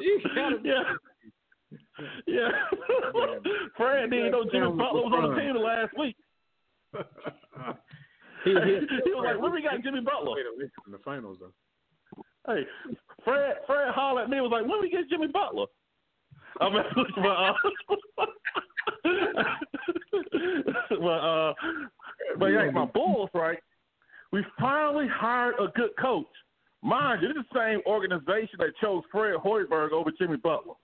You 0.01 0.21
gotta 0.35 0.59
be 0.59 0.69
yeah. 0.69 0.83
Yeah. 2.27 2.49
Fred 3.77 4.11
didn't 4.11 4.33
know 4.33 4.45
Jimmy 4.51 4.67
Butler 4.77 5.03
was 5.03 5.13
on 5.15 5.35
the 5.35 5.41
team 5.41 5.57
last 5.57 5.97
week. 5.99 6.17
he, 8.45 8.51
He 8.51 9.11
was 9.15 9.25
like, 9.25 9.41
"Where 9.41 9.53
we 9.53 9.63
got 9.63 9.83
Jimmy 9.85 10.01
Butler?" 10.01 10.33
Wait 10.35 10.47
a 10.47 10.57
minute, 10.57 10.73
in 10.87 10.93
the 10.93 10.99
finals 10.99 11.39
though. 11.41 11.53
Hey, 12.53 12.67
Fred, 13.25 13.57
Fred 13.67 13.95
hollered 13.95 14.25
at 14.25 14.31
me 14.31 14.41
was 14.41 14.51
like, 14.53 14.69
when 14.69 14.81
we 14.83 14.91
get 14.91 15.09
Jimmy 15.09 15.29
Butler? 15.29 15.67
I 16.65 16.71
mean, 16.71 16.83
but, 17.17 17.29
uh, 17.29 17.53
but, 20.91 21.07
uh, 21.07 21.55
but 22.39 22.47
yeah, 22.47 22.71
my 22.71 22.87
Bulls, 22.87 23.31
right? 23.35 23.59
We 24.33 24.45
finally 24.59 25.07
hired 25.09 25.55
a 25.61 25.69
good 25.77 25.91
coach. 26.01 26.27
Mind 26.83 27.23
you, 27.23 27.29
this 27.29 27.37
is 27.39 27.45
the 27.53 27.59
same 27.59 27.81
organization 27.87 28.57
that 28.59 28.77
chose 28.81 29.03
Fred 29.11 29.37
Hoiberg 29.37 29.93
over 29.93 30.11
Jimmy 30.19 30.37
Butler. 30.37 30.75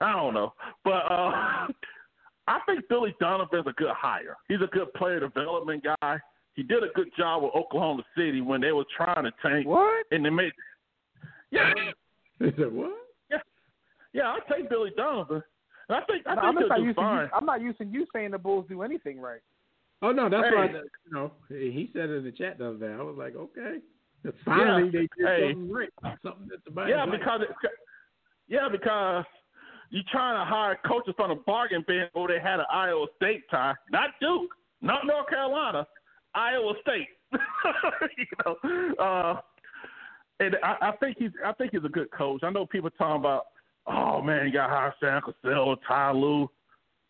I 0.00 0.12
don't 0.12 0.34
know, 0.34 0.52
but 0.84 1.10
uh, 1.10 1.66
I 2.46 2.60
think 2.66 2.88
Billy 2.88 3.14
Donovan's 3.20 3.66
a 3.66 3.72
good 3.72 3.90
hire. 3.96 4.36
He's 4.48 4.60
a 4.62 4.68
good 4.68 4.92
player 4.94 5.20
development 5.20 5.84
guy. 5.84 6.18
He 6.54 6.62
did 6.62 6.82
a 6.82 6.88
good 6.94 7.08
job 7.16 7.42
with 7.44 7.54
Oklahoma 7.54 8.02
City 8.16 8.40
when 8.40 8.60
they 8.60 8.72
were 8.72 8.84
trying 8.96 9.24
to 9.24 9.32
tank, 9.42 9.66
What? 9.66 10.06
and 10.10 10.24
they 10.24 10.30
made. 10.30 10.52
Yeah, 11.50 11.72
He 12.38 12.50
said 12.56 12.72
what? 12.72 12.92
Yeah, 14.18 14.32
I'll 14.34 14.56
take 14.56 14.68
Billy 14.68 14.90
Donovan. 14.96 15.42
And 15.88 15.96
I 15.96 16.00
think 16.06 16.26
I 16.26 16.34
No, 16.34 16.40
think 16.42 16.48
I'm 16.48 16.58
he'll 16.58 16.68
not 16.68 16.78
do 16.78 16.84
used 16.84 16.98
to 16.98 17.02
fine. 17.02 17.22
you, 17.24 17.30
I'm 17.34 17.46
not 17.46 17.60
used 17.62 17.78
to 17.78 17.84
you 17.84 18.06
saying 18.12 18.32
the 18.32 18.38
Bulls 18.38 18.66
do 18.68 18.82
anything 18.82 19.20
right. 19.20 19.40
Oh 20.02 20.12
no, 20.12 20.28
that's 20.28 20.48
Hey. 20.48 20.54
why 20.54 20.66
you 20.66 21.12
know 21.12 21.32
he 21.48 21.90
said 21.92 22.10
in 22.10 22.24
the 22.24 22.32
chat 22.32 22.58
the 22.58 22.68
other 22.68 22.78
day. 22.78 22.92
I 22.92 23.02
was 23.02 23.16
like, 23.16 23.34
okay, 23.36 23.78
finally 24.44 24.84
Yeah. 24.84 24.90
they 24.92 25.08
did 25.16 25.26
Hey. 25.26 25.52
something 25.52 25.72
right, 25.72 25.88
something 26.22 26.48
that 26.48 26.64
the 26.64 26.88
Yeah, 26.88 27.06
because 27.06 27.42
it, 27.42 27.70
yeah, 28.48 28.68
because 28.68 29.24
you 29.90 30.02
trying 30.10 30.38
to 30.38 30.44
hire 30.44 30.78
coaches 30.86 31.14
from 31.16 31.30
the 31.30 31.36
bargain 31.46 31.84
bin 31.86 32.08
where 32.12 32.28
they 32.28 32.40
had 32.40 32.60
an 32.60 32.66
Iowa 32.70 33.06
State 33.16 33.48
tie, 33.50 33.74
not 33.90 34.10
Duke, 34.20 34.50
not 34.82 35.06
North 35.06 35.28
Carolina, 35.28 35.86
Iowa 36.34 36.74
State. 36.82 37.08
you 37.32 38.26
know, 38.44 38.94
uh, 38.98 39.40
and 40.40 40.56
I, 40.62 40.76
I 40.88 40.92
think 40.92 41.16
he's 41.18 41.30
I 41.44 41.52
think 41.52 41.72
he's 41.72 41.84
a 41.84 41.88
good 41.88 42.10
coach. 42.10 42.42
I 42.42 42.50
know 42.50 42.64
people 42.66 42.90
talking 42.90 43.20
about, 43.20 43.46
oh 43.88 44.22
man, 44.22 44.46
you 44.46 44.52
got 44.52 44.70
hire 44.70 44.94
Sam 45.00 45.20
Cassell, 45.22 45.76
Ty 45.86 46.12
Lue, 46.12 46.48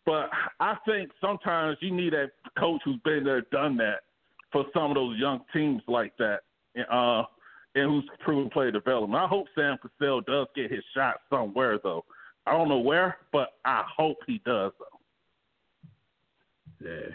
but 0.05 0.29
I 0.59 0.75
think 0.85 1.11
sometimes 1.21 1.77
you 1.81 1.91
need 1.91 2.13
that 2.13 2.31
coach 2.57 2.81
who's 2.85 2.99
been 3.03 3.23
there, 3.23 3.41
done 3.51 3.77
that 3.77 4.01
for 4.51 4.65
some 4.73 4.91
of 4.91 4.95
those 4.95 5.17
young 5.17 5.41
teams 5.53 5.81
like 5.87 6.13
that. 6.17 6.39
Uh, 6.91 7.23
and 7.75 7.89
who's 7.89 8.09
proven 8.21 8.49
player 8.49 8.71
development. 8.71 9.21
I 9.21 9.27
hope 9.27 9.47
Sam 9.53 9.77
Cassell 9.77 10.21
does 10.21 10.47
get 10.55 10.71
his 10.71 10.83
shot 10.95 11.17
somewhere, 11.29 11.79
though. 11.83 12.03
I 12.45 12.53
don't 12.53 12.69
know 12.69 12.79
where, 12.79 13.17
but 13.31 13.49
I 13.63 13.83
hope 13.95 14.17
he 14.25 14.41
does, 14.45 14.71
though. 14.79 14.99
Yeah. 16.87 17.09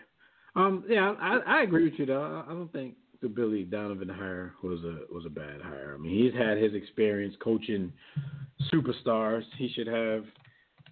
Um. 0.56 0.84
Yeah, 0.88 1.14
I, 1.18 1.38
I 1.46 1.62
agree 1.62 1.84
with 1.84 1.98
you 1.98 2.06
though. 2.06 2.44
I 2.46 2.52
don't 2.52 2.72
think 2.72 2.94
Billy 3.29 3.64
Donovan 3.64 4.09
hire 4.09 4.55
was 4.62 4.81
a 4.85 5.12
was 5.12 5.25
a 5.27 5.31
bad 5.31 5.61
hire. 5.62 5.95
I 5.95 5.99
mean, 6.01 6.22
he's 6.22 6.35
had 6.35 6.59
his 6.59 6.75
experience 6.75 7.35
coaching 7.41 7.93
superstars. 8.72 9.43
He 9.57 9.68
should 9.75 9.87
have, 9.87 10.25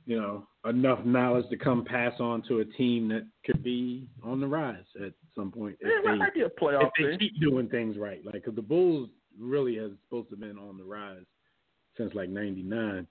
you 0.07 0.21
know, 0.21 0.47
enough 0.69 1.05
knowledge 1.05 1.49
to 1.51 1.57
come 1.57 1.85
pass 1.85 2.13
on 2.21 2.43
to 2.49 2.61
a 2.61 2.65
team 2.65 3.09
that 3.09 3.27
could 3.45 3.63
be 3.63 4.07
on 4.23 4.41
the 4.41 4.47
rise 4.47 4.85
at 5.05 5.13
some 5.35 5.51
point 5.51 5.77
if 5.81 5.89
Yeah, 5.89 6.01
that 6.05 6.13
they 6.13 6.19
might 6.19 6.35
be 6.35 6.43
a 6.43 6.49
playoff 6.49 6.87
if 6.87 6.91
they 6.99 7.11
thing. 7.11 7.19
keep 7.19 7.41
doing 7.41 7.69
things 7.69 7.97
right. 7.99 8.25
Like, 8.25 8.45
cause 8.45 8.55
the 8.55 8.63
Bulls 8.63 9.09
really 9.39 9.77
has 9.77 9.91
supposed 10.05 10.29
to 10.31 10.37
have 10.37 10.41
been 10.41 10.59
on 10.59 10.77
the 10.79 10.85
rise 10.85 11.25
since 11.97 12.15
like 12.15 12.29
'99. 12.29 13.07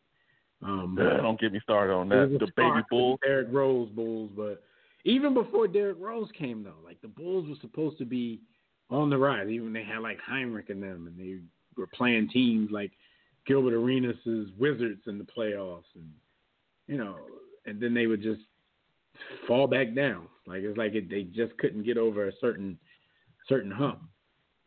Um, 0.63 0.97
Ugh, 0.99 1.21
don't 1.21 1.39
get 1.39 1.51
me 1.53 1.59
started 1.63 1.93
on 1.93 2.09
that. 2.09 2.37
The 2.39 2.47
baby 2.55 2.81
Bulls, 2.89 3.17
bull. 3.17 3.19
Derrick 3.23 3.47
Rose 3.51 3.89
Bulls, 3.89 4.29
but 4.35 4.63
even 5.05 5.33
before 5.33 5.67
Derrick 5.67 5.97
Rose 5.99 6.29
came 6.37 6.63
though, 6.63 6.75
like 6.83 7.01
the 7.01 7.07
Bulls 7.07 7.49
were 7.49 7.55
supposed 7.61 7.97
to 7.97 8.05
be 8.05 8.39
on 8.91 9.09
the 9.09 9.17
rise. 9.17 9.47
Even 9.49 9.73
they 9.73 9.83
had 9.83 9.99
like 9.99 10.19
Hinrich 10.29 10.69
in 10.69 10.81
them, 10.81 11.07
and 11.07 11.17
they 11.17 11.39
were 11.77 11.87
playing 11.87 12.29
teams 12.29 12.69
like 12.71 12.91
Gilbert 13.47 13.73
Arenas' 13.73 14.49
Wizards 14.59 15.01
in 15.07 15.17
the 15.17 15.23
playoffs, 15.25 15.83
and 15.95 16.09
you 16.87 16.97
know, 16.97 17.15
and 17.65 17.81
then 17.81 17.93
they 17.93 18.07
would 18.07 18.21
just 18.21 18.41
fall 19.47 19.67
back 19.67 19.95
down. 19.95 20.27
Like 20.45 20.61
it's 20.63 20.77
like 20.77 20.93
it, 20.93 21.09
they 21.09 21.23
just 21.23 21.57
couldn't 21.57 21.83
get 21.83 21.97
over 21.97 22.27
a 22.27 22.31
certain 22.41 22.77
certain 23.47 23.71
hump. 23.71 24.01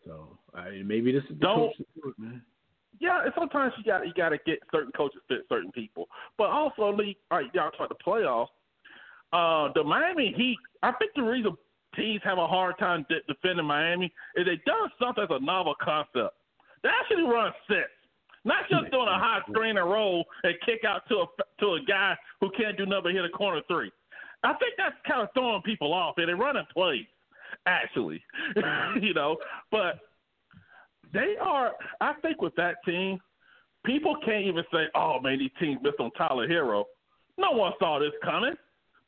So 0.05 0.39
I, 0.55 0.83
maybe 0.85 1.12
this 1.12 1.25
is 1.31 1.37
Don't- 1.39 1.77
coach 1.77 1.87
it, 1.97 2.14
man. 2.18 2.43
Yeah, 3.01 3.25
and 3.25 3.33
sometimes 3.37 3.72
you 3.77 3.85
got 3.85 4.07
you 4.07 4.14
got 4.14 4.29
to 4.29 4.39
get 4.47 4.61
certain 4.70 4.93
coaches 4.93 5.20
fit 5.29 5.41
certain 5.49 5.72
people, 5.72 6.09
but 6.39 6.45
also 6.45 6.93
Lee. 6.93 7.16
All 7.31 7.39
right, 7.39 7.51
y'all 7.53 7.70
talk 7.72 7.89
the 7.89 7.97
playoffs. 8.07 8.47
Uh, 9.33 9.72
the 9.75 9.83
Miami 9.83 10.33
Heat. 10.37 10.57
I 10.85 10.93
think 10.93 11.11
the 11.16 11.22
reason 11.22 11.57
teams 11.97 12.20
have 12.24 12.38
a 12.38 12.47
hard 12.47 12.78
time 12.78 13.07
de- 13.09 13.22
defending 13.26 13.66
Miami 13.66 14.12
is 14.36 14.47
they 14.47 14.61
done 14.66 14.90
something 15.01 15.24
as 15.24 15.30
a 15.30 15.45
novel 15.45 15.74
concept. 15.80 16.36
They 16.82 16.88
actually 16.88 17.24
run 17.24 17.53
sets, 17.68 17.88
not 18.45 18.68
just 18.70 18.90
doing 18.90 19.09
a 19.09 19.18
high 19.18 19.40
screen 19.51 19.78
and 19.78 19.90
roll 19.90 20.24
and 20.42 20.55
kick 20.66 20.84
out 20.86 21.03
to 21.09 21.16
a 21.16 21.26
to 21.61 21.74
a 21.74 21.80
guy 21.86 22.16
who 22.40 22.51
can't 22.51 22.76
do 22.76 22.86
nothing 22.86 23.03
but 23.05 23.12
hit 23.14 23.24
a 23.24 23.30
corner 23.30 23.62
three. 23.68 23.90
I 24.42 24.53
think 24.55 24.74
that's 24.76 24.97
kind 25.09 25.22
of 25.22 25.28
throwing 25.34 25.62
people 25.62 25.95
off, 25.95 26.14
and 26.18 26.28
they're 26.28 26.36
running 26.36 26.64
plays 26.72 27.07
actually, 27.66 28.22
you 29.01 29.14
know, 29.14 29.36
but 29.70 30.01
they 31.12 31.36
are. 31.40 31.72
I 32.01 32.14
think 32.22 32.42
with 32.42 32.55
that 32.57 32.76
team, 32.84 33.18
people 33.84 34.16
can't 34.24 34.45
even 34.45 34.64
say, 34.72 34.84
"Oh 34.95 35.20
man, 35.20 35.38
these 35.38 35.51
teams 35.61 35.78
missed 35.82 36.01
on 36.01 36.11
Tyler 36.12 36.49
Herro." 36.49 36.84
No 37.38 37.53
one 37.53 37.72
saw 37.78 37.99
this 37.99 38.12
coming, 38.22 38.55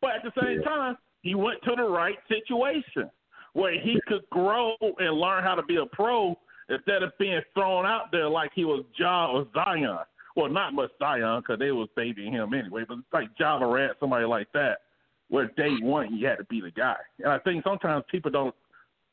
but 0.01 0.11
at 0.17 0.23
the 0.23 0.33
same 0.41 0.63
time, 0.63 0.97
he 1.27 1.35
went 1.35 1.63
to 1.65 1.75
the 1.77 1.83
right 1.83 2.19
situation 2.29 3.11
where 3.53 3.81
he 3.81 4.01
could 4.07 4.29
grow 4.31 4.75
and 4.81 5.19
learn 5.19 5.43
how 5.43 5.55
to 5.55 5.63
be 5.63 5.77
a 5.77 5.87
pro 5.87 6.39
instead 6.69 7.03
of 7.03 7.17
being 7.19 7.41
thrown 7.55 7.87
out 7.87 8.13
there 8.13 8.29
like 8.29 8.51
he 8.55 8.65
was 8.65 8.85
Ja 8.99 9.33
or 9.33 9.47
Zion. 9.55 9.99
Well, 10.37 10.51
not 10.51 10.75
much 10.75 10.91
Zion 10.99 11.41
because 11.41 11.59
they 11.59 11.73
was 11.73 11.89
babying 11.97 12.33
him 12.33 12.53
anyway, 12.53 12.85
but 12.87 12.99
it's 12.99 13.13
like 13.13 13.29
Ja 13.39 13.59
Morant, 13.59 13.97
somebody 13.99 14.27
like 14.27 14.49
that, 14.53 14.81
where 15.29 15.51
day 15.57 15.75
one 15.81 16.15
you 16.15 16.27
had 16.27 16.37
to 16.37 16.45
be 16.45 16.61
the 16.61 16.71
guy. 16.71 16.97
And 17.19 17.33
I 17.33 17.39
think 17.39 17.65
sometimes 17.65 18.05
people 18.11 18.31
don't 18.31 18.55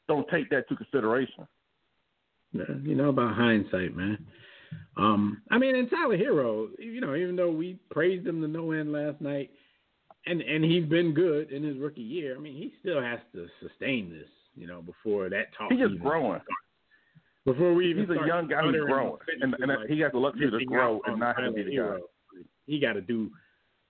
don't 0.08 0.28
take 0.30 0.50
that 0.50 0.68
to 0.68 0.76
consideration. 0.76 1.48
Yeah, 2.52 2.76
you 2.84 2.96
know 2.96 3.10
about 3.10 3.36
hindsight, 3.36 3.96
man. 3.96 4.24
Um, 4.98 5.42
I 5.50 5.58
mean, 5.58 5.76
and 5.76 5.90
Tyler 5.90 6.18
Herro, 6.18 6.68
you 6.78 7.00
know, 7.00 7.16
even 7.16 7.36
though 7.36 7.52
we 7.52 7.80
praised 7.90 8.28
him 8.28 8.42
to 8.42 8.48
no 8.48 8.72
end 8.72 8.92
last 8.92 9.22
night, 9.22 9.50
and 10.26 10.42
and 10.42 10.64
he's 10.64 10.86
been 10.86 11.14
good 11.14 11.52
in 11.52 11.64
his 11.64 11.78
rookie 11.78 12.02
year. 12.02 12.36
I 12.36 12.40
mean, 12.40 12.56
he 12.56 12.74
still 12.80 13.02
has 13.02 13.20
to 13.34 13.48
sustain 13.62 14.10
this, 14.10 14.30
you 14.56 14.68
know, 14.68 14.82
before 14.82 15.30
that 15.30 15.54
talk. 15.58 15.72
He's 15.72 15.80
just 15.80 16.00
growing. 16.00 16.42
starts. 16.44 16.48
Before 17.46 17.74
we 17.74 17.90
even 17.90 18.08
He's 18.08 18.18
a 18.24 18.26
young 18.26 18.48
guy 18.48 18.62
who's 18.62 18.78
growing, 18.86 19.18
and, 19.42 19.54
and 19.60 19.68
like, 19.68 19.90
he 19.90 20.00
has 20.00 20.14
the 20.14 20.18
luxury 20.18 20.50
to 20.50 20.66
grow 20.66 21.02
and 21.06 21.20
not 21.20 21.36
have 21.38 21.48
to 21.48 21.52
be 21.52 21.64
the 21.64 21.76
guy. 21.76 21.98
He 22.66 22.80
got 22.80 22.94
to 22.94 23.02
do. 23.02 23.30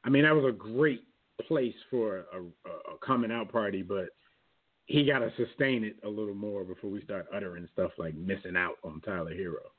I 0.03 0.09
mean, 0.09 0.23
that 0.23 0.33
was 0.33 0.45
a 0.45 0.51
great 0.51 1.03
place 1.47 1.75
for 1.91 2.25
a, 2.33 2.39
a, 2.39 2.93
a 2.95 2.97
coming 3.05 3.31
out 3.31 3.51
party, 3.51 3.83
but 3.83 4.07
he 4.87 5.05
got 5.05 5.19
to 5.19 5.31
sustain 5.37 5.83
it 5.83 5.95
a 6.03 6.09
little 6.09 6.33
more 6.33 6.63
before 6.63 6.89
we 6.89 7.01
start 7.03 7.27
uttering 7.33 7.67
stuff 7.73 7.91
like 7.97 8.15
missing 8.15 8.57
out 8.57 8.75
on 8.83 9.01
Tyler 9.01 9.33
Herro. 9.33 9.69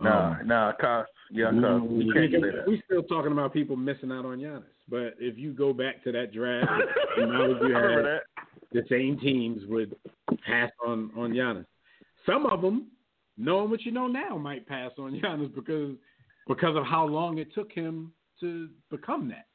Nah, 0.00 0.40
Um, 0.40 0.46
nah, 0.46 0.72
cause 0.80 1.06
yeah, 1.30 1.50
cause 1.50 1.82
we, 1.82 2.04
you 2.04 2.12
can't 2.12 2.32
say 2.32 2.38
we, 2.38 2.50
that. 2.50 2.64
we 2.66 2.82
still 2.86 3.02
talking 3.02 3.32
about 3.32 3.52
people 3.52 3.76
missing 3.76 4.10
out 4.10 4.24
on 4.24 4.38
Giannis, 4.38 4.62
but 4.90 5.14
if 5.18 5.38
you 5.38 5.52
go 5.52 5.72
back 5.72 6.02
to 6.04 6.12
that 6.12 6.32
draft, 6.32 6.70
now 7.18 7.46
you 7.46 7.74
had 7.74 8.04
that. 8.04 8.20
the 8.72 8.82
same 8.90 9.18
teams 9.18 9.62
would 9.68 9.94
pass 10.46 10.70
on 10.86 11.10
on 11.16 11.32
Giannis. 11.32 11.66
Some 12.26 12.46
of 12.46 12.60
them, 12.60 12.88
knowing 13.38 13.70
what 13.70 13.82
you 13.82 13.92
know 13.92 14.06
now, 14.06 14.36
might 14.36 14.66
pass 14.66 14.90
on 14.98 15.12
Giannis 15.22 15.54
because 15.54 15.94
because 16.48 16.76
of 16.76 16.84
how 16.84 17.06
long 17.06 17.38
it 17.38 17.54
took 17.54 17.70
him 17.72 18.12
to 18.40 18.68
become 18.90 19.28
that. 19.28 19.46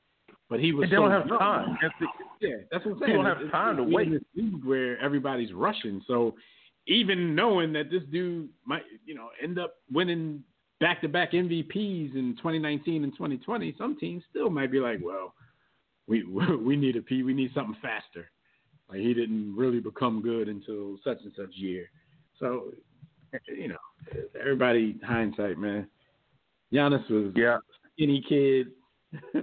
But 0.50 0.60
he 0.60 0.72
was 0.72 0.90
they 0.90 0.96
so 0.96 1.02
don't 1.02 1.12
have 1.12 1.28
young. 1.28 1.40
time. 1.40 1.78
That's 1.82 1.94
the- 2.00 2.08
Yeah, 2.48 2.56
that's 2.72 2.86
what 2.86 2.94
I'm 2.96 3.00
saying. 3.00 3.12
People 3.12 3.24
don't 3.24 3.34
have 3.38 3.42
It's- 3.46 3.52
time 3.52 3.78
to 3.78 3.82
it's 3.84 3.90
in 3.90 3.94
wait. 3.96 4.12
this 4.12 4.22
league 4.36 4.64
where 4.66 5.00
everybody's 5.00 5.52
rushing, 5.54 6.02
so 6.08 6.36
even 6.88 7.34
knowing 7.34 7.74
that 7.74 7.90
this 7.90 8.04
dude 8.12 8.50
might, 8.66 8.84
you 9.06 9.16
know, 9.16 9.30
end 9.42 9.58
up 9.58 9.76
winning 9.92 10.44
back-to-back 10.90 11.32
MVPs 11.32 12.14
in 12.16 12.36
2019 12.38 13.04
and 13.04 13.12
2020, 13.14 13.74
some 13.76 13.98
teams 13.98 14.22
still 14.30 14.52
might 14.52 14.72
be 14.72 14.80
like, 14.80 15.00
well, 15.04 15.34
we 16.08 16.24
we 16.64 16.76
need 16.76 16.96
a 16.96 17.02
P, 17.02 17.24
we 17.24 17.34
need 17.34 17.50
something 17.56 17.76
faster. 17.82 18.30
Like 18.88 19.00
he 19.00 19.16
didn't 19.16 19.56
really 19.56 19.80
become 19.80 20.22
good 20.22 20.48
until 20.48 20.98
such 21.04 21.18
and 21.24 21.34
such 21.36 21.50
year. 21.56 21.90
So, 22.40 22.66
you 23.48 23.70
know, 23.70 23.78
everybody 24.40 25.00
hindsight, 25.04 25.58
man. 25.58 25.88
Giannis 26.72 27.10
was 27.10 27.34
Yeah. 27.36 27.58
skinny 27.94 28.24
kid 28.30 28.68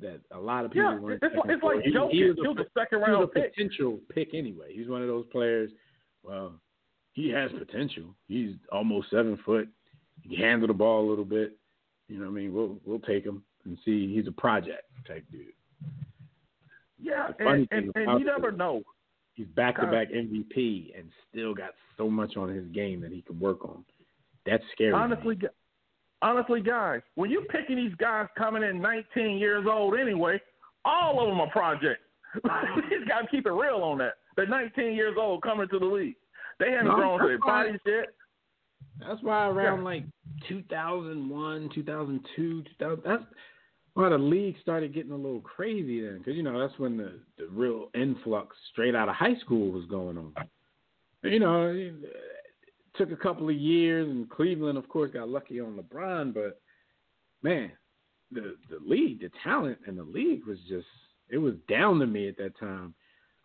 that 0.00 0.20
a 0.32 0.38
lot 0.40 0.64
of 0.64 0.72
people 0.72 0.90
Yeah, 0.94 0.98
weren't. 0.98 1.22
it's, 1.22 1.32
checking 1.32 1.50
it's 1.52 1.62
like 1.62 1.82
He- 1.84 1.92
Jokic. 1.92 2.10
he 2.10 2.24
was 2.24 2.36
He 2.40 2.46
a 2.46 2.50
was 2.50 2.66
a 2.66 2.80
second 2.80 2.98
he 2.98 3.02
was 3.02 3.08
round 3.08 3.24
a 3.24 3.26
pick. 3.28 3.54
potential 3.54 4.00
pick 4.12 4.34
anyway. 4.34 4.74
He's 4.74 4.88
one 4.88 5.00
of 5.02 5.06
those 5.06 5.26
players. 5.30 5.70
Well, 6.24 6.60
he 7.12 7.28
has 7.28 7.52
potential. 7.52 8.16
He's 8.26 8.54
almost 8.72 9.10
seven 9.10 9.36
foot. 9.44 9.68
He 10.22 10.36
can 10.36 10.44
handle 10.44 10.68
the 10.68 10.74
ball 10.74 11.06
a 11.06 11.08
little 11.08 11.24
bit. 11.24 11.56
You 12.08 12.18
know, 12.18 12.26
what 12.26 12.32
I 12.32 12.34
mean, 12.34 12.52
we'll 12.52 12.78
we'll 12.84 13.00
take 13.00 13.24
him 13.24 13.42
and 13.64 13.78
see. 13.84 14.14
He's 14.14 14.26
a 14.26 14.32
project 14.32 14.82
type 15.06 15.24
dude. 15.30 15.46
Yeah, 17.02 17.28
and, 17.38 17.66
and, 17.70 17.90
and 17.94 18.20
you 18.20 18.26
never 18.26 18.52
know. 18.52 18.82
He's 19.34 19.46
back 19.48 19.76
to 19.76 19.86
back 19.86 20.08
MVP 20.10 20.98
and 20.98 21.08
still 21.30 21.54
got 21.54 21.70
so 21.96 22.10
much 22.10 22.36
on 22.36 22.54
his 22.54 22.66
game 22.68 23.00
that 23.00 23.10
he 23.12 23.22
can 23.22 23.40
work 23.40 23.64
on. 23.64 23.84
That's 24.44 24.62
scary. 24.72 24.92
Honestly, 24.92 25.34
gu- 25.34 25.48
honestly, 26.20 26.60
guys, 26.60 27.00
when 27.14 27.30
you're 27.30 27.44
picking 27.44 27.76
these 27.76 27.94
guys 27.94 28.26
coming 28.36 28.62
in 28.62 28.82
19 28.82 29.38
years 29.38 29.66
old 29.70 29.98
anyway, 29.98 30.38
all 30.84 31.20
of 31.22 31.28
them 31.28 31.40
are 31.40 31.50
projects. 31.50 32.02
you 32.34 32.98
just 32.98 33.08
got 33.08 33.22
to 33.22 33.28
keep 33.28 33.46
it 33.46 33.50
real 33.50 33.82
on 33.82 33.98
that. 33.98 34.14
They're 34.36 34.46
19 34.46 34.92
years 34.94 35.16
old 35.18 35.42
coming 35.42 35.68
to 35.68 35.78
the 35.78 35.86
league. 35.86 36.16
They 36.58 36.72
haven't 36.72 36.88
No, 36.88 36.96
grown 36.96 37.20
to 37.20 37.26
their 37.26 37.38
bodies 37.38 37.80
yet. 37.86 38.06
That's 38.98 39.22
why 39.22 39.46
around 39.46 39.84
like 39.84 40.04
2001, 40.48 41.70
2002, 41.74 42.62
2000, 42.78 43.02
that's 43.04 43.22
why 43.94 44.08
the 44.08 44.18
league 44.18 44.56
started 44.60 44.94
getting 44.94 45.12
a 45.12 45.16
little 45.16 45.40
crazy 45.40 46.02
then. 46.02 46.18
Because, 46.18 46.36
you 46.36 46.42
know, 46.42 46.58
that's 46.58 46.78
when 46.78 46.96
the, 46.96 47.18
the 47.38 47.46
real 47.50 47.88
influx 47.94 48.56
straight 48.72 48.94
out 48.94 49.08
of 49.08 49.14
high 49.14 49.36
school 49.40 49.70
was 49.70 49.84
going 49.86 50.18
on. 50.18 50.32
You 51.22 51.38
know, 51.38 51.66
it 51.66 51.94
took 52.96 53.10
a 53.10 53.16
couple 53.16 53.48
of 53.48 53.56
years, 53.56 54.08
and 54.08 54.28
Cleveland, 54.30 54.78
of 54.78 54.88
course, 54.88 55.10
got 55.12 55.28
lucky 55.28 55.60
on 55.60 55.78
LeBron. 55.78 56.32
But, 56.34 56.60
man, 57.42 57.72
the, 58.30 58.56
the 58.68 58.78
league, 58.86 59.20
the 59.20 59.30
talent 59.42 59.78
in 59.86 59.96
the 59.96 60.02
league 60.02 60.46
was 60.46 60.58
just, 60.68 60.86
it 61.28 61.38
was 61.38 61.54
down 61.68 61.98
to 61.98 62.06
me 62.06 62.28
at 62.28 62.36
that 62.38 62.58
time. 62.58 62.94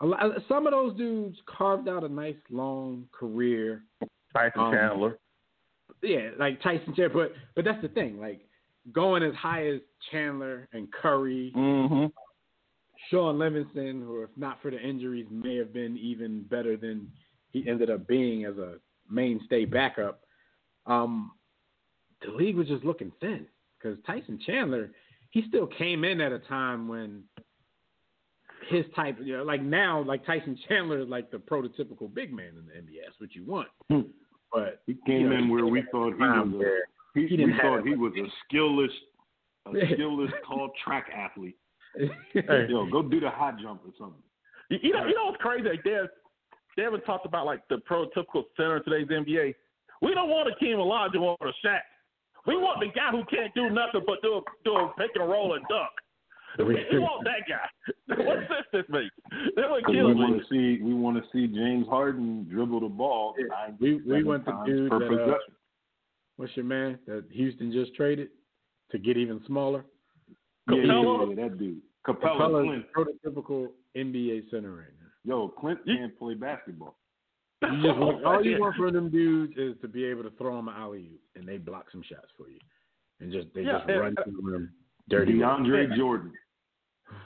A 0.01 0.05
lot, 0.05 0.21
some 0.47 0.67
of 0.67 0.71
those 0.71 0.97
dudes 0.97 1.37
carved 1.45 1.87
out 1.87 2.03
a 2.03 2.09
nice 2.09 2.35
long 2.49 3.07
career 3.17 3.83
Tyson 4.33 4.59
Um, 4.59 4.73
Chandler. 4.73 5.19
Yeah, 6.01 6.29
like 6.37 6.61
Tyson 6.61 6.93
Chandler. 6.95 7.29
But 7.29 7.33
but 7.55 7.65
that's 7.65 7.81
the 7.81 7.89
thing, 7.89 8.19
like 8.19 8.41
going 8.91 9.23
as 9.23 9.33
high 9.33 9.67
as 9.67 9.79
Chandler 10.11 10.67
and 10.73 10.91
Curry, 10.91 11.51
Mm-hmm. 11.55 12.05
Sean 13.09 13.37
Livingston, 13.37 14.01
who 14.01 14.23
if 14.23 14.29
not 14.35 14.61
for 14.61 14.71
the 14.71 14.79
injuries 14.79 15.27
may 15.29 15.55
have 15.57 15.73
been 15.73 15.97
even 15.97 16.43
better 16.43 16.75
than 16.75 17.11
he 17.51 17.67
ended 17.69 17.89
up 17.89 18.07
being 18.07 18.45
as 18.45 18.57
a 18.57 18.75
mainstay 19.09 19.65
backup. 19.65 20.21
Um, 20.85 21.31
the 22.25 22.31
league 22.31 22.55
was 22.55 22.67
just 22.67 22.83
looking 22.83 23.11
thin 23.19 23.45
because 23.77 23.97
Tyson 24.05 24.39
Chandler, 24.45 24.91
he 25.31 25.43
still 25.47 25.67
came 25.67 26.03
in 26.03 26.21
at 26.21 26.31
a 26.31 26.39
time 26.39 26.87
when 26.87 27.23
his 28.69 28.85
type, 28.95 29.17
you 29.21 29.37
know, 29.37 29.43
like 29.43 29.61
now, 29.61 30.01
like 30.01 30.25
Tyson 30.25 30.57
Chandler 30.67 30.99
is 30.99 31.07
like 31.07 31.29
the 31.29 31.37
prototypical 31.37 32.11
big 32.11 32.33
man 32.33 32.53
in 32.57 32.65
the 32.65 32.73
NBA. 32.73 33.01
That's 33.05 33.19
what 33.19 33.35
you 33.35 33.45
want. 33.45 33.67
Hmm. 33.89 34.01
But 34.55 34.81
He 34.87 34.95
came 35.05 35.21
you 35.21 35.29
know, 35.29 35.35
in 35.35 35.49
where 35.49 35.65
we 35.65 35.83
thought 35.91 36.13
he 36.13 36.19
was 36.19 36.63
a, 36.63 37.19
he, 37.19 37.27
he 37.27 37.43
we 37.43 37.53
thought 37.61 37.85
he 37.85 37.95
was 37.95 38.13
a 38.17 38.27
skillless 38.47 38.87
a 39.65 39.69
skillless 39.93 40.31
tall 40.47 40.71
track 40.83 41.07
athlete. 41.13 41.57
Hey. 42.33 42.67
Yo, 42.69 42.89
go 42.89 43.01
do 43.01 43.19
the 43.19 43.29
high 43.29 43.53
jump 43.61 43.81
or 43.85 43.91
something. 43.99 44.21
You, 44.69 44.79
you 44.81 44.93
know, 44.93 45.05
you 45.05 45.15
know 45.15 45.25
what's 45.25 45.41
crazy? 45.41 45.67
Like, 45.67 45.83
Dev, 45.83 46.07
Devin 46.77 47.01
talked 47.01 47.25
about 47.25 47.45
like 47.45 47.61
the 47.69 47.77
prototypical 47.89 48.43
center 48.55 48.77
in 48.77 48.83
today's 48.83 49.07
NBA. 49.07 49.55
We 50.01 50.13
don't 50.13 50.29
want 50.29 50.49
a 50.49 50.63
Keem 50.63 50.77
Olajuwon 50.77 51.35
or 51.39 51.47
a 51.47 51.53
Shaq. 51.65 51.79
We 52.47 52.55
want 52.55 52.79
the 52.79 52.87
guy 52.87 53.11
who 53.11 53.23
can't 53.25 53.53
do 53.55 53.69
nothing 53.69 54.01
but 54.05 54.21
do 54.21 54.35
a, 54.35 54.41
do 54.63 54.75
a 54.75 54.93
pick 54.97 55.11
and 55.15 55.29
roll 55.29 55.55
and 55.55 55.63
dunk. 55.69 55.89
We, 56.59 56.85
we 56.91 56.99
want 56.99 57.25
that 57.25 57.43
guy. 57.47 57.67
What 58.25 58.37
sense 58.47 58.65
this 58.71 58.83
makes? 58.89 59.13
That 59.55 59.69
would 59.69 59.83
'Cause 59.83 59.91
we 59.93 59.97
kill 59.97 60.15
want 60.15 60.39
to 60.41 60.45
see 60.49 60.81
we 60.81 60.93
want 60.93 61.17
to 61.17 61.23
see 61.31 61.47
James 61.47 61.87
Harden 61.87 62.47
dribble 62.49 62.79
the 62.81 62.87
ball. 62.87 63.35
Yeah. 63.37 63.71
We- 63.79 63.95
we 63.95 64.01
seven 64.03 64.25
want 64.25 64.45
the 64.45 64.63
dude 64.65 64.91
that, 64.91 65.33
uh. 65.33 65.37
What's 66.37 66.55
your 66.55 66.65
man 66.65 66.99
that 67.07 67.25
Houston 67.31 67.71
just 67.71 67.93
traded 67.95 68.29
to 68.91 68.97
get 68.99 69.17
even 69.17 69.41
smaller? 69.47 69.85
yeah, 70.69 70.75
yeah, 70.77 70.83
Capela? 70.93 71.29
yeah, 71.37 71.43
that 71.43 71.57
dude. 71.59 71.81
Capela, 72.07 72.37
Capela's 72.39 72.83
Clint. 72.93 73.17
the 73.23 73.29
prototypical 73.31 73.67
NBA 73.97 74.49
center 74.51 74.71
right 74.71 74.93
now. 74.99 75.09
Yo, 75.35 75.47
Clint 75.49 75.79
can't 75.85 76.17
play 76.19 76.33
basketball. 76.35 76.97
You 77.63 77.81
just 77.81 77.97
want, 77.97 78.23
all 78.25 78.45
you 78.45 78.59
want 78.59 78.75
from 78.75 78.93
them 78.93 79.09
dudes 79.09 79.53
is 79.57 79.75
to 79.81 79.87
be 79.87 80.03
able 80.05 80.23
to 80.23 80.29
throw 80.31 80.55
them 80.57 80.67
an 80.67 80.75
alley 80.75 81.09
oop 81.13 81.21
and 81.35 81.47
they 81.47 81.57
block 81.57 81.85
some 81.91 82.03
shots 82.03 82.27
for 82.37 82.49
you, 82.49 82.59
and 83.21 83.31
just 83.31 83.47
they 83.55 83.61
Yeah, 83.61 83.79
just 83.79 83.89
and- 83.89 83.99
run 84.01 84.15
through 84.23 84.51
them 84.51 84.71
dirty. 85.09 85.33
DeAndre 85.33 85.95
Jordan. 85.97 86.31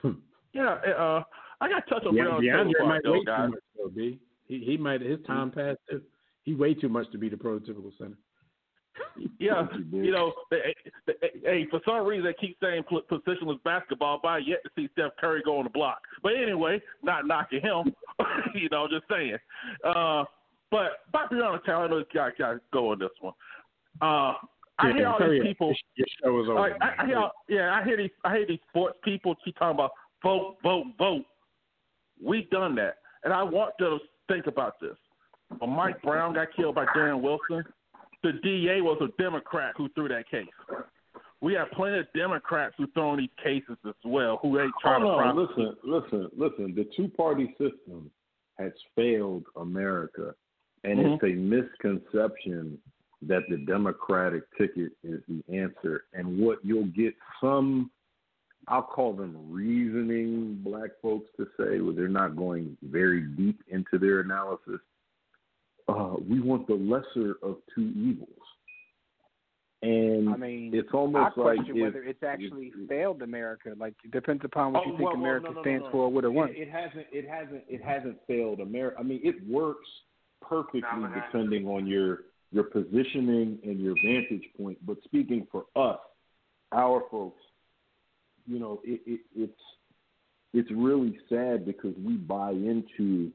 Yeah, 0.51 0.77
uh, 0.97 1.21
I 1.61 1.69
got 1.69 1.85
to 1.85 1.89
touch 1.93 2.05
on 2.07 2.15
Yeah, 2.15 2.23
Breonna 2.23 2.39
DeAndre 2.39 2.71
Taylor 2.73 2.89
might 2.89 3.03
though, 3.03 3.11
way 3.11 3.23
too 3.23 3.49
much 3.49 3.59
though, 3.77 3.89
B. 3.89 4.19
He 4.47 4.63
he 4.65 4.77
might 4.77 5.01
his 5.01 5.19
time 5.27 5.51
passed 5.51 5.77
too. 5.89 6.01
He 6.43 6.55
way 6.55 6.73
too 6.73 6.89
much 6.89 7.11
to 7.11 7.19
be 7.19 7.29
the 7.29 7.35
prototypical 7.35 7.95
center. 7.97 8.17
Yeah, 9.39 9.67
you, 9.91 10.11
know, 10.11 10.33
they, 10.51 10.75
they, 11.07 11.13
hey, 11.43 11.67
for 11.69 11.79
some 11.85 12.05
reason 12.05 12.25
they 12.25 12.33
keep 12.33 12.57
saying 12.61 12.83
pl- 12.87 13.03
positionless 13.09 13.61
basketball, 13.63 14.19
but 14.21 14.29
I 14.29 14.37
yet 14.39 14.59
to 14.63 14.69
see 14.75 14.89
Steph 14.93 15.11
Curry 15.19 15.41
go 15.45 15.57
on 15.57 15.65
the 15.65 15.69
block. 15.69 15.99
But 16.21 16.33
anyway, 16.35 16.81
not 17.03 17.25
knocking 17.25 17.61
him, 17.61 17.93
you 18.55 18.67
know, 18.69 18.87
just 18.89 19.05
saying. 19.09 19.37
Uh, 19.85 20.25
but 20.71 21.03
about 21.07 21.31
Breonna 21.31 21.63
Taylor, 21.65 21.85
I 21.85 21.87
know 21.87 21.99
this 21.99 22.07
guy 22.13 22.29
got 22.37 22.51
to 22.53 22.61
go 22.73 22.91
on 22.91 22.99
this 22.99 23.09
one. 23.21 23.33
Uh, 24.01 24.33
I 24.79 24.93
hear 24.93 25.07
all 25.07 25.19
these 25.19 25.41
people. 25.43 25.73
Your 25.95 26.07
show 26.23 26.41
is 26.41 26.49
over. 26.49 26.59
Like, 26.59 26.73
I, 26.81 27.03
I 27.03 27.05
hear, 27.05 27.29
yeah, 27.47 27.73
I 27.73 27.83
hear 27.83 27.97
these, 27.97 28.11
I 28.23 28.37
hear 28.37 28.45
these 28.47 28.59
sports 28.69 28.97
people 29.03 29.35
keep 29.43 29.57
talking 29.57 29.75
about 29.75 29.91
vote, 30.23 30.57
vote, 30.63 30.85
vote. 30.97 31.25
We've 32.21 32.49
done 32.49 32.75
that, 32.75 32.95
and 33.23 33.33
I 33.33 33.43
want 33.43 33.73
to 33.79 33.99
think 34.27 34.47
about 34.47 34.79
this. 34.79 34.95
When 35.59 35.71
Mike 35.71 36.01
Brown 36.01 36.33
got 36.33 36.53
killed 36.55 36.75
by 36.75 36.85
Darren 36.87 37.21
Wilson, 37.21 37.63
the 38.23 38.33
DA 38.43 38.81
was 38.81 38.97
a 39.01 39.21
Democrat 39.21 39.73
who 39.77 39.89
threw 39.89 40.07
that 40.09 40.29
case. 40.29 40.47
We 41.41 41.53
have 41.53 41.71
plenty 41.71 41.99
of 41.99 42.07
Democrats 42.13 42.75
who 42.77 42.87
throw 42.87 43.15
these 43.15 43.29
cases 43.41 43.77
as 43.87 43.93
well, 44.03 44.39
who 44.41 44.59
ain't 44.59 44.73
trying 44.81 45.01
Hold 45.01 45.21
to 45.21 45.27
on, 45.27 45.37
listen, 45.37 45.75
listen, 45.83 46.29
listen. 46.37 46.75
The 46.75 46.87
two 46.95 47.07
party 47.07 47.55
system 47.57 48.11
has 48.57 48.73
failed 48.95 49.45
America, 49.55 50.35
and 50.83 50.99
Mhm. 50.99 51.15
it's 51.15 51.23
a 51.23 51.35
misconception 51.35 52.77
that 53.27 53.41
the 53.49 53.57
Democratic 53.57 54.43
ticket 54.57 54.91
is 55.03 55.21
the 55.27 55.43
answer. 55.53 56.03
And 56.13 56.39
what 56.39 56.59
you'll 56.63 56.85
get 56.87 57.13
some, 57.41 57.91
I'll 58.67 58.81
call 58.83 59.13
them 59.13 59.35
reasoning 59.49 60.59
black 60.63 60.91
folks 61.01 61.29
to 61.37 61.45
say, 61.57 61.79
where 61.81 61.93
they're 61.93 62.07
not 62.07 62.35
going 62.35 62.77
very 62.83 63.21
deep 63.21 63.61
into 63.67 63.97
their 63.99 64.21
analysis. 64.21 64.79
Uh, 65.87 66.15
we 66.29 66.39
want 66.39 66.67
the 66.67 66.75
lesser 66.75 67.35
of 67.41 67.57
two 67.75 67.91
evils. 67.95 68.29
And 69.81 70.29
I 70.29 70.35
mean, 70.35 70.71
it's 70.73 70.89
I 70.93 70.97
almost 70.97 71.37
like 71.37 71.55
question 71.57 71.77
if- 71.77 71.81
whether 71.83 72.03
it's 72.03 72.21
actually 72.21 72.73
if- 72.75 72.89
failed 72.89 73.21
America. 73.21 73.73
Like 73.77 73.93
it 74.03 74.11
depends 74.11 74.43
upon 74.43 74.73
what 74.73 74.83
Oh, 74.85 74.91
you 74.91 74.97
think 74.97 75.03
well, 75.03 75.13
well, 75.13 75.21
America 75.21 75.45
no, 75.45 75.51
no, 75.51 75.55
no, 75.55 75.61
stands 75.63 75.85
no. 75.85 75.91
for, 75.91 75.97
or 76.03 76.09
what 76.09 76.25
it 76.25 76.27
It, 76.27 76.33
wants. 76.33 76.53
it 76.57 76.69
hasn't. 76.69 77.07
It 77.13 77.27
hasn't. 77.27 77.63
It 77.69 77.81
hasn't 77.81 78.17
failed 78.27 78.59
America. 78.59 78.97
I 78.99 79.03
mean, 79.03 79.21
it 79.23 79.35
works 79.47 79.87
perfectly 80.41 80.81
depending 81.15 81.65
on 81.67 81.87
your 81.87 82.23
your 82.51 82.63
positioning 82.63 83.59
and 83.63 83.79
your 83.79 83.95
vantage 84.03 84.47
point. 84.57 84.77
But 84.85 84.97
speaking 85.03 85.47
for 85.51 85.65
us, 85.75 85.99
our 86.71 87.03
folks, 87.11 87.41
you 88.47 88.59
know, 88.59 88.81
it, 88.83 89.01
it, 89.05 89.19
it's 89.35 89.61
it's 90.53 90.71
really 90.71 91.17
sad 91.29 91.65
because 91.65 91.93
we 92.03 92.13
buy 92.13 92.51
into 92.51 93.31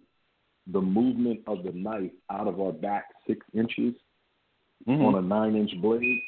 the 0.72 0.80
movement 0.80 1.40
of 1.46 1.62
the 1.62 1.70
knife 1.72 2.10
out 2.30 2.48
of 2.48 2.60
our 2.60 2.72
back 2.72 3.04
six 3.26 3.46
inches 3.54 3.94
Mhm. 4.88 5.04
on 5.04 5.14
a 5.14 5.22
nine 5.22 5.54
inch 5.56 5.70
blade 5.80 6.20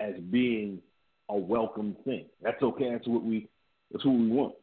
as 0.00 0.14
being 0.30 0.82
a 1.28 1.36
welcome 1.36 1.94
thing. 2.04 2.26
That's 2.42 2.60
okay. 2.62 2.90
That's 2.90 3.06
what 3.06 3.22
we 3.22 3.48
that's 3.90 4.04
what 4.04 4.16
we 4.16 4.28
want. 4.28 4.54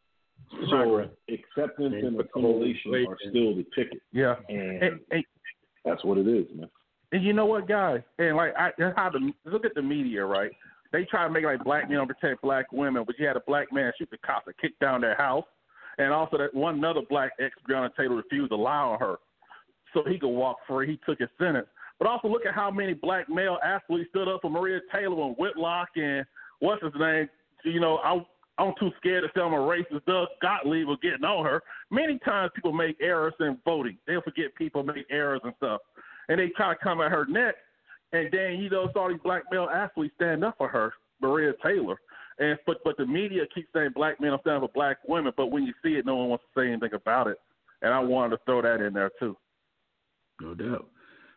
So 0.68 1.08
acceptance 1.28 1.94
And 1.94 2.04
and 2.04 2.18
the 2.18 2.28
whole 2.34 2.62
assimilation 2.62 3.06
are 3.08 3.16
still 3.28 3.54
the 3.54 3.64
ticket, 3.74 4.02
Yeah. 4.12 4.36
and 4.48 4.82
And, 4.82 5.00
and, 5.10 5.24
that's 5.84 6.04
what 6.04 6.18
it 6.18 6.26
is, 6.28 6.46
man. 6.54 6.68
And 7.12 7.24
you 7.24 7.32
know 7.32 7.46
what, 7.46 7.68
guys? 7.68 8.02
And 8.18 8.36
like, 8.36 8.54
I 8.56 8.70
how 8.96 9.10
the 9.10 9.32
look 9.44 9.64
at 9.64 9.74
the 9.74 9.82
media, 9.82 10.24
right? 10.24 10.50
They 10.92 11.04
try 11.04 11.24
to 11.24 11.30
make 11.30 11.44
like 11.44 11.64
black 11.64 11.88
men 11.88 12.06
protect 12.06 12.42
black 12.42 12.72
women, 12.72 13.04
but 13.06 13.18
you 13.18 13.26
had 13.26 13.36
a 13.36 13.42
black 13.46 13.72
man 13.72 13.92
shoot 13.98 14.10
the 14.10 14.18
cops 14.18 14.46
and 14.46 14.56
kick 14.58 14.78
down 14.80 15.00
their 15.00 15.16
house, 15.16 15.44
and 15.98 16.12
also 16.12 16.38
that 16.38 16.54
one 16.54 16.76
another 16.76 17.00
black 17.08 17.32
ex 17.40 17.54
Breonna 17.68 17.90
Taylor 17.96 18.16
refused 18.16 18.50
to 18.50 18.56
lie 18.56 18.74
on 18.74 18.98
her. 18.98 19.16
so 19.92 20.02
he 20.06 20.18
could 20.18 20.28
walk 20.28 20.58
free. 20.66 20.86
He 20.86 21.00
took 21.06 21.18
his 21.18 21.28
sentence. 21.38 21.66
But 21.98 22.08
also 22.08 22.28
look 22.28 22.46
at 22.46 22.54
how 22.54 22.70
many 22.70 22.94
black 22.94 23.28
male 23.28 23.58
athletes 23.62 24.08
stood 24.10 24.28
up 24.28 24.40
for 24.42 24.50
Maria 24.50 24.80
Taylor 24.92 25.26
and 25.26 25.36
Whitlock 25.36 25.88
and 25.96 26.24
what's 26.60 26.82
his 26.82 26.92
name. 26.98 27.28
You 27.64 27.80
know, 27.80 27.98
I 27.98 28.24
I'm 28.58 28.74
too 28.78 28.90
scared 28.98 29.24
to 29.24 29.28
tell 29.30 29.46
I'm 29.46 29.54
a 29.54 29.56
racist. 29.56 30.04
Doug 30.06 30.28
Gottlieb 30.42 30.86
was 30.86 30.98
getting 31.02 31.24
on 31.24 31.44
her. 31.44 31.62
Many 31.90 32.18
times 32.18 32.52
people 32.54 32.72
make 32.72 32.96
errors 33.00 33.34
in 33.40 33.58
voting. 33.64 33.96
They'll 34.06 34.22
forget 34.22 34.54
people 34.56 34.82
make 34.82 35.06
errors 35.10 35.40
and 35.44 35.54
stuff. 35.56 35.80
And 36.30 36.38
they 36.38 36.50
kind 36.56 36.72
of 36.72 36.80
come 36.80 37.02
at 37.02 37.10
her 37.10 37.26
neck. 37.26 37.56
And 38.12 38.28
then, 38.32 38.54
you 38.60 38.70
know, 38.70 38.88
saw 38.92 39.08
these 39.08 39.18
black 39.22 39.42
male 39.52 39.68
athletes 39.72 40.14
stand 40.16 40.42
up 40.44 40.54
for 40.56 40.68
her, 40.68 40.92
Maria 41.20 41.52
Taylor. 41.62 42.00
And 42.38 42.58
but 42.66 42.78
but 42.84 42.96
the 42.96 43.04
media 43.04 43.42
keeps 43.54 43.68
saying 43.74 43.90
black 43.94 44.18
men 44.20 44.30
are 44.30 44.40
standing 44.40 44.62
for 44.66 44.72
black 44.72 44.96
women, 45.06 45.32
but 45.36 45.48
when 45.48 45.64
you 45.64 45.74
see 45.82 45.90
it, 45.90 46.06
no 46.06 46.16
one 46.16 46.28
wants 46.30 46.44
to 46.54 46.60
say 46.60 46.68
anything 46.68 46.94
about 46.94 47.26
it. 47.26 47.36
And 47.82 47.92
I 47.92 48.00
wanted 48.00 48.36
to 48.36 48.42
throw 48.46 48.62
that 48.62 48.80
in 48.80 48.94
there 48.94 49.10
too. 49.20 49.36
No 50.40 50.54
doubt. 50.54 50.88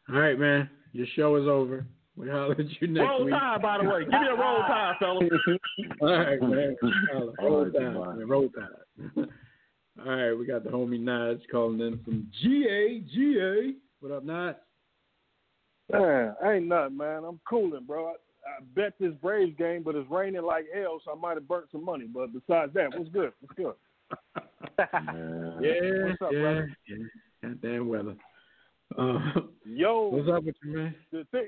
All 0.10 0.16
right, 0.16 0.40
man. 0.40 0.70
Your 0.94 1.08
show 1.16 1.36
is 1.36 1.48
over. 1.48 1.86
We 2.16 2.30
holler 2.30 2.54
at 2.54 2.82
you 2.82 2.88
next 2.88 3.08
roll 3.08 3.26
week. 3.26 3.34
tide, 3.34 3.62
by 3.62 3.80
the 3.80 3.90
way. 3.90 4.02
Give 4.02 4.10
me 4.12 4.28
a 4.30 4.36
roll 4.36 4.60
tide, 4.68 4.96
fellas. 5.00 5.30
All 6.02 6.08
right, 6.10 6.42
man. 6.42 6.76
Roll 7.12 7.34
All 7.40 7.64
right, 7.64 7.74
tide, 7.74 7.82
man. 7.82 8.18
man. 8.20 8.28
Roll 8.28 8.50
tide. 8.50 9.26
All 10.06 10.16
right, 10.16 10.34
we 10.34 10.46
got 10.46 10.64
the 10.64 10.70
homie 10.70 11.02
Naj 11.02 11.42
calling 11.52 11.80
in 11.82 12.00
from 12.04 12.28
GA. 12.42 13.00
GA. 13.14 13.74
What 14.00 14.12
up, 14.12 14.26
Naj? 14.26 14.56
Man, 15.94 16.36
ain't 16.46 16.68
nothing, 16.68 16.98
man. 16.98 17.24
I'm 17.24 17.40
cooling, 17.48 17.86
bro. 17.86 18.08
I, 18.08 18.12
I 18.12 18.64
bet 18.76 18.94
this 19.00 19.14
Braves 19.22 19.56
game, 19.58 19.84
but 19.84 19.96
it's 19.96 20.10
raining 20.10 20.42
like 20.44 20.66
hell, 20.74 21.00
so 21.06 21.12
I 21.12 21.16
might 21.16 21.36
have 21.36 21.48
burnt 21.48 21.68
some 21.72 21.86
money. 21.86 22.06
But 22.12 22.34
besides 22.34 22.74
that, 22.74 22.98
what's 22.98 23.10
good? 23.12 23.32
What's 23.40 23.56
good? 23.56 23.74
Man. 24.34 25.58
Yeah, 25.62 26.06
What's 26.10 26.22
up, 26.22 26.32
yeah, 26.32 26.40
brother? 26.42 26.78
yeah. 26.88 26.98
Goddamn 27.44 27.88
weather. 27.90 28.16
Uh, 28.98 29.20
Yo, 29.66 30.08
what's 30.14 30.30
up 30.30 30.44
with 30.46 30.56
you, 30.64 30.74
man? 30.76 30.96
the 31.12 31.26
thing, 31.32 31.48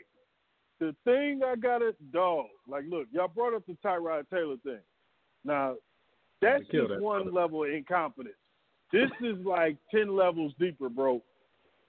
the 0.79 0.95
thing 1.05 1.41
I 1.45 1.55
got 1.55 1.79
to 1.79 1.95
dog. 2.13 2.45
Like, 2.67 2.83
look, 2.89 3.07
y'all 3.11 3.27
brought 3.27 3.55
up 3.55 3.63
the 3.65 3.75
Tyrod 3.83 4.29
Taylor 4.29 4.57
thing. 4.63 4.79
Now, 5.43 5.75
that's 6.41 6.63
just 6.71 6.89
that 6.89 7.01
one 7.01 7.23
brother. 7.23 7.35
level 7.41 7.63
of 7.63 7.71
incompetence. 7.71 8.35
This 8.91 9.09
is 9.21 9.43
like 9.45 9.77
ten 9.89 10.15
levels 10.15 10.53
deeper, 10.59 10.89
bro. 10.89 11.21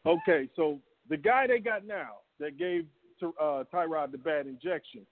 Okay, 0.06 0.48
so 0.56 0.78
the 1.10 1.16
guy 1.16 1.46
they 1.46 1.58
got 1.58 1.86
now 1.86 2.12
that 2.40 2.58
gave 2.58 2.86
uh, 3.22 3.64
Tyrod 3.72 4.12
the 4.12 4.18
bad 4.18 4.46
injection. 4.46 5.02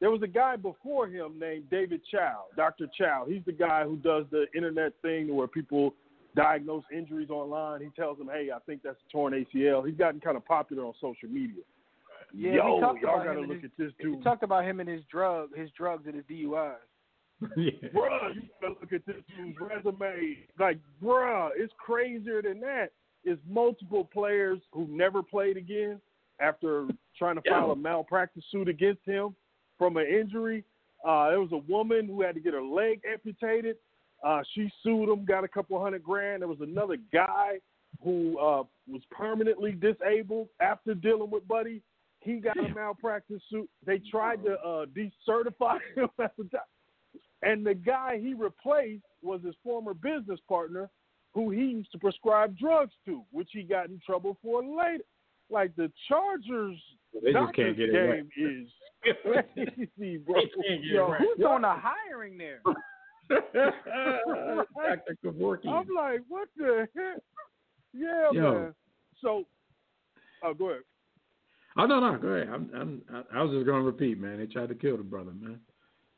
There 0.00 0.10
was 0.10 0.22
a 0.22 0.28
guy 0.28 0.56
before 0.56 1.06
him 1.06 1.38
named 1.38 1.70
David 1.70 2.00
Chao, 2.10 2.44
Dr. 2.56 2.86
Chao. 2.98 3.24
He's 3.28 3.44
the 3.46 3.52
guy 3.52 3.84
who 3.84 3.96
does 3.96 4.24
the 4.32 4.46
internet 4.54 4.92
thing 5.00 5.34
where 5.34 5.46
people 5.46 5.94
diagnose 6.34 6.82
injuries 6.92 7.30
online. 7.30 7.82
He 7.82 7.90
tells 7.90 8.18
them, 8.18 8.28
"Hey, 8.28 8.50
I 8.50 8.58
think 8.60 8.82
that's 8.82 8.98
a 9.06 9.12
torn 9.12 9.32
ACL." 9.32 9.86
He's 9.86 9.96
gotten 9.96 10.18
kind 10.20 10.36
of 10.36 10.44
popular 10.44 10.84
on 10.84 10.94
social 11.00 11.28
media. 11.28 11.62
Yeah, 12.34 12.52
Yo, 12.52 12.80
y'all 12.80 12.96
about 12.96 13.24
gotta 13.24 13.40
look 13.40 13.62
his, 13.62 13.64
at 13.64 13.76
this 13.76 13.92
We 14.02 14.14
dude. 14.14 14.24
talked 14.24 14.42
about 14.42 14.64
him 14.64 14.80
and 14.80 14.88
his 14.88 15.04
drug, 15.04 15.54
his 15.54 15.70
drugs 15.72 16.06
and 16.06 16.16
his 16.16 16.24
DUIs. 16.24 16.76
yeah. 17.56 17.70
bruh, 17.94 18.34
you 18.34 18.42
gotta 18.60 18.74
look 18.80 18.92
at 18.92 19.04
this 19.06 19.22
dude's 19.36 19.58
resume. 19.60 20.38
Like, 20.58 20.78
bruh, 21.02 21.50
it's 21.56 21.72
crazier 21.78 22.42
than 22.42 22.60
that. 22.60 22.90
It's 23.24 23.40
multiple 23.48 24.04
players 24.04 24.60
who 24.72 24.88
never 24.88 25.22
played 25.22 25.56
again 25.56 26.00
after 26.42 26.86
trying 27.16 27.36
to 27.36 27.42
file 27.48 27.70
a 27.70 27.76
malpractice 27.76 28.44
suit 28.50 28.68
against 28.68 29.00
him 29.04 29.34
from 29.78 29.96
an 29.96 30.06
injury. 30.06 30.64
Uh, 31.06 31.30
there 31.30 31.40
was 31.40 31.52
a 31.52 31.70
woman 31.70 32.06
who 32.06 32.22
had 32.22 32.34
to 32.34 32.40
get 32.40 32.54
her 32.54 32.62
leg 32.62 33.00
amputated. 33.10 33.76
Uh, 34.24 34.42
she 34.54 34.70
sued 34.82 35.08
him, 35.08 35.24
got 35.24 35.44
a 35.44 35.48
couple 35.48 35.80
hundred 35.82 36.02
grand. 36.02 36.42
There 36.42 36.48
was 36.48 36.60
another 36.60 36.96
guy 37.12 37.58
who 38.02 38.38
uh, 38.38 38.62
was 38.88 39.02
permanently 39.10 39.72
disabled 39.72 40.48
after 40.60 40.94
dealing 40.94 41.30
with 41.30 41.46
Buddy. 41.46 41.82
He 42.20 42.36
got 42.36 42.56
a 42.56 42.72
malpractice 42.74 43.42
suit. 43.50 43.68
They 43.84 43.98
tried 43.98 44.44
to 44.44 44.52
uh, 44.52 44.86
decertify 44.86 45.78
him 45.96 46.08
at 46.20 46.36
the 46.36 46.44
time. 46.44 46.60
And 47.42 47.66
the 47.66 47.74
guy 47.74 48.18
he 48.20 48.34
replaced 48.34 49.02
was 49.22 49.40
his 49.44 49.56
former 49.64 49.94
business 49.94 50.38
partner 50.48 50.88
who 51.34 51.50
he 51.50 51.62
used 51.62 51.90
to 51.92 51.98
prescribe 51.98 52.56
drugs 52.56 52.92
to, 53.06 53.22
which 53.32 53.48
he 53.52 53.62
got 53.62 53.88
in 53.88 54.00
trouble 54.04 54.36
for 54.42 54.62
later. 54.62 55.02
Like 55.52 55.76
the 55.76 55.92
Chargers 56.08 56.78
They 57.22 57.32
just 57.32 57.54
can't 57.54 57.76
get 57.76 57.90
it 57.90 57.98
right. 57.98 58.24
game 58.36 58.66
is 59.04 59.16
crazy, 59.22 60.16
bro. 60.18 60.34
They 60.36 60.48
can't 60.68 60.82
get 60.82 60.90
it 60.90 60.94
Yo, 60.94 61.08
right. 61.10 61.20
Who's 61.20 61.38
doing 61.38 61.62
the 61.62 61.74
hiring 61.74 62.38
there? 62.38 62.60
Dr. 63.28 65.16
Kevorkian. 65.24 65.68
I'm 65.68 65.88
like, 65.94 66.20
what 66.28 66.48
the 66.56 66.88
heck? 66.96 67.22
Yeah, 67.92 68.30
Yo. 68.32 68.54
man. 68.54 68.74
So, 69.20 69.44
oh, 70.42 70.54
go 70.54 70.70
ahead. 70.70 70.82
Oh 71.76 71.86
no, 71.86 72.00
no, 72.00 72.18
go 72.18 72.28
ahead. 72.28 72.48
I'm, 72.52 72.70
I'm, 72.74 73.02
I 73.12 73.38
I 73.38 73.42
was 73.42 73.52
just 73.52 73.66
gonna 73.66 73.82
repeat, 73.82 74.20
man. 74.20 74.38
They 74.38 74.46
tried 74.46 74.68
to 74.68 74.74
kill 74.74 74.96
the 74.96 75.02
brother, 75.02 75.32
man. 75.40 75.60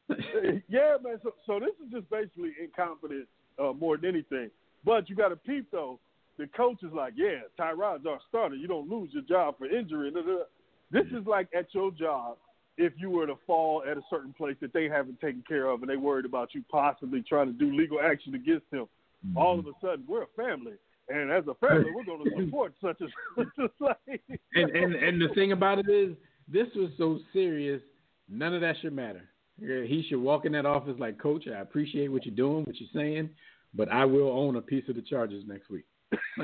yeah, 0.69 0.97
man. 1.03 1.19
So, 1.23 1.35
so 1.47 1.61
this 1.61 1.71
is 1.85 1.93
just 1.93 2.11
basically 2.11 2.53
incompetence 2.63 3.27
uh, 3.63 3.73
more 3.73 3.97
than 3.97 4.11
anything. 4.11 4.51
But 4.85 5.09
you 5.09 5.17
got 5.17 5.29
to 5.29 5.37
peep 5.37 5.69
though. 5.71 5.99
The 6.39 6.47
coach 6.49 6.83
is 6.83 6.93
like, 6.93 7.15
yeah, 7.17 7.41
Tyrod's 7.59 8.07
our 8.07 8.19
starter. 8.29 8.57
You 8.57 8.67
don't 8.67 8.89
lose 8.89 9.11
your 9.13 9.23
job 9.23 9.57
for 9.59 9.67
injury. 9.67 10.11
This 10.11 11.05
mm-hmm. 11.05 11.17
is 11.17 11.27
like 11.27 11.49
at 11.57 11.73
your 11.73 11.91
job 11.93 12.37
if 12.77 12.93
you 12.97 13.11
were 13.11 13.27
to 13.27 13.37
fall 13.47 13.85
at 13.89 13.97
a 13.97 14.03
certain 14.11 14.33
place 14.33 14.57
that 14.61 14.73
they 14.73 14.89
haven't 14.89 15.21
taken 15.21 15.45
care 15.47 15.67
of 15.67 15.83
and 15.83 15.91
they 15.91 15.97
worried 15.97 16.25
about 16.25 16.55
you 16.55 16.65
possibly 16.71 17.23
trying 17.23 17.47
to 17.47 17.53
do 17.53 17.77
legal 17.77 18.01
action 18.01 18.35
against 18.35 18.67
him. 18.73 18.87
Mm-hmm. 19.27 19.39
All 19.39 19.59
of 19.59 19.67
a 19.67 19.73
sudden, 19.81 20.05
we're 20.09 20.25
a 20.25 20.27
family. 20.37 20.75
And 21.09 21.31
as 21.31 21.45
a 21.47 21.55
family, 21.55 21.91
we're 21.95 22.05
going 22.05 22.25
to 22.31 22.45
support 22.45 22.75
such 22.83 23.01
as 23.03 23.09
such 23.57 23.71
like. 23.81 24.23
and, 24.55 24.71
and 24.71 24.95
and 24.95 25.21
the 25.21 25.29
thing 25.35 25.53
about 25.53 25.79
it 25.79 25.89
is, 25.89 26.17
this 26.49 26.67
was 26.75 26.91
so 26.99 27.21
serious. 27.33 27.81
None 28.29 28.55
of 28.55 28.61
that 28.63 28.77
should 28.83 28.93
matter. 28.93 29.23
He 29.59 30.05
should 30.09 30.21
walk 30.21 30.47
in 30.47 30.53
that 30.53 30.67
office 30.67 30.97
like, 30.99 31.19
Coach, 31.19 31.45
I 31.47 31.61
appreciate 31.61 32.09
what 32.09 32.27
you're 32.27 32.35
doing, 32.35 32.65
what 32.65 32.75
you're 32.81 32.89
saying, 32.93 33.31
but 33.73 33.89
I 33.89 34.05
will 34.05 34.31
own 34.31 34.57
a 34.57 34.61
piece 34.61 34.89
of 34.89 34.97
the 34.97 35.03
charges 35.03 35.45
next 35.47 35.71
week. 35.71 35.85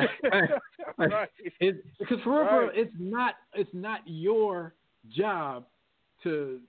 right. 0.99 1.29
It, 1.61 1.85
because 1.99 2.19
for 2.25 2.31
real, 2.45 2.67
Right. 2.67 2.71
it's 2.75 2.95
not 2.99 3.35
it's 3.55 3.71
not 3.73 4.01
your 4.07 4.75
job 5.15 5.65
to 6.23 6.61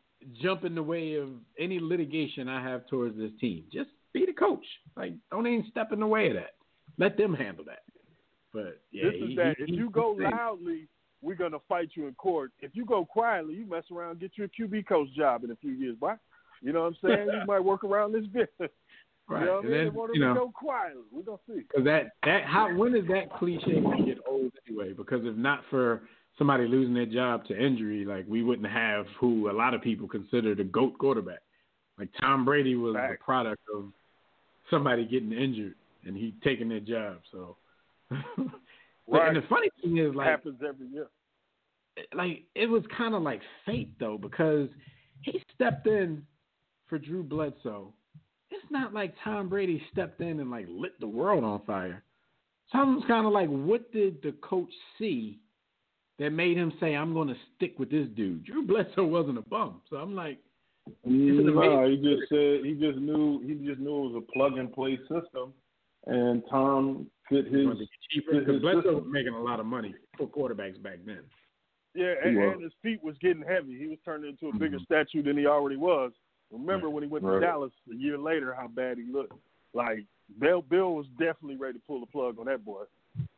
jump 0.41 0.63
in 0.65 0.75
the 0.75 0.83
way 0.83 1.15
of 1.15 1.29
any 1.59 1.79
litigation 1.79 2.47
I 2.47 2.61
have 2.61 2.87
towards 2.87 3.17
this 3.17 3.31
team. 3.39 3.63
Just 3.73 3.89
be 4.13 4.25
the 4.25 4.33
coach. 4.33 4.65
Like, 4.95 5.13
don't 5.31 5.47
even 5.47 5.65
step 5.71 5.91
in 5.91 5.99
the 5.99 6.07
way 6.07 6.27
of 6.29 6.35
that. 6.35 6.51
Let 6.97 7.17
them 7.17 7.33
handle 7.33 7.65
that. 7.65 7.81
But 8.53 8.81
yeah, 8.91 9.05
this 9.05 9.13
he- 9.15 9.25
is 9.31 9.35
that. 9.37 9.55
he- 9.57 9.63
if 9.63 9.69
he- 9.69 9.75
you 9.75 9.89
go 9.89 10.11
loudly, 10.11 10.87
we're 11.21 11.35
gonna 11.35 11.59
fight 11.69 11.89
you 11.95 12.07
in 12.07 12.13
court. 12.15 12.51
If 12.61 12.75
you 12.75 12.85
go 12.85 13.05
quietly, 13.05 13.55
you 13.55 13.65
mess 13.65 13.85
around, 13.91 14.19
get 14.19 14.37
you 14.37 14.43
a 14.45 14.47
QB 14.49 14.87
coach 14.87 15.09
job 15.15 15.43
in 15.43 15.51
a 15.51 15.55
few 15.55 15.71
years, 15.71 15.95
boy. 15.95 16.15
You 16.61 16.73
know 16.73 16.81
what 16.81 16.93
I'm 17.03 17.09
saying? 17.09 17.27
you 17.27 17.45
might 17.47 17.59
work 17.59 17.83
around 17.83 18.11
this 18.11 18.25
business. 18.27 18.71
Right, 19.31 19.41
You 19.41 19.45
know 19.47 19.55
what 19.57 19.65
I 19.65 19.67
and 19.67 19.71
mean? 19.71 19.77
They 19.79 19.83
then, 19.85 19.93
want 19.93 20.11
you 20.15 20.21
know, 20.21 20.33
to 20.33 20.39
go 20.39 20.51
quietly. 20.53 21.01
We're 21.11 21.21
gonna 21.23 21.37
see. 21.47 21.61
Because 21.67 21.85
that 21.85 22.11
that 22.25 22.43
how 22.45 22.73
when 22.75 22.95
is 22.95 23.07
that 23.07 23.31
cliche 23.37 23.79
gonna 23.81 24.05
get 24.05 24.17
old 24.27 24.51
anyway? 24.67 24.93
Because 24.93 25.21
if 25.25 25.35
not 25.35 25.61
for 25.69 26.03
somebody 26.37 26.67
losing 26.67 26.93
their 26.93 27.05
job 27.05 27.45
to 27.45 27.57
injury, 27.57 28.05
like 28.05 28.25
we 28.27 28.43
wouldn't 28.43 28.67
have 28.71 29.05
who 29.19 29.49
a 29.49 29.53
lot 29.53 29.73
of 29.73 29.81
people 29.81 30.07
consider 30.07 30.55
the 30.55 30.63
goat 30.63 30.97
quarterback. 30.97 31.41
Like 31.99 32.09
Tom 32.19 32.45
Brady 32.45 32.75
was 32.75 32.95
Fact. 32.95 33.19
the 33.19 33.23
product 33.23 33.61
of 33.75 33.85
somebody 34.69 35.05
getting 35.05 35.31
injured 35.33 35.75
and 36.05 36.15
he 36.17 36.33
taking 36.43 36.69
their 36.69 36.79
job. 36.79 37.17
So, 37.31 37.57
Right. 39.07 39.27
and 39.27 39.35
the 39.37 39.47
funny 39.49 39.69
thing 39.81 39.97
is, 39.97 40.15
like, 40.15 40.27
happens 40.27 40.59
every 40.67 40.87
year. 40.87 41.07
Eh, 41.97 42.01
like 42.15 42.43
it 42.55 42.67
was 42.67 42.83
kind 42.97 43.13
of 43.13 43.21
like 43.21 43.41
fate 43.65 43.91
though 43.99 44.17
because 44.17 44.69
he 45.21 45.43
stepped 45.53 45.85
in 45.87 46.25
for 46.87 46.97
Drew 46.97 47.21
Bledsoe. 47.23 47.93
It's 48.51 48.69
not 48.69 48.93
like 48.93 49.13
Tom 49.23 49.49
Brady 49.49 49.81
stepped 49.91 50.21
in 50.21 50.39
and 50.39 50.51
like 50.51 50.65
lit 50.69 50.99
the 50.99 51.07
world 51.07 51.43
on 51.43 51.61
fire. 51.65 52.03
So 52.71 52.79
I 52.79 52.83
was 52.83 53.03
kind 53.07 53.25
of 53.25 53.33
like, 53.33 53.49
what 53.49 53.91
did 53.91 54.21
the 54.21 54.33
coach 54.41 54.69
see 54.97 55.39
that 56.19 56.29
made 56.31 56.57
him 56.57 56.71
say, 56.79 56.95
"I'm 56.95 57.13
going 57.13 57.27
to 57.29 57.35
stick 57.55 57.79
with 57.79 57.89
this 57.89 58.07
dude"? 58.15 58.43
Drew 58.45 58.65
Bledsoe 58.65 59.05
wasn't 59.05 59.37
a 59.37 59.41
bum, 59.41 59.81
so 59.89 59.97
I'm 59.97 60.15
like, 60.15 60.39
No, 61.05 61.89
he 61.89 61.97
just 61.97 62.29
said 62.29 62.65
he 62.65 62.73
just 62.79 62.97
knew 62.99 63.41
he 63.41 63.53
just 63.65 63.79
knew 63.79 64.05
it 64.05 64.13
was 64.13 64.23
a 64.27 64.31
plug 64.31 64.57
and 64.57 64.71
play 64.73 64.97
system, 65.07 65.53
and 66.07 66.43
Tom 66.49 67.07
fit 67.29 67.45
his. 67.47 67.65
"Want 67.65 67.79
to 67.79 67.85
his 68.11 68.23
Because 68.27 68.61
Bledsoe 68.61 68.81
system. 68.81 68.95
was 68.95 69.05
making 69.09 69.33
a 69.33 69.41
lot 69.41 69.59
of 69.59 69.65
money 69.65 69.93
for 70.17 70.27
quarterbacks 70.27 70.81
back 70.81 70.99
then. 71.05 71.21
Yeah, 71.93 72.13
and, 72.23 72.37
He 72.37 72.41
and 72.43 72.61
his 72.61 72.73
feet 72.81 73.03
was 73.03 73.17
getting 73.19 73.43
heavy. 73.43 73.77
He 73.77 73.87
was 73.87 73.97
turning 74.05 74.29
into 74.31 74.47
a 74.47 74.57
bigger 74.57 74.79
Mhm. 74.79 74.85
statue 74.85 75.21
than 75.23 75.37
he 75.37 75.45
already 75.45 75.75
was. 75.77 76.13
Remember 76.51 76.89
when 76.89 77.03
he 77.03 77.09
went 77.09 77.23
to 77.25 77.39
Dallas 77.39 77.71
a 77.91 77.95
year 77.95 78.17
later, 78.17 78.53
how 78.53 78.67
bad 78.67 78.97
he 78.97 79.05
looked. 79.11 79.33
Like 79.73 80.05
Bill, 80.39 80.61
Bill 80.61 80.93
was 80.95 81.05
definitely 81.17 81.55
ready 81.55 81.77
to 81.79 81.83
pull 81.85 81.99
the 81.99 82.05
plug 82.05 82.39
on 82.39 82.45
that 82.45 82.65
boy. 82.65 82.83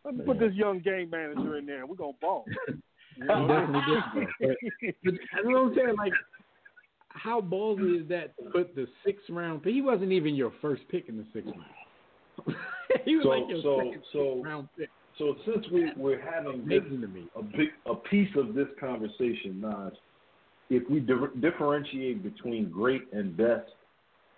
Let 0.03 0.15
me 0.15 0.25
put 0.25 0.39
this 0.39 0.53
young 0.53 0.79
game 0.79 1.09
manager 1.09 1.57
in 1.57 1.65
there, 1.65 1.79
and 1.81 1.89
we're 1.89 1.95
gonna 1.95 2.13
ball. 2.21 2.45
You 3.15 3.25
know? 3.25 3.47
Definitely 3.47 4.27
did. 4.41 4.95
But 5.03 5.13
that's 5.13 5.45
what 5.45 5.55
I'm 5.55 5.75
saying. 5.75 5.95
Like, 5.99 6.13
how 7.09 7.41
ballsy 7.41 8.01
is 8.01 8.09
that 8.09 8.35
to 8.37 8.49
put 8.49 8.73
the 8.73 8.87
sixth 9.05 9.29
round? 9.29 9.61
He 9.63 9.83
wasn't 9.83 10.11
even 10.11 10.33
your 10.33 10.51
first 10.63 10.81
pick 10.89 11.09
in 11.09 11.17
the 11.17 11.25
sixth 11.31 11.51
round. 11.55 12.57
he 13.05 13.15
was 13.15 13.23
So- 13.23 13.29
like 13.29 13.49
your 13.49 13.61
so- 13.61 13.77
second 13.85 14.03
so- 14.11 14.41
round 14.43 14.67
pick. 14.77 14.89
So 15.19 15.35
since 15.45 15.63
we 15.71 15.91
we're 15.95 16.19
having 16.19 16.67
this, 16.67 16.81
to 16.89 17.07
me. 17.07 17.27
a 17.35 17.43
big 17.43 17.69
a 17.85 17.93
piece 17.93 18.35
of 18.35 18.55
this 18.55 18.65
conversation, 18.79 19.61
Nas, 19.61 19.93
if 20.75 20.89
we 20.89 20.99
di- 20.99 21.39
differentiate 21.39 22.23
between 22.23 22.69
great 22.69 23.03
and 23.13 23.35
best, 23.35 23.71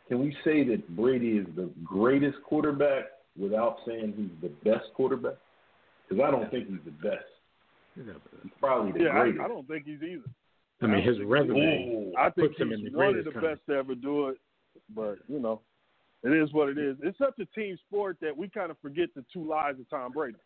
can 0.07 0.19
we 0.19 0.35
say 0.43 0.63
that 0.65 0.95
Brady 0.95 1.37
is 1.37 1.47
the 1.55 1.69
greatest 1.83 2.37
quarterback 2.43 3.05
without 3.37 3.77
saying 3.87 4.13
he's 4.15 4.41
the 4.41 4.69
best 4.69 4.85
quarterback? 4.93 5.35
Because 6.07 6.23
I 6.25 6.31
don't 6.31 6.49
think 6.51 6.67
he's 6.67 6.79
the 6.85 6.91
best. 6.91 7.25
He's 7.95 8.51
probably 8.59 8.91
the 8.91 9.05
Yeah, 9.05 9.11
greatest. 9.11 9.41
I, 9.41 9.45
I 9.45 9.47
don't 9.47 9.67
think 9.67 9.85
he's 9.85 10.01
either. 10.01 10.29
I 10.81 10.87
mean, 10.87 11.03
his 11.03 11.17
resume. 11.25 12.11
Ooh. 12.11 12.13
I 12.17 12.29
think 12.29 12.49
puts 12.49 12.59
him 12.59 12.69
he's 12.69 12.79
in 12.87 12.91
the 12.91 12.97
one 12.97 13.17
of 13.17 13.25
the 13.25 13.31
con- 13.31 13.41
best 13.41 13.61
to 13.69 13.75
ever 13.75 13.95
do 13.95 14.27
it. 14.29 14.37
But 14.93 15.19
you 15.27 15.39
know, 15.39 15.61
it 16.23 16.29
is 16.33 16.51
what 16.51 16.69
it 16.69 16.77
is. 16.77 16.97
It's 17.01 17.17
such 17.17 17.39
a 17.39 17.45
team 17.59 17.77
sport 17.87 18.17
that 18.21 18.35
we 18.35 18.49
kind 18.49 18.69
of 18.69 18.77
forget 18.81 19.09
the 19.15 19.23
two 19.31 19.47
lives 19.47 19.79
of 19.79 19.89
Tom 19.89 20.11
Brady. 20.11 20.37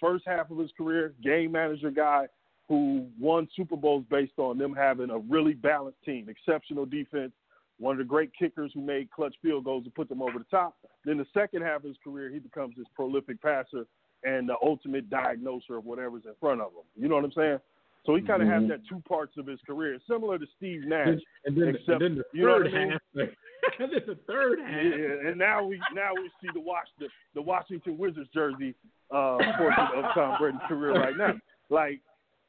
First 0.00 0.24
half 0.26 0.50
of 0.50 0.58
his 0.58 0.70
career, 0.76 1.14
game 1.22 1.52
manager 1.52 1.90
guy 1.90 2.26
who 2.68 3.06
won 3.20 3.48
Super 3.54 3.76
Bowls 3.76 4.04
based 4.10 4.38
on 4.38 4.58
them 4.58 4.74
having 4.74 5.10
a 5.10 5.18
really 5.18 5.54
balanced 5.54 6.02
team, 6.04 6.28
exceptional 6.28 6.84
defense, 6.86 7.32
one 7.78 7.92
of 7.92 7.98
the 7.98 8.04
great 8.04 8.30
kickers 8.38 8.72
who 8.74 8.80
made 8.80 9.10
clutch 9.10 9.34
field 9.42 9.64
goals 9.64 9.84
to 9.84 9.90
put 9.90 10.08
them 10.08 10.22
over 10.22 10.38
the 10.38 10.44
top. 10.50 10.76
Then 11.04 11.18
the 11.18 11.26
second 11.34 11.62
half 11.62 11.76
of 11.78 11.84
his 11.84 11.96
career, 12.02 12.30
he 12.30 12.38
becomes 12.38 12.74
this 12.76 12.86
prolific 12.94 13.40
passer 13.42 13.86
and 14.24 14.48
the 14.48 14.56
ultimate 14.62 15.08
diagnoser 15.10 15.76
of 15.76 15.84
whatever's 15.84 16.24
in 16.24 16.32
front 16.40 16.60
of 16.60 16.68
him. 16.72 16.84
You 17.00 17.08
know 17.08 17.16
what 17.16 17.24
I'm 17.24 17.32
saying? 17.32 17.58
So 18.06 18.14
he 18.14 18.22
kind 18.22 18.40
of 18.42 18.48
Mhm. 18.48 18.60
has 18.60 18.68
that 18.68 18.86
two 18.88 19.00
parts 19.06 19.36
of 19.36 19.46
his 19.46 19.60
career, 19.62 19.98
similar 20.08 20.38
to 20.38 20.46
Steve 20.56 20.84
Nash. 20.86 21.18
And, 21.44 21.56
then, 21.56 21.68
Except- 21.74 21.88
and 21.88 22.00
then 22.00 22.14
the 22.16 22.24
you 22.32 22.46
know 22.46 22.58
third 22.62 22.74
I 22.74 22.78
mean? 22.78 22.90
half. 22.90 23.00
and 23.80 23.92
then 23.92 24.02
the 24.06 24.14
third 24.26 24.58
half. 24.60 24.70
Yeah, 24.84 25.28
and 25.28 25.36
now 25.38 25.64
we 25.64 25.80
now 25.92 26.14
we 26.14 26.30
see 26.40 26.48
the 26.54 26.60
watch 26.60 26.88
the, 26.98 27.08
the 27.34 27.42
Washington 27.42 27.98
Wizards 27.98 28.30
jersey 28.32 28.74
uh, 29.10 29.38
portion 29.58 29.86
of 29.96 30.04
Tom 30.14 30.36
Brady's 30.38 30.60
career 30.68 30.92
right 30.94 31.16
now. 31.16 31.34
Like 31.68 32.00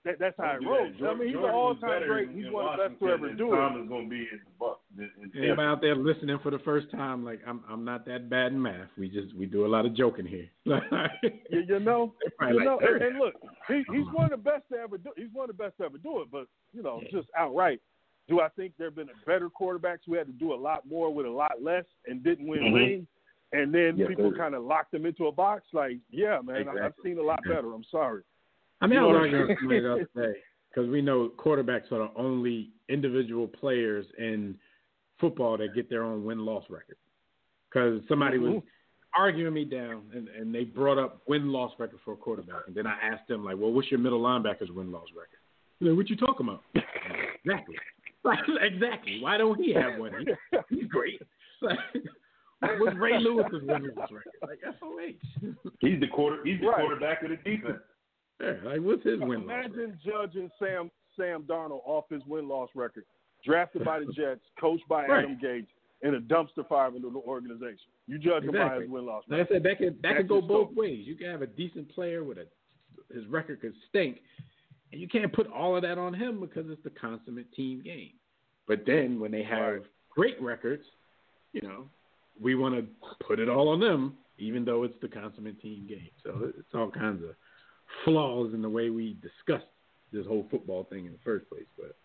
that, 0.07 0.19
that's 0.19 0.35
how 0.38 0.55
it 0.55 0.65
rolls. 0.65 0.93
I 1.05 1.13
mean, 1.13 1.27
he's 1.27 1.38
an 1.38 1.43
all-time 1.43 2.03
great. 2.07 2.29
He's 2.31 2.49
one 2.49 2.65
of 2.65 2.77
the 2.77 2.89
best 2.89 2.99
to 3.01 3.09
ever 3.09 3.34
do 3.34 3.53
it. 3.53 3.55
Tom 3.57 3.81
is 3.81 3.89
going 3.89 4.05
to 4.05 4.09
be 4.09 4.21
in 4.31 4.39
the 4.43 4.51
buck. 4.59 4.79
In, 4.97 5.09
in 5.21 5.43
Anybody 5.43 5.67
out 5.67 5.81
there 5.81 5.95
listening 5.95 6.39
for 6.41 6.51
the 6.51 6.59
first 6.59 6.89
time, 6.91 7.25
like 7.25 7.41
I'm, 7.45 7.61
I'm 7.69 7.84
not 7.84 8.05
that 8.05 8.29
bad 8.29 8.53
in 8.53 8.61
math. 8.61 8.88
We 8.97 9.09
just 9.09 9.35
we 9.35 9.45
do 9.45 9.65
a 9.65 9.67
lot 9.67 9.85
of 9.85 9.95
joking 9.95 10.25
here. 10.25 10.49
You, 11.49 11.63
you 11.67 11.79
know, 11.79 12.13
you 12.41 12.55
like 12.55 12.65
know, 12.65 12.79
third 12.81 13.01
and, 13.01 13.11
and 13.11 13.19
look, 13.19 13.34
he, 13.67 13.84
he's 13.91 14.05
one 14.11 14.31
of 14.31 14.31
the 14.31 14.49
best 14.49 14.63
to 14.71 14.77
ever 14.77 14.97
do. 14.97 15.11
He's 15.15 15.27
one 15.34 15.49
of 15.49 15.57
the 15.57 15.63
best 15.63 15.77
to 15.77 15.85
ever 15.85 15.97
do 15.97 16.21
it. 16.21 16.31
But 16.31 16.47
you 16.73 16.84
know, 16.84 17.01
just 17.11 17.27
outright, 17.38 17.79
do 18.27 18.41
I 18.41 18.49
think 18.49 18.73
there 18.77 18.88
have 18.88 18.95
been 18.95 19.09
better 19.25 19.49
quarterbacks 19.49 19.99
who 20.05 20.15
had 20.15 20.27
to 20.27 20.34
do 20.34 20.53
a 20.53 20.55
lot 20.55 20.88
more 20.88 21.13
with 21.13 21.25
a 21.25 21.29
lot 21.29 21.61
less 21.61 21.85
and 22.05 22.23
didn't 22.23 22.47
win 22.47 22.63
Mhm. 22.63 22.73
rings? 22.73 23.07
And 23.53 23.73
then 23.73 23.95
Yes, 23.97 24.09
people 24.09 24.34
kind 24.34 24.55
of 24.55 24.63
locked 24.63 24.91
them 24.91 25.05
into 25.05 25.27
a 25.27 25.31
box. 25.31 25.63
Like, 25.71 25.97
yeah, 26.11 26.41
man, 26.43 26.67
I, 26.67 26.85
I've 26.85 26.93
seen 27.01 27.17
a 27.17 27.21
lot 27.23 27.41
better. 27.43 27.73
I'm 27.73 27.85
sorry. 27.85 28.23
I 28.81 28.87
mean, 28.87 28.99
You 28.99 28.99
I 28.99 29.01
know 29.01 29.07
was 29.07 29.15
what 29.15 29.21
arguing 29.21 29.41
I'm 29.43 29.47
with 29.49 29.57
somebody 29.59 29.79
the 29.81 29.93
other 29.93 30.35
because 30.73 30.89
we 30.89 31.01
know 31.01 31.31
quarterbacks 31.37 31.91
are 31.91 31.99
the 31.99 32.09
only 32.15 32.69
individual 32.89 33.47
players 33.47 34.05
in 34.19 34.55
football 35.19 35.57
that 35.57 35.73
get 35.73 35.89
their 35.89 36.03
own 36.03 36.23
win 36.23 36.45
loss 36.45 36.63
record. 36.69 36.97
Because 37.69 38.01
somebody 38.07 38.37
was 38.37 38.51
Mm-hmm. 38.53 39.21
arguing 39.21 39.53
me 39.53 39.65
down, 39.65 40.03
and, 40.13 40.27
and 40.29 40.53
they 40.53 40.63
brought 40.63 40.97
up 40.99 41.21
win 41.27 41.51
loss 41.51 41.71
record 41.79 41.99
for 42.05 42.13
a 42.13 42.17
quarterback, 42.17 42.61
and 42.67 42.75
then 42.75 42.85
I 42.85 42.97
asked 43.01 43.27
them 43.27 43.43
like, 43.43 43.57
"Well, 43.57 43.71
what's 43.71 43.89
your 43.89 43.99
middle 43.99 44.21
linebacker's 44.21 44.69
win 44.71 44.91
loss 44.91 45.07
record?" 45.15 45.39
They're 45.81 45.89
like, 45.91 45.97
what 45.97 46.09
you 46.09 46.15
talking 46.17 46.47
about? 46.47 46.63
exactly, 47.43 47.75
exactly. 48.61 49.19
Why 49.21 49.37
don't 49.37 49.59
he 49.61 49.73
have 49.73 49.97
one? 49.99 50.11
He- 50.69 50.75
He's 50.75 50.87
great. 50.87 51.21
Like, 52.59 52.79
what's 52.79 52.97
Ray 52.97 53.19
Lewis's 53.19 53.61
win 53.63 53.91
loss 53.95 54.09
record? 54.11 54.33
Like 54.41 54.59
SOH. 54.79 55.69
He's 55.79 55.99
the 55.99 56.07
quarter. 56.07 56.39
He's 56.43 56.59
the 56.59 56.67
Right. 56.67 56.79
quarterback 56.79 57.21
of 57.23 57.29
the 57.29 57.35
defense. 57.37 57.77
Yeah, 58.41 58.53
like 58.64 58.81
what's 58.81 59.03
his 59.03 59.19
win? 59.19 59.41
Imagine 59.41 59.97
judging 60.05 60.49
Sam 60.59 60.91
Sam 61.18 61.43
Darnold 61.43 61.81
off 61.85 62.05
his 62.09 62.22
win 62.27 62.47
loss 62.47 62.69
record, 62.76 63.05
drafted 63.43 63.84
by 63.84 63.99
the 63.99 64.05
Jets, 64.15 64.41
coached 64.59 64.88
by 64.88 65.05
Right. 65.07 65.23
Adam 65.26 65.39
Gase, 65.43 65.65
in 66.03 66.14
a 66.15 66.19
dumpster 66.19 66.68
fire 66.69 66.95
into 66.95 67.09
the 67.09 67.19
organization. 67.19 67.89
You 68.05 68.19
judge 68.19 68.43
him 68.43 68.51
by 68.53 68.80
his 68.81 68.89
win 68.89 69.05
loss 69.07 69.23
Like 69.27 69.47
I 69.47 69.53
said, 69.53 69.64
that 69.64 69.80
could 69.80 69.95
that 69.95 70.01
That's 70.03 70.18
could 70.19 70.27
go 70.27 70.41
both 70.41 70.69
so- 70.76 70.80
ways. 70.80 71.07
You 71.07 71.15
can 71.15 71.27
have 71.31 71.41
a 71.41 71.47
decent 71.47 71.89
player 71.89 72.23
with 72.23 72.38
a 72.38 72.45
his 73.14 73.26
record 73.27 73.61
could 73.61 73.73
stink, 73.89 74.19
and 74.91 74.99
you 75.01 75.07
can't 75.07 75.31
put 75.34 75.47
all 75.51 75.76
of 75.76 75.81
that 75.84 75.97
on 75.97 76.14
him 76.14 76.39
because 76.39 76.65
it's 76.69 76.84
the 76.84 76.89
consummate 76.91 77.51
team 77.53 77.81
game. 77.81 78.11
But 78.68 78.85
then 78.85 79.19
when 79.19 79.31
they 79.31 79.43
have 79.43 79.73
Right. 79.73 79.81
great 80.09 80.41
records, 80.41 80.84
you 81.53 81.61
know, 81.61 81.89
we 82.39 82.53
want 82.55 82.76
to 82.76 82.85
put 83.26 83.39
it 83.39 83.49
all 83.49 83.69
on 83.69 83.80
them, 83.80 84.18
even 84.38 84.65
though 84.65 84.84
it's 84.84 84.99
the 84.99 85.07
consummate 85.07 85.59
team 85.61 85.88
game. 85.88 86.09
So 86.23 86.51
it's 86.57 86.76
all 86.76 86.91
kinds 86.91 87.23
of 87.23 87.35
flaws 88.03 88.53
in 88.53 88.61
the 88.61 88.69
way 88.69 88.89
we 88.89 89.18
discuss 89.22 89.64
this 90.11 90.26
whole 90.26 90.47
football 90.49 90.85
thing 90.85 91.05
in 91.05 91.11
the 91.11 91.19
first 91.23 91.49
place. 91.49 91.65
But 91.77 91.95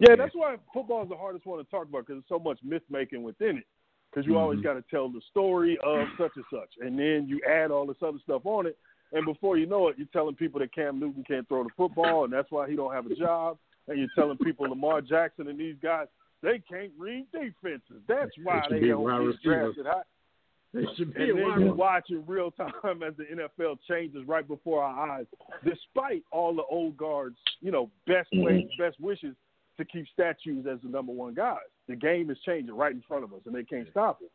Yeah, 0.00 0.16
that's 0.16 0.34
why 0.34 0.56
football 0.72 1.04
is 1.04 1.08
the 1.08 1.16
hardest 1.16 1.46
one 1.46 1.58
to 1.58 1.70
talk 1.70 1.84
about 1.88 2.06
because 2.06 2.22
there's 2.22 2.28
so 2.28 2.42
much 2.42 2.58
myth 2.64 2.82
making 2.90 3.22
within 3.22 3.58
it. 3.58 3.66
Because 4.10 4.26
you 4.26 4.36
always 4.36 4.60
Mhm. 4.60 4.64
got 4.64 4.74
to 4.74 4.82
tell 4.82 5.08
the 5.08 5.20
story 5.22 5.78
of 5.78 6.08
such 6.16 6.36
and 6.36 6.44
such, 6.50 6.76
and 6.78 6.98
then 6.98 7.26
you 7.28 7.40
add 7.48 7.70
all 7.70 7.86
this 7.86 8.02
other 8.02 8.18
stuff 8.20 8.44
on 8.44 8.66
it, 8.66 8.78
and 9.12 9.24
before 9.24 9.56
you 9.56 9.66
know 9.66 9.88
it, 9.88 9.98
you're 9.98 10.06
telling 10.08 10.36
people 10.36 10.60
that 10.60 10.72
Cam 10.72 11.00
Newton 11.00 11.24
can't 11.24 11.48
throw 11.48 11.64
the 11.64 11.70
football, 11.70 12.24
and 12.24 12.32
that's 12.32 12.50
why 12.50 12.68
he 12.68 12.76
don't 12.76 12.92
have 12.92 13.06
a 13.06 13.14
job, 13.14 13.58
and 13.88 13.98
you're 13.98 14.08
telling 14.14 14.38
people 14.38 14.68
Lamar 14.68 15.00
Jackson 15.00 15.48
and 15.48 15.58
these 15.58 15.78
guys 15.78 16.08
they 16.42 16.58
can't 16.58 16.92
read 16.98 17.26
defenses. 17.32 18.02
That's 18.06 18.36
why 18.42 18.66
they 18.68 18.80
don't 18.80 19.26
get 19.26 19.42
drafted 19.42 19.86
high. 19.86 20.02
They 20.74 20.84
should 20.96 21.14
be 21.14 21.22
And 21.22 21.30
then 21.30 21.36
you 21.36 21.52
receiver. 21.52 21.74
watch 21.74 22.06
in 22.10 22.24
real 22.26 22.50
time 22.50 23.02
as 23.06 23.14
the 23.16 23.24
NFL 23.24 23.78
changes 23.88 24.26
right 24.26 24.46
before 24.46 24.82
our 24.82 25.08
eyes, 25.10 25.26
despite 25.64 26.24
all 26.32 26.54
the 26.54 26.64
old 26.64 26.96
guards, 26.96 27.36
you 27.60 27.70
know, 27.70 27.90
best 28.06 28.28
mm-hmm. 28.34 28.44
ways, 28.44 28.64
best 28.78 29.00
wishes 29.00 29.36
to 29.78 29.84
keep 29.84 30.06
statues 30.12 30.66
as 30.70 30.78
the 30.82 30.88
number 30.88 31.12
one 31.12 31.34
guys. 31.34 31.58
The 31.88 31.96
game 31.96 32.30
is 32.30 32.38
changing 32.44 32.74
right 32.74 32.92
in 32.92 33.02
front 33.06 33.24
of 33.24 33.32
us, 33.32 33.40
and 33.46 33.54
they 33.54 33.64
can't 33.64 33.88
stop 33.90 34.18
it. 34.20 34.30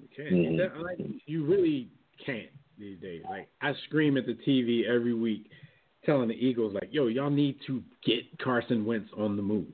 You 0.00 0.08
can't. 0.16 0.56
That- 0.56 0.74
mm-hmm. 0.74 0.82
like, 0.82 0.98
you 1.26 1.44
really 1.44 1.88
can't 2.24 2.50
these 2.78 2.98
days. 3.00 3.22
Like 3.28 3.48
I 3.60 3.72
scream 3.86 4.16
at 4.16 4.26
the 4.26 4.36
TV 4.46 4.88
every 4.88 5.14
week, 5.14 5.50
telling 6.04 6.28
the 6.28 6.34
Eagles 6.34 6.74
like, 6.74 6.88
"Yo, 6.92 7.08
y'all 7.08 7.30
need 7.30 7.56
to 7.66 7.82
get 8.04 8.22
Carson 8.38 8.84
Wentz 8.84 9.10
on 9.16 9.36
the 9.36 9.42
move." 9.42 9.72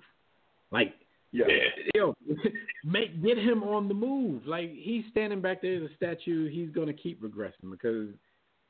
Like, 0.70 0.94
Yeah. 1.32 1.44
yo, 1.94 2.14
make 2.84 3.22
get 3.22 3.38
him 3.38 3.62
on 3.62 3.88
the 3.88 3.94
move. 3.94 4.46
Like 4.46 4.70
he's 4.74 5.04
standing 5.10 5.40
back 5.40 5.62
there 5.62 5.76
as 5.76 5.90
a 5.90 5.94
statue. 5.94 6.50
He's 6.50 6.70
gonna 6.70 6.92
keep 6.92 7.22
regressing 7.22 7.70
because 7.70 8.08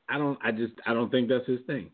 I 0.09 0.17
don't. 0.17 0.37
I 0.43 0.51
just 0.51 0.73
I 0.85 0.93
don't 0.93 1.09
think 1.09 1.29
that's 1.29 1.47
his 1.47 1.61
thing. 1.67 1.89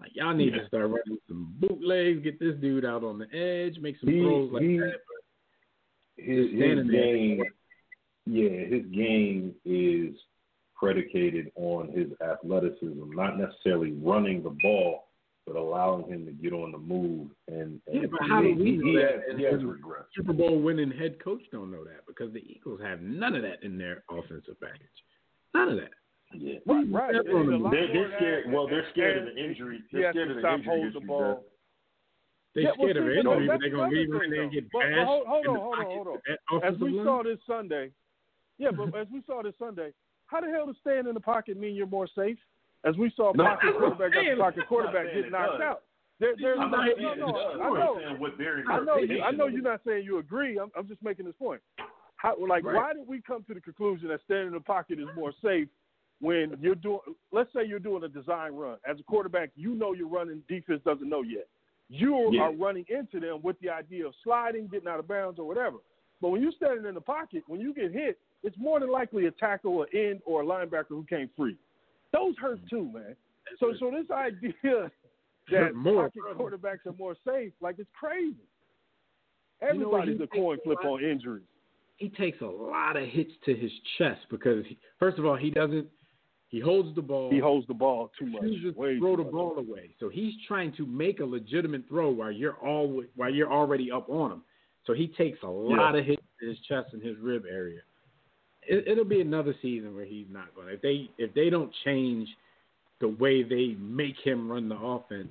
Like 0.00 0.10
y'all 0.14 0.34
need 0.34 0.54
to 0.54 0.66
start 0.66 0.84
running 0.84 1.18
some 1.28 1.54
bootlegs, 1.60 2.22
get 2.22 2.40
this 2.40 2.56
dude 2.60 2.86
out 2.86 3.04
on 3.04 3.18
the 3.18 3.26
edge, 3.36 3.78
make 3.80 3.96
some 4.00 4.10
He- 4.10 4.20
throws 4.20 4.50
like 4.52 4.62
he- 4.62 4.78
that. 4.78 4.94
His, 6.16 6.50
his 6.52 6.90
game, 6.90 7.42
yeah, 8.26 8.50
his 8.50 8.84
game 8.92 9.54
is 9.64 10.14
predicated 10.74 11.50
on 11.56 11.88
his 11.88 12.08
athleticism, 12.20 13.14
not 13.14 13.38
necessarily 13.38 13.92
running 13.92 14.42
the 14.42 14.54
ball, 14.62 15.08
but 15.50 15.58
allowing 15.58 16.06
him 16.08 16.24
to 16.26 16.32
get 16.32 16.52
on 16.52 16.70
the 16.70 16.78
move. 16.78 17.28
And, 17.48 17.80
and 17.88 18.02
Yeah, 18.02 18.06
but 18.10 18.20
how 18.28 18.40
do 18.40 18.54
we 18.54 18.76
know 18.76 18.86
he 18.86 18.96
that? 18.96 19.24
has, 19.28 19.36
he 19.38 19.42
has 19.44 19.64
regret. 19.64 20.04
Super 20.14 20.32
Bowl 20.32 20.60
winning 20.60 20.92
head 20.92 21.22
coach 21.22 21.42
don't 21.50 21.72
know 21.72 21.82
that 21.84 22.06
because 22.06 22.32
the 22.32 22.38
Eagles 22.38 22.80
have 22.82 23.00
none 23.02 23.34
of 23.34 23.42
that 23.42 23.62
in 23.64 23.76
their 23.76 24.04
offensive 24.10 24.60
package. 24.60 24.86
None 25.54 25.70
of 25.70 25.76
that. 25.78 25.90
Yeah. 26.32 26.58
Right, 26.66 26.86
right. 26.92 27.12
That's 27.14 27.26
And 27.26 27.36
on 27.36 27.48
a 27.48 27.50
them. 27.50 27.62
lot 27.64 27.72
They're, 27.72 27.88
they're 27.88 28.12
scared. 28.16 28.52
Well, 28.52 28.68
they're 28.68 28.86
scared 28.92 29.18
And 29.18 29.28
of 29.28 29.34
the 29.34 29.44
injury. 29.44 29.80
They're 29.90 30.12
scared 30.12 30.28
to 30.28 30.36
of 30.36 30.42
the 30.42 30.48
injury 30.52 30.64
holding 30.66 30.92
the 30.92 30.98
issues. 30.98 31.08
ball. 31.08 31.44
They 32.54 32.60
Yeah, 32.62 32.68
well, 32.78 32.86
scared 32.86 32.96
of 32.96 33.02
see, 33.02 33.18
injury, 33.18 33.22
no, 33.24 33.46
but 33.52 33.60
they're 33.60 33.70
gonna 33.70 33.82
another 33.82 33.96
leave 33.96 34.06
him 34.06 34.30
there 34.30 34.42
and 34.42 34.50
though. 34.50 34.54
get 34.54 34.64
But- 34.70 34.78
but 34.78 34.88
bashed 34.94 35.06
hold- 35.10 35.26
hold 35.26 35.44
in 35.44 35.50
on, 35.50 35.54
the 35.54 35.60
hold 35.60 35.74
on, 35.74 35.84
pocket 35.84 35.94
hold 36.46 36.62
on. 36.62 36.74
As 36.74 36.78
we 36.78 36.90
line. 36.90 37.06
saw 37.06 37.22
this 37.24 37.38
Sunday, 37.46 37.90
yeah, 38.58 38.70
but 38.70 38.94
as 39.02 39.06
we 39.10 39.22
saw 39.26 39.42
this 39.42 39.54
Sunday, 39.58 39.90
how 40.26 40.40
the 40.40 40.48
hell 40.50 40.66
does 40.66 40.76
staying 40.78 41.06
in 41.08 41.14
the 41.14 41.20
pocket 41.20 41.56
mean 41.58 41.74
you're 41.74 41.86
more 41.90 42.06
safe? 42.14 42.38
As 42.84 42.96
we 42.96 43.12
saw 43.14 43.32
No, 43.34 43.44
pocket 43.44 43.74
quarterback 43.78 44.16
after 44.16 44.36
pocket 44.36 44.66
quarterback 44.68 45.14
get 45.14 45.30
knocked 45.30 45.52
does. 45.52 45.60
out. 45.60 45.82
There, 46.18 46.34
there's 46.40 46.58
I'm 46.60 46.70
no, 46.70 46.76
not 46.78 46.86
no, 46.86 46.94
saying 46.96 47.20
no. 47.20 47.26
I 47.26 47.56
know. 47.56 48.16
what 48.18 48.32
I 48.68 48.84
know 48.84 48.96
you, 48.98 49.22
I 49.22 49.30
know 49.30 49.46
you're 49.46 49.62
not 49.62 49.80
saying 49.86 50.04
you 50.04 50.18
agree. 50.18 50.58
I'm, 50.58 50.70
I'm 50.76 50.86
just 50.86 51.02
making 51.02 51.24
this 51.26 51.34
point. 51.38 51.60
How, 52.16 52.36
like, 52.38 52.64
Right. 52.64 52.74
why 52.76 52.92
did 52.92 53.06
we 53.08 53.22
come 53.22 53.42
to 53.44 53.54
the 53.54 53.60
conclusion 53.60 54.08
that 54.08 54.20
standing 54.24 54.48
in 54.48 54.52
the 54.52 54.60
pocket 54.60 54.98
is 54.98 55.06
more 55.16 55.32
safe 55.42 55.68
when 56.20 56.56
you're 56.60 56.74
doing? 56.74 57.00
Let's 57.32 57.50
say 57.54 57.64
you're 57.64 57.78
doing 57.78 58.04
a 58.04 58.08
design 58.08 58.52
run 58.52 58.76
as 58.88 59.00
a 59.00 59.02
quarterback. 59.02 59.50
You 59.54 59.74
know 59.74 59.94
you're 59.94 60.08
running. 60.08 60.42
Defense 60.46 60.82
doesn't 60.84 61.08
know 61.08 61.22
yet. 61.22 61.48
You 61.88 62.30
Yeah. 62.32 62.42
are 62.42 62.52
running 62.52 62.84
into 62.90 63.18
them 63.18 63.40
with 63.42 63.58
the 63.60 63.70
idea 63.70 64.06
of 64.06 64.14
sliding, 64.22 64.68
getting 64.68 64.88
out 64.88 64.98
of 65.00 65.08
bounds, 65.08 65.38
or 65.38 65.46
whatever. 65.48 65.78
But 66.20 66.28
when 66.28 66.42
you're 66.42 66.52
standing 66.52 66.84
in 66.84 66.94
the 66.94 67.00
pocket, 67.00 67.44
when 67.46 67.60
you 67.60 67.72
get 67.72 67.92
hit, 67.92 68.18
it's 68.42 68.56
more 68.58 68.78
than 68.78 68.90
likely 68.90 69.24
a 69.26 69.30
tackle, 69.30 69.82
an 69.82 69.88
end, 69.94 70.20
or 70.26 70.42
a 70.42 70.44
linebacker 70.44 70.88
who 70.88 71.04
came 71.04 71.30
free. 71.34 71.56
Those 72.12 72.34
hurt 72.38 72.58
too, 72.68 72.90
man. 72.92 73.16
So, 73.58 73.72
so 73.78 73.90
this 73.90 74.10
idea 74.10 74.52
that 75.50 75.74
More. 75.74 76.10
pocket 76.10 76.22
quarterbacks 76.38 76.86
are 76.86 76.94
more 76.98 77.16
safe, 77.26 77.52
like 77.60 77.76
it's 77.78 77.90
crazy. 77.98 78.36
You 79.62 79.78
know 79.78 79.94
Everybody's 79.94 80.20
a 80.20 80.26
coin 80.26 80.56
takes 80.56 80.62
a 80.62 80.64
flip 80.68 80.78
lot- 80.84 80.92
on 81.02 81.04
injuries. 81.04 81.44
he 81.96 82.08
takes 82.08 82.40
a 82.40 82.46
lot 82.46 82.96
of 82.96 83.06
hits 83.08 83.32
to 83.44 83.54
his 83.54 83.70
chest 83.98 84.20
because 84.30 84.64
he, 84.66 84.78
first 84.98 85.18
of 85.18 85.26
all 85.26 85.36
he 85.36 85.50
doesn't 85.50 85.86
He 86.48 86.60
holds 86.60 86.94
the 86.94 87.02
ball. 87.02 87.30
He 87.30 87.38
holds 87.38 87.66
the 87.66 87.74
ball 87.74 88.10
too 88.18 88.26
much. 88.26 88.42
chooses 88.42 88.74
Way 88.74 88.98
throw 88.98 89.16
the 89.16 89.24
much. 89.24 89.32
ball 89.32 89.58
away. 89.58 89.94
So 90.00 90.08
he's 90.08 90.32
trying 90.48 90.72
to 90.78 90.86
make 90.86 91.20
a 91.20 91.24
legitimate 91.24 91.86
throw 91.88 92.08
while 92.10 92.32
you're 92.32 92.54
all 92.56 93.02
while 93.16 93.32
you're 93.32 93.52
already 93.52 93.90
up 93.92 94.08
on 94.08 94.32
him. 94.32 94.42
So 94.86 94.94
he 94.94 95.08
takes 95.08 95.38
a 95.42 95.48
lot 95.48 95.94
of 95.94 96.04
hits 96.06 96.22
to 96.40 96.46
his 96.48 96.58
chest 96.66 96.88
and 96.94 97.02
his 97.02 97.16
rib 97.18 97.44
area. 97.48 97.80
It, 98.70 98.86
it'll 98.86 99.04
be 99.04 99.20
another 99.20 99.54
season 99.60 99.94
where 99.96 100.04
he's 100.04 100.26
not 100.30 100.54
going. 100.54 100.68
If 100.68 100.80
they 100.80 101.10
if 101.18 101.34
they 101.34 101.50
don't 101.50 101.72
change 101.84 102.28
the 103.00 103.08
way 103.08 103.42
they 103.42 103.74
make 103.80 104.16
him 104.22 104.50
run 104.50 104.68
the 104.68 104.76
offense, 104.76 105.28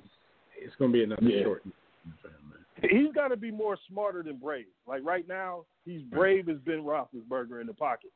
it's 0.60 0.74
going 0.76 0.92
to 0.92 0.98
be 0.98 1.04
another 1.04 1.22
Yeah. 1.22 1.44
short 1.44 1.62
season 1.62 2.18
for 2.20 2.28
him. 2.28 2.34
Man. 2.50 2.90
He's 3.04 3.12
got 3.14 3.28
to 3.28 3.36
be 3.36 3.50
more 3.50 3.78
smarter 3.88 4.22
than 4.22 4.36
brave. 4.36 4.66
Like 4.86 5.02
right 5.04 5.26
now, 5.26 5.64
he's 5.84 6.02
brave 6.02 6.48
as 6.48 6.56
Ben 6.66 6.82
Roethlisberger 6.82 7.60
in 7.60 7.66
the 7.66 7.74
pocket, 7.74 8.10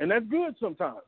and 0.00 0.10
that's 0.10 0.26
good 0.26 0.54
sometimes. 0.60 1.02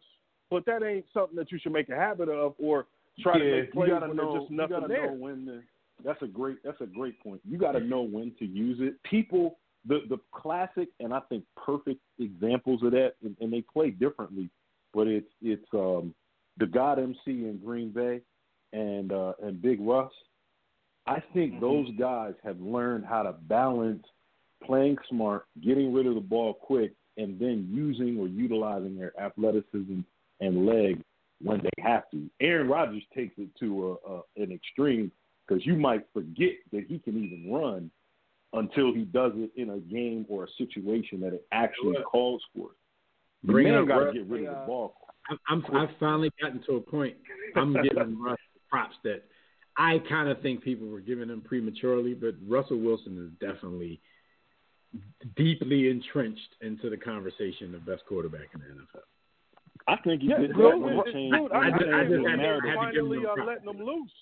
But 0.51 0.67
that 0.67 0.83
ain't 0.83 1.05
something 1.15 1.37
that 1.37 1.53
you 1.53 1.59
should 1.61 1.73
make 1.73 1.89
a 1.91 1.95
habit 1.97 2.29
of 2.29 2.55
or 2.59 2.87
try 3.21 3.39
to 3.39 3.45
make 3.45 3.73
plays 3.73 3.89
you 3.89 3.95
gotta 3.95 4.09
when 4.09 4.17
know. 4.17 4.33
there's 4.33 4.43
just 4.43 4.51
You 4.51 4.57
nothing 4.57 4.77
gotta 4.81 4.89
there. 4.89 5.07
know 5.07 5.13
when 5.13 5.47
to. 5.47 5.61
That's 6.05 6.21
a 6.23 6.27
great. 6.27 6.57
That's 6.65 6.81
a 6.81 6.87
great 6.87 7.23
point. 7.23 7.41
You 7.49 7.59
got 7.59 7.73
to 7.73 7.81
know 7.81 8.01
when 8.03 8.33
to 8.39 8.47
use 8.47 8.79
it. 8.81 9.01
People, 9.03 9.59
the 9.87 10.01
the 10.09 10.19
classic 10.33 10.89
and 11.01 11.13
I 11.13 11.21
think 11.29 11.45
perfect 11.57 12.01
examples 12.19 12.83
of 12.83 12.93
that, 12.93 13.15
and, 13.25 13.37
and 13.41 13.53
they 13.53 13.63
play 13.63 13.91
differently, 13.91 14.51
but 14.93 15.07
it's 15.07 15.31
it's 15.43 15.67
um 15.75 16.15
the 16.59 16.67
God 16.67 16.99
MC 16.99 17.17
in 17.27 17.61
Green 17.65 17.91
Bay 17.91 18.21
and 18.73 19.13
uh 19.13 19.33
and 19.43 19.61
Big 19.61 19.81
Russ. 19.81 20.13
I 21.07 21.23
think 21.33 21.55
Mm-hmm. 21.55 21.61
those 21.61 21.89
guys 21.99 22.35
have 22.45 22.61
learned 22.61 23.05
how 23.07 23.23
to 23.23 23.33
balance 23.33 24.05
playing 24.63 24.99
smart, 25.09 25.47
getting 25.65 25.93
rid 25.93 26.07
of 26.07 26.15
the 26.15 26.21
ball 26.21 26.55
quick, 26.55 26.93
and 27.17 27.39
then 27.39 27.69
using 27.73 28.19
or 28.19 28.29
utilizing 28.29 28.99
their 28.99 29.19
athleticism 29.21 30.01
and 30.41 30.67
leg 30.67 31.03
when 31.43 31.61
they 31.63 31.83
have 31.83 32.09
to. 32.11 32.29
Aaron 32.41 32.69
Rodgers 32.69 33.03
takes 33.15 33.35
it 33.39 33.49
to 33.61 33.99
a, 34.07 34.13
a, 34.13 34.23
an 34.37 34.53
extreme 34.53 35.11
because 35.47 35.65
you 35.67 35.77
might 35.77 36.07
forget 36.13 36.53
that 36.73 36.85
he 36.87 36.99
can 36.99 37.17
even 37.25 37.51
run 37.51 37.91
until 38.53 38.93
he 38.93 39.05
does 39.05 39.33
it 39.37 39.51
in 39.57 39.71
a 39.71 39.79
game 39.79 40.27
or 40.29 40.45
a 40.45 40.49
situation 40.59 41.21
that 41.21 41.33
it 41.35 41.47
actually 41.53 41.93
Look. 41.99 42.05
calls 42.07 42.43
for. 42.57 42.71
The 43.45 43.53
Bring 43.53 43.69
man 43.73 43.87
got 43.87 44.05
to 44.05 44.13
get 44.13 44.27
rid 44.27 44.45
of 44.47 44.55
the 44.55 44.67
ball. 44.67 44.95
I'm, 45.31 45.63
I'm 45.71 45.77
I've 45.77 45.89
finally 46.01 46.31
gotten 46.43 46.63
to 46.65 46.73
a 46.77 46.81
point. 46.81 47.17
I'm 47.57 47.73
giving 47.75 48.21
Russ 48.23 48.39
props 48.69 48.97
that 49.05 49.23
I 49.79 50.01
kind 50.09 50.29
of 50.29 50.41
think 50.43 50.63
people 50.63 50.89
were 50.89 51.01
giving 51.01 51.29
him 51.31 51.41
prematurely, 51.41 52.13
but 52.15 52.35
Russell 52.47 52.79
Wilson 52.79 53.19
is 53.25 53.31
definitely 53.49 54.01
deeply 55.37 55.89
entrenched 55.89 56.57
into 56.61 56.91
the 56.91 56.97
conversation 56.97 57.75
of 57.75 57.87
best 57.87 58.03
quarterback 58.09 58.49
in 58.55 58.61
the 58.61 58.67
NFL. 58.67 59.03
I 59.89 59.97
think 60.03 60.23
he 60.23 60.29
Yeah, 60.29 60.39
did 60.39 60.49
dude, 60.55 60.57
that 60.57 60.79
when 60.81 60.97
dude, 60.97 61.07
he 61.07 61.13
changed. 61.13 61.37
dude, 61.37 61.53
I 61.53 61.59
I, 61.59 61.71
just- 61.71 61.83
I, 61.85 62.01
I 62.01 62.05
just 62.05 62.13
had 62.13 62.21
to- 62.21 62.27
I 62.27 62.31
had 62.31 62.61
to 62.61 62.61
give 62.61 62.75
finally 62.75 63.19
uh, 63.19 63.21
him 63.21 63.27
are 63.27 63.35
props. 63.37 63.47
letting 63.47 63.65
them 63.67 63.87
loose. 63.87 64.13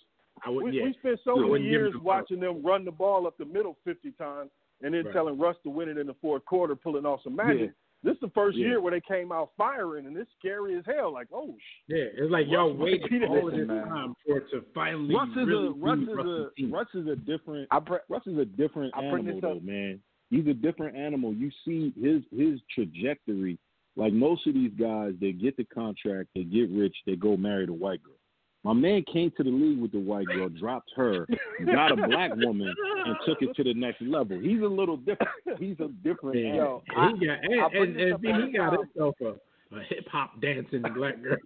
I 0.47 0.51
would, 0.51 0.65
We, 0.65 0.79
yeah. 0.79 0.85
we 0.85 0.95
spent 0.95 1.21
so 1.25 1.37
many 1.37 1.65
years 1.65 1.95
him 1.95 2.05
watching 2.05 2.41
them 2.41 2.63
run 2.63 2.85
the 2.85 2.91
ball 2.93 3.27
up 3.27 3.37
the 3.39 3.45
middle 3.45 3.77
50 3.85 4.13
times 4.13 4.51
and 4.83 4.95
then 4.95 5.05
Right. 5.05 5.13
telling 5.15 5.39
Russ 5.39 5.57
to 5.65 5.71
win 5.71 5.89
it 5.89 5.99
in 5.99 6.07
the 6.07 6.15
fourth 6.15 6.45
quarter, 6.45 6.77
pulling 6.77 7.05
off 7.07 7.23
some 7.23 7.35
magic. 7.37 7.61
Yeah. 7.61 7.67
This 8.05 8.15
is 8.15 8.21
the 8.21 8.31
first 8.31 8.57
Yeah. 8.57 8.67
year 8.69 8.81
where 8.81 8.93
they 8.93 9.01
came 9.01 9.33
out 9.33 9.51
firing, 9.57 10.07
and 10.07 10.17
it's 10.17 10.31
scary 10.39 10.77
as 10.77 10.85
hell. 10.87 11.11
Like, 11.13 11.27
oh, 11.33 11.57
sh- 11.59 11.83
Yeah, 11.89 12.05
it's 12.15 12.31
like 12.31 12.47
y'all 12.47 12.71
Russ 12.71 12.79
waited 12.79 13.11
might 13.23 13.29
all 13.29 13.49
of 13.49 13.55
this 13.57 13.67
man. 13.67 13.89
time 13.89 14.15
for 14.25 14.39
it 14.39 14.51
to 14.51 14.61
finally 14.73 15.15
Russ 15.17 15.29
is 15.31 15.37
really 15.49 15.67
a 15.67 15.71
Russ 15.73 15.99
is 15.99 16.09
a 16.09 16.51
team. 16.57 16.71
Russ 16.73 16.95
is 16.95 17.07
a 17.09 17.17
different 17.17 17.67
I 17.73 17.81
br- 17.81 17.97
Russ 18.09 18.25
is 18.29 18.39
a 18.39 18.45
different 18.45 18.95
I'll 18.95 19.11
bring 19.11 19.25
animal, 19.27 19.41
this 19.41 19.51
up. 19.51 19.55
though, 19.65 19.67
man. 19.73 20.01
He's 20.31 20.47
a 20.47 20.55
different 20.55 20.97
animal. 20.97 21.33
You 21.35 21.51
see 21.65 21.91
his 22.01 22.23
his 22.31 22.61
trajectory. 22.73 23.59
Like 23.97 24.13
most 24.13 24.47
of 24.47 24.55
these 24.55 24.73
guys, 24.75 25.15
they 25.21 25.33
get 25.33 25.57
the 25.57 25.65
contract, 25.65 26.29
they 26.37 26.45
get 26.45 26.71
rich, 26.71 26.95
they 27.05 27.17
go 27.17 27.37
marry 27.37 27.67
the 27.67 27.73
white 27.73 28.01
girl. 28.05 28.15
My 28.65 28.73
man 28.73 29.05
came 29.11 29.31
to 29.37 29.45
the 29.45 29.51
league 29.51 29.81
with 29.81 29.93
the 29.93 30.01
white 30.01 30.27
girl, 30.27 30.49
dropped 30.49 30.91
her, 30.97 31.27
got 31.65 31.93
a 31.93 31.97
black 31.97 32.35
woman, 32.35 32.75
and 33.07 33.17
took 33.25 33.41
it 33.41 33.55
to 33.57 33.63
the 33.63 33.73
next 33.73 34.03
level. 34.03 34.39
He's 34.39 34.61
a 34.61 34.67
little 34.67 34.97
different. 34.97 35.31
He's 35.59 35.79
a 35.81 35.89
different 36.03 36.37
Yeah. 36.39 36.55
Yo, 36.55 36.83
and 36.97 37.19
he 37.19 37.27
got 37.27 37.45
and, 37.45 37.61
I'll 37.61 37.83
and, 37.83 37.97
this 37.97 38.03
and 38.03 38.13
up 38.15 38.21
all 38.25 38.41
he 38.41 38.53
the 38.53 38.59
got 38.59 38.71
time. 38.71 38.79
himself 38.81 39.15
a, 39.21 39.77
a 39.77 39.83
hip 39.89 40.09
hop 40.11 40.41
dancing 40.41 40.83
black 40.95 41.23
girl. 41.23 41.37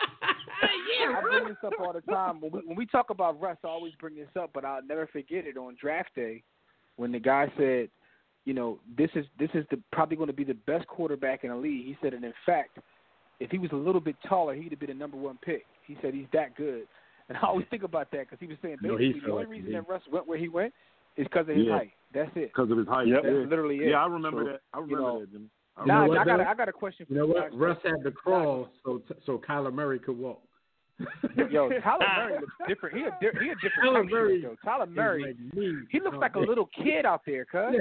I 0.62 1.20
bring 1.22 1.48
this 1.48 1.56
up 1.64 1.72
all 1.80 1.92
the 1.92 2.00
time. 2.02 2.40
When 2.40 2.52
we, 2.52 2.60
when 2.64 2.76
we 2.76 2.86
talk 2.86 3.10
about 3.10 3.40
Russ, 3.40 3.58
I 3.64 3.68
always 3.68 3.94
bring 4.00 4.14
this 4.14 4.28
up, 4.38 4.50
but 4.54 4.64
I'll 4.64 4.82
never 4.82 5.06
forget 5.06 5.46
it 5.46 5.56
on 5.56 5.76
draft 5.80 6.14
day 6.14 6.42
when 6.96 7.12
the 7.12 7.18
guy 7.18 7.50
said, 7.56 7.88
you 8.44 8.54
know, 8.54 8.78
this 8.96 9.10
is 9.14 9.26
this 9.38 9.50
is 9.54 9.64
the 9.70 9.78
probably 9.92 10.16
going 10.16 10.28
to 10.28 10.32
be 10.32 10.44
the 10.44 10.54
best 10.54 10.86
quarterback 10.86 11.44
in 11.44 11.50
the 11.50 11.56
league. 11.56 11.84
He 11.84 11.96
said, 12.02 12.14
and 12.14 12.24
in 12.24 12.32
fact, 12.46 12.78
if 13.40 13.50
he 13.50 13.58
was 13.58 13.70
a 13.72 13.76
little 13.76 14.00
bit 14.00 14.16
taller, 14.28 14.54
he'd 14.54 14.70
have 14.70 14.80
been 14.80 14.90
a 14.90 14.94
number 14.94 15.16
one 15.16 15.38
pick. 15.42 15.64
He 15.86 15.96
said 16.02 16.14
he's 16.14 16.26
that 16.32 16.54
good, 16.56 16.86
and 17.28 17.38
I 17.38 17.46
always 17.46 17.66
think 17.70 17.82
about 17.82 18.10
that 18.12 18.28
because 18.28 18.38
he 18.40 18.46
was 18.46 18.56
saying 18.62 18.76
No, 18.82 18.96
the 18.98 19.30
only 19.32 19.46
reason 19.46 19.72
that 19.72 19.88
Russ 19.88 20.02
went 20.12 20.26
where 20.28 20.38
he 20.38 20.48
went 20.48 20.72
is 21.16 21.24
because 21.24 21.48
of 21.48 21.56
his 21.56 21.66
Yeah. 21.66 21.76
height. 21.78 21.92
That's 22.12 22.30
it. 22.36 22.48
Because 22.54 22.70
of 22.70 22.78
his 22.78 22.88
height. 22.88 23.06
Yep. 23.06 23.22
That's 23.22 23.32
Yeah. 23.34 23.40
literally 23.48 23.76
it. 23.78 23.90
yeah, 23.90 24.02
I 24.02 24.06
remember 24.06 24.44
So, 24.44 24.50
that. 24.52 24.60
I 24.72 24.78
you 24.78 24.84
remember 24.84 25.02
know, 25.02 25.20
that, 25.20 25.32
Jimmy. 25.32 25.50
I 25.76 25.80
You 25.82 25.86
Nah, 25.86 26.06
what, 26.08 26.18
I 26.18 26.24
got 26.24 26.40
a, 26.40 26.48
I 26.48 26.54
got 26.54 26.68
a 26.68 26.72
question 26.72 27.06
for 27.06 27.12
You 27.12 27.18
know 27.20 27.26
you 27.26 27.34
what? 27.34 27.56
Russ 27.56 27.78
had 27.84 28.02
to 28.04 28.10
crawl 28.10 28.68
so 28.84 29.02
so 29.24 29.38
Kyler 29.38 29.72
Murray 29.72 29.98
could 29.98 30.18
walk. 30.18 30.42
Yo, 31.50 31.70
Tyler 31.80 32.06
Murray 32.18 32.40
looks 32.40 32.54
different. 32.68 32.96
He 32.96 33.04
a, 33.04 33.10
di- 33.20 33.38
he 33.42 33.50
a 33.50 33.54
different 33.54 33.84
Tyler 33.84 34.02
type 34.02 34.10
Murray 34.10 34.40
shit, 34.42 34.50
though. 34.64 34.70
Kyler 34.70 34.88
Murray, 34.94 35.22
like 35.54 35.86
he 35.90 36.00
looks 36.00 36.16
Oh, 36.16 36.20
like 36.20 36.34
a 36.34 36.40
little 36.40 36.68
kid 36.76 37.06
out 37.06 37.22
there, 37.24 37.44
cuz. 37.46 37.76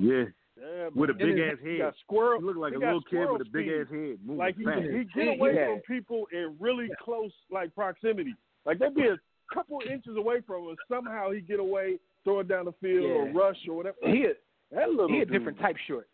Yeah. 0.00 0.24
Yeah, 0.60 0.66
yeah, 0.84 0.88
with 0.94 1.10
a 1.10 1.14
big 1.14 1.38
ass 1.38 1.56
head. 1.64 1.78
got 1.78 1.94
squirrel. 2.04 2.40
He 2.40 2.46
looked 2.46 2.58
like 2.58 2.72
he 2.72 2.76
a 2.76 2.80
little 2.80 3.02
kid 3.02 3.26
with 3.30 3.40
a 3.42 3.44
big 3.44 3.66
speed. 3.66 3.80
ass 3.80 3.86
head. 3.90 4.18
Moving 4.24 4.36
Like 4.36 4.56
he, 4.56 4.62
he 4.64 5.04
get 5.14 5.28
away 5.38 5.54
Yeah. 5.54 5.66
from 5.66 5.80
people 5.80 6.26
in 6.32 6.56
really 6.60 6.88
close 7.02 7.32
like 7.50 7.74
proximity. 7.74 8.34
Like 8.64 8.78
they'd 8.78 8.94
be 8.94 9.08
a 9.08 9.16
couple 9.52 9.80
inches 9.90 10.16
away 10.16 10.40
from 10.46 10.68
us. 10.68 10.76
Somehow 10.88 11.32
he 11.32 11.40
get 11.40 11.58
away, 11.60 11.98
throw 12.22 12.40
it 12.40 12.48
down 12.48 12.66
the 12.66 12.72
field 12.80 13.04
or 13.04 13.32
rush 13.32 13.56
or 13.68 13.76
whatever. 13.76 13.96
He 14.04 14.24
a, 14.24 14.32
that 14.74 14.90
little 14.90 15.08
he 15.08 15.20
a 15.20 15.24
dude. 15.24 15.32
different 15.32 15.58
type 15.58 15.76
short. 15.88 16.08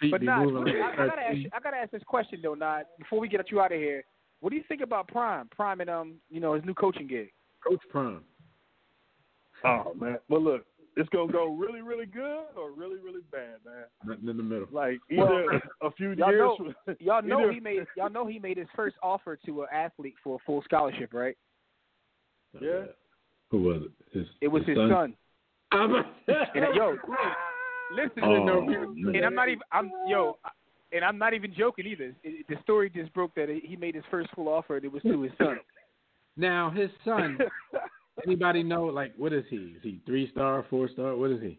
Feet 0.00 0.10
But 0.10 0.20
be 0.20 0.26
nah, 0.26 0.44
moving 0.44 0.74
I, 0.82 0.92
I 1.02 1.06
gotta 1.06 1.22
ask 1.22 1.36
you, 1.36 1.50
I 1.52 1.60
gotta 1.60 1.76
ask 1.76 1.90
this 1.90 2.02
question 2.06 2.40
though, 2.42 2.54
Nah, 2.54 2.80
before 2.98 3.18
we 3.20 3.28
get 3.28 3.50
you 3.50 3.60
out 3.60 3.72
of 3.72 3.78
here. 3.78 4.04
What 4.40 4.50
do 4.50 4.56
you 4.56 4.62
think 4.68 4.82
about 4.82 5.08
Prime? 5.08 5.48
Prime 5.54 5.80
and 5.80 5.88
um, 5.90 6.14
you 6.30 6.38
know, 6.40 6.54
his 6.54 6.64
new 6.64 6.74
coaching 6.74 7.06
gig. 7.08 7.30
Coach 7.66 7.80
Prime. 7.90 8.20
Oh 9.64 9.94
man. 9.98 10.18
Well 10.28 10.42
look, 10.42 10.66
it's 10.96 11.08
gonna 11.10 11.32
go 11.32 11.54
really, 11.54 11.82
really 11.82 12.06
good 12.06 12.44
or 12.56 12.70
really, 12.76 12.98
really 12.98 13.22
bad, 13.32 13.56
man. 13.64 13.84
Nothing 14.04 14.28
in 14.28 14.36
the 14.36 14.42
middle. 14.42 14.68
Like 14.70 14.98
either 15.10 15.60
a 15.82 15.90
few 15.92 16.12
Y'all 16.12 16.30
years 16.30 16.38
know- 16.40 16.56
from- 16.84 16.96
Y'all 17.00 17.22
know 17.22 17.40
either- 17.42 17.52
he 17.52 17.60
made 17.60 17.84
y'all 17.96 18.10
know 18.10 18.26
he 18.26 18.38
made 18.38 18.56
his 18.58 18.68
first 18.76 18.96
offer 19.02 19.36
to 19.46 19.62
an 19.62 19.68
athlete 19.72 20.14
for 20.22 20.36
a 20.36 20.38
full 20.46 20.62
scholarship, 20.62 21.12
right? 21.12 21.36
Yeah. 22.60 22.70
Uh, 22.70 22.84
who 23.50 23.62
was 23.62 23.82
it? 23.82 24.18
His, 24.18 24.26
It 24.40 24.48
was 24.48 24.62
his 24.66 24.76
son. 24.76 24.88
son. 24.90 25.14
I'm 25.72 25.90
And 26.28 26.74
yo, 26.76 26.96
listen, 27.92 28.22
Oh, 28.22 28.44
no, 28.44 28.58
and 28.68 29.24
I'm 29.24 29.34
not 29.34 29.48
even 29.48 29.62
I'm 29.72 29.90
yo, 30.06 30.38
and 30.92 31.04
I'm 31.04 31.18
not 31.18 31.34
even 31.34 31.52
joking 31.56 31.86
either. 31.86 32.14
It, 32.22 32.46
the 32.48 32.54
story 32.62 32.88
just 32.90 33.12
broke 33.12 33.34
that 33.34 33.48
he 33.48 33.74
made 33.76 33.96
his 33.96 34.04
first 34.10 34.30
full 34.34 34.48
offer. 34.48 34.76
and 34.76 34.84
It 34.84 34.92
was 34.92 35.02
to 35.02 35.22
his 35.22 35.32
son. 35.38 35.58
Now 36.36 36.70
his 36.70 36.90
son. 37.04 37.38
Anybody 38.26 38.62
know 38.62 38.84
like 38.84 39.12
what 39.16 39.32
is 39.32 39.44
he? 39.50 39.56
Is 39.56 39.82
he 39.82 40.00
three 40.06 40.30
star, 40.30 40.64
four 40.70 40.88
star? 40.88 41.16
What 41.16 41.30
is 41.30 41.40
he? 41.42 41.58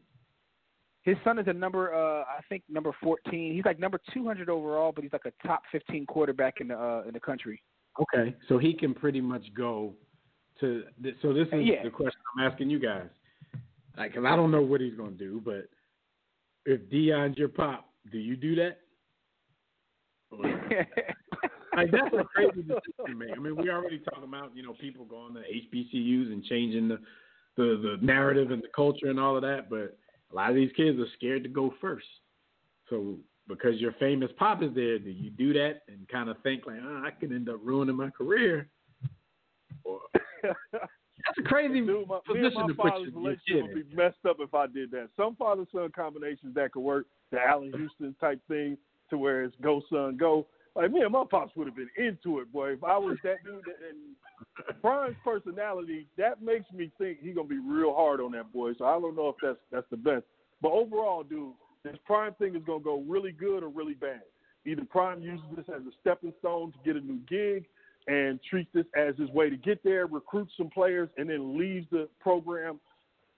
His 1.04 1.18
son 1.24 1.38
is 1.38 1.46
a 1.48 1.54
number, 1.54 1.94
uh, 1.94 2.22
I 2.24 2.40
think 2.50 2.64
number 2.68 2.92
14. 3.04 3.54
He's 3.54 3.64
like 3.66 3.78
number 3.78 4.00
200 4.12 4.50
overall, 4.50 4.92
but 4.92 5.04
he's 5.04 5.14
like 5.14 5.26
a 5.26 5.48
top 5.48 5.62
15 5.72 6.06
quarterback 6.08 6.62
in 6.62 6.70
the 6.70 6.76
uh, 6.80 7.04
in 7.08 7.14
the 7.14 7.20
country. 7.20 7.62
Okay, 8.02 8.36
so 8.48 8.58
he 8.58 8.74
can 8.74 8.94
pretty 8.94 9.22
much 9.22 9.44
go 9.56 9.94
to. 10.60 10.84
th- 11.04 11.16
So 11.22 11.32
this 11.34 11.48
is 11.52 11.66
Yeah. 11.66 11.84
the 11.84 11.90
question 11.92 12.20
I'm 12.38 12.52
asking 12.52 12.70
you 12.70 12.80
guys. 12.80 13.10
Like, 13.98 14.14
'cause 14.16 14.26
I 14.26 14.36
don't 14.36 14.52
know 14.52 14.62
what 14.64 14.82
he's 14.82 14.96
gonna 14.96 15.12
do, 15.12 15.42
but 15.46 15.70
if 16.66 16.82
Deion's 16.90 17.38
your 17.38 17.50
pop, 17.50 17.94
do 18.12 18.18
you 18.18 18.36
do 18.36 18.56
that? 18.56 18.80
Or- 20.32 20.40
like 21.76 21.92
that's 21.92 22.14
a 22.14 22.24
crazy 22.24 22.62
decision 22.62 23.06
to 23.08 23.16
make. 23.16 23.32
I 23.36 23.40
mean, 23.40 23.56
we 23.56 23.70
already 23.70 24.00
talking 24.00 24.24
about 24.24 24.56
you 24.56 24.64
know 24.64 24.74
people 24.74 25.06
going 25.06 25.34
to 25.36 25.42
HBCUs 25.42 26.32
and 26.32 26.44
changing 26.44 26.88
the, 26.88 27.00
the 27.58 27.98
the 27.98 27.98
narrative 28.02 28.52
and 28.52 28.62
the 28.62 28.70
culture 28.76 29.08
and 29.08 29.20
all 29.20 29.36
of 29.36 29.42
that, 29.44 29.70
but 29.70 29.98
a 30.32 30.36
lot 30.36 30.50
of 30.50 30.56
these 30.56 30.72
kids 30.76 31.00
are 31.00 31.08
scared 31.16 31.44
to 31.44 31.50
go 31.50 31.74
first. 31.82 32.08
So 32.90 33.16
because 33.48 33.80
your 33.80 33.94
famous 33.94 34.30
pop 34.38 34.64
is 34.64 34.74
there, 34.76 35.00
do 35.00 35.10
you 35.10 35.30
do 35.30 35.54
that 35.54 35.82
and 35.88 36.08
kind 36.10 36.30
of 36.30 36.38
think 36.42 36.66
like, 36.66 36.80
oh, 36.84 37.04
I 37.06 37.12
could 37.12 37.32
end 37.32 37.50
up 37.50 37.60
ruining 37.64 37.96
my 37.96 38.10
career? 38.10 38.68
Or 39.84 40.00
that's 40.44 41.38
a 41.40 41.44
crazy 41.44 41.82
Dude, 41.82 42.08
my, 42.08 42.20
position 42.26 42.54
my 42.56 42.68
to 42.68 42.74
put 42.74 42.90
father's 42.90 43.02
your, 43.02 43.12
your 43.12 43.22
relationship 43.22 43.46
kid 43.48 43.62
would 43.64 43.72
in. 43.72 43.90
be 43.90 43.96
messed 43.96 44.26
up 44.28 44.38
if 44.40 44.54
I 44.54 44.68
did 44.68 44.92
that. 44.92 45.10
Some 45.16 45.36
father 45.36 45.66
son 45.72 45.92
combinations 45.96 46.56
that 46.56 46.72
could 46.72 46.82
work, 46.82 47.06
the 47.32 47.40
Allan 47.40 47.72
Houston 47.76 48.16
type 48.20 48.42
thing, 48.48 48.78
to 49.10 49.18
where 49.18 49.44
it's 49.44 49.56
go 49.62 49.82
son 49.90 50.18
go. 50.18 50.48
Like 50.76 50.92
me 50.92 51.02
and 51.02 51.12
my 51.12 51.24
pops 51.30 51.56
would 51.56 51.68
have 51.68 51.76
been 51.76 51.90
into 51.98 52.40
it, 52.40 52.52
boy. 52.52 52.74
If 52.74 52.84
I 52.84 52.98
was 52.98 53.18
that 53.24 53.44
dude, 53.46 53.64
and 53.90 54.76
Brian's 54.82 55.16
personality, 55.24 56.06
that 56.18 56.42
makes 56.42 56.70
me 56.74 56.92
think 56.98 57.20
he's 57.22 57.36
gonna 57.36 57.48
be 57.48 57.60
real 57.60 57.94
hard 57.94 58.20
on 58.20 58.34
that 58.34 58.52
boy. 58.52 58.74
So 58.78 58.86
I 58.86 59.00
don't 59.00 59.16
know 59.16 59.30
if 59.30 59.36
that's 59.42 59.60
that's 59.72 59.90
the 59.90 59.98
best. 59.98 60.26
But 60.62 60.72
overall, 60.72 61.24
dude, 61.24 61.54
this 61.84 61.96
Prime 62.06 62.34
thing 62.34 62.56
is 62.56 62.64
gonna 62.66 62.84
go 62.84 63.04
really 63.08 63.32
good 63.32 63.64
or 63.64 63.70
really 63.70 63.94
bad. 63.94 64.22
Either 64.66 64.84
Prime 64.84 65.22
uses 65.22 65.46
this 65.56 65.66
as 65.70 65.82
a 65.84 65.92
stepping 66.02 66.34
stone 66.40 66.74
to 66.74 66.78
get 66.84 67.02
a 67.02 67.06
new 67.06 67.20
gig, 67.30 67.66
and 68.08 68.40
treats 68.50 68.70
this 68.74 68.86
as 68.98 69.16
his 69.18 69.30
way 69.30 69.50
to 69.50 69.58
get 69.58 69.84
there, 69.84 70.08
recruits 70.08 70.52
some 70.58 70.70
players, 70.70 71.10
and 71.18 71.30
then 71.30 71.58
leaves 71.58 71.88
the 71.92 72.08
program 72.20 72.80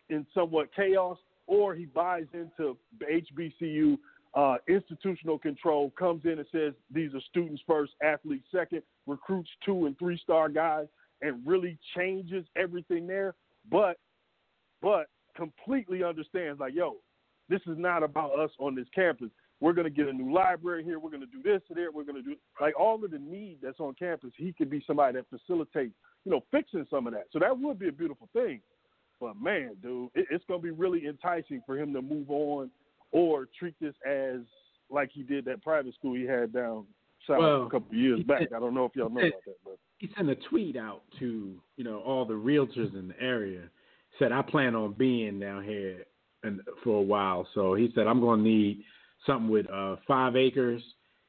in 0.09 0.25
somewhat 0.33 0.69
chaos, 0.75 1.17
or 1.45 1.75
he 1.75 1.85
buys 1.85 2.25
into 2.33 2.77
HBCU 3.01 3.97
uh, 4.33 4.57
institutional 4.67 5.39
control, 5.39 5.91
comes 5.97 6.25
in 6.25 6.39
and 6.39 6.45
says 6.51 6.73
these 6.93 7.13
are 7.13 7.21
students 7.29 7.61
first, 7.67 7.93
athletes 8.03 8.45
second, 8.53 8.83
recruits 9.05 9.49
two 9.65 9.85
and 9.85 9.97
three 9.97 10.19
star 10.21 10.49
guys, 10.49 10.87
and 11.21 11.45
really 11.45 11.77
changes 11.95 12.45
everything 12.55 13.07
there. 13.07 13.33
But 13.71 13.97
but 14.81 15.07
completely 15.35 16.03
understands 16.03 16.59
like, 16.59 16.73
yo, 16.75 16.97
this 17.49 17.61
is 17.67 17.77
not 17.77 18.03
about 18.03 18.37
us 18.37 18.51
on 18.59 18.75
this 18.75 18.87
campus. 18.93 19.29
We're 19.59 19.73
to 19.85 19.89
get 19.89 20.07
a 20.07 20.13
new 20.13 20.33
library 20.33 20.83
here. 20.83 20.99
We're 20.99 21.09
to 21.21 21.27
do 21.27 21.41
this 21.41 21.61
and 21.69 21.77
there. 21.77 21.91
We're 21.91 22.03
to 22.23 22.29
do 22.29 22.35
like 22.61 22.79
all 22.79 23.03
of 23.03 23.09
the 23.09 23.17
need 23.17 23.57
that's 23.61 23.79
on 23.79 23.95
campus. 23.95 24.31
He 24.37 24.53
could 24.53 24.69
be 24.69 24.83
somebody 24.85 25.17
that 25.17 25.25
facilitates, 25.29 25.95
you 26.25 26.31
know, 26.31 26.43
fixing 26.51 26.85
some 26.89 27.07
of 27.07 27.13
that. 27.13 27.25
So 27.31 27.39
that 27.39 27.57
would 27.57 27.79
be 27.79 27.87
a 27.87 27.91
beautiful 27.91 28.29
thing. 28.33 28.61
But 29.19 29.41
man, 29.41 29.75
dude, 29.81 30.09
it, 30.13 30.27
it's 30.29 30.45
to 30.45 30.59
be 30.59 30.69
really 30.69 31.07
enticing 31.07 31.63
for 31.65 31.77
him 31.77 31.91
to 31.93 32.01
move 32.01 32.29
on 32.29 32.69
or 33.11 33.47
treat 33.57 33.75
this 33.79 33.95
as 34.07 34.41
like 34.89 35.09
he 35.13 35.23
did 35.23 35.45
that 35.45 35.61
private 35.63 35.93
school 35.95 36.15
he 36.15 36.23
had 36.25 36.53
down 36.53 36.85
south 37.27 37.39
Well, 37.39 37.63
a 37.63 37.69
couple 37.69 37.89
of 37.91 37.97
years 37.97 38.23
back. 38.23 38.39
said- 38.39 38.53
I 38.53 38.59
don't 38.59 38.73
know 38.73 38.85
if 38.85 38.95
y'all 38.95 39.09
know 39.09 39.21
said- 39.21 39.27
about 39.29 39.45
that, 39.45 39.55
but 39.65 39.79
he 39.97 40.09
sent 40.15 40.29
a 40.29 40.35
tweet 40.35 40.75
out 40.77 41.01
to 41.19 41.59
you 41.75 41.83
know 41.83 41.99
all 42.01 42.25
the 42.25 42.33
realtors 42.35 42.93
in 42.97 43.07
the 43.09 43.21
area. 43.21 43.69
Said 44.19 44.31
I 44.31 44.41
plan 44.41 44.75
on 44.75 44.93
being 44.93 45.39
down 45.39 45.63
here 45.63 46.05
and 46.43 46.61
for 46.83 46.97
a 46.99 47.01
while, 47.01 47.47
so 47.53 47.73
he 47.73 47.91
said 47.95 48.07
I'm 48.07 48.19
going 48.21 48.43
to 48.43 48.49
need 48.49 48.83
something 49.25 49.49
with 49.49 49.69
uh, 49.69 49.95
five 50.07 50.35
acres. 50.35 50.81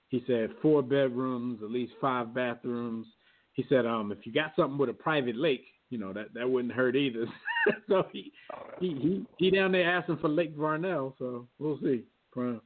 He 0.08 0.22
said 0.26 0.50
four 0.62 0.82
bedrooms, 0.82 1.62
at 1.62 1.70
least 1.70 1.92
five 2.00 2.32
bathrooms. 2.34 3.06
He 3.54 3.64
said 3.68 3.84
um, 3.86 4.12
if 4.12 4.24
you 4.26 4.32
got 4.32 4.52
something 4.56 4.78
with 4.78 4.88
a 4.90 4.94
private 4.94 5.36
lake, 5.36 5.64
you 5.90 5.98
know 5.98 6.12
that 6.12 6.32
that 6.34 6.48
wouldn't 6.48 6.72
hurt 6.74 6.94
either. 6.96 7.26
so 7.88 8.06
he, 8.12 8.32
oh, 8.54 8.58
he 8.80 8.88
he 8.88 9.26
he 9.36 9.50
down 9.50 9.72
there 9.72 9.90
asking 9.90 10.18
for 10.18 10.28
Lake 10.28 10.56
Varnell, 10.56 11.14
so 11.18 11.46
we'll 11.58 11.78
see. 11.80 12.04
Prime. 12.32 12.60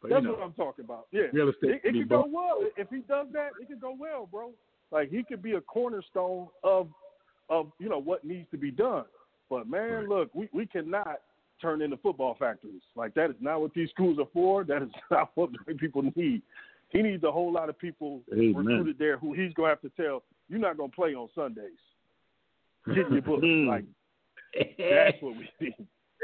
But 0.00 0.10
that's 0.10 0.22
you 0.22 0.28
know, 0.28 0.34
what 0.34 0.42
I'm 0.42 0.52
talking 0.52 0.84
about. 0.84 1.06
Yeah, 1.12 1.22
real 1.32 1.50
estate 1.50 1.70
it, 1.70 1.80
it 1.84 1.92
could 1.92 2.08
go 2.08 2.26
well 2.30 2.60
if 2.76 2.88
he 2.88 2.98
does 3.08 3.26
that. 3.32 3.50
It 3.60 3.68
could 3.68 3.80
go 3.80 3.94
well, 3.98 4.28
bro. 4.30 4.52
Like 4.90 5.10
he 5.10 5.22
could 5.22 5.42
be 5.42 5.52
a 5.52 5.60
cornerstone 5.60 6.48
of 6.64 6.88
of 7.48 7.70
you 7.78 7.88
know 7.88 7.98
what 7.98 8.24
needs 8.24 8.48
to 8.50 8.56
be 8.56 8.70
done. 8.70 9.04
But 9.48 9.68
man, 9.68 9.90
Right. 9.90 10.08
look, 10.08 10.34
we 10.34 10.48
we 10.52 10.66
cannot 10.66 11.20
turn 11.60 11.82
into 11.82 11.96
football 11.98 12.34
factories. 12.38 12.82
Like 12.94 13.14
that 13.14 13.30
is 13.30 13.36
not 13.40 13.60
what 13.60 13.74
these 13.74 13.90
schools 13.90 14.18
are 14.18 14.28
for. 14.32 14.64
That 14.64 14.82
is 14.82 14.88
not 15.10 15.30
what 15.34 15.50
people 15.78 16.02
need. 16.16 16.42
He 16.88 17.02
needs 17.02 17.22
a 17.22 17.30
whole 17.30 17.52
lot 17.52 17.68
of 17.68 17.78
people 17.78 18.22
Amen. 18.32 18.54
recruited 18.54 18.98
there 18.98 19.18
who 19.18 19.32
he's 19.32 19.52
gonna 19.54 19.68
have 19.68 19.82
to 19.82 19.90
tell 19.90 20.22
you're 20.48 20.58
not 20.58 20.76
gonna 20.76 20.90
play 20.90 21.14
on 21.14 21.28
Sundays. 21.34 21.78
Get 22.86 23.10
your 23.10 23.22
book. 23.22 23.40
Like 23.42 23.84
that's 24.54 25.16
what 25.20 25.36
we 25.36 25.48
need. 25.60 25.74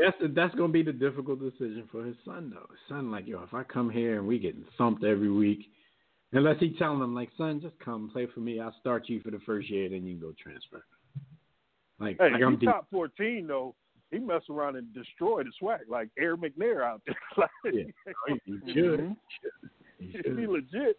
That's 0.00 0.16
that's 0.34 0.54
gonna 0.54 0.72
be 0.72 0.82
the 0.82 0.92
difficult 0.92 1.40
decision 1.40 1.88
for 1.90 2.04
his 2.04 2.16
son 2.24 2.50
though. 2.54 2.66
His 2.70 2.78
son 2.88 3.10
like, 3.10 3.26
yo, 3.26 3.42
if 3.42 3.54
I 3.54 3.62
come 3.62 3.88
here 3.88 4.18
and 4.18 4.26
we 4.26 4.38
getting 4.38 4.64
thumped 4.76 5.04
every 5.04 5.30
week, 5.30 5.66
unless 6.32 6.58
he 6.60 6.76
telling 6.78 7.00
him 7.00 7.14
like, 7.14 7.30
son, 7.38 7.60
just 7.60 7.78
come 7.78 8.10
play 8.12 8.26
for 8.34 8.40
me. 8.40 8.60
I'll 8.60 8.74
start 8.80 9.08
you 9.08 9.20
for 9.20 9.30
the 9.30 9.40
first 9.46 9.70
year, 9.70 9.88
then 9.88 10.04
you 10.04 10.18
can 10.18 10.20
go 10.20 10.34
transfer. 10.40 10.84
Like, 11.98 12.18
Hey, 12.20 12.30
like 12.30 12.42
I'm 12.42 12.52
he's 12.52 12.60
deep. 12.60 12.68
top 12.68 12.86
fourteen 12.90 13.46
though. 13.46 13.74
He 14.10 14.18
mess 14.18 14.42
around 14.50 14.76
and 14.76 14.92
destroy 14.94 15.42
the 15.42 15.50
swag 15.58 15.80
like 15.88 16.10
Air 16.18 16.36
McNair 16.36 16.84
out 16.84 17.00
there. 17.06 17.16
like, 17.64 17.74
Yeah. 17.74 17.84
Oh, 18.30 18.36
he 18.44 18.72
should. 18.72 19.16
He 19.98 20.12
he 20.24 20.46
legit. 20.46 20.98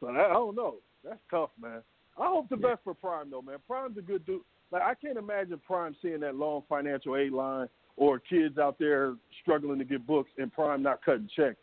But 0.00 0.16
I, 0.16 0.26
I 0.26 0.32
don't 0.32 0.56
know. 0.56 0.76
That's 1.04 1.20
tough, 1.30 1.50
man. 1.60 1.82
I 2.18 2.26
hope 2.26 2.48
the 2.50 2.56
best 2.56 2.80
for 2.84 2.92
Prime 2.94 3.30
though, 3.30 3.40
man. 3.40 3.56
Prime's 3.66 3.96
a 3.96 4.02
good 4.02 4.26
dude. 4.26 4.42
Like 4.72 4.82
I 4.82 4.94
can't 4.94 5.18
imagine 5.18 5.60
Prime 5.64 5.94
seeing 6.02 6.20
that 6.20 6.34
long 6.34 6.62
financial 6.68 7.16
aid 7.16 7.32
line 7.32 7.68
or 7.96 8.18
kids 8.18 8.56
out 8.58 8.78
there 8.78 9.14
struggling 9.42 9.78
to 9.78 9.84
get 9.84 10.06
books 10.06 10.30
and 10.38 10.50
Prime 10.52 10.82
not 10.82 11.04
cutting 11.04 11.28
checks. 11.36 11.56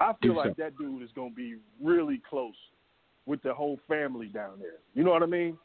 I 0.00 0.12
feel 0.22 0.32
Do 0.32 0.38
like 0.38 0.56
that 0.56 0.76
dude 0.78 1.02
is 1.02 1.10
gonna 1.14 1.30
be 1.30 1.56
really 1.82 2.22
close 2.28 2.54
with 3.26 3.42
the 3.42 3.52
whole 3.52 3.78
family 3.86 4.26
down 4.28 4.58
there. 4.60 4.78
You 4.94 5.04
know 5.04 5.10
what 5.10 5.22
I 5.22 5.26
mean? 5.26 5.58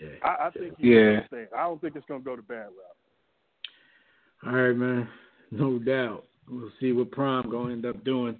yeah. 0.00 0.08
I, 0.22 0.46
I 0.46 0.50
think 0.50 0.74
he's 0.78 0.86
Yeah. 0.86 1.20
gonna. 1.30 1.46
I 1.56 1.62
don't 1.64 1.80
think 1.80 1.96
it's 1.96 2.06
gonna 2.06 2.20
go 2.20 2.36
to 2.36 2.42
bad 2.42 2.66
route. 2.66 4.46
All 4.46 4.52
right, 4.52 4.76
man. 4.76 5.08
No 5.50 5.78
doubt. 5.78 6.24
We'll 6.48 6.70
see 6.80 6.92
what 6.92 7.10
Prime 7.10 7.50
gonna 7.50 7.72
end 7.72 7.86
up 7.86 8.04
doing, 8.04 8.38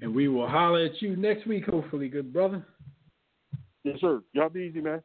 and 0.00 0.12
we 0.14 0.26
will 0.28 0.48
holler 0.48 0.86
at 0.86 1.00
you 1.02 1.14
next 1.14 1.46
week, 1.46 1.66
hopefully, 1.66 2.08
good 2.08 2.32
brother. 2.32 2.64
Yes, 3.84 4.00
sir. 4.00 4.22
Y'all 4.32 4.48
be 4.48 4.62
easy, 4.62 4.80
man. 4.80 5.02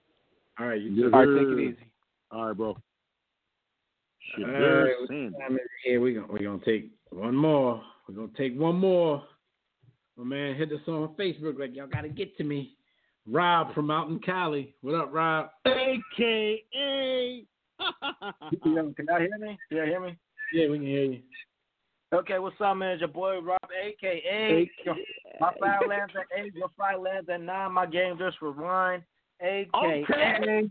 All 0.60 0.68
right, 0.68 0.82
you 0.82 0.90
Yes, 0.92 1.12
too. 1.12 1.16
All 1.16 1.24
sir. 1.26 1.36
right, 1.36 1.40
take 1.50 1.58
it 1.58 1.62
easy. 1.74 1.89
All 2.32 2.48
right, 2.48 2.58
bro. 2.58 2.68
All 2.70 2.78
Shit, 4.36 4.46
right, 4.48 4.60
there's 4.60 5.00
what 5.00 5.10
Sandy. 5.10 5.36
time 5.40 5.54
is 5.54 5.62
it 5.62 5.90
here? 5.90 6.02
We 6.02 6.14
gonna 6.14 6.32
we 6.32 6.40
gonna 6.40 6.60
take 6.64 6.92
one 7.10 7.36
more. 7.36 7.82
We're 8.08 8.16
gonna 8.16 8.30
take 8.38 8.58
one 8.58 8.76
more. 8.76 9.24
My 10.18 10.24
man 10.24 10.56
hit 10.56 10.72
us 10.72 10.82
on 10.88 11.16
Facebook 11.20 11.58
like 11.60 11.76
y'all 11.76 11.88
gotta 11.88 12.10
get 12.10 12.38
to 12.38 12.44
me. 12.44 12.76
Rob 13.28 13.74
from 13.74 13.90
out 13.92 14.10
in 14.10 14.20
Cali. 14.20 14.76
What 14.82 14.96
up, 14.96 15.14
Rob? 15.14 15.50
AKA. 15.66 17.46
Can 18.64 18.76
y'all 18.76 18.94
hear 19.20 19.38
me? 19.40 19.58
Can 19.70 19.78
y'all 19.78 19.86
hear 19.86 20.00
me? 20.00 20.18
Yeah, 20.54 20.68
we 20.68 20.78
can 20.78 20.88
hear 20.88 21.04
you. 21.04 21.20
Okay, 22.12 22.40
what's 22.40 22.60
up, 22.60 22.76
man? 22.76 22.94
It's 22.94 23.02
your 23.02 23.08
boy 23.08 23.40
Rob, 23.40 23.60
AKA. 23.84 24.70
My 25.40 25.52
file 25.60 25.88
lands 25.88 26.14
at 26.16 26.44
eight, 26.44 26.56
your 26.56 26.70
file 26.76 27.04
lands 27.04 27.30
at 27.30 27.42
nine. 27.42 27.72
My 27.72 27.86
game 27.86 28.18
just 28.18 28.42
rewind, 28.42 29.04
AKA. 29.42 29.70
Okay. 29.76 30.70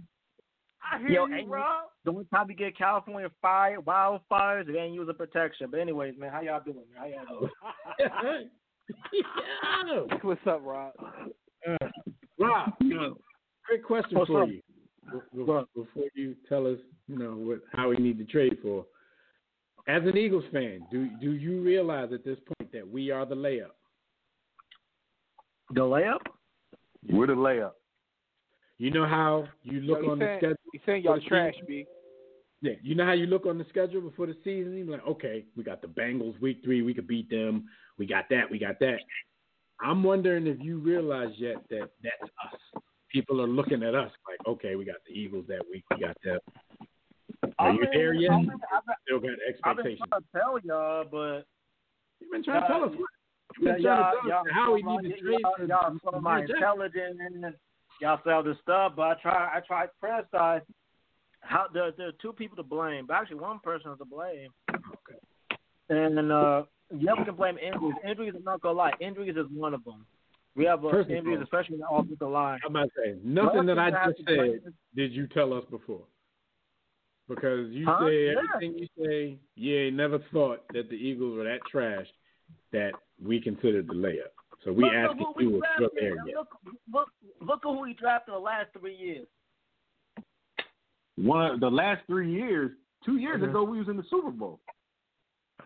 I 0.83 0.99
hear 0.99 1.09
Yo, 1.11 1.27
you, 1.27 1.35
ain't- 1.35 1.49
Rob. 1.49 1.87
The 2.05 2.11
only 2.13 2.25
time 2.33 2.47
we 2.49 2.55
get 2.55 2.77
California 2.79 3.31
fire, 3.43 3.79
wildfires, 3.81 4.67
they 4.67 4.79
ain't 4.79 4.95
using 4.95 5.15
protection. 5.15 5.69
But 5.71 5.81
anyways, 5.81 6.15
man, 6.19 6.31
how 6.33 6.41
y'all 6.41 6.61
doing? 6.65 6.79
Man? 6.95 6.97
How 6.97 7.07
y'all 7.07 7.41
doing? 7.41 7.51
yeah. 9.13 10.09
What's 10.23 10.41
up, 10.47 10.63
Rob? 10.65 10.93
Uh, 11.69 11.77
Rob, 12.39 12.73
quick 13.67 13.85
question 13.85 14.19
What's 14.19 14.29
for 14.31 14.45
up? 14.45 14.49
you. 14.49 14.63
Before, 15.35 15.65
before 15.75 16.05
you 16.15 16.35
tell 16.49 16.67
us, 16.67 16.79
you 17.07 17.19
know, 17.19 17.33
what 17.33 17.61
how 17.73 17.89
we 17.91 17.97
need 17.97 18.19
to 18.19 18.25
trade 18.25 18.59
for. 18.63 18.85
As 19.89 20.03
an 20.05 20.17
Eagles 20.19 20.45
fan, 20.53 20.81
do 20.91 21.09
do 21.21 21.33
you 21.33 21.63
realize 21.63 22.11
at 22.13 22.25
this 22.25 22.39
point 22.47 22.71
that 22.73 22.87
we 22.89 23.11
are 23.11 23.25
the 23.27 23.35
layup? 23.35 23.71
The 25.75 25.81
layup? 25.81 26.19
We're 27.11 27.27
the 27.27 27.35
layup. 27.35 27.73
You 28.79 28.91
know 28.91 29.07
how 29.07 29.49
you 29.65 29.81
look 29.81 30.03
Yo, 30.03 30.11
on 30.13 30.19
he 30.19 30.25
the 30.25 30.27
saying, 30.27 30.39
schedule. 30.39 30.57
He 30.73 30.81
saying 30.87 31.03
y'all 31.03 31.21
trash? 31.27 31.55
B. 31.67 31.87
Yeah, 32.61 32.73
you 32.83 32.95
know 32.95 33.05
how 33.05 33.13
you 33.13 33.27
look 33.27 33.47
on 33.47 33.59
the 33.59 33.67
schedule 33.69 34.01
before 34.01 34.27
the 34.27 34.37
season. 34.45 34.77
You're 34.77 34.87
like, 34.87 35.07
okay, 35.07 35.45
we 35.57 35.63
got 35.63 35.81
the 35.81 35.89
Bengals 35.89 36.41
week 36.41 36.59
three, 36.65 36.83
we 36.83 36.95
could 36.95 37.07
beat 37.07 37.31
them. 37.31 37.67
We 37.99 38.07
got 38.07 38.29
that, 38.31 38.51
we 38.51 38.59
got 38.59 38.79
that. 38.81 38.99
I'm 39.81 40.03
wondering 40.03 40.47
if 40.47 40.59
you 40.61 40.79
realize 40.79 41.33
yet 41.37 41.57
that 41.71 41.91
that's 42.03 42.23
us. 42.23 42.83
People 43.13 43.41
are 43.41 43.47
looking 43.47 43.83
at 43.83 43.95
us 43.95 44.11
like, 44.29 44.39
okay, 44.47 44.75
we 44.75 44.85
got 44.85 44.97
the 45.07 45.13
Eagles 45.15 45.45
that 45.49 45.63
week, 45.71 45.85
we 45.93 46.01
got 46.01 46.17
them. 46.25 46.39
Are 47.59 47.73
you 47.73 47.87
there 47.93 48.13
yet? 48.15 48.33
I've 48.33 48.47
been, 48.47 48.59
Still 49.07 49.21
got 49.21 49.31
expectations. 49.49 50.01
I've 50.13 50.23
been 50.23 50.41
trying 50.41 50.59
to 50.61 50.65
tell 50.65 50.79
y'all, 50.79 51.05
but 51.11 51.47
You've 52.21 52.33
been 52.33 52.45
trying 52.45 52.63
to 52.63 52.69
tell 52.69 52.85
us. 52.85 52.91
You've 52.93 53.75
been 53.75 53.83
y'all, 53.83 53.97
trying 53.97 54.15
to 54.15 54.21
tell 54.21 54.29
y'all, 54.29 54.41
us 54.41 54.47
how 54.53 54.75
we 54.75 54.83
y'all, 54.83 54.99
need 54.99 55.15
to 55.15 55.21
trade 55.21 55.39
y'all, 55.41 55.67
y'all 56.03 56.15
of 56.15 56.23
my 56.23 56.41
intelligence 56.43 57.19
and 57.25 57.55
y'all 58.01 58.21
sell 58.25 58.43
this 58.43 58.57
stuff, 58.63 58.93
but 58.97 59.03
I 59.03 59.15
try 59.21 59.57
I 59.57 59.61
try 59.67 59.87
to 59.87 59.93
press 60.01 60.25
I 60.33 60.61
how 61.41 61.67
there 61.73 61.91
there 61.97 62.09
are 62.09 62.13
two 62.21 62.33
people 62.33 62.57
to 62.57 62.63
blame, 62.63 63.07
but 63.07 63.15
actually 63.15 63.37
one 63.37 63.59
person 63.61 63.91
is 63.93 63.99
to 63.99 64.05
blame. 64.05 64.51
Okay. 64.71 65.19
And 65.89 66.33
uh 66.33 66.65
yeah, 66.99 67.13
we 67.19 67.25
can 67.25 67.35
blame 67.35 67.59
injuries. 67.59 67.95
Injuries 68.09 68.35
I'm 68.37 68.45
not 68.45 68.61
gonna 68.63 68.77
lie, 68.79 68.93
injuries 69.01 69.37
is 69.37 69.47
one 69.53 69.75
of 69.75 69.85
them. 69.85 70.07
We 70.57 70.65
have 70.65 70.85
uh, 70.85 70.91
First 70.91 71.11
injuries, 71.11 71.37
all- 71.39 71.45
especially 71.45 71.75
in 71.75 71.81
the 71.81 71.89
offensive 71.89 72.29
line. 72.29 72.59
I'm 72.65 72.75
about 72.75 72.85
to 72.85 72.91
say 73.05 73.19
nothing 73.23 73.67
that 73.67 73.79
I 73.79 73.91
One 73.91 73.93
thing 73.93 74.03
have 74.03 74.17
just 74.17 74.29
said 74.65 74.73
did 74.97 75.13
you 75.13 75.27
tell 75.29 75.53
us 75.53 75.65
before? 75.71 76.03
Because 77.29 77.71
you 77.71 77.85
Huh? 77.87 78.07
say 78.07 78.27
Yeah. 78.27 78.35
everything 78.39 78.79
you 78.79 78.89
say, 78.99 79.39
you 79.55 79.77
ain't 79.77 79.97
never 79.97 80.19
thought 80.33 80.65
that 80.73 80.89
the 80.89 80.97
Eagles 80.97 81.37
were 81.37 81.45
that 81.45 81.61
trash 81.71 82.07
that 82.73 82.93
we 83.23 83.41
considered 83.41 83.87
the 83.87 83.95
layup. 83.95 84.33
So 84.69 84.73
we 84.75 84.85
look 84.85 84.93
at 84.93 85.05
asking 85.11 85.27
who 85.35 85.43
you 85.43 85.49
we 85.51 85.55
if 85.57 85.61
drafted. 85.63 85.91
there. 85.99 86.15
Look, 86.37 86.49
look, 86.93 87.09
look 87.41 87.61
at 87.65 87.69
who 87.69 87.81
we 87.81 87.95
drafted 87.95 88.35
the 88.35 88.39
last 88.39 88.67
three 88.79 88.95
years. 88.97 89.27
One 91.17 91.59
the 91.59 91.71
last 91.71 92.03
three 92.07 92.31
years, 92.31 92.73
two 93.05 93.17
years 93.17 93.41
Mhm. 93.41 93.49
ago, 93.49 93.65
we 93.65 93.79
was 93.79 93.89
in 93.89 93.97
the 93.97 94.03
Super 94.05 94.31
Bowl. 94.31 94.61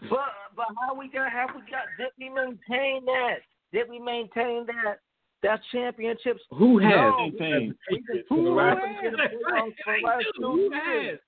But 0.08 0.32
but 0.54 0.68
how 0.80 0.94
we 0.94 1.08
got 1.08 1.30
how 1.32 1.46
we 1.48 1.60
got 1.68 1.86
did 1.98 2.10
we 2.18 2.28
maintain 2.28 3.04
that? 3.06 3.38
Did 3.72 3.88
we 3.90 3.98
maintain 3.98 4.66
that 4.66 5.00
that 5.42 5.60
championships? 5.72 6.42
Who 6.50 6.78
has? 6.78 6.90
No, 6.92 7.18
Maintain. 7.18 7.74
For 7.88 7.96
the 8.06 8.24
Who 8.28 8.58
has? 8.58 8.76
Right, 8.78 9.74
For 9.84 9.96
the 10.00 10.06
last 10.06 10.24
dude, 10.24 10.34
two 10.36 10.42
who 10.42 10.70
has? 10.72 11.18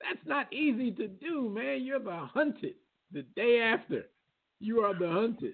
That's 0.00 0.24
not 0.26 0.52
easy 0.52 0.92
to 0.92 1.08
do, 1.08 1.48
man. 1.48 1.82
You're 1.82 1.98
the 1.98 2.16
hunted 2.16 2.76
the 3.10 3.22
day 3.22 3.60
after. 3.60 4.08
You 4.60 4.80
are 4.84 4.94
the 4.94 5.10
hunted. 5.10 5.52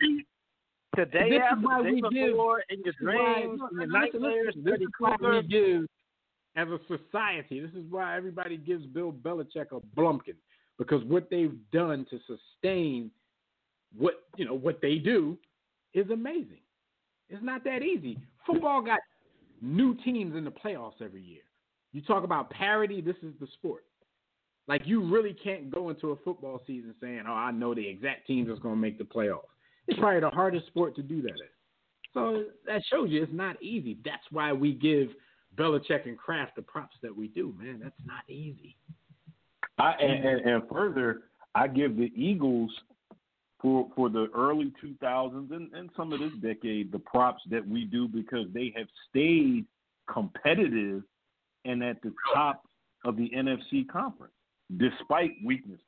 Today 0.96 1.30
This 1.30 1.36
is 1.36 1.42
after, 1.52 1.66
why 1.66 1.78
the 1.78 1.84
day 1.84 1.94
we 1.94 2.00
before, 2.30 2.62
in 2.70 2.80
your 2.80 2.88
is 2.88 2.94
why- 3.00 3.12
dreams, 3.42 3.60
in 3.72 3.78
your 3.78 3.86
nightmares, 3.86 4.54
this 4.56 4.80
is 4.80 4.86
why 4.98 5.16
Krueger. 5.16 5.36
we 5.42 5.48
give, 5.48 5.86
as 6.56 6.68
a 6.68 6.78
society, 6.88 7.60
this 7.60 7.70
is 7.72 7.84
why 7.90 8.16
everybody 8.16 8.56
gives 8.56 8.84
Bill 8.86 9.12
Belichick 9.12 9.66
a 9.72 9.80
blumpkin 9.98 10.34
because 10.78 11.04
what 11.04 11.28
they've 11.30 11.56
done 11.72 12.06
to 12.10 12.18
sustain 12.26 13.10
what 13.96 14.24
you 14.36 14.44
know 14.44 14.54
what 14.54 14.80
they 14.82 14.96
do 14.96 15.38
is 15.94 16.08
amazing. 16.10 16.60
It's 17.28 17.42
not 17.42 17.64
that 17.64 17.82
easy. 17.82 18.18
Football 18.46 18.82
got 18.82 19.00
new 19.60 19.94
teams 20.04 20.34
in 20.36 20.44
the 20.44 20.50
playoffs 20.50 21.00
every 21.02 21.22
year. 21.22 21.42
You 21.92 22.02
talk 22.02 22.24
about 22.24 22.50
parity. 22.50 23.00
This 23.00 23.16
is 23.22 23.32
the 23.40 23.46
sport. 23.54 23.84
Like 24.66 24.82
you 24.86 25.02
really 25.08 25.32
can't 25.34 25.70
go 25.70 25.88
into 25.90 26.10
a 26.10 26.16
football 26.16 26.60
season 26.66 26.94
saying, 27.00 27.22
"Oh, 27.26 27.32
I 27.32 27.50
know 27.52 27.74
the 27.74 27.86
exact 27.86 28.26
team 28.26 28.46
that's 28.48 28.60
going 28.60 28.74
to 28.74 28.80
make 28.80 28.98
the 28.98 29.04
playoffs." 29.04 29.44
It's 29.88 29.98
probably 29.98 30.20
the 30.20 30.30
hardest 30.30 30.66
sport 30.66 30.94
to 30.96 31.02
do 31.02 31.22
that 31.22 31.30
in. 31.30 31.48
So 32.14 32.44
that 32.66 32.82
shows 32.90 33.10
you 33.10 33.22
it's 33.22 33.32
not 33.32 33.60
easy. 33.62 33.98
That's 34.04 34.24
why 34.30 34.52
we 34.52 34.72
give 34.72 35.08
Belichick 35.56 36.06
and 36.06 36.16
Kraft 36.16 36.56
the 36.56 36.62
props 36.62 36.96
that 37.02 37.14
we 37.14 37.28
do, 37.28 37.54
man. 37.60 37.80
That's 37.82 38.00
not 38.06 38.28
easy. 38.28 38.76
I 39.78 39.92
and, 39.92 40.24
and, 40.24 40.46
and 40.46 40.62
further, 40.70 41.22
I 41.54 41.68
give 41.68 41.96
the 41.96 42.12
Eagles 42.14 42.70
for 43.60 43.88
for 43.96 44.08
the 44.08 44.28
early 44.34 44.72
2000s 44.82 45.50
and, 45.52 45.72
and 45.72 45.90
some 45.96 46.12
of 46.12 46.20
this 46.20 46.32
decade 46.40 46.92
the 46.92 46.98
props 46.98 47.42
that 47.50 47.66
we 47.66 47.84
do 47.84 48.06
because 48.06 48.46
they 48.52 48.72
have 48.76 48.86
stayed 49.08 49.64
competitive 50.12 51.02
and 51.64 51.82
at 51.82 52.00
the 52.02 52.12
top 52.32 52.62
of 53.04 53.16
the 53.16 53.30
NFC 53.30 53.86
conference 53.88 54.32
despite 54.76 55.32
weaknesses. 55.44 55.80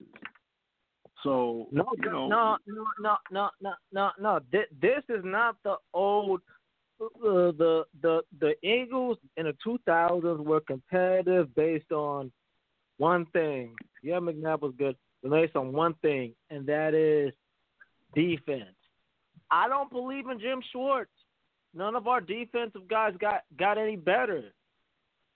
So 1.22 1.68
No, 1.70 1.86
you 1.98 2.10
know, 2.10 2.28
no, 2.28 2.56
no, 2.66 2.84
no, 3.00 3.16
no, 3.30 3.50
no, 3.60 3.72
no, 3.92 4.10
no. 4.20 4.40
This, 4.50 4.66
this 4.80 5.02
is 5.08 5.24
not 5.24 5.56
the 5.64 5.76
old. 5.92 6.40
Uh, 7.00 7.50
the 7.52 7.84
the 8.02 8.20
the 8.40 8.54
Eagles 8.62 9.16
in 9.38 9.46
the 9.46 9.54
2000s 9.66 10.44
were 10.44 10.60
competitive 10.60 11.54
based 11.54 11.92
on 11.92 12.30
one 12.98 13.24
thing. 13.32 13.74
Yeah, 14.02 14.18
McNabb 14.18 14.60
was 14.60 14.74
good, 14.78 14.96
but 15.22 15.30
based 15.30 15.56
on 15.56 15.72
one 15.72 15.94
thing, 16.02 16.34
and 16.50 16.66
that 16.66 16.92
is 16.94 17.32
defense. 18.14 18.76
I 19.50 19.68
don't 19.68 19.90
believe 19.90 20.28
in 20.28 20.38
Jim 20.38 20.60
Schwartz. 20.70 21.10
None 21.74 21.96
of 21.96 22.06
our 22.06 22.20
defensive 22.20 22.88
guys 22.88 23.14
got 23.18 23.42
got 23.58 23.78
any 23.78 23.96
better. 23.96 24.52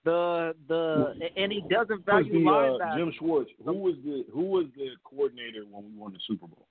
The 0.04 0.54
the 0.68 1.14
and 1.36 1.50
he 1.50 1.62
doesn't 1.70 2.04
value 2.04 2.44
the, 2.44 2.50
uh. 2.50 2.96
Jim 2.96 3.12
Schwartz. 3.18 3.50
Who 3.64 3.72
was 3.74 3.94
the 4.04 4.24
who 4.32 4.42
was 4.42 4.66
the 4.76 4.90
coordinator 5.02 5.64
when 5.70 5.84
we 5.84 5.98
won 5.98 6.12
the 6.12 6.18
Super 6.26 6.46
Bowl? 6.46 6.66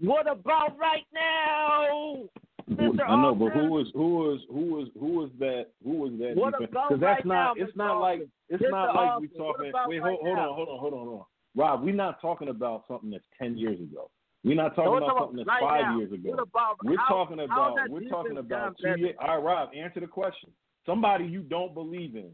What 0.00 0.30
about 0.30 0.76
right 0.78 1.06
now? 1.14 2.24
Mr. 2.70 3.08
I 3.08 3.22
know, 3.22 3.34
but 3.34 3.52
who 3.52 3.70
was 3.70 3.86
who 3.94 4.16
was 4.16 4.40
who 4.50 4.74
was 4.74 4.88
who 4.98 5.06
was 5.18 5.30
that 5.38 5.66
who 5.82 5.98
was 5.98 6.12
that? 6.18 6.34
What 6.34 6.52
defense? 6.52 6.70
about 6.70 6.90
that's 6.90 7.02
right 7.02 7.26
not 7.26 7.56
now, 7.56 7.64
it's 7.64 7.72
Mr. 7.72 7.76
not 7.76 8.00
like 8.00 8.28
it's 8.48 8.62
Mr. 8.62 8.70
not 8.70 8.94
like 8.94 9.20
we 9.20 9.28
talking. 9.28 9.72
Wait, 9.86 9.98
right 10.00 10.18
hold, 10.20 10.36
hold 10.36 10.38
on, 10.38 10.54
hold 10.54 10.68
on, 10.68 10.78
hold 10.78 10.92
on, 10.94 11.06
hold 11.06 11.20
on. 11.20 11.24
Rob, 11.56 11.84
we're 11.84 11.94
not 11.94 12.20
talking 12.20 12.48
about 12.48 12.84
something 12.88 13.10
that's 13.10 13.24
ten 13.38 13.56
years 13.56 13.78
ago. 13.80 14.10
We're 14.44 14.54
not 14.56 14.76
talking 14.76 14.96
about 15.02 15.18
something 15.18 15.36
that's 15.38 15.48
right 15.48 15.60
five 15.60 15.80
now. 15.82 15.98
years 15.98 16.12
ago. 16.12 16.32
About 16.34 16.76
we're 16.84 16.96
how- 16.98 17.08
talking 17.08 17.40
about 17.40 17.76
we're 17.88 18.08
talking 18.08 18.36
about 18.38 18.76
two 18.78 18.94
years. 19.00 19.16
All 19.18 19.36
right, 19.38 19.42
Rob, 19.42 19.70
answer 19.74 20.00
the 20.00 20.06
question. 20.06 20.50
Somebody 20.84 21.24
you 21.24 21.40
don't 21.40 21.72
believe 21.72 22.14
in. 22.14 22.30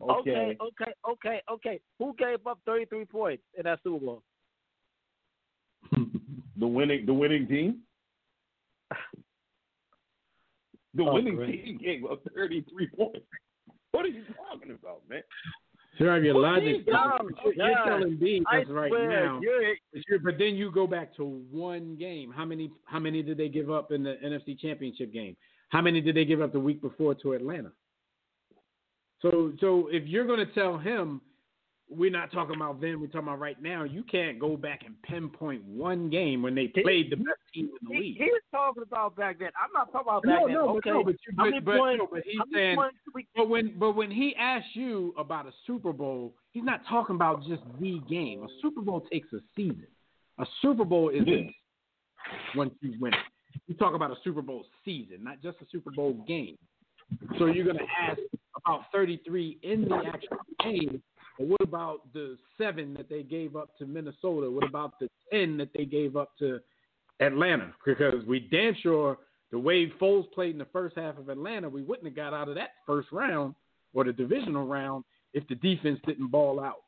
Okay, 0.00 0.56
okay, 0.60 0.92
okay, 1.10 1.42
okay. 1.52 1.80
Who 1.98 2.14
gave 2.18 2.46
up 2.46 2.58
33 2.64 3.04
points 3.04 3.42
in 3.58 3.64
that 3.64 3.80
Super 3.82 4.04
Bowl? 4.04 4.22
The 6.56 6.66
winning 6.66 7.06
the 7.06 7.14
winning 7.14 7.46
team. 7.48 7.78
The 10.94 11.02
Oh, 11.04 11.14
winning 11.14 11.36
great. 11.36 11.64
team 11.64 11.78
gave 11.78 12.04
up 12.04 12.20
thirty 12.34 12.64
three 12.70 12.88
points. 12.88 13.24
What 13.92 14.04
are 14.04 14.08
you 14.08 14.24
talking 14.36 14.70
about, 14.72 15.00
man? 15.08 15.22
Sure, 16.00 16.24
your 16.24 16.34
What 16.34 16.42
logic. 16.54 16.86
Oh, 16.94 17.18
you're 17.54 17.74
God, 17.74 17.84
telling 17.84 18.18
me 18.18 18.42
I 18.50 18.58
that's 18.58 18.70
right 18.70 18.90
now. 18.90 19.38
But 20.24 20.38
then 20.38 20.54
you 20.54 20.70
go 20.72 20.86
back 20.86 21.14
to 21.16 21.24
one 21.50 21.96
game. 21.96 22.32
How 22.34 22.46
many? 22.46 22.70
How 22.86 22.98
many 22.98 23.22
did 23.22 23.36
they 23.36 23.50
give 23.50 23.70
up 23.70 23.92
in 23.92 24.02
the 24.02 24.16
NFC 24.24 24.58
Championship 24.58 25.12
game? 25.12 25.36
How 25.68 25.82
many 25.82 26.00
did 26.00 26.16
they 26.16 26.24
give 26.24 26.40
up 26.40 26.52
the 26.52 26.60
week 26.60 26.80
before 26.80 27.14
to 27.16 27.34
Atlanta? 27.34 27.72
So, 29.20 29.52
so 29.60 29.88
if 29.92 30.06
you're 30.06 30.26
going 30.26 30.38
to 30.38 30.52
tell 30.54 30.78
him 30.78 31.20
we're 31.90 32.10
not 32.10 32.30
talking 32.32 32.54
about 32.54 32.80
then, 32.80 33.00
we're 33.00 33.06
talking 33.08 33.26
about 33.28 33.40
right 33.40 33.60
now. 33.60 33.82
You 33.82 34.02
can't 34.04 34.38
go 34.38 34.56
back 34.56 34.82
and 34.86 34.94
pinpoint 35.02 35.64
one 35.64 36.08
game 36.08 36.40
when 36.42 36.54
they 36.54 36.68
played 36.68 37.10
the 37.10 37.16
best 37.16 37.40
team 37.52 37.66
in 37.82 37.88
the 37.88 37.94
he, 37.94 38.00
league. 38.00 38.16
he's 38.18 38.30
talking 38.52 38.82
about 38.84 39.16
back 39.16 39.38
then. 39.40 39.50
I'm 39.60 39.70
not 39.74 39.90
talking 39.92 40.08
about 40.08 40.22
back 40.22 40.40
No, 40.40 40.46
then. 40.46 40.54
no, 40.54 40.76
okay. 40.78 40.90
no, 40.90 41.02
but 41.04 41.14
you- 41.26 41.34
how 41.36 41.44
but- 41.44 41.50
many 41.50 41.60
but- 41.60 41.76
points? 41.78 41.98
no, 41.98 42.08
but 42.10 42.22
he's 42.24 42.40
saying- 42.54 42.78
we 43.14 43.26
But 43.34 43.48
when 43.48 43.78
but 43.78 43.92
when 43.96 44.10
he 44.10 44.34
asks 44.36 44.74
you 44.74 45.12
about 45.18 45.46
a 45.46 45.52
Super 45.66 45.92
Bowl, 45.92 46.34
he's 46.52 46.64
not 46.64 46.84
talking 46.86 47.16
about 47.16 47.42
just 47.46 47.62
the 47.80 47.98
game. 48.08 48.44
A 48.44 48.48
Super 48.62 48.82
Bowl 48.82 49.00
takes 49.12 49.32
a 49.32 49.40
season. 49.56 49.86
A 50.38 50.46
Super 50.62 50.84
Bowl 50.84 51.08
is 51.08 51.26
Yeah. 51.26 51.50
once 52.54 52.72
you 52.82 52.94
win 53.00 53.12
it. 53.14 53.20
You 53.66 53.74
talk 53.74 53.94
about 53.94 54.10
a 54.12 54.16
Super 54.22 54.42
Bowl 54.42 54.64
season, 54.84 55.24
not 55.24 55.40
just 55.42 55.60
a 55.60 55.66
Super 55.66 55.90
Bowl 55.90 56.12
game. 56.26 56.56
So 57.38 57.46
you're 57.46 57.64
going 57.64 57.78
to 57.78 57.86
ask 58.00 58.20
about 58.64 58.84
33 58.92 59.58
in 59.62 59.82
the 59.88 59.96
actual 60.06 60.38
game. 60.62 61.02
But 61.40 61.48
what 61.48 61.62
about 61.62 62.12
the 62.12 62.36
seven 62.58 62.92
that 62.94 63.08
they 63.08 63.22
gave 63.22 63.56
up 63.56 63.70
to 63.78 63.86
Minnesota? 63.86 64.50
What 64.50 64.68
about 64.68 65.00
the 65.00 65.08
10 65.32 65.56
that 65.56 65.70
they 65.74 65.86
gave 65.86 66.14
up 66.14 66.36
to 66.38 66.60
Atlanta? 67.18 67.72
Because 67.84 68.22
we 68.26 68.40
damn 68.40 68.74
sure 68.74 69.16
the 69.50 69.58
way 69.58 69.90
Foles 69.98 70.30
played 70.32 70.50
in 70.50 70.58
the 70.58 70.66
first 70.66 70.98
half 70.98 71.16
of 71.16 71.30
Atlanta, 71.30 71.66
we 71.66 71.80
wouldn't 71.80 72.06
have 72.06 72.14
got 72.14 72.34
out 72.34 72.50
of 72.50 72.56
that 72.56 72.72
first 72.86 73.10
round 73.10 73.54
or 73.94 74.04
the 74.04 74.12
divisional 74.12 74.66
round 74.66 75.02
if 75.32 75.48
the 75.48 75.54
defense 75.54 75.98
didn't 76.06 76.30
ball 76.30 76.60
out. 76.60 76.82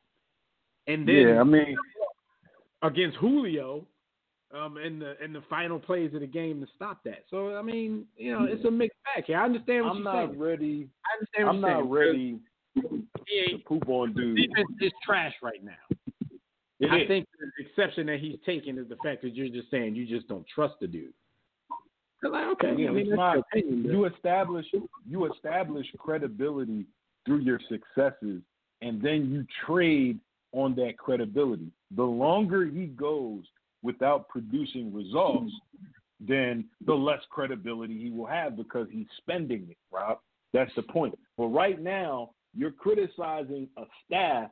And 0.85 1.07
then 1.07 1.15
Yeah, 1.15 1.41
I 1.41 1.43
mean, 1.43 1.75
against 2.83 3.17
Julio 3.17 3.87
um, 4.53 4.77
in 4.77 4.99
the 4.99 5.15
in 5.23 5.33
the 5.33 5.41
final 5.49 5.79
plays 5.79 6.13
of 6.13 6.19
the 6.19 6.27
game 6.27 6.61
to 6.61 6.67
stop 6.75 7.03
that. 7.05 7.23
So 7.31 7.57
I 7.57 7.63
mean, 7.63 8.05
you 8.17 8.31
know, 8.31 8.43
it's 8.43 8.65
a 8.65 8.71
mixed 8.71 8.99
bag 9.03 9.25
here. 9.25 9.39
I 9.39 9.45
understand 9.45 9.85
what 9.85 9.91
I'm 9.91 10.03
you're 10.03 10.13
not 10.13 10.27
saying. 10.27 10.39
ready. 10.39 10.89
I 11.05 11.17
understand 11.17 11.47
what 11.47 11.55
I'm 11.55 11.61
not 11.61 11.81
saying. 11.81 11.89
ready 11.89 12.39
He 12.75 13.39
ain't, 13.51 13.65
poop 13.65 13.87
on 13.87 14.13
dude. 14.13 14.35
defense 14.37 14.67
is 14.81 14.91
trash 15.05 15.33
right 15.41 15.63
now. 15.63 15.71
It 16.79 16.89
I 16.91 17.01
is. 17.01 17.07
think 17.07 17.27
the 17.39 17.65
exception 17.65 18.07
that 18.07 18.19
he's 18.19 18.37
taking 18.45 18.77
is 18.77 18.89
the 18.89 18.97
fact 19.03 19.21
that 19.21 19.35
you're 19.35 19.47
just 19.49 19.71
saying 19.71 19.95
you 19.95 20.05
just 20.05 20.27
don't 20.27 20.45
trust 20.53 20.75
the 20.81 20.87
dude. 20.87 21.13
like, 22.23 22.47
okay, 22.53 22.69
Again, 22.71 22.87
I 22.87 22.91
mean, 22.91 22.97
it's 23.01 23.09
that's 23.09 23.17
not- 23.17 23.33
your 23.35 23.43
opinion, 23.53 23.83
you 23.85 24.05
establish 24.05 24.65
you 25.09 25.31
establish 25.33 25.87
credibility 25.99 26.85
through 27.25 27.39
your 27.39 27.59
successes, 27.69 28.41
and 28.81 29.01
then 29.01 29.29
you 29.31 29.45
trade 29.65 30.19
on 30.51 30.75
that 30.75 30.97
credibility. 30.97 31.71
The 31.95 32.03
longer 32.03 32.65
he 32.65 32.87
goes 32.87 33.43
without 33.81 34.27
producing 34.29 34.93
results, 34.93 35.51
then 36.19 36.65
the 36.85 36.93
less 36.93 37.21
credibility 37.29 37.97
he 38.01 38.09
will 38.09 38.25
have 38.25 38.55
because 38.57 38.87
he's 38.91 39.07
spending 39.17 39.67
it. 39.69 39.77
Rob, 39.91 40.19
that's 40.53 40.73
the 40.75 40.83
point. 40.83 41.17
But 41.37 41.47
right 41.47 41.81
now, 41.81 42.31
you're 42.55 42.71
criticizing 42.71 43.67
a 43.77 43.83
staff 44.05 44.49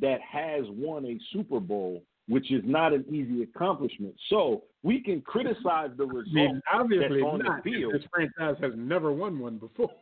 that 0.00 0.20
has 0.20 0.64
won 0.68 1.06
a 1.06 1.18
Super 1.32 1.60
Bowl, 1.60 2.02
which 2.28 2.50
is 2.52 2.62
not 2.64 2.92
an 2.92 3.04
easy 3.08 3.42
accomplishment. 3.42 4.14
So 4.28 4.64
we 4.82 5.00
can 5.00 5.20
criticize 5.22 5.90
the 5.96 6.04
I 6.04 6.06
mean, 6.06 6.16
results 6.34 6.60
obviously 6.72 7.20
that's 7.20 7.32
on 7.32 7.38
not. 7.40 7.64
the 7.64 7.70
field. 7.70 7.94
This 7.94 8.02
franchise 8.12 8.56
has 8.60 8.72
never 8.76 9.12
won 9.12 9.38
one 9.38 9.58
before. 9.58 9.90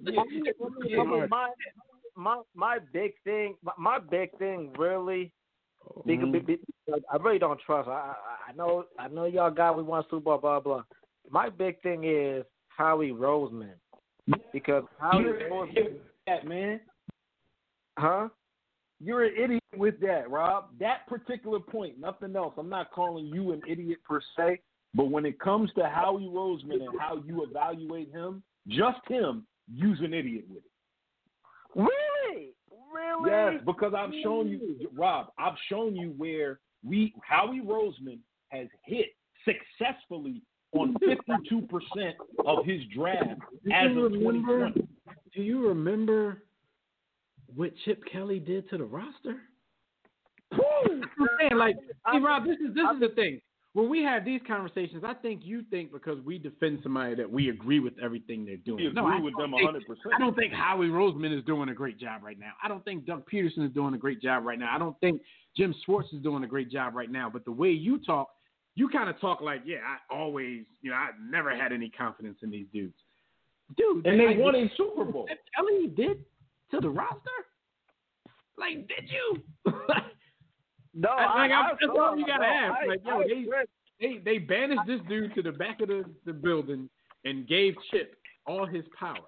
Yeah, 0.00 0.20
I 0.20 0.24
mean, 0.26 0.44
Yeah. 0.86 1.00
I 1.00 1.04
mean, 1.04 1.28
my 1.30 1.48
my 2.16 2.42
my 2.54 2.78
big 2.92 3.12
thing, 3.24 3.54
my, 3.62 3.72
my 3.78 3.98
big 3.98 4.36
thing 4.38 4.72
really. 4.76 5.32
Because 6.04 6.30
be- 6.32 6.40
be- 6.40 6.60
I 7.10 7.16
really 7.16 7.38
don't 7.38 7.60
trust. 7.64 7.88
I, 7.88 7.92
I 7.92 8.50
I 8.50 8.52
know 8.54 8.84
I 8.98 9.08
know 9.08 9.24
y'all 9.26 9.50
got 9.50 9.76
we 9.76 9.82
won 9.82 10.02
Super 10.10 10.20
Bowl, 10.20 10.38
blah 10.38 10.60
blah. 10.60 10.82
My 11.30 11.48
big 11.48 11.80
thing 11.82 12.04
is 12.04 12.44
Howie 12.68 13.12
Roseman 13.12 13.74
because 14.52 14.84
Howie 14.98 15.24
Roseman, 15.24 15.70
idiot 15.70 15.92
with 15.92 16.02
that, 16.26 16.46
man. 16.46 16.80
huh? 17.98 18.28
You're 19.00 19.24
an 19.24 19.34
idiot 19.36 19.62
with 19.76 20.00
that, 20.00 20.30
Rob. 20.30 20.66
That 20.80 21.06
particular 21.08 21.60
point, 21.60 21.98
nothing 21.98 22.34
else. 22.36 22.54
I'm 22.56 22.68
not 22.68 22.90
calling 22.92 23.26
you 23.26 23.52
an 23.52 23.60
idiot 23.68 23.98
per 24.08 24.20
se, 24.36 24.60
but 24.94 25.10
when 25.10 25.26
it 25.26 25.38
comes 25.40 25.70
to 25.76 25.86
Howie 25.88 26.30
Roseman 26.32 26.80
and 26.80 26.98
how 26.98 27.22
you 27.26 27.44
evaluate 27.44 28.10
him, 28.12 28.42
just 28.68 29.00
him, 29.08 29.46
you's 29.72 30.00
an 30.00 30.14
idiot 30.14 30.44
with 30.48 30.62
it. 30.64 30.70
Really, 31.74 32.52
really? 32.94 33.30
Yes, 33.30 33.62
because 33.66 33.92
I've 33.96 34.12
shown 34.22 34.48
you, 34.48 34.88
Rob. 34.96 35.26
I've 35.38 35.58
shown 35.68 35.96
you 35.96 36.14
where 36.16 36.60
we 36.84 37.12
Howie 37.22 37.60
Roseman 37.60 38.18
has 38.48 38.68
hit 38.84 39.06
successfully 39.44 40.40
on 40.72 40.94
52 41.00 41.62
percent 41.62 42.16
of 42.46 42.64
his 42.64 42.80
draft 42.94 43.40
as 43.72 43.90
of 43.90 44.12
remember- 44.12 44.70
2020. 44.70 44.88
Do 45.34 45.42
you 45.42 45.68
remember 45.68 46.42
what 47.54 47.72
Chip 47.84 48.02
Kelly 48.10 48.38
did 48.38 48.68
to 48.70 48.78
the 48.78 48.84
roster? 48.84 49.36
I'm 50.52 51.02
saying, 51.40 51.56
like, 51.56 51.76
see, 52.12 52.18
Rob, 52.18 52.44
this 52.44 52.56
is 52.58 52.74
this 52.74 52.84
is 52.94 53.00
the 53.00 53.08
thing. 53.14 53.40
When 53.72 53.88
we 53.90 54.04
have 54.04 54.24
these 54.24 54.40
conversations, 54.46 55.02
I 55.04 55.14
think 55.14 55.40
you 55.44 55.62
think 55.68 55.90
because 55.90 56.20
we 56.24 56.38
defend 56.38 56.78
somebody 56.84 57.16
that 57.16 57.28
we 57.28 57.48
agree 57.48 57.80
with 57.80 57.94
everything 58.00 58.44
they're 58.44 58.56
doing. 58.58 58.84
We 58.84 58.92
no, 58.92 59.04
agree 59.08 59.18
I 59.18 59.20
with 59.20 59.34
don't 59.36 59.50
them 59.50 59.60
think- 59.74 59.88
100%. 59.88 60.14
I 60.14 60.18
don't 60.20 60.36
think 60.36 60.52
Howie 60.52 60.86
Roseman 60.86 61.36
is 61.36 61.44
doing 61.44 61.68
a 61.70 61.74
great 61.74 61.98
job 61.98 62.22
right 62.22 62.38
now. 62.38 62.52
I 62.62 62.68
don't 62.68 62.84
think 62.84 63.04
Doug 63.04 63.28
Pederson 63.28 63.66
is 63.66 63.72
doing 63.72 63.94
a 63.94 63.98
great 63.98 64.22
job 64.22 64.44
right 64.44 64.60
now. 64.60 64.72
I 64.72 64.78
don't 64.78 64.98
think 65.00 65.20
Jim 65.56 65.74
Schwartz 65.84 66.12
is 66.12 66.22
doing 66.22 66.44
a 66.44 66.46
great 66.46 66.70
job 66.70 66.94
right 66.94 67.10
now. 67.10 67.28
But 67.28 67.44
the 67.44 67.50
way 67.50 67.70
you 67.70 67.98
talk, 67.98 68.28
you 68.76 68.88
kind 68.88 69.10
of 69.10 69.20
talk 69.20 69.40
like, 69.40 69.62
yeah, 69.66 69.78
I 69.78 70.14
always, 70.14 70.62
you 70.80 70.90
know, 70.90 70.96
I 70.96 71.08
never 71.28 71.54
had 71.56 71.72
any 71.72 71.90
confidence 71.90 72.38
in 72.44 72.50
these 72.50 72.66
dudes. 72.72 72.94
Dude, 73.76 74.06
And 74.06 74.20
they 74.20 74.26
like, 74.28 74.38
won 74.38 74.54
a 74.54 74.70
Super 74.76 75.04
Bowl. 75.04 75.26
Kelly 75.56 75.88
did 75.88 76.24
to 76.70 76.80
the 76.80 76.88
roster? 76.90 77.18
Like, 78.58 78.86
did 78.88 79.08
you? 79.10 79.42
No, 80.96 81.08
I- 81.08 81.42
like, 81.42 81.50
I, 81.50 81.54
I- 81.54 81.70
that's 81.72 81.92
all 81.98 82.16
you 82.16 82.24
gotta 82.24 82.44
ask. 82.46 82.86
Like, 82.86 83.00
yo, 83.04 83.22
they- 83.26 83.46
they 84.00 84.18
they 84.24 84.38
banished 84.38 84.82
this 84.86 85.00
dude 85.08 85.34
to 85.34 85.42
the 85.42 85.50
back 85.52 85.80
of 85.80 85.88
the, 85.88 86.04
the 86.24 86.32
building 86.32 86.88
and 87.24 87.48
gave 87.48 87.74
Chip 87.90 88.14
all 88.46 88.64
his 88.64 88.84
power. 88.98 89.26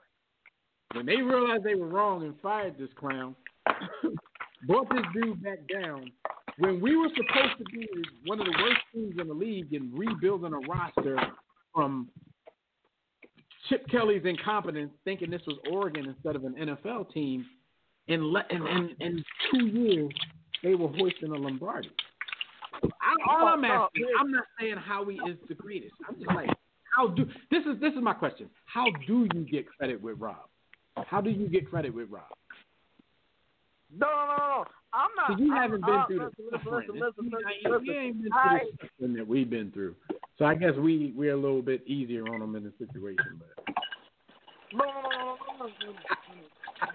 When 0.94 1.06
they 1.06 1.16
realized 1.16 1.64
they 1.64 1.74
were 1.74 1.88
wrong 1.88 2.22
and 2.22 2.34
fired 2.40 2.78
this 2.78 2.90
clown, 2.96 3.34
brought 4.68 4.88
this 4.90 5.04
dude 5.12 5.42
back 5.42 5.58
down. 5.72 6.10
When 6.58 6.80
we 6.80 6.96
were 6.96 7.08
supposed 7.16 7.58
to 7.58 7.64
be 7.64 7.88
one 8.26 8.38
of 8.40 8.46
the 8.46 8.54
worst 8.62 8.80
teams 8.94 9.16
in 9.20 9.26
the 9.26 9.34
league 9.34 9.72
and 9.74 9.92
rebuilding 9.98 10.52
a 10.52 10.58
roster 10.72 11.18
from 11.74 12.08
Chip 13.68 13.86
Kelly's 13.88 14.22
incompetence, 14.24 14.92
thinking 15.04 15.30
this 15.30 15.42
was 15.46 15.56
Oregon 15.70 16.06
instead 16.06 16.36
of 16.36 16.44
an 16.44 16.54
NFL 16.54 17.12
team, 17.12 17.46
in 18.08 18.32
le- 18.32 18.44
two 19.50 19.66
years 19.66 20.12
they 20.62 20.74
were 20.74 20.88
hoisting 20.88 21.30
a 21.30 21.36
Lombardi. 21.36 21.90
I, 22.82 23.14
all 23.28 23.48
I'm 23.48 23.64
asking, 23.64 24.06
I'm 24.20 24.30
not 24.30 24.44
saying 24.60 24.76
Howie 24.76 25.18
is 25.28 25.36
the 25.48 25.54
greatest. 25.54 25.94
I'm 26.08 26.16
just 26.16 26.26
like, 26.28 26.50
how 26.94 27.08
do 27.08 27.24
this 27.50 27.62
is 27.64 27.80
this 27.80 27.92
is 27.94 28.02
my 28.02 28.12
question. 28.12 28.48
How 28.66 28.84
do 29.06 29.26
you 29.34 29.44
get 29.44 29.66
credit 29.68 30.00
with 30.00 30.18
Rob? 30.18 30.36
How 31.06 31.20
do 31.20 31.30
you 31.30 31.48
get 31.48 31.68
credit 31.68 31.94
with 31.94 32.10
Rob? 32.10 32.24
No, 33.96 34.06
no, 34.06 34.26
no, 34.26 34.36
no. 34.36 34.64
I'm 34.92 35.10
not. 35.16 35.38
So 35.38 35.44
you 35.44 35.52
I'm, 35.52 35.62
haven't 35.62 35.80
been 35.84 35.94
I'm, 35.94 36.06
through 36.06 36.18
the 36.18 36.24
listen, 36.24 36.48
suffering. 36.52 36.88
listen, 36.92 37.00
listen, 37.00 37.32
You- 37.62 37.70
listen, 37.70 37.86
you 37.86 37.92
ain't 37.92 38.22
been 38.22 38.32
I, 38.32 38.58
through 38.58 38.70
the 38.70 38.88
suffering 38.88 39.14
that 39.14 39.26
we've 39.28 39.50
been 39.50 39.70
through. 39.70 39.94
So 40.38 40.44
I 40.44 40.54
guess 40.54 40.74
we 40.78 41.14
we're 41.16 41.32
a 41.32 41.36
little 41.36 41.62
bit 41.62 41.86
easier 41.86 42.22
on 42.28 42.40
them 42.40 42.56
in 42.56 42.64
the 42.64 42.72
situation. 42.78 43.40
But 43.40 43.76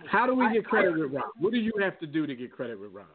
how 0.10 0.28
do 0.28 0.36
we 0.36 0.52
get 0.54 0.66
credit 0.66 0.98
with 0.98 1.12
Rob? 1.12 1.24
What 1.40 1.52
do 1.52 1.58
you 1.58 1.74
have 1.80 2.00
to 2.00 2.08
do 2.08 2.28
to 2.28 2.36
get 2.36 2.52
credit 2.52 2.80
with 2.80 2.92
Rob? 2.92 3.06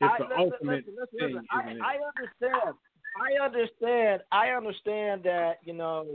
It's 0.00 0.10
I- 0.12 0.18
the 0.18 0.24
listen, 0.24 0.38
ultimate 0.38 0.84
listen, 0.86 1.06
listen, 1.12 1.32
thing. 1.32 1.78
I. 1.82 1.94
I 1.94 1.98
understand. 2.16 2.74
I 3.20 3.44
understand. 3.44 4.22
I 4.30 4.48
understand 4.50 5.22
that 5.24 5.54
you 5.64 5.72
know 5.72 6.06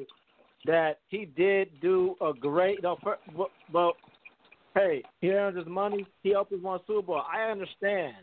that 0.66 1.00
he 1.10 1.26
did 1.26 1.70
do 1.82 2.16
a 2.22 2.32
great. 2.34 2.82
No, 2.82 2.98
for, 3.04 3.18
well, 3.36 3.50
well, 3.74 3.94
hey, 4.74 5.04
he 5.20 5.32
earned 5.32 5.58
his 5.58 5.68
money. 5.68 6.06
He 6.22 6.30
helped 6.30 6.54
us 6.54 6.60
win 6.62 6.80
Super 6.88 7.02
Bowl. 7.02 7.24
I 7.32 7.52
understand. 7.52 8.16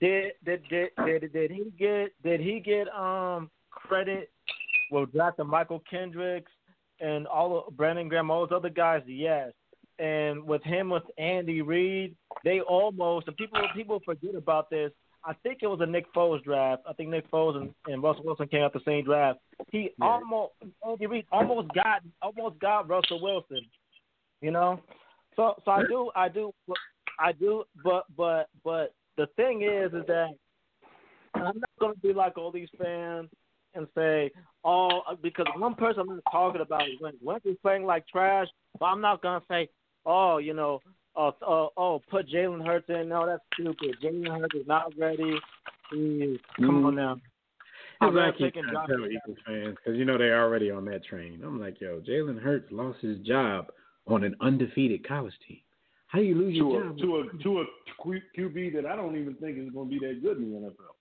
Did 0.00 0.32
did 0.44 0.62
did 0.68 0.90
did, 1.04 1.32
did 1.32 1.50
he 1.50 1.72
get 1.76 2.12
did 2.22 2.40
he 2.40 2.60
get 2.60 2.88
um 2.94 3.50
credit? 3.90 4.30
Well, 4.90 5.06
drafting 5.06 5.46
Mychal 5.46 5.80
Kendricks 5.88 6.50
and 7.00 7.26
all 7.26 7.64
of 7.66 7.76
Brandon 7.76 8.08
Graham, 8.08 8.30
all 8.30 8.46
those 8.46 8.56
other 8.56 8.68
guys, 8.70 9.02
yes. 9.06 9.52
And 9.98 10.44
with 10.44 10.62
him 10.62 10.88
with 10.88 11.02
Andy 11.18 11.60
Reid, 11.60 12.14
they 12.44 12.60
almost 12.60 13.26
and 13.26 13.36
people 13.36 13.60
people 13.74 14.00
forget 14.04 14.34
about 14.34 14.70
this. 14.70 14.92
I 15.22 15.34
think 15.42 15.58
it 15.60 15.66
was 15.66 15.80
a 15.82 15.86
Nick 15.86 16.06
Foles 16.14 16.42
draft. 16.42 16.82
I 16.88 16.94
think 16.94 17.10
Nick 17.10 17.30
Foles 17.30 17.56
and, 17.56 17.74
and 17.86 18.02
Russell 18.02 18.24
Wilson 18.24 18.48
came 18.48 18.62
out 18.62 18.72
the 18.72 18.80
same 18.86 19.04
draft. 19.04 19.38
He 19.70 19.90
Yeah. 19.98 20.06
almost 20.06 20.54
Andy 20.88 21.06
Reid 21.06 21.26
almost 21.30 21.68
got 21.74 22.02
almost 22.22 22.58
got 22.60 22.88
Russell 22.88 23.20
Wilson. 23.20 23.60
You 24.40 24.50
know, 24.52 24.80
so 25.36 25.54
so 25.64 25.70
I 25.70 25.82
do 25.82 26.10
I 26.16 26.28
do 26.28 26.52
I 27.18 27.32
do, 27.32 27.64
but 27.84 28.04
but 28.16 28.48
but 28.64 28.94
the 29.18 29.26
thing 29.36 29.62
is 29.62 29.92
is 29.92 30.06
that 30.06 30.30
I'm 31.34 31.60
not 31.60 31.70
going 31.78 31.94
to 31.94 32.00
be 32.00 32.12
like 32.14 32.38
all 32.38 32.50
these 32.50 32.70
fans 32.78 33.28
and 33.74 33.86
say, 33.94 34.30
oh, 34.64 35.02
uh, 35.08 35.14
because 35.22 35.46
one 35.56 35.74
person 35.74 36.00
I'm 36.00 36.08
not 36.08 36.22
talking 36.30 36.60
about 36.60 36.82
is 36.82 37.00
when 37.00 37.14
Wentz 37.22 37.46
is 37.46 37.56
playing 37.62 37.84
like 37.84 38.06
trash, 38.08 38.48
but 38.78 38.86
I'm 38.86 39.00
not 39.00 39.22
going 39.22 39.40
to 39.40 39.46
say, 39.48 39.68
oh, 40.06 40.38
you 40.38 40.54
know, 40.54 40.80
oh, 41.16 41.34
oh, 41.42 41.70
oh 41.76 42.02
put 42.10 42.28
Jalen 42.28 42.66
Hurts 42.66 42.88
in. 42.88 43.08
No, 43.08 43.26
that's 43.26 43.42
stupid. 43.54 43.96
Jalen 44.02 44.40
Hurts 44.40 44.54
is 44.54 44.66
not 44.66 44.92
ready. 44.98 45.34
Jeez, 45.92 46.38
come 46.56 46.84
on 46.86 46.92
mm-hmm. 46.92 46.96
now. 46.96 47.14
That's 48.00 48.08
I'm 48.08 48.14
what 48.14 48.22
I 48.22 48.26
not 48.26 48.38
keep 48.38 48.54
taking 48.54 48.62
trying 48.62 48.74
Josh 48.74 48.86
to 48.88 48.96
tell 48.96 49.06
Eagles 49.06 49.38
fans 49.46 49.76
because 49.76 49.98
you 49.98 50.04
know 50.04 50.16
they're 50.16 50.42
already 50.42 50.70
on 50.70 50.84
that 50.86 51.04
train. 51.04 51.42
I'm 51.44 51.60
like, 51.60 51.80
yo, 51.80 52.00
Jalen 52.00 52.40
Hurts 52.40 52.70
lost 52.70 53.00
his 53.00 53.18
job 53.18 53.66
on 54.06 54.24
an 54.24 54.34
undefeated 54.40 55.06
college 55.06 55.34
team. 55.46 55.60
How 56.06 56.18
do 56.18 56.24
you 56.24 56.34
lose 56.34 56.54
to 56.54 56.56
your 56.56 56.82
a 56.82 56.88
job? 56.88 56.98
to 56.98 57.16
a 57.18 57.42
to 57.42 57.60
a 57.60 57.64
Q- 58.02 58.48
QB 58.48 58.74
that 58.74 58.86
I 58.86 58.96
don't 58.96 59.16
even 59.16 59.34
think 59.34 59.58
is 59.58 59.70
going 59.70 59.90
to 59.90 59.98
be 59.98 60.06
that 60.06 60.22
good 60.22 60.38
in 60.38 60.50
the 60.50 60.58
NFL. 60.58 60.94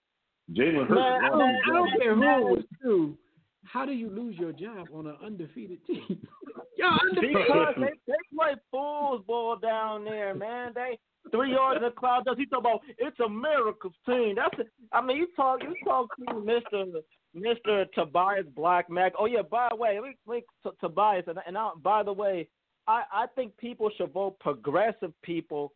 Jalen 0.54 0.88
Hurts. 0.88 0.92
Man, 0.92 1.26
I 1.26 1.30
don't, 1.30 1.42
I 1.42 1.74
don't 1.74 2.02
care 2.02 2.16
who 2.16 2.24
it 2.24 2.44
was 2.44 2.64
to. 2.84 3.18
How 3.64 3.86
do 3.86 3.92
you 3.92 4.10
lose 4.10 4.36
your 4.38 4.52
job 4.52 4.88
on 4.94 5.08
an 5.08 5.16
undefeated 5.24 5.86
team? 5.86 6.28
yo, 6.78 6.88
undefeated. 6.88 7.38
Because 7.48 7.76
they, 7.78 7.94
they 8.08 8.18
play 8.36 8.56
foosball 8.74 9.62
down 9.62 10.06
there, 10.06 10.34
man. 10.34 10.72
They 10.74 10.98
three 11.32 11.52
yards 11.52 11.78
in 11.78 11.84
the 11.84 11.92
cloud. 11.92 12.26
Does 12.26 12.38
he 12.38 12.46
talk 12.46 12.60
about 12.60 12.82
it's 12.98 13.20
a 13.20 13.30
miracle 13.30 13.92
team? 14.06 14.36
That's 14.36 14.58
a, 14.60 14.96
I 14.96 15.02
mean, 15.02 15.18
you 15.18 15.28
talk 15.36 15.62
you 15.62 15.76
talk 15.84 16.08
to 16.18 16.40
Mister 16.40 16.86
Mister 17.34 17.86
Tobias 17.94 18.46
Black 18.56 18.90
Mac. 18.90 19.14
Oh 19.20 19.26
yeah, 19.26 19.42
by 19.44 19.68
the 19.70 19.76
way, 19.76 20.00
let 20.00 20.10
me 20.10 20.18
link 20.26 20.46
to 20.64 20.72
Tobias 20.80 21.26
and 21.28 21.38
and 21.46 21.58
I, 21.58 21.72
by 21.84 22.02
the 22.04 22.14
way, 22.14 22.48
I 22.88 23.04
I 23.12 23.26
think 23.36 23.56
people 23.58 23.92
should 23.98 24.14
vote 24.14 24.40
progressive 24.40 25.14
people 25.22 25.74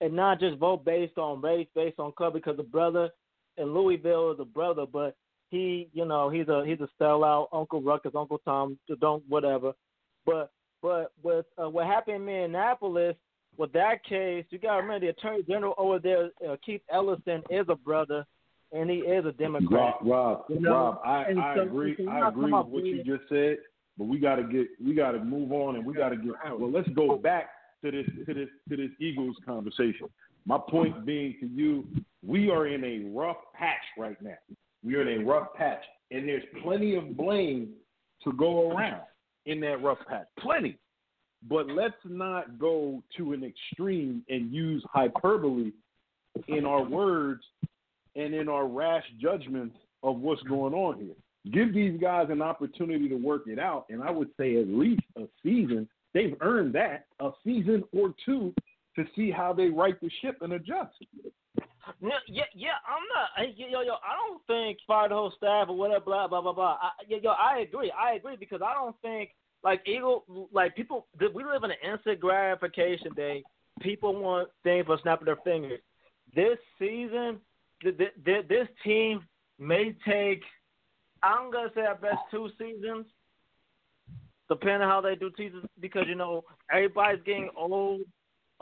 and 0.00 0.14
not 0.14 0.40
just 0.40 0.58
vote 0.58 0.84
based 0.84 1.18
on 1.18 1.40
race, 1.40 1.68
based 1.74 1.98
on 1.98 2.12
color, 2.12 2.30
because 2.30 2.56
the 2.56 2.62
brother 2.62 3.08
in 3.56 3.74
Louisville 3.74 4.32
is 4.32 4.40
a 4.40 4.44
brother, 4.44 4.86
but 4.90 5.16
he, 5.50 5.88
you 5.92 6.04
know, 6.04 6.30
he's 6.30 6.48
a 6.48 6.64
he's 6.66 6.80
a 6.80 6.88
sellout. 7.02 7.48
Uncle 7.52 7.82
Ruckus, 7.82 8.12
Uncle 8.16 8.40
Tom, 8.44 8.78
don't 9.00 9.22
whatever. 9.28 9.72
But 10.24 10.50
but 10.80 11.12
with 11.22 11.46
uh, 11.62 11.68
what 11.68 11.86
happened 11.86 12.16
in 12.16 12.24
Minneapolis, 12.24 13.16
with 13.56 13.72
that 13.72 14.04
case, 14.04 14.44
you 14.50 14.58
got 14.58 14.76
to 14.76 14.82
remember 14.82 15.06
the 15.06 15.10
Attorney 15.10 15.42
General 15.42 15.74
over 15.76 15.98
there, 15.98 16.30
uh, 16.48 16.56
Keith 16.64 16.80
Ellison, 16.90 17.42
is 17.50 17.66
a 17.68 17.74
brother, 17.76 18.24
and 18.72 18.90
he 18.90 18.98
is 18.98 19.24
a 19.26 19.32
Democrat. 19.32 19.96
Rob, 20.02 20.06
Rob, 20.06 20.44
You 20.48 20.60
know, 20.60 20.70
Rob, 20.72 21.00
I, 21.04 21.24
and 21.24 21.40
I 21.40 21.56
so- 21.56 21.62
agree. 21.62 21.96
I 22.10 22.28
agree 22.28 22.52
with 22.52 22.66
what 22.66 22.84
you 22.84 23.04
just 23.04 23.28
said, 23.28 23.58
but 23.98 24.04
we 24.04 24.18
got 24.18 24.36
to 24.36 24.44
get, 24.44 24.68
we 24.84 24.94
got 24.94 25.12
to 25.12 25.22
move 25.22 25.52
on, 25.52 25.76
and 25.76 25.84
we 25.84 25.92
got 25.94 26.08
to 26.10 26.16
get. 26.16 26.32
Well, 26.58 26.70
let's 26.70 26.88
go 26.90 27.16
back 27.16 27.50
to 27.84 27.90
this, 27.90 28.06
to 28.26 28.32
this, 28.34 28.48
to 28.70 28.76
this 28.76 28.90
Eagles 28.98 29.36
conversation. 29.44 30.08
My 30.46 30.58
point 30.58 31.06
being 31.06 31.36
to 31.40 31.46
you, 31.46 31.86
we 32.26 32.50
are 32.50 32.66
in 32.66 32.84
a 32.84 33.10
rough 33.16 33.36
patch 33.54 33.82
right 33.98 34.20
now. 34.20 34.38
We 34.84 34.96
are 34.96 35.08
in 35.08 35.22
a 35.22 35.24
rough 35.24 35.54
patch, 35.54 35.82
and 36.10 36.28
there's 36.28 36.42
plenty 36.62 36.96
of 36.96 37.16
blame 37.16 37.70
to 38.24 38.32
go 38.32 38.70
around 38.70 39.02
in 39.46 39.60
that 39.60 39.82
rough 39.82 39.98
patch. 40.08 40.26
Plenty. 40.38 40.78
But 41.48 41.68
let's 41.68 41.94
not 42.04 42.58
go 42.58 43.02
to 43.16 43.32
an 43.32 43.44
extreme 43.44 44.24
and 44.28 44.52
use 44.52 44.84
hyperbole 44.92 45.72
in 46.48 46.64
our 46.64 46.84
words 46.84 47.42
and 48.14 48.34
in 48.34 48.48
our 48.48 48.66
rash 48.66 49.04
judgments 49.20 49.76
of 50.02 50.18
what's 50.18 50.42
going 50.42 50.74
on 50.74 50.98
here. 50.98 51.14
Give 51.52 51.74
these 51.74 52.00
guys 52.00 52.28
an 52.30 52.42
opportunity 52.42 53.08
to 53.08 53.16
work 53.16 53.42
it 53.46 53.58
out, 53.58 53.86
and 53.90 54.02
I 54.02 54.10
would 54.10 54.30
say 54.38 54.60
at 54.60 54.68
least 54.68 55.02
a 55.16 55.22
season. 55.42 55.88
They've 56.14 56.36
earned 56.40 56.74
that 56.74 57.06
a 57.20 57.30
season 57.44 57.82
or 57.92 58.14
two 58.24 58.54
to 58.96 59.04
see 59.16 59.30
how 59.30 59.52
they 59.52 59.68
right 59.68 60.00
the 60.00 60.10
ship 60.20 60.38
and 60.40 60.52
adjust. 60.52 60.94
Yeah, 62.00 62.10
yeah, 62.28 62.44
yeah. 62.54 62.78
I'm 62.86 63.02
not. 63.12 63.56
Yo, 63.56 63.80
yo, 63.82 63.94
I 63.94 64.16
don't 64.16 64.40
think 64.46 64.78
fire 64.86 65.08
the 65.08 65.14
whole 65.14 65.32
staff 65.36 65.68
or 65.68 65.76
whatever. 65.76 66.04
Blah 66.04 66.28
blah 66.28 66.40
blah 66.40 66.52
blah. 66.52 66.78
I, 66.80 66.90
yo, 67.08 67.30
I 67.30 67.60
agree. 67.60 67.92
I 67.98 68.14
agree 68.14 68.36
because 68.36 68.60
I 68.64 68.74
don't 68.74 68.96
think 69.02 69.30
like 69.64 69.82
Eagle, 69.86 70.48
like 70.52 70.76
people. 70.76 71.06
We 71.18 71.44
live 71.44 71.64
in 71.64 71.70
an 71.70 71.92
instant 71.92 72.20
gratification 72.20 73.12
day. 73.16 73.42
People 73.80 74.14
want 74.14 74.48
things 74.62 74.86
for 74.86 74.98
snapping 75.02 75.26
their 75.26 75.36
fingers. 75.36 75.80
This 76.34 76.58
season, 76.78 77.38
th- 77.82 77.98
th- 78.24 78.48
this 78.48 78.68
team 78.84 79.26
may 79.58 79.94
take. 80.06 80.42
I'm 81.22 81.50
gonna 81.50 81.70
say 81.74 81.82
at 81.82 82.00
best 82.00 82.18
two 82.30 82.48
seasons, 82.58 83.06
depending 84.48 84.82
on 84.82 84.88
how 84.88 85.00
they 85.00 85.14
do 85.14 85.30
seasons, 85.36 85.66
because 85.80 86.04
you 86.06 86.14
know 86.14 86.44
everybody's 86.70 87.22
getting 87.24 87.50
old. 87.56 88.02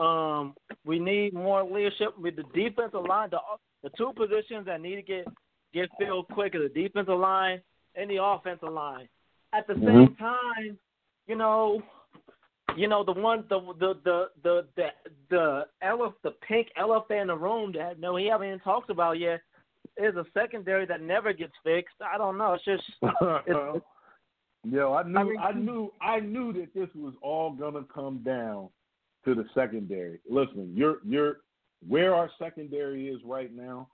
Um, 0.01 0.55
we 0.85 0.99
need 0.99 1.35
more 1.35 1.63
leadership 1.63 2.19
with 2.19 2.37
the 2.37 2.45
defensive 2.55 3.05
line. 3.07 3.29
The 3.31 3.39
the 3.83 3.91
two 3.97 4.13
positions 4.17 4.67
that 4.67 4.81
need 4.81 4.97
to 4.97 5.03
get 5.03 5.27
get 5.75 5.91
filled 5.99 6.29
quick 6.29 6.55
are 6.55 6.69
the 6.69 6.83
defensive 6.83 7.19
line 7.19 7.61
and 7.95 8.11
the 8.11 8.23
offensive 8.23 8.73
line. 8.73 9.09
At 9.53 9.67
the 9.67 9.75
same 9.75 10.17
time, 10.17 10.79
you 11.27 11.37
know, 11.37 11.83
you 12.77 12.89
know, 12.89 13.05
the 13.05 13.13
one, 13.13 13.45
the 13.51 13.61
the 13.79 13.95
the 14.05 14.29
the 14.43 14.67
the 14.77 14.89
the 15.29 15.67
elef, 15.85 16.15
the 16.23 16.31
pink 16.49 16.69
elephant 16.79 17.21
in 17.21 17.27
the 17.27 17.37
room 17.37 17.73
that 17.77 18.01
no, 18.01 18.17
he 18.17 18.27
haven't 18.27 18.47
even 18.47 18.61
talked 18.61 18.91
about 18.91 19.19
yet 19.19 19.41
is 19.99 20.15
a 20.17 20.25
secondary 20.33 20.87
that 20.87 21.03
never 21.03 21.33
gets 21.35 21.53
fixed. 21.63 21.97
I 22.01 22.17
don't 22.17 22.39
know. 22.39 22.55
It's 22.55 22.65
just 22.65 22.83
it's, 23.47 23.85
Yo, 24.63 24.93
I 24.93 25.03
knew, 25.05 25.39
I 25.39 25.47
I, 25.49 25.53
knew, 25.53 25.93
I 26.03 26.21
knew 26.21 26.53
that 26.53 26.75
this 26.75 26.89
was 26.95 27.15
all 27.23 27.51
gonna 27.53 27.85
come 27.93 28.19
down 28.25 28.69
to 29.25 29.35
the 29.35 29.45
secondary. 29.55 30.21
Listen, 30.29 30.73
you're, 30.75 30.99
you're 31.05 31.39
where 31.87 32.15
our 32.15 32.31
secondary 32.39 33.09
is 33.09 33.21
right 33.25 33.55
now. 33.55 33.89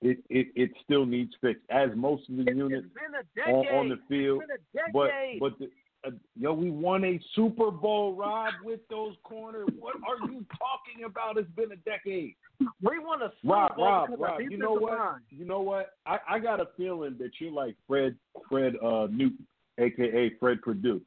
It, 0.00 0.18
it, 0.30 0.48
it 0.54 0.70
still 0.84 1.04
needs 1.06 1.32
fixed, 1.40 1.64
as 1.70 1.90
most 1.96 2.28
of 2.28 2.36
the 2.36 2.42
it's 2.42 2.56
units 2.56 2.86
been 2.94 3.18
a 3.18 3.24
decade. 3.34 3.72
on, 3.72 3.74
on 3.74 3.88
the 3.88 3.98
field. 4.08 4.42
It's 4.48 4.62
been 4.72 4.82
a 4.86 4.92
But, 4.92 5.10
but 5.40 5.58
the, 5.58 5.68
uh, 6.06 6.10
yo, 6.38 6.52
we 6.52 6.70
won 6.70 7.04
a 7.04 7.20
Super 7.34 7.70
Bowl, 7.70 8.14
Rob, 8.14 8.54
with 8.62 8.80
those 8.88 9.14
corners. 9.24 9.68
What 9.78 9.96
are 9.96 10.30
you 10.30 10.44
talking 10.56 11.04
about? 11.04 11.36
It's 11.36 11.50
been 11.56 11.72
a 11.72 11.76
decade. 11.76 12.34
we 12.60 12.98
won 13.00 13.22
a 13.22 13.32
Super 13.42 13.54
Rob, 13.54 13.76
Bowl 13.76 13.86
Rob, 13.86 14.10
Rob. 14.18 14.40
You 14.48 14.56
know 14.56 14.74
what? 14.74 14.98
line. 14.98 15.20
You 15.30 15.44
know 15.44 15.60
what? 15.60 15.94
I, 16.06 16.18
I 16.28 16.38
got 16.38 16.60
a 16.60 16.68
feeling 16.76 17.16
that 17.18 17.30
you're 17.40 17.52
like 17.52 17.74
Fred 17.86 18.14
Fred 18.48 18.74
uh, 18.76 19.08
Newton, 19.10 19.46
aka 19.78 20.32
Fred 20.38 20.62
Purdue. 20.62 21.00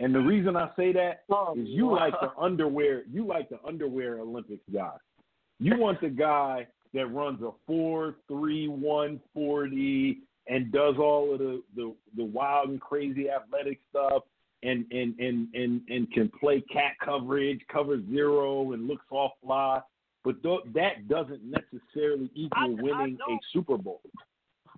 And 0.00 0.14
the 0.14 0.20
reason 0.20 0.56
I 0.56 0.70
say 0.76 0.92
that 0.94 1.24
Oh, 1.30 1.54
is 1.56 1.68
you 1.68 1.86
wow. 1.86 1.96
like 1.96 2.14
the 2.20 2.30
underwear. 2.40 3.02
You 3.12 3.26
like 3.26 3.48
the 3.50 3.58
underwear 3.66 4.18
Olympics 4.20 4.64
guy. 4.72 4.92
You 5.58 5.76
want 5.78 6.00
the 6.00 6.08
guy 6.08 6.66
that 6.94 7.06
runs 7.06 7.40
a 7.42 7.50
four 7.66 8.16
three 8.26 8.66
one 8.66 9.20
forty 9.34 10.18
and 10.48 10.72
does 10.72 10.96
all 10.98 11.32
of 11.34 11.38
the, 11.38 11.62
the, 11.76 11.94
the 12.16 12.24
wild 12.24 12.70
and 12.70 12.80
crazy 12.80 13.28
athletic 13.30 13.78
stuff 13.90 14.22
and, 14.62 14.84
and, 14.90 15.16
and, 15.20 15.48
and, 15.54 15.80
and 15.88 16.10
can 16.12 16.28
play 16.40 16.60
cat 16.62 16.94
coverage, 17.04 17.60
cover 17.72 18.00
zero, 18.10 18.72
and 18.72 18.88
looks 18.88 19.04
off 19.10 19.32
fly. 19.44 19.80
But 20.24 20.42
th- 20.42 20.60
that 20.74 21.08
doesn't 21.08 21.40
necessarily 21.44 22.30
equal 22.34 22.58
I- 22.62 22.64
I 22.64 22.82
winning 22.82 23.18
a 23.28 23.36
Super 23.52 23.76
Bowl. 23.78 24.00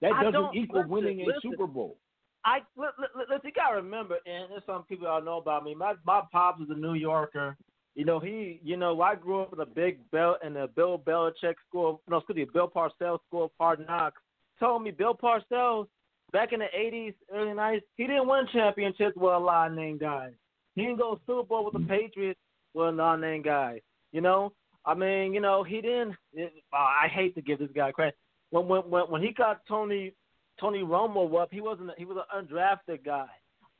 That 0.00 0.12
I 0.12 0.24
doesn't 0.24 0.54
equal 0.56 0.80
listen, 0.80 0.90
winning 0.90 1.20
a 1.20 1.26
listen. 1.26 1.40
Super 1.52 1.66
Bowl. 1.68 1.96
I 2.44 2.58
li- 2.76 2.86
li- 2.98 3.24
listen. 3.28 3.40
You 3.44 3.52
gotta 3.52 3.76
remember, 3.76 4.16
and 4.26 4.50
there's 4.50 4.62
some 4.66 4.82
people 4.84 5.08
I 5.08 5.20
know 5.20 5.38
about 5.38 5.64
me. 5.64 5.74
My 5.74 5.94
my 6.04 6.22
pops 6.32 6.60
was 6.60 6.68
a 6.70 6.78
New 6.78 6.94
Yorker. 6.94 7.56
You 7.94 8.04
know, 8.06 8.18
he, 8.18 8.58
you 8.64 8.76
know, 8.76 9.00
I 9.02 9.14
grew 9.14 9.42
up 9.42 9.52
in 9.52 9.60
a 9.60 9.66
big 9.66 9.98
bell 10.10 10.38
in 10.44 10.56
a 10.56 10.66
Bill 10.66 10.98
Belichick 10.98 11.54
school. 11.68 12.00
No, 12.08 12.18
excuse 12.18 12.36
me, 12.36 12.46
Bill 12.52 12.68
Parcells 12.68 13.18
school 13.26 13.44
of 13.44 13.50
hard 13.60 13.86
knocks. 13.86 14.20
Told 14.58 14.82
me 14.82 14.90
Bill 14.90 15.14
Parcells 15.14 15.88
back 16.32 16.52
in 16.52 16.60
the 16.60 16.68
'80s, 16.76 17.14
early 17.32 17.52
'90s, 17.52 17.82
he 17.96 18.06
didn't 18.06 18.28
win 18.28 18.46
championships 18.52 19.16
with 19.16 19.34
a 19.34 19.38
lot 19.38 19.70
of 19.70 19.76
named 19.76 20.00
guys. 20.00 20.32
He 20.74 20.82
didn't 20.82 20.98
go 20.98 21.20
Super 21.26 21.42
Bowl 21.46 21.64
with 21.64 21.74
the 21.74 21.86
Patriots 21.86 22.40
with 22.74 22.88
a 22.88 22.92
lot 22.92 23.14
of 23.14 23.20
named 23.20 23.44
guys. 23.44 23.80
You 24.12 24.22
know, 24.22 24.52
I 24.84 24.94
mean, 24.94 25.34
you 25.34 25.40
know, 25.40 25.62
he 25.62 25.80
didn't. 25.80 26.16
It, 26.32 26.52
uh, 26.72 26.76
I 26.76 27.08
hate 27.08 27.34
to 27.34 27.42
give 27.42 27.58
this 27.58 27.70
guy 27.74 27.92
credit. 27.92 28.16
When 28.50 28.68
when 28.68 28.80
when 28.82 29.02
when 29.04 29.22
he 29.22 29.32
got 29.32 29.66
Tony 29.68 30.12
Tony 30.60 30.80
Romo 30.80 31.42
up, 31.42 31.48
he 31.52 31.60
wasn't. 31.60 31.90
He 31.96 32.04
was 32.04 32.16
an 32.16 32.46
undrafted 32.46 33.04
guy. 33.04 33.26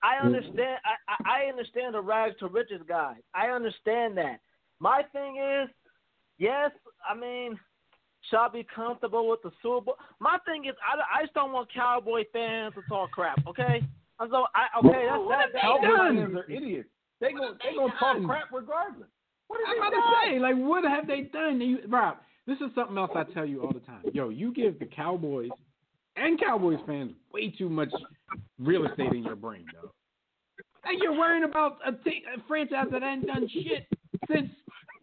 I 0.02 0.16
mm. 0.16 0.26
understand. 0.26 0.78
I, 0.84 1.12
I 1.12 1.44
I 1.44 1.48
understand 1.48 1.94
the 1.94 2.00
rags 2.00 2.36
to 2.40 2.48
riches 2.48 2.80
guy. 2.88 3.16
I 3.34 3.48
understand 3.48 4.16
that. 4.18 4.40
My 4.80 5.02
thing 5.12 5.36
is, 5.36 5.68
yes, 6.38 6.70
I 7.08 7.14
mean, 7.14 7.58
should 8.28 8.38
I 8.38 8.48
be 8.48 8.66
comfortable 8.74 9.28
with 9.28 9.42
the 9.42 9.52
Super 9.62 9.80
Bowl? 9.80 9.96
My 10.20 10.38
thing 10.46 10.64
is, 10.64 10.74
I, 10.82 11.20
I 11.20 11.22
just 11.22 11.34
don't 11.34 11.52
want 11.52 11.72
Cowboy 11.72 12.24
fans 12.32 12.74
to 12.74 12.82
talk 12.88 13.12
crap. 13.12 13.38
Okay, 13.46 13.82
I'm 14.18 14.30
so 14.30 14.46
I 14.54 14.78
okay. 14.78 15.06
That's 15.08 15.28
that. 15.28 15.52
that, 15.52 15.60
Cowboy 15.62 15.86
done? 15.86 16.16
fans 16.16 16.36
are 16.36 16.50
idiots. 16.50 16.88
They 17.20 17.32
go 17.32 17.54
they 17.62 17.76
gonna 17.76 17.92
talk 17.98 18.24
crap 18.24 18.48
regardless. 18.52 19.08
What 19.46 19.60
I'm 19.68 19.76
have 19.76 19.92
about 19.92 20.22
they 20.22 20.30
to 20.30 20.34
say, 20.34 20.40
like, 20.40 20.56
what 20.56 20.84
have 20.84 21.06
they 21.06 21.22
done? 21.32 21.60
You, 21.60 21.78
Rob, 21.88 22.16
this 22.46 22.56
is 22.56 22.74
something 22.74 22.96
else 22.96 23.10
I 23.14 23.24
tell 23.32 23.46
you 23.46 23.62
all 23.62 23.72
the 23.72 23.80
time. 23.80 24.02
Yo, 24.12 24.30
you 24.30 24.52
give 24.52 24.78
the 24.78 24.86
Cowboys 24.86 25.50
and 26.16 26.40
Cowboys 26.40 26.78
fans 26.86 27.12
way 27.32 27.50
too 27.50 27.68
much 27.68 27.90
real 28.58 28.86
estate 28.86 29.12
in 29.12 29.22
your 29.22 29.36
brain, 29.36 29.64
though. 29.72 29.92
And 30.84 31.00
you're 31.00 31.16
worrying 31.16 31.44
about 31.44 31.78
a, 31.86 31.92
t- 31.92 32.24
a 32.36 32.40
franchise 32.48 32.86
that 32.90 33.02
ain't 33.02 33.26
done 33.26 33.48
shit 33.48 33.86
since 34.30 34.50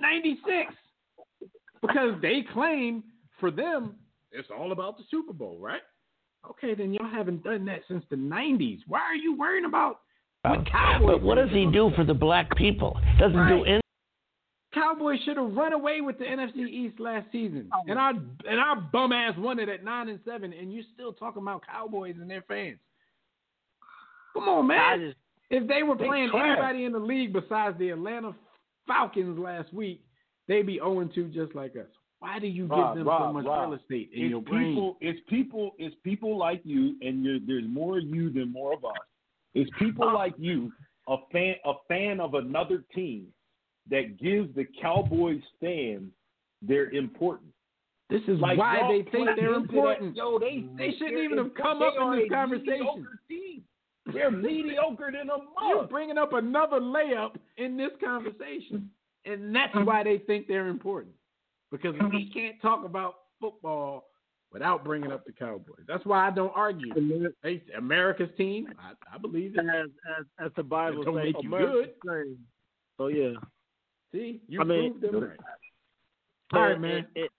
'96 0.02 0.74
because 1.82 2.16
they 2.22 2.44
claim 2.54 3.04
for 3.40 3.50
them 3.50 3.96
it's 4.32 4.50
all 4.56 4.72
about 4.72 4.98
the 4.98 5.04
Super 5.10 5.34
Bowl, 5.34 5.58
right? 5.60 5.82
Okay, 6.50 6.74
then 6.74 6.94
y'all 6.94 7.10
haven't 7.10 7.44
done 7.44 7.66
that 7.66 7.82
since 7.88 8.04
the 8.10 8.16
'90s. 8.16 8.80
Why 8.88 9.00
are 9.00 9.16
you 9.16 9.36
worrying 9.36 9.66
about? 9.66 10.02
But 11.06 11.22
what 11.22 11.36
does 11.36 11.50
he 11.50 11.66
do 11.66 11.92
for 11.96 12.04
the 12.06 12.14
black 12.14 12.56
people? 12.56 12.98
Doesn't 13.20 13.48
do 13.48 13.64
anything. 13.66 13.82
Cowboys 14.74 15.20
should 15.26 15.38
have 15.38 15.54
run 15.54 15.74
away 15.74 16.02
with 16.02 16.20
the 16.20 16.26
NFC 16.26 16.58
East 16.68 17.00
last 17.00 17.28
season, 17.32 17.70
oh. 17.74 17.82
and 17.88 17.98
our 17.98 18.12
and 18.12 18.60
our 18.60 18.76
bum 18.76 19.12
ass 19.12 19.34
won 19.38 19.60
it 19.60 19.68
at 19.68 19.84
nine 19.84 20.10
and 20.10 20.20
seven, 20.26 20.54
and 20.54 20.72
you're 20.72 20.84
still 20.94 21.12
talking 21.12 21.42
about 21.42 21.64
Cowboys 21.66 22.16
and 22.20 22.30
their 22.30 22.44
fans. 22.44 22.78
Come 24.34 24.48
on, 24.48 24.68
man! 24.68 25.00
just 25.00 25.18
If 25.50 25.68
they 25.68 25.82
were 25.82 25.96
They 25.96 26.06
playing 26.06 26.32
anybody 26.36 26.86
in 26.86 26.92
the 26.92 27.00
league 27.00 27.34
besides 27.34 27.78
the 27.80 27.90
Atlanta 27.90 28.36
Falcons 28.88 29.40
last 29.40 29.74
week, 29.74 30.04
they'd 30.48 30.66
be 30.66 30.76
0 30.76 31.10
2 31.14 31.30
just 31.30 31.56
like 31.56 31.76
us. 31.76 31.88
Why 32.20 32.38
do 32.38 32.48
you 32.48 32.64
give 32.64 32.72
Rob, 32.72 32.96
them 32.96 33.06
so 33.06 33.34
much 33.34 33.46
Rob, 33.46 33.70
real 33.70 33.80
estate 33.80 34.12
in 34.14 34.24
it's 34.24 34.30
your 34.30 34.42
brain? 34.42 34.74
people, 34.74 34.98
it's 35.00 35.20
people, 35.30 35.72
it's 35.78 35.96
people 36.04 36.38
like 36.38 36.62
you, 36.64 36.96
and 37.02 37.24
you're, 37.24 37.40
there's 37.46 37.68
more 37.68 37.98
of 37.98 38.04
you 38.04 38.32
than 38.32 38.52
more 38.52 38.74
of 38.74 38.84
us. 38.84 38.92
It's 39.54 39.72
people 39.80 40.10
uh. 40.10 40.14
like 40.14 40.34
you, 40.38 40.72
a 41.08 41.16
fan, 41.32 41.56
a 41.66 41.74
fan 41.88 42.20
of 42.20 42.34
another 42.34 42.84
team, 42.94 43.28
that 43.90 44.20
gives 44.20 44.54
the 44.56 44.66
Cowboys 44.82 45.42
fans 45.60 46.12
their 46.62 46.90
importance. 46.92 47.54
This 48.10 48.22
is 48.28 48.40
Like 48.40 48.58
why 48.58 48.88
they 48.90 49.10
think 49.12 49.30
they're 49.36 49.54
important. 49.54 50.16
Yo, 50.16 50.40
they 50.40 50.66
They 50.78 50.92
shouldn't 50.98 51.20
even 51.20 51.38
have 51.38 51.54
come 51.54 51.82
up 51.82 51.94
in 52.00 52.20
this 52.20 52.30
conversation. 52.30 53.08
They're 54.12 54.32
mediocre 54.32 55.12
than 55.12 55.30
a 55.30 55.68
You're 55.68 55.88
bringing 55.88 56.18
up 56.18 56.34
another 56.34 56.80
layup 56.80 57.36
in 57.58 57.78
this 57.78 57.92
conversation, 58.04 58.90
and 59.26 59.56
that's 59.56 59.76
mm-hmm. 59.76 59.86
why 59.86 60.04
they 60.04 60.18
think 60.20 60.48
they're 60.48 60.68
important 60.68 61.14
because 61.72 61.94
we 61.94 62.00
mm-hmm. 62.00 62.34
can't 62.34 62.62
talk 62.62 62.84
about 62.84 63.16
football 63.40 64.06
without 64.52 64.84
bringing 64.84 65.12
up 65.12 65.26
the 65.26 65.32
Cowboys. 65.32 65.86
That's 65.88 66.04
why 66.06 66.28
I 66.28 66.32
don't 66.32 66.54
argue. 66.56 66.92
They, 67.44 67.62
America's 67.78 68.30
team, 68.38 68.70
I, 68.80 68.94
I 69.14 69.18
believe 69.20 69.56
it. 69.56 69.60
as 69.60 69.90
as 70.20 70.26
as 70.44 70.52
the 70.56 70.64
Bible 70.64 71.04
says, 71.04 71.34
America's 71.44 71.94
same. 72.06 72.38
So 72.98 73.08
yeah. 73.08 73.34
See, 74.12 74.42
you 74.48 74.62
I 74.62 74.64
mean- 74.64 75.00
proved 75.00 75.14
them 75.14 75.24
right. 75.24 75.38
All 76.54 76.62
right, 76.62 76.80
man. 76.82 77.06
And, 77.16 77.30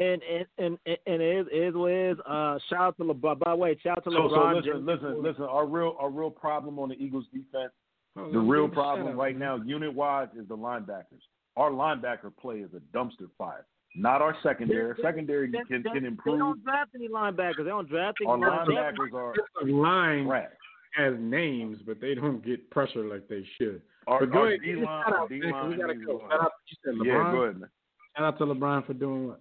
and 0.00 0.22
and 0.22 0.46
and 0.58 0.78
and, 0.86 0.98
and 1.06 1.22
it 1.22 1.38
is, 1.40 1.46
it 1.52 1.56
is 1.68 1.74
what 1.74 1.90
it 1.92 2.12
is. 2.12 2.18
Uh, 2.26 2.58
shout 2.68 2.80
out 2.80 2.96
to 2.96 3.04
LeBron. 3.04 3.38
By 3.38 3.50
the 3.50 3.56
way, 3.56 3.76
shout 3.82 3.98
out 3.98 4.04
to 4.04 4.10
So, 4.10 4.28
so 4.30 4.48
listen, 4.54 4.72
James. 4.72 4.86
listen, 4.86 5.22
listen. 5.22 5.44
Our 5.44 5.66
real, 5.66 5.96
our 6.00 6.10
real 6.10 6.30
problem 6.30 6.78
on 6.78 6.88
the 6.88 6.94
Eagles 6.96 7.26
defense 7.32 7.72
Oh, 8.18 8.32
The 8.32 8.38
real 8.38 8.66
give 8.66 8.72
a 8.72 8.74
shout 8.76 8.84
problem 8.84 9.08
out, 9.08 9.16
right 9.16 9.36
man. 9.38 9.58
now, 9.58 9.64
unit 9.66 9.92
wise, 9.92 10.28
is 10.40 10.48
the 10.48 10.56
linebackers. 10.56 11.20
Our 11.58 11.70
linebacker 11.70 12.34
play 12.40 12.56
is 12.60 12.70
a 12.74 12.80
dumpster 12.96 13.28
fire. 13.36 13.66
Not 13.94 14.22
our 14.22 14.34
secondary. 14.42 14.94
They- 14.94 15.02
Secondary 15.02 15.50
They, 15.50 15.58
can, 15.68 15.82
they- 15.82 15.90
can 15.90 16.18
They 16.24 16.30
don't 16.38 16.64
draft 16.64 16.90
any 16.94 17.08
linebackers. 17.08 17.58
They 17.58 17.64
don't 17.64 17.88
draft 17.88 18.16
any 18.22 18.30
Our 18.30 18.38
linebackers. 18.38 18.68
linebackers 18.68 19.12
are 19.14 19.34
The 19.62 19.70
line 19.72 20.26
trash. 20.26 20.50
has 20.96 21.12
names, 21.18 21.78
but 21.86 22.00
they 22.00 22.14
don't 22.14 22.42
get 22.44 22.68
pressure 22.70 23.04
like 23.04 23.28
they 23.28 23.44
should. 23.58 23.82
Our, 24.06 24.20
But 24.20 24.32
go 24.32 24.38
our 24.40 24.46
ahead. 24.48 24.60
D 24.62 24.74
Shout 24.74 24.82
line, 24.84 25.04
out, 25.06 25.12
our 25.12 25.28
man, 25.28 25.40
D 25.40 25.50
'cause 25.50 25.68
we 25.70 25.76
gotta 25.76 25.94
go. 25.94 26.20
Shout 26.28 26.40
out, 26.40 26.52
you 26.68 26.76
said 26.84 26.94
LeBron. 26.94 27.06
Yeah, 27.06 27.12
LeBron. 27.14 27.32
go 27.32 27.42
ahead, 27.42 27.60
man. 27.60 27.70
Shout 28.16 28.24
out 28.26 28.38
to 28.38 28.44
LeBron 28.46 28.86
for 28.86 28.94
doing 28.94 29.28
what? 29.28 29.40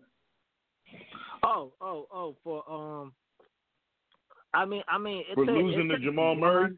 Oh, 1.44 1.74
oh, 1.82 2.08
oh, 2.12 2.36
for 2.44 2.70
um. 2.72 3.14
I 4.54 4.66
mean, 4.66 4.84
I 4.88 4.98
mean, 4.98 5.24
it 5.30 5.36
For 5.36 5.46
takes- 5.46 5.56
losing 5.58 5.92
it 5.92 5.98
to 5.98 6.00
Jamal 6.00 6.36
LeBron- 6.36 6.40
Murray? 6.40 6.78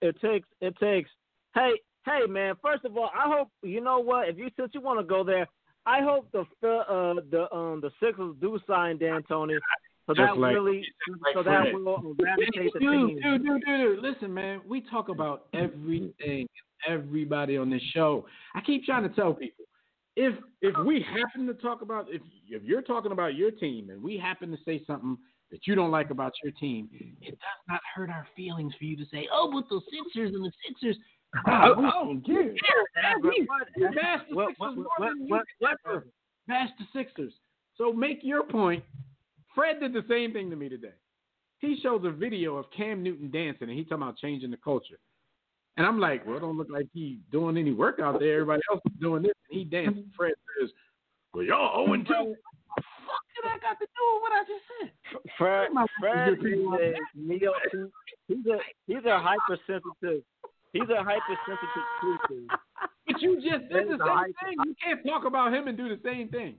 It 0.00 0.20
takes, 0.20 0.48
it 0.60 0.76
takes. 0.78 1.10
Hey, 1.54 1.78
hey, 2.06 2.26
man. 2.26 2.56
First 2.62 2.84
of 2.84 2.96
all, 2.96 3.10
I 3.14 3.28
hope 3.28 3.48
you 3.62 3.80
know 3.80 4.00
what. 4.00 4.28
If 4.28 4.36
you 4.38 4.48
since 4.58 4.72
you 4.74 4.80
want 4.80 4.98
to 4.98 5.04
go 5.04 5.22
there, 5.22 5.46
I 5.86 6.00
hope 6.00 6.30
the 6.32 6.40
uh 6.40 7.14
the 7.30 7.46
um 7.54 7.80
the 7.80 7.90
Sixers 8.00 8.34
do 8.40 8.58
sign 8.66 8.96
D'Antoni, 8.98 9.58
so 10.06 10.14
Just 10.14 10.18
that 10.18 10.38
like- 10.38 10.54
really 10.54 10.84
like 11.22 11.34
so 11.34 11.42
that 11.44 11.72
will 11.72 12.14
eradicate 12.18 12.72
the 12.72 12.80
dude, 12.80 13.08
team. 13.08 13.20
dude, 13.22 13.44
dude, 13.44 13.44
dude, 13.44 13.64
dude, 13.64 13.98
listen, 14.00 14.32
man. 14.34 14.60
We 14.66 14.80
talk 14.80 15.08
about 15.08 15.46
everything, 15.52 16.48
everybody 16.88 17.56
on 17.56 17.70
this 17.70 17.82
show. 17.94 18.26
I 18.54 18.60
keep 18.60 18.84
trying 18.84 19.02
to 19.08 19.08
tell 19.14 19.32
people 19.34 19.64
if 20.16 20.34
if 20.60 20.74
we 20.84 21.00
happen 21.02 21.46
to 21.46 21.54
talk 21.54 21.82
about 21.82 22.06
if 22.10 22.22
if 22.48 22.62
you're 22.62 22.82
talking 22.82 23.12
about 23.12 23.34
your 23.34 23.50
team 23.50 23.90
and 23.90 24.02
we 24.02 24.18
happen 24.18 24.50
to 24.50 24.58
say 24.64 24.82
something 24.86 25.16
that 25.50 25.66
you 25.66 25.74
don't 25.74 25.90
like 25.90 26.10
about 26.10 26.32
your 26.42 26.52
team, 26.52 26.88
it 27.20 27.30
does 27.30 27.62
not 27.68 27.80
hurt 27.94 28.08
our 28.10 28.26
feelings 28.36 28.74
for 28.78 28.84
you 28.84 28.96
to 28.96 29.04
say, 29.10 29.28
"Oh, 29.32 29.50
but 29.52 29.68
the 29.68 29.80
Sixers 29.90 30.34
and 30.34 30.44
the 30.44 30.52
Sixers." 30.66 30.96
I, 31.46 31.70
we- 31.72 31.84
I 31.86 31.90
don't 31.90 32.26
care. 32.26 32.52
the 32.52 33.30
Sixers 33.34 34.34
what- 34.34 34.58
more 34.58 34.86
than 34.98 35.28
what- 35.28 35.44
you 35.60 35.68
ever 35.86 36.06
bashed 36.46 36.74
the 36.78 36.84
Sixers. 36.92 37.32
So 37.76 37.92
make 37.92 38.18
your 38.22 38.42
point. 38.44 38.84
Fred 39.54 39.80
did 39.80 39.92
the 39.92 40.04
same 40.08 40.32
thing 40.32 40.50
to 40.50 40.56
me 40.56 40.68
today. 40.68 40.92
He 41.58 41.78
shows 41.82 42.02
a 42.04 42.10
video 42.10 42.56
of 42.56 42.66
Cam 42.76 43.02
Newton 43.02 43.30
dancing, 43.30 43.68
and 43.68 43.78
he 43.78 43.84
talking 43.84 44.02
about 44.02 44.16
changing 44.18 44.50
the 44.50 44.56
culture. 44.58 44.98
And 45.76 45.86
I'm 45.86 45.98
like, 45.98 46.26
well, 46.26 46.36
it 46.36 46.40
don't 46.40 46.58
look 46.58 46.68
like 46.70 46.86
he 46.92 47.20
doing 47.30 47.56
any 47.56 47.72
work 47.72 47.98
out 47.98 48.18
there. 48.20 48.34
Everybody 48.40 48.62
else 48.70 48.80
is 48.86 49.00
doing 49.00 49.22
this, 49.22 49.32
and 49.50 49.58
he 49.58 49.64
dancing. 49.64 50.10
Fred 50.16 50.34
says, 50.60 50.70
well, 51.32 51.44
y'all 51.44 51.86
0 51.86 51.96
2. 51.96 52.04
Fuck 52.04 53.24
did 53.34 53.50
I 53.50 53.58
got 53.58 53.78
to 53.80 53.86
do 53.86 54.02
with 54.12 54.22
what 54.22 54.32
I 54.32 54.42
just 54.44 54.64
said? 54.80 55.20
Fred, 55.38 55.72
My 55.72 55.86
Fred 55.98 56.38
people 56.40 56.52
is 56.52 56.66
on 56.66 56.80
a 56.82 56.94
neo. 57.16 57.52
He's 58.28 58.46
a 58.46 58.58
he's 58.86 59.04
a 59.06 59.18
hypersensitive. 59.18 60.22
He's 60.72 60.88
a 60.88 61.02
hypersensitive 61.02 61.86
creature. 62.00 62.44
But 63.04 63.20
you 63.20 63.34
just 63.42 63.68
did 63.68 63.88
the 63.90 63.96
That 63.98 63.98
is 63.98 64.00
a 64.00 64.04
same 64.06 64.34
thing. 64.44 64.56
You 64.64 64.74
can't 64.82 65.04
talk 65.04 65.24
about 65.24 65.52
him 65.52 65.66
and 65.66 65.76
do 65.76 65.88
the 65.88 65.98
same 66.04 66.28
thing. 66.28 66.54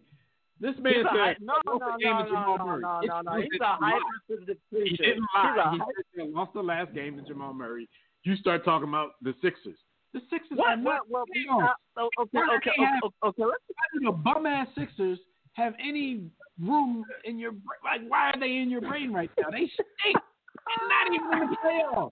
This 0.60 0.76
man 0.78 0.94
He's 0.96 1.06
a 1.06 1.08
hy- 1.10 1.28
said, 1.34 1.38
no, 1.40 1.54
no, 1.66 1.72
"Lost 1.72 1.80
no, 1.80 1.92
the 1.98 2.04
game 2.04 2.12
no, 2.18 2.24
to 2.24 2.30
Jamal 2.30 2.58
no, 2.58 2.66
Murray." 2.66 2.82
no, 2.84 3.00
It's 3.00 3.08
no, 3.10 3.22
no. 3.22 3.32
true 3.32 3.42
He's 3.44 3.60
that 3.60 3.64
a 3.64 3.76
he 3.78 3.82
lied. 3.82 4.02
hypersensitive 4.28 4.58
He 4.70 4.76
creature. 4.76 5.04
didn't 5.04 5.24
He's 5.24 5.28
lie. 5.34 5.64
a 5.64 5.72
He 5.72 5.78
hy- 5.80 5.86
said 5.96 6.06
they 6.18 6.28
lost 6.34 6.54
the 6.54 6.62
last 6.62 6.94
game 6.94 7.16
to 7.16 7.24
Jamal 7.24 7.54
Murray. 7.54 7.88
You 8.24 8.36
start 8.38 8.64
talking 8.64 8.88
about 8.90 9.12
the 9.22 9.34
Sixers. 9.42 9.78
The 10.14 10.22
Sixers 10.30 10.58
What? 10.58 10.70
are 10.70 10.78
not? 10.78 11.02
What? 11.10 11.28
playoffs. 11.30 11.70
Uh, 11.98 12.04
okay, 12.04 12.40
okay, 12.40 12.40
okay, 12.56 12.72
have- 12.84 13.04
okay, 13.04 13.16
okay. 13.26 13.44
Let's 13.44 13.64
do 13.94 14.00
the 14.06 14.12
bum 14.12 14.46
ass 14.46 14.68
Sixers 14.78 15.20
have 15.54 15.74
any 15.84 16.26
room 16.62 17.04
in 17.26 17.38
your 17.38 17.52
like? 17.84 18.02
Why 18.08 18.30
are 18.32 18.40
they 18.40 18.58
in 18.58 18.70
your 18.70 18.82
brain 18.82 19.12
right 19.12 19.30
now? 19.40 19.50
They 19.52 19.70
stink. 19.74 20.18
They're 20.66 20.88
not 20.88 21.08
even 21.14 21.44
in 21.44 21.50
the 21.50 21.58
playoffs. 21.64 22.12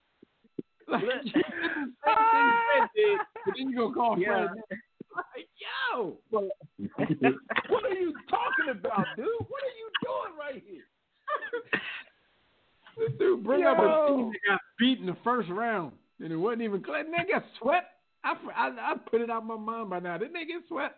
Like, 0.88 1.04
you 1.04 1.32
did 1.32 1.34
the 1.34 1.42
same 1.72 1.94
thing 1.94 2.52
Fred 2.66 2.90
did, 2.96 3.20
but 3.46 3.54
then 3.58 3.70
you 3.70 3.76
gonna 3.78 3.94
call 3.94 4.20
Yeah. 4.20 4.48
Fred. 4.48 4.80
Like, 5.16 5.48
yo, 5.94 6.18
what 6.30 7.86
are 7.86 7.94
you 7.94 8.14
talking 8.30 8.72
about, 8.72 9.06
dude? 9.16 9.26
What 9.48 9.62
are 9.64 9.78
you 9.78 9.90
doing 10.04 10.34
right 10.40 10.64
here? 10.68 10.84
This 12.98 13.18
dude 13.20 13.44
bring 13.44 13.64
up 13.66 13.78
a 13.78 14.08
team 14.10 14.32
that 14.32 14.40
got 14.52 14.62
beat 14.80 15.00
in 15.00 15.06
the 15.06 15.18
first 15.24 15.50
round, 15.50 15.94
and 16.22 16.32
it 16.32 16.38
wasn't 16.38 16.62
even 16.62 16.84
clear. 16.84 17.04
They 17.04 17.32
got 17.32 17.44
swept. 17.60 17.88
I, 18.24 18.36
I, 18.56 18.68
I 18.68 18.96
put 19.10 19.22
it 19.22 19.30
out 19.30 19.46
my 19.46 19.58
mind 19.58 19.90
by 19.90 20.00
now. 20.00 20.18
Didn't 20.18 20.34
they 20.34 20.46
get 20.46 20.62
swept? 20.68 20.96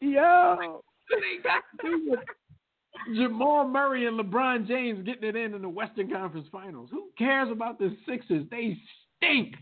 Yo. 0.00 0.82
Ain't 1.12 1.42
got 1.42 1.62
to 1.82 2.00
with 2.08 2.20
Jamal 3.14 3.68
Murray 3.68 4.06
and 4.06 4.18
LeBron 4.18 4.66
James 4.66 5.04
getting 5.04 5.28
it 5.28 5.36
in 5.36 5.54
in 5.54 5.62
the 5.62 5.68
Western 5.68 6.10
Conference 6.10 6.46
Finals. 6.50 6.88
Who 6.90 7.08
cares 7.18 7.50
about 7.50 7.78
the 7.78 7.96
Sixers? 8.08 8.46
They 8.50 8.76
stink. 9.16 9.54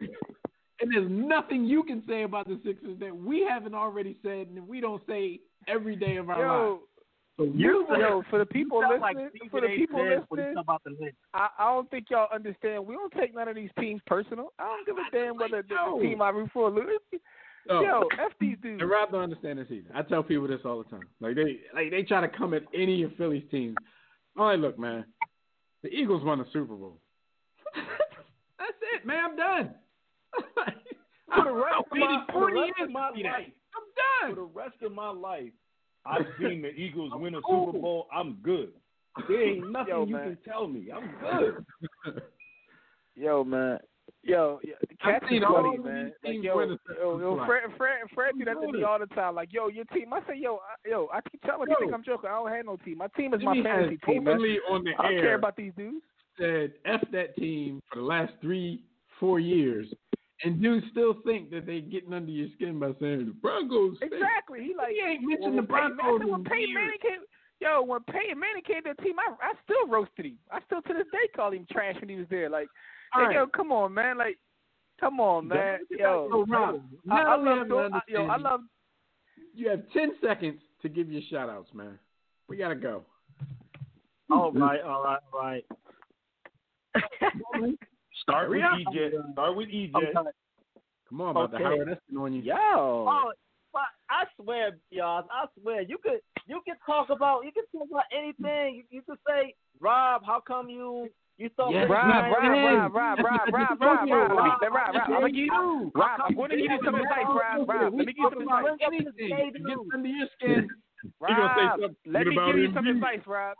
and 0.00 0.92
there's 0.92 1.10
nothing 1.10 1.64
you 1.64 1.82
can 1.82 2.02
say 2.08 2.22
about 2.22 2.48
the 2.48 2.58
Sixers 2.64 2.98
that 3.00 3.16
we 3.16 3.46
haven't 3.48 3.74
already 3.74 4.16
said 4.22 4.48
and 4.48 4.66
we 4.66 4.80
don't 4.80 5.02
say 5.06 5.40
every 5.68 5.96
day 5.96 6.16
of 6.16 6.30
our 6.30 6.40
Yo, 6.40 6.70
lives. 6.70 6.82
So 7.38 7.44
You 7.44 7.86
yo, 7.98 8.22
for 8.28 8.38
the 8.38 8.46
people 8.46 8.80
like 8.80 9.16
listening, 9.16 9.30
Stephen 9.30 9.48
for 9.50 9.60
the 9.62 9.68
people 9.68 10.00
Smith 10.00 10.24
when 10.28 10.40
he 10.40 10.44
listening, 10.44 10.58
about 10.58 10.82
the 10.84 10.90
Knicks. 11.00 11.16
I, 11.32 11.48
I 11.58 11.64
don't 11.72 11.90
think 11.90 12.06
y'all 12.10 12.28
understand. 12.32 12.86
We 12.86 12.94
don't 12.94 13.12
take 13.12 13.34
none 13.34 13.48
of 13.48 13.56
these 13.56 13.70
teams 13.80 14.02
personal. 14.06 14.52
I 14.58 14.64
don't 14.64 14.86
give 14.86 14.96
a 14.96 15.10
damn 15.10 15.38
whether 15.38 15.62
the, 15.62 16.00
team 16.00 16.20
I 16.20 16.28
root 16.28 16.50
for 16.52 16.70
loses. 16.70 16.98
Oh. 17.70 17.80
Yo, 17.80 18.08
F 18.22 18.32
these 18.40 18.56
dudes. 18.62 18.82
And 18.82 18.90
Rob 18.90 19.12
don't 19.12 19.22
understand 19.22 19.58
this 19.58 19.68
either. 19.70 19.88
I 19.94 20.02
tell 20.02 20.22
people 20.22 20.48
this 20.48 20.60
all 20.64 20.78
the 20.78 20.90
time. 20.90 21.08
Like 21.20 21.36
they 21.36 21.60
like 21.74 21.90
they 21.90 22.02
try 22.02 22.20
to 22.20 22.28
come 22.28 22.54
at 22.54 22.62
any 22.74 23.02
of 23.02 23.14
Philly's 23.16 23.44
teams. 23.50 23.76
All 24.36 24.46
right, 24.46 24.58
look, 24.58 24.78
man. 24.78 25.04
The 25.82 25.88
Eagles 25.88 26.24
won 26.24 26.38
the 26.38 26.46
Super 26.52 26.74
Bowl. 26.74 26.98
That's 27.74 28.72
it, 28.94 29.06
man. 29.06 29.24
I'm 29.24 29.36
done. 29.36 29.74
For 31.34 31.44
the 31.44 31.52
rest 31.52 31.74
of 31.90 31.98
my, 31.98 32.24
for 32.26 32.32
40 32.32 32.54
the 32.54 32.60
rest 32.60 32.72
years 32.78 32.88
of 32.88 32.92
my 32.92 33.08
to 33.08 33.16
see 33.16 33.22
that. 33.22 33.32
life, 33.32 33.52
I'm 33.74 33.88
done. 33.96 34.34
for 34.34 34.40
the 34.42 34.52
rest 34.52 34.82
of 34.82 34.92
my 34.92 35.10
life, 35.10 35.52
I've 36.04 36.26
seen 36.40 36.62
the 36.62 36.68
Eagles 36.70 37.12
win 37.16 37.34
a 37.34 37.40
cool. 37.42 37.66
Super 37.66 37.78
Bowl. 37.78 38.06
I'm 38.14 38.38
good. 38.42 38.72
There 39.28 39.42
ain't 39.42 39.70
nothing 39.72 39.88
Yo, 39.88 40.06
you 40.06 40.16
can 40.16 40.38
tell 40.44 40.66
me. 40.66 40.88
I'm 40.94 41.10
good. 42.04 42.22
Yo, 43.14 43.44
man. 43.44 43.78
Yo, 44.24 44.60
yo 44.62 44.74
the 44.80 44.86
I've 45.04 45.20
cat's 45.20 45.28
seen 45.28 45.38
is 45.38 45.44
all 45.48 45.62
funny, 45.62 45.76
of 45.78 45.84
man. 45.84 46.04
these 46.06 46.14
Like, 46.24 46.32
teams 46.32 46.44
yo, 46.44 46.56
win 46.56 46.70
a 46.70 46.78
yo, 46.94 47.18
yo, 47.18 47.34
Super 47.34 47.46
Fred, 47.46 47.62
Fred, 47.76 47.98
Fred 48.14 48.32
do 48.38 48.44
that 48.44 48.54
to 48.54 48.60
me 48.60 48.66
Notice. 48.72 48.84
all 48.88 48.98
the 49.00 49.06
time. 49.06 49.34
Like, 49.34 49.52
yo, 49.52 49.68
your 49.68 49.84
team. 49.86 50.12
I 50.12 50.20
say, 50.28 50.36
yo, 50.38 50.56
I, 50.56 50.88
yo, 50.88 51.08
I 51.12 51.20
keep 51.28 51.42
telling 51.42 51.68
you, 51.68 51.74
Yo. 51.78 51.80
think 51.80 51.94
I'm 51.94 52.04
joking. 52.04 52.30
I 52.30 52.34
don't 52.34 52.50
have 52.50 52.66
no 52.66 52.76
team. 52.84 52.98
My 52.98 53.08
team 53.16 53.34
is 53.34 53.42
my 53.42 53.52
Jimmy 53.54 53.64
fantasy 53.64 53.98
has 54.00 54.14
team, 54.14 54.24
man. 54.24 54.34
openly 54.34 54.58
on 54.70 54.84
the 54.84 54.90
I 54.98 55.02
don't 55.02 55.12
care 55.20 55.28
air 55.30 55.34
about 55.34 55.56
these 55.56 55.72
dudes. 55.76 56.04
said 56.38 56.72
F 56.84 57.00
that 57.12 57.34
team 57.36 57.80
for 57.92 57.98
the 57.98 58.04
last 58.04 58.32
three, 58.40 58.84
four 59.18 59.40
years. 59.40 59.92
And 60.44 60.60
dudes 60.60 60.86
still 60.90 61.14
think 61.24 61.50
that 61.50 61.66
they 61.66 61.80
getting 61.80 62.12
under 62.12 62.30
your 62.32 62.48
skin 62.56 62.78
by 62.80 62.92
saying 63.00 63.26
the 63.26 63.32
Broncos. 63.40 63.96
stink. 63.98 64.12
Exactly. 64.12 64.64
He 64.64 64.74
like 64.74 64.90
He 64.92 65.00
ain't 65.00 65.22
mentioned 65.24 65.56
the 65.58 65.62
Peyton- 65.62 65.92
I 65.92 66.02
Broncos 66.02 66.20
said 66.20 66.30
when 66.30 66.40
in 66.40 66.44
Peyton 66.44 66.68
years. 66.68 66.74
Manning 66.74 66.98
came. 67.00 67.20
Yo, 67.60 67.82
when 67.82 68.00
Peyton 68.04 68.38
Manning 68.40 68.62
came 68.64 68.82
to 68.82 68.94
the 68.96 69.02
team, 69.02 69.14
I 69.20 69.32
I 69.40 69.52
still 69.62 69.86
roasted 69.86 70.26
him. 70.26 70.38
I 70.50 70.60
still 70.66 70.82
to 70.82 70.94
this 70.94 71.06
day 71.12 71.28
call 71.36 71.52
him 71.52 71.64
trash 71.70 71.94
when 72.00 72.08
he 72.08 72.16
was 72.16 72.26
there. 72.28 72.50
Like, 72.50 72.66
All 73.14 73.20
hey, 73.22 73.26
right. 73.28 73.34
yo, 73.36 73.46
come 73.46 73.70
on, 73.70 73.94
man. 73.94 74.18
Like, 74.18 74.36
come 74.98 75.20
on, 75.20 75.46
man. 75.46 75.78
Yo, 75.90 76.28
So, 76.30 76.44
Rob, 76.46 76.82
I, 77.08 77.22
I 77.22 77.36
love 77.36 77.58
have 77.58 77.68
those- 77.68 77.92
I, 77.94 78.00
yo, 78.08 78.26
I 78.26 78.36
love 78.36 78.62
You 79.54 79.68
have 79.68 79.88
10 79.92 80.16
seconds 80.20 80.60
to 80.80 80.88
give 80.88 81.08
your 81.12 81.22
shout 81.30 81.48
outs, 81.48 81.72
man. 81.72 81.98
We 82.48 82.56
got 82.56 82.70
to 82.70 82.74
go. 82.74 83.04
All 84.30 84.50
right, 84.50 84.80
all 84.80 85.04
right, 85.04 85.20
all 85.32 85.40
right. 85.40 85.64
Start 88.22 88.50
with 88.50 88.60
Hurry 88.60 88.86
EJ. 88.92 89.32
Start 89.32 89.56
with 89.56 89.68
EJ. 89.68 89.92
Come 91.08 91.20
on, 91.20 91.30
about 91.30 91.54
Okay. 91.54 91.62
the 91.62 91.68
Howard. 91.68 91.88
That's 91.88 92.00
on 92.16 92.32
you. 92.32 92.42
yo. 92.42 92.54
Oh, 93.08 93.32
but 93.72 93.82
I 94.10 94.24
swear, 94.40 94.76
y'all, 94.90 95.24
I 95.30 95.46
swear, 95.60 95.82
you 95.82 95.98
could 96.02 96.20
you 96.46 96.60
could 96.66 96.76
talk 96.84 97.08
about 97.10 97.44
you 97.44 97.52
could 97.52 97.64
talk 97.72 97.88
about 97.90 98.04
anything. 98.16 98.76
You, 98.76 98.84
you 98.90 99.02
could 99.02 99.18
say, 99.26 99.54
Rob, 99.80 100.22
how 100.24 100.40
come 100.40 100.68
you 100.68 101.08
you 101.38 101.48
thought 101.56 101.72
Yes, 101.72 101.86
Chris 101.88 101.96
Rob, 101.96 102.32
Rob, 102.32 102.38
Bryant- 102.38 102.94
Rob, 102.94 103.18
Rob, 103.18 103.18
Rob, 103.18 103.48
Rob, 103.52 103.80
Rob, 103.80 103.80
Rob, 103.80 103.80
Rob, 103.80 104.10
Rob, 104.10 104.10
Rob, 104.10 104.30
let 104.30 104.44
me, 104.44 104.50
Rob, 104.50 104.60
Rob, 104.60 104.72
Rob, 104.72 104.94
I'm 104.94 105.10
gonna 105.10 105.28
give 105.32 105.36
you, 105.48 105.92
Rob, 105.94 106.20
I'm 106.24 106.34
going 106.36 106.50
to 106.50 106.56
give 106.56 106.70
you 106.70 106.80
some 106.84 106.94
advice, 106.94 107.24
Rob, 107.28 107.68
Rob, 107.68 107.94
let 107.96 108.06
me 108.06 108.12
give 108.12 108.16
you 108.18 108.30
some 108.30 108.42
advice. 108.42 108.64
Anything. 108.86 109.52
It 109.56 109.66
gets 109.66 109.80
under 109.94 110.08
your 110.08 110.28
skin. 110.36 110.68
He 110.68 111.34
gonna 111.34 111.54
say 111.56 111.64
Rob, 111.64 111.80
something 111.80 112.12
let 112.12 112.26
me 112.26 112.36
about 112.36 112.46
give 112.52 112.56
you 112.60 112.68
him. 112.68 112.74
some 112.74 112.86
advice, 112.86 113.20
Rob. 113.26 113.56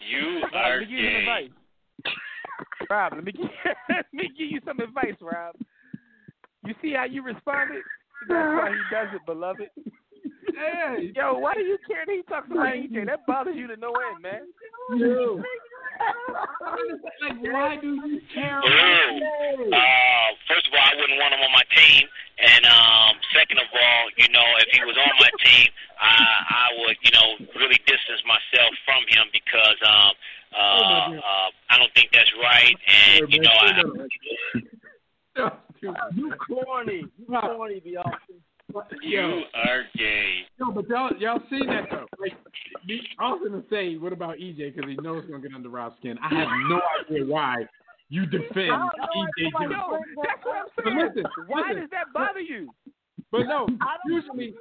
You 0.00 0.40
Rob, 0.42 0.54
are 0.54 0.80
let 0.80 0.80
me 0.80 0.86
give 0.86 0.98
you 1.04 1.12
some 1.12 1.24
gay. 1.24 1.48
Advice. 2.58 2.88
Rob, 2.90 3.12
let 3.14 3.24
me 3.24 3.32
give, 3.32 3.50
let 3.88 4.06
me 4.12 4.30
give 4.36 4.50
you 4.50 4.60
some 4.64 4.80
advice, 4.80 5.16
Rob. 5.20 5.54
You 6.64 6.74
see 6.80 6.92
how 6.92 7.04
you 7.04 7.22
responded? 7.22 7.82
That's 8.28 8.54
why 8.54 8.70
he 8.70 8.94
does 8.94 9.08
it, 9.14 9.26
beloved. 9.26 9.68
Hey, 10.54 11.12
Yo, 11.14 11.38
why 11.38 11.54
do 11.54 11.60
you 11.60 11.76
care 11.86 12.06
that 12.06 12.14
he 12.14 12.22
talks 12.22 12.46
about 12.50 12.72
EJ? 12.72 13.06
That 13.06 13.26
bothers 13.26 13.56
you 13.56 13.66
to 13.66 13.76
no 13.76 13.92
end, 13.92 14.22
man. 14.22 14.46
yo. 14.96 15.42
like, 17.22 17.38
why 17.52 17.76
do 17.80 17.94
you 18.06 18.20
care? 18.32 18.58
Uh, 18.58 20.28
first 20.48 20.66
of 20.66 20.72
all, 20.72 20.84
I 20.84 20.94
wouldn't 20.96 21.18
want 21.18 21.34
him 21.34 21.42
on 21.42 21.52
my 21.52 21.66
team, 21.74 22.06
and 22.38 22.64
um, 22.66 23.12
second 23.34 23.58
of 23.58 23.68
all, 23.70 24.02
you 24.16 24.28
know, 24.30 24.46
if 24.62 24.68
he 24.72 24.80
was 24.86 24.96
on 24.96 25.12
my 25.20 25.30
team, 25.42 25.66
I 26.00 26.14
I 26.50 26.66
would, 26.82 26.96
you 27.02 27.12
know, 27.14 27.28
really 27.60 27.78
distance 27.86 28.22
myself 28.26 28.72
from 28.86 29.02
him 29.10 29.30
because 29.30 29.78
um, 29.86 30.12
uh, 30.56 31.10
uh, 31.16 31.50
I 31.70 31.78
don't 31.78 31.92
think 31.94 32.10
that's 32.12 32.30
right, 32.42 32.76
and 32.86 33.32
you 33.32 33.40
know, 33.40 33.50
I, 33.50 33.82
You 35.82 36.32
corny, 36.48 37.04
you 37.18 37.26
corny, 37.26 37.80
Beyonce. 37.84 38.38
you 39.02 39.42
are 39.54 39.82
gay. 39.96 40.40
No, 40.58 40.70
but 40.72 40.88
y'all, 40.88 41.10
y'all 41.18 41.40
seen 41.50 41.66
that 41.66 41.88
though. 41.90 42.06
Like, 42.18 42.32
me- 42.86 43.06
I 43.18 43.30
was 43.32 43.40
gonna 43.46 43.62
say, 43.68 43.96
what 43.96 44.12
about 44.12 44.38
EJ? 44.38 44.74
Because 44.74 44.88
he 44.88 44.96
knows 44.96 45.22
it's 45.24 45.30
gonna 45.30 45.42
get 45.42 45.54
under 45.54 45.68
Rob's 45.68 45.96
skin. 45.98 46.16
I 46.22 46.28
have 46.34 46.48
no 46.70 46.80
idea 47.00 47.26
why 47.26 47.66
you 48.08 48.24
defend 48.26 48.56
EJ 48.56 49.50
Johnson. 49.52 49.70
Yo, 49.70 49.98
that's 50.22 50.44
what 50.44 50.56
I'm 50.56 50.66
saying. 50.84 50.98
listen, 51.08 51.24
Why 51.48 51.60
listen. 51.68 51.80
does 51.82 51.90
that 51.90 52.12
bother 52.14 52.40
you? 52.40 52.70
But 53.30 53.42
no, 53.46 53.66
usually 54.06 54.54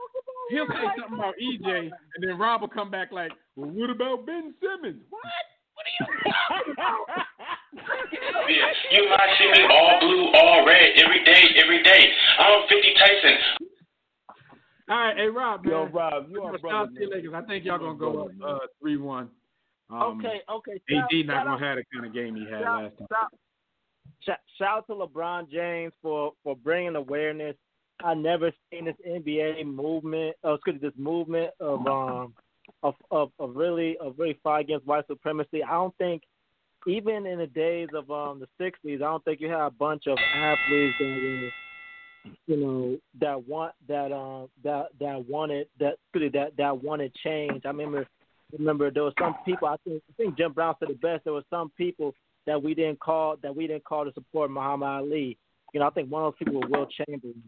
he'll 0.50 0.68
say 0.68 0.84
something 1.00 1.18
about 1.20 1.36
EJ, 1.42 1.92
and 2.16 2.22
then 2.22 2.38
Rob 2.38 2.62
will 2.62 2.68
come 2.68 2.92
back 2.92 3.12
like, 3.12 3.32
"Well, 3.56 3.70
what 3.70 3.90
about 3.90 4.26
Ben 4.26 4.54
Simmons?" 4.60 5.02
What? 5.10 5.22
Yeah, 8.50 8.72
you 8.92 9.10
might 9.10 9.36
see 9.40 9.48
me 9.52 9.64
all 9.72 9.98
blue, 10.00 10.26
all 10.34 10.66
red, 10.66 10.92
every 11.04 11.24
day, 11.24 11.42
every 11.64 11.82
day. 11.82 12.02
I'm 12.40 12.62
50 12.70 12.94
Tyson. 13.00 13.38
All 14.90 14.98
right, 14.98 15.18
hey 15.18 15.28
Rob, 15.28 15.64
man. 15.64 15.72
Yo, 15.72 15.86
Rob, 15.88 16.26
you 16.30 16.42
are 16.44 16.52
Shout 16.54 16.62
brother. 16.62 16.78
out 16.78 16.94
man. 16.94 17.10
Lakers. 17.10 17.34
I 17.36 17.42
think 17.48 17.66
y'all 17.66 17.80
gonna 17.80 17.98
go 17.98 18.24
up 18.26 18.32
uh, 18.46 18.60
three 18.82 18.98
one. 18.98 19.30
Um, 19.90 20.20
okay, 20.20 20.42
okay. 20.50 20.74
AD 20.92 21.26
not 21.26 21.46
gonna 21.46 21.56
out- 21.56 21.62
have 21.62 21.78
the 21.78 21.84
kind 21.94 22.06
of 22.06 22.14
game 22.14 22.36
he 22.36 22.44
had 22.44 22.62
shout- 22.64 22.84
last 22.84 22.98
time. 23.00 23.08
shout- 23.10 23.32
shout, 24.24 24.38
shout 24.58 24.78
out 24.80 24.88
to 24.88 24.94
LeBron 24.94 25.50
James 25.50 25.94
for 26.02 26.34
for 26.44 26.56
bringing 26.58 26.96
awareness. 26.96 27.56
I 28.04 28.14
never 28.14 28.52
seen 28.72 28.86
this 28.86 28.96
NBA 29.08 29.66
movement. 29.66 30.36
Oh, 30.44 30.56
excuse 30.56 30.82
me, 30.82 30.88
this 30.90 30.98
movement 30.98 31.52
of 31.60 31.88
um 31.88 32.34
of 32.82 32.96
of, 33.12 33.32
of 33.40 33.56
really 33.56 33.98
of 33.98 34.16
really 34.18 34.40
fight 34.44 34.62
against 34.62 34.86
white 34.86 35.08
supremacy. 35.08 35.64
I 35.64 35.72
don't 35.72 35.96
think 35.98 36.24
even 36.88 37.26
in 37.26 37.40
the 37.40 37.48
days 37.48 37.90
of 37.94 38.10
um 38.12 38.42
the 38.42 38.48
'60s, 38.64 38.96
I 38.96 38.98
don't 38.98 39.24
think 39.26 39.42
you 39.42 39.50
had 39.50 39.62
a 39.62 39.72
bunch 39.72 40.08
of 40.08 40.18
athletes 40.36 40.96
that 41.00 41.06
were 41.06 41.52
you 42.48 42.58
know 42.58 42.98
that 43.20 43.48
want 43.48 43.74
that 43.88 44.12
um 44.12 44.50
that 44.64 44.88
that 45.00 45.28
wanted 45.28 45.68
that 45.80 45.96
that 46.14 46.52
that 46.58 46.84
wanted 46.84 47.14
change. 47.24 47.62
I 47.66 47.70
remember 47.70 48.08
remember 48.58 48.92
there 48.92 49.04
was 49.04 49.14
some 49.20 49.36
people. 49.46 49.68
I 49.68 49.78
think 49.84 50.02
I 50.10 50.14
think 50.18 50.38
Jim 50.38 50.54
Brown 50.54 50.76
said 50.80 50.90
it 50.90 51.02
best. 51.02 51.24
There 51.24 51.34
were 51.34 51.44
some 51.50 51.72
people 51.78 52.14
that 52.46 52.62
we 52.62 52.74
didn't 52.74 53.00
call 53.00 53.38
that 53.42 53.56
we 53.56 53.68
didn't 53.68 53.86
call 53.86 54.06
to 54.06 54.14
support 54.14 54.52
Muhammad 54.52 54.90
Ali. 54.90 55.38
You 55.74 55.80
know, 55.80 55.88
I 55.88 55.90
think 55.90 56.12
one 56.12 56.24
of 56.24 56.34
those 56.34 56.38
people 56.40 56.62
was 56.62 56.70
Will 56.70 56.88
Chamberlain. 57.06 57.44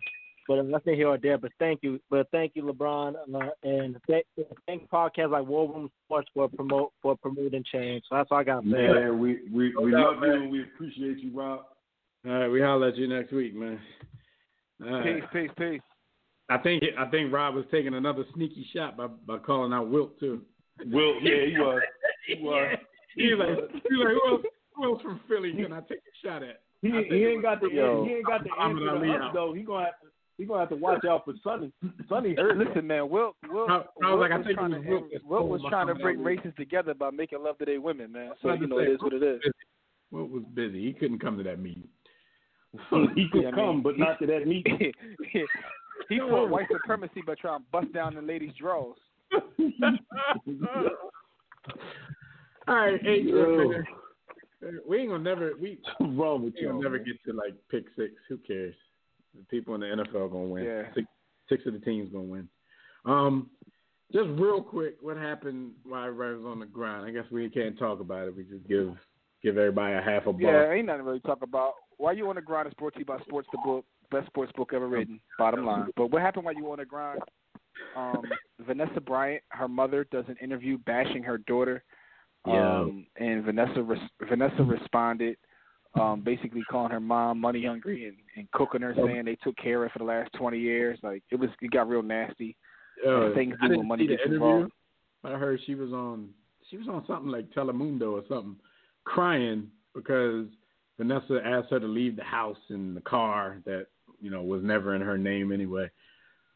But 0.47 0.63
that's 0.69 0.85
not 0.85 0.95
here 0.95 1.07
or 1.07 1.17
there. 1.17 1.37
But 1.37 1.51
thank 1.59 1.81
you, 1.81 1.99
but 2.09 2.27
thank 2.31 2.51
you, 2.55 2.63
LeBron, 2.63 3.15
uh, 3.33 3.49
and 3.63 3.97
thank, 4.07 4.25
thank 4.67 4.89
podcasts 4.89 5.31
like 5.31 5.47
War 5.47 5.67
Room 5.71 5.89
Sports 6.05 6.29
for 6.33 6.47
promote 6.47 6.91
for 7.01 7.17
promoting 7.17 7.63
change. 7.71 8.03
So 8.09 8.15
that's 8.15 8.29
all 8.31 8.37
I 8.37 8.43
got. 8.43 8.63
to 8.63 8.71
say. 8.71 8.87
Man, 8.87 9.19
we 9.19 9.39
we, 9.51 9.75
we 9.75 9.91
No 9.91 9.97
doubt, 9.97 10.13
love 10.15 10.23
you 10.23 10.27
man. 10.33 10.41
and 10.43 10.51
we 10.51 10.61
appreciate 10.63 11.17
you, 11.19 11.31
Rob. 11.33 11.61
All 12.27 12.31
right, 12.31 12.47
we 12.47 12.61
holler 12.61 12.87
at 12.89 12.97
you 12.97 13.07
next 13.07 13.31
week, 13.31 13.55
man. 13.55 13.79
All 14.83 14.91
right. 14.91 15.21
Peace, 15.21 15.23
peace, 15.33 15.51
peace. 15.57 15.81
I 16.49 16.57
think 16.59 16.83
I 16.97 17.05
think 17.09 17.33
Rob 17.33 17.55
was 17.55 17.65
taking 17.71 17.95
another 17.95 18.23
sneaky 18.35 18.67
shot 18.73 18.95
by 18.97 19.07
by 19.07 19.37
calling 19.39 19.73
out 19.73 19.89
Wilt 19.89 20.19
too. 20.19 20.41
Will, 20.91 21.15
yeah, 21.21 21.45
he 21.47 21.57
was. 21.57 21.81
He 22.27 22.35
was. 22.43 22.77
He 23.15 23.33
was 23.33 23.39
like, 23.39 23.83
he 23.89 23.95
was 23.95 24.05
like, 24.05 24.13
who 24.13 24.29
else, 24.31 24.41
who 24.75 24.83
else 24.83 25.01
from 25.01 25.19
Philly 25.27 25.53
can 25.53 25.71
I 25.73 25.79
take 25.81 25.99
a 25.99 26.27
shot 26.27 26.43
at? 26.43 26.61
He, 26.81 26.89
he 27.09 27.25
ain't 27.25 27.41
got 27.41 27.61
the 27.61 27.69
Yo. 27.69 28.03
he 28.05 28.15
ain't 28.15 28.25
got 28.25 28.43
the 28.43 28.49
Muhammad 28.49 28.83
answer 28.83 28.95
Ali 28.97 29.07
to 29.07 29.13
us 29.15 29.21
out. 29.23 29.33
though. 29.33 29.53
He 29.53 29.61
gonna 29.63 29.85
have 29.85 29.99
to 30.01 30.07
he 30.37 30.45
gonna 30.45 30.59
have 30.59 30.69
to 30.69 30.75
watch 30.75 31.03
out 31.05 31.23
for 31.25 31.33
Sonny. 31.43 31.71
Sonny 32.09 32.35
hurt. 32.35 32.57
Listen, 32.57 32.85
man, 32.87 33.09
Wilt, 33.09 33.35
Wilt, 33.49 33.69
I- 33.69 33.83
I 34.03 34.13
was 34.13 34.19
like, 34.19 34.31
I 34.31 34.37
was 34.37 34.45
think 34.45 34.57
trying 34.57 34.71
was 34.71 34.81
to, 34.83 34.89
Wilt 34.89 35.11
that 35.13 35.25
Wilt 35.25 35.47
was 35.47 35.61
trying 35.69 35.87
to 35.87 35.95
bring 35.95 36.21
races 36.23 36.53
together 36.57 36.93
by 36.93 37.09
making 37.11 37.41
love 37.43 37.57
to 37.59 37.65
their 37.65 37.79
women, 37.81 38.11
man. 38.11 38.31
So 38.41 38.49
That's 38.49 38.61
you 38.61 38.67
know 38.67 38.77
the 38.77 38.83
it 38.83 38.85
thing. 38.85 38.95
is 38.95 39.01
what 39.01 39.13
it 39.13 39.23
is. 39.23 39.41
Wilt 40.11 40.29
was 40.29 40.43
busy. 40.53 40.83
He 40.85 40.93
couldn't 40.93 41.19
come 41.19 41.37
to 41.37 41.43
that 41.43 41.59
meeting. 41.59 41.87
he 43.15 43.27
could 43.31 43.43
Yeah, 43.43 43.47
I 43.49 43.51
come, 43.51 43.75
mean, 43.75 43.81
but 43.83 43.97
not 43.97 44.19
to 44.19 44.25
that 44.27 44.45
meeting. 44.45 44.91
he 46.09 46.19
fought 46.19 46.49
white 46.49 46.67
supremacy 46.71 47.21
by 47.25 47.35
trying 47.35 47.59
to 47.61 47.65
bust 47.71 47.91
down 47.93 48.15
the 48.15 48.21
ladies' 48.21 48.51
drawers. 48.59 48.97
All 52.67 52.75
right, 52.75 53.01
hey, 53.03 53.21
Yo. 53.21 53.71
we 54.87 54.97
ain't 54.99 55.09
gonna 55.09 55.23
never 55.23 55.51
we 55.61 55.79
wrong 55.99 56.43
with 56.43 56.55
we 56.55 56.61
you? 56.61 56.67
gonna 56.69 56.81
never 56.81 56.97
get 56.97 57.15
to 57.27 57.33
like 57.33 57.53
pick 57.69 57.85
six. 57.95 58.13
Who 58.27 58.37
cares? 58.37 58.73
The 59.37 59.45
people 59.49 59.75
in 59.75 59.81
the 59.81 59.87
NFL 59.87 60.15
are 60.15 60.29
gonna 60.29 60.45
win. 60.45 60.63
Yeah. 60.63 60.83
Six, 60.93 61.07
six 61.49 61.65
of 61.65 61.73
the 61.73 61.79
teams 61.79 62.09
gonna 62.11 62.23
win. 62.23 62.49
Um, 63.05 63.49
just 64.11 64.29
real 64.39 64.61
quick, 64.61 64.97
what 65.01 65.17
happened 65.17 65.71
while 65.83 66.05
everybody 66.05 66.35
was 66.35 66.45
on 66.45 66.59
the 66.59 66.65
grind? 66.65 67.05
I 67.05 67.11
guess 67.11 67.29
we 67.31 67.49
can't 67.49 67.77
talk 67.77 67.99
about 67.99 68.27
it. 68.27 68.35
We 68.35 68.43
just 68.43 68.67
give 68.67 68.95
give 69.43 69.57
everybody 69.57 69.95
a 69.95 70.01
half 70.01 70.25
a 70.27 70.33
bar. 70.33 70.41
Yeah, 70.41 70.71
ain't 70.71 70.87
nothing 70.87 71.05
really 71.05 71.19
to 71.19 71.27
talk 71.27 71.41
about. 71.41 71.73
Why 71.97 72.11
you 72.13 72.27
on 72.29 72.35
the 72.35 72.41
grind 72.41 72.67
is 72.67 72.73
brought 72.73 72.93
to 72.93 72.99
you 72.99 73.05
by 73.05 73.19
Sports 73.19 73.47
the 73.51 73.59
Book, 73.63 73.85
best 74.11 74.27
sports 74.27 74.51
book 74.55 74.71
ever 74.73 74.87
written. 74.87 75.19
Bottom 75.37 75.65
line. 75.65 75.87
But 75.95 76.11
what 76.11 76.21
happened 76.21 76.45
while 76.45 76.55
you 76.55 76.65
were 76.65 76.71
on 76.71 76.79
the 76.79 76.85
grind? 76.85 77.19
Um, 77.95 78.21
Vanessa 78.65 79.01
Bryant, 79.01 79.43
her 79.49 79.67
mother, 79.67 80.07
does 80.11 80.25
an 80.27 80.37
interview 80.41 80.77
bashing 80.79 81.23
her 81.23 81.37
daughter. 81.39 81.83
Yeah. 82.47 82.79
Um, 82.79 83.07
and 83.17 83.43
Vanessa 83.43 83.81
res- 83.81 83.99
Vanessa 84.29 84.63
responded, 84.63 85.37
um, 85.95 86.21
basically 86.21 86.63
calling 86.69 86.91
her 86.91 86.99
mom 86.99 87.39
money 87.39 87.65
hungry 87.65 88.07
and, 88.07 88.17
and 88.35 88.51
cooking 88.51 88.81
her, 88.81 88.93
saying 88.95 89.25
they 89.25 89.35
took 89.35 89.55
care 89.57 89.83
of 89.83 89.91
her 89.91 89.93
for 89.93 89.99
the 89.99 90.05
last 90.05 90.31
twenty 90.33 90.59
years. 90.59 90.99
Like 91.03 91.23
it 91.31 91.35
was, 91.35 91.49
it 91.61 91.71
got 91.71 91.87
real 91.87 92.01
nasty. 92.01 92.55
Uh, 93.05 93.25
and 93.25 93.35
things 93.35 93.55
I 93.61 93.67
do 93.67 93.73
didn't 93.73 93.87
money 93.87 94.03
see 94.03 94.07
the 94.07 94.13
gets 94.13 94.25
interview. 94.25 94.45
involved. 94.45 94.71
I 95.23 95.31
heard 95.31 95.59
she 95.65 95.75
was 95.75 95.91
on 95.91 96.29
she 96.69 96.77
was 96.77 96.87
on 96.87 97.03
something 97.07 97.31
like 97.31 97.49
Telemundo 97.51 98.13
or 98.13 98.23
something, 98.27 98.55
crying 99.05 99.69
because 99.93 100.47
Vanessa 100.97 101.41
asked 101.45 101.71
her 101.71 101.79
to 101.79 101.87
leave 101.87 102.15
the 102.15 102.23
house 102.23 102.57
in 102.69 102.93
the 102.93 103.01
car 103.01 103.61
that 103.65 103.87
you 104.21 104.29
know 104.29 104.43
was 104.43 104.63
never 104.63 104.95
in 104.95 105.01
her 105.01 105.17
name 105.17 105.51
anyway. 105.51 105.89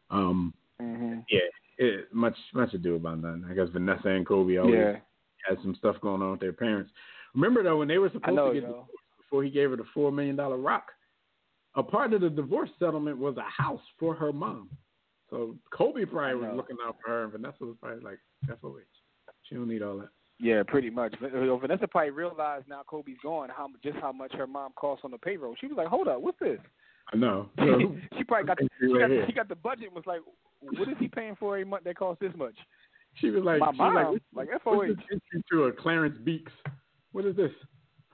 Um, 0.10 0.54
hmm 0.80 1.20
yeah, 1.30 1.40
it, 1.78 2.14
much 2.14 2.36
much 2.54 2.74
ado 2.74 2.96
about 2.96 3.22
nothing. 3.22 3.46
I 3.50 3.54
guess 3.54 3.68
Vanessa 3.72 4.08
and 4.10 4.26
Kobe 4.26 4.58
always 4.58 4.80
Yeah, 4.80 4.96
had 5.48 5.58
some 5.62 5.76
stuff 5.76 5.96
going 6.02 6.22
on 6.22 6.32
with 6.32 6.40
their 6.40 6.54
parents. 6.54 6.92
Remember 7.36 7.64
though, 7.64 7.78
when 7.78 7.88
they 7.88 7.98
were 7.98 8.10
supposed 8.10 8.36
know, 8.36 8.48
to 8.48 8.54
get 8.54 8.64
yo. 8.64 8.70
divorced 8.70 8.92
before 9.30 9.44
he 9.44 9.50
gave 9.50 9.70
her 9.70 9.76
the 9.76 9.86
four 9.94 10.12
million 10.12 10.36
dollar 10.36 10.58
rock, 10.58 10.88
a 11.76 11.84
part 11.84 12.14
of 12.14 12.22
the 12.22 12.30
divorce 12.30 12.70
settlement 12.80 13.18
was 13.18 13.38
a 13.38 13.62
house 13.62 13.82
for 14.00 14.16
her 14.16 14.34
mom. 14.34 14.70
So 15.30 15.56
Kobe 15.72 16.06
probably 16.06 16.36
was 16.48 16.56
looking 16.56 16.78
out 16.86 16.98
for 17.04 17.12
her, 17.12 17.24
and 17.24 17.32
Vanessa 17.32 17.58
was 17.62 17.76
probably 17.80 18.04
like, 18.04 18.20
"FOH, 18.48 18.80
she 19.44 19.56
don't 19.56 19.68
need 19.68 19.84
all 19.84 19.98
that." 20.00 20.10
Yeah, 20.40 20.64
pretty 20.66 20.90
much. 20.90 21.14
But, 21.20 21.34
uh, 21.34 21.58
Vanessa 21.58 21.88
probably 21.88 22.12
realized 22.12 22.68
now 22.68 22.82
Kobe's 22.88 23.18
gone 23.22 23.50
how 23.50 23.68
just 23.84 23.98
how 23.98 24.12
much 24.12 24.34
her 24.34 24.48
mom 24.48 24.72
costs 24.76 25.06
on 25.06 25.12
the 25.12 25.18
payroll. 25.18 25.56
She 25.60 25.68
was 25.68 25.78
like, 25.78 25.88
"Hold 25.88 26.08
up, 26.08 26.22
what's 26.22 26.40
this?" 26.40 26.60
I 27.14 27.18
know. 27.18 27.50
So, 27.58 27.96
she 28.18 28.24
probably 28.24 28.48
got 28.48 28.58
the, 28.58 28.70
She 28.80 28.88
right 28.88 29.02
got, 29.02 29.10
the, 29.10 29.24
she 29.28 29.34
got 29.34 29.50
the 29.50 29.56
budget 29.56 29.86
and 29.86 29.96
was 29.96 30.08
like, 30.08 30.22
"What 30.62 30.90
is 30.90 30.96
he 31.00 31.08
paying 31.08 31.36
for 31.36 31.56
every 31.56 31.66
month 31.66 31.84
that 31.84 31.98
costs 31.98 32.22
this 32.22 32.34
much?" 32.36 32.56
she 33.16 33.30
was 33.30 33.44
like, 33.44 33.60
My 33.60 33.72
she 33.72 33.78
was 33.78 33.78
mom, 33.78 33.96
like, 33.96 34.50
like, 34.50 34.66
what's 34.66 34.92
FOH. 34.92 35.20
this 35.32 35.42
to 35.52 35.64
a 35.66 35.72
Clarence 35.72 36.18
Beeks? 36.24 36.52
What 37.12 37.26
is 37.26 37.36
this? 37.36 37.52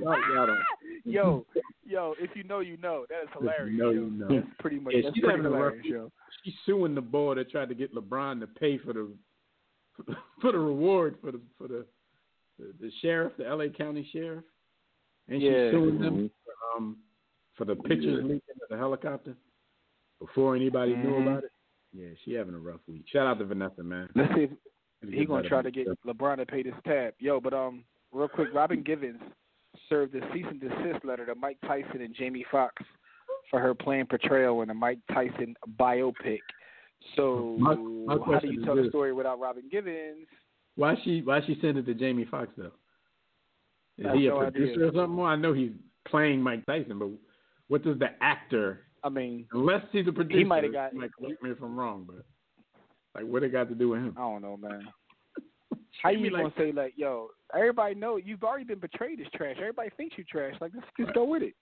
Y'all- 0.00 0.34
y'all 0.34 0.56
yo, 1.04 1.46
yo, 1.84 2.14
if 2.18 2.30
you 2.34 2.44
know, 2.44 2.60
you 2.60 2.76
know. 2.78 3.06
That 3.08 3.22
is 3.24 3.28
hilarious. 3.38 3.78
know, 3.78 3.90
yo. 3.90 4.00
you 4.02 4.10
know. 4.10 4.28
That's 4.28 4.46
pretty 4.58 4.78
much. 4.78 4.94
Yeah, 4.94 5.02
that's 5.04 5.14
she's 5.16 5.24
pretty 5.24 5.36
having 5.38 5.52
a 5.52 5.56
rough 5.56 5.74
hilarious, 5.74 5.86
yo. 5.86 6.12
She's 6.44 6.54
suing 6.64 6.94
the 6.94 7.00
board 7.00 7.38
that 7.38 7.50
tried 7.50 7.68
to 7.68 7.74
get 7.74 7.94
LeBron 7.94 8.40
to 8.40 8.46
pay 8.46 8.78
for 8.78 8.92
the 8.92 9.10
for 10.40 10.52
the 10.52 10.58
reward 10.58 11.16
for 11.20 11.32
the 11.32 11.40
for 11.58 11.68
the 11.68 11.86
the, 12.58 12.72
the 12.80 12.90
sheriff, 13.02 13.32
the 13.38 13.46
L.A. 13.46 13.68
County 13.68 14.08
sheriff, 14.12 14.44
and 15.28 15.40
Yeah. 15.42 15.50
she's 15.66 15.72
suing 15.72 16.00
them 16.00 16.30
for, 16.44 16.76
um 16.76 16.96
for 17.56 17.64
the 17.64 17.76
pictures 17.76 18.18
Yeah. 18.20 18.22
leaking 18.22 18.56
of 18.62 18.68
the 18.70 18.76
helicopter 18.76 19.34
before 20.20 20.56
anybody 20.56 20.94
knew 20.96 21.10
Mhm. 21.10 21.22
about 21.22 21.44
it. 21.44 21.50
Yeah, 21.92 22.08
she 22.24 22.32
having 22.32 22.54
a 22.54 22.58
rough 22.58 22.80
week. 22.88 23.04
Shout 23.08 23.26
out 23.26 23.38
to 23.38 23.44
Vanessa, 23.44 23.82
man. 23.82 24.08
Let's 24.14 24.34
see 24.34 24.42
if 24.42 24.50
Gotta 25.02 25.16
he 25.16 25.24
gonna 25.24 25.48
try 25.48 25.62
to 25.62 25.70
get 25.70 25.86
LeBron 26.06 26.38
to 26.38 26.46
pay 26.46 26.62
this 26.62 26.74
tab. 26.84 27.14
Yo, 27.18 27.40
but 27.40 27.52
um, 27.54 27.84
real 28.12 28.28
quick, 28.28 28.48
Robin 28.54 28.82
Givens 28.82 29.20
served 29.88 30.14
a 30.14 30.20
cease 30.32 30.46
and 30.48 30.60
desist 30.60 31.04
letter 31.04 31.26
to 31.26 31.34
Mike 31.34 31.58
Tyson 31.66 32.00
and 32.00 32.14
Jamie 32.14 32.44
Foxx 32.50 32.82
for 33.50 33.60
her 33.60 33.74
planned 33.74 34.08
portrayal 34.08 34.62
in 34.62 34.70
a 34.70 34.74
Mike 34.74 34.98
Tyson 35.12 35.54
biopic. 35.78 36.40
So, 37.14 37.56
My- 37.58 37.74
my 37.74 38.14
how 38.24 38.40
do 38.40 38.50
you 38.52 38.64
tell 38.64 38.76
the 38.76 38.88
story 38.88 39.12
without 39.12 39.38
Robin 39.38 39.64
Givens? 39.70 40.26
Why 40.74 40.94
she 41.04 41.22
why 41.22 41.40
she 41.46 41.58
send 41.60 41.78
it 41.78 41.86
to 41.86 41.94
Jamie 41.94 42.24
Foxx 42.26 42.52
though? 42.56 42.72
Is 43.98 44.06
he 44.14 44.26
a 44.26 44.30
no 44.30 44.38
producer 44.40 44.72
idea. 44.72 44.88
or 44.88 44.92
something? 44.92 45.16
Well, 45.16 45.26
I 45.26 45.36
know 45.36 45.52
he's 45.54 45.72
playing 46.06 46.42
Mike 46.42 46.66
Tyson, 46.66 46.98
but 46.98 47.08
what 47.68 47.82
does 47.82 47.98
the 47.98 48.10
actor 48.20 48.82
I 49.04 49.08
mean, 49.08 49.46
unless 49.52 49.82
he's 49.92 50.06
a 50.08 50.12
producer 50.12 50.38
he 50.38 50.44
might 50.44 50.64
have 50.64 50.72
got- 50.72 50.92
Mike, 50.94 51.12
correct 51.18 51.42
me 51.42 51.50
if 51.50 51.62
I'm 51.62 51.78
wrong, 51.78 52.04
but 52.06 52.24
like 53.14 53.24
what 53.30 53.42
it 53.42 53.50
got 53.52 53.68
to 53.68 53.74
do 53.74 53.90
with 53.90 54.00
him? 54.00 54.14
I 54.16 54.20
don't 54.20 54.42
know, 54.42 54.56
man. 54.56 54.86
How 56.02 56.10
you 56.10 56.30
gonna 56.30 56.44
like- 56.44 56.56
say 56.56 56.72
like, 56.72 56.94
yo? 56.96 57.28
Everybody 57.54 57.94
know 57.94 58.16
you've 58.16 58.42
already 58.42 58.64
been 58.64 58.80
portrayed 58.80 59.20
as 59.20 59.26
trash. 59.34 59.56
Everybody 59.58 59.90
thinks 59.96 60.16
you 60.18 60.24
trash. 60.24 60.54
Like, 60.60 60.72
let's 60.74 60.86
just 60.98 61.14
go 61.14 61.24
with 61.24 61.42
it. 61.42 61.54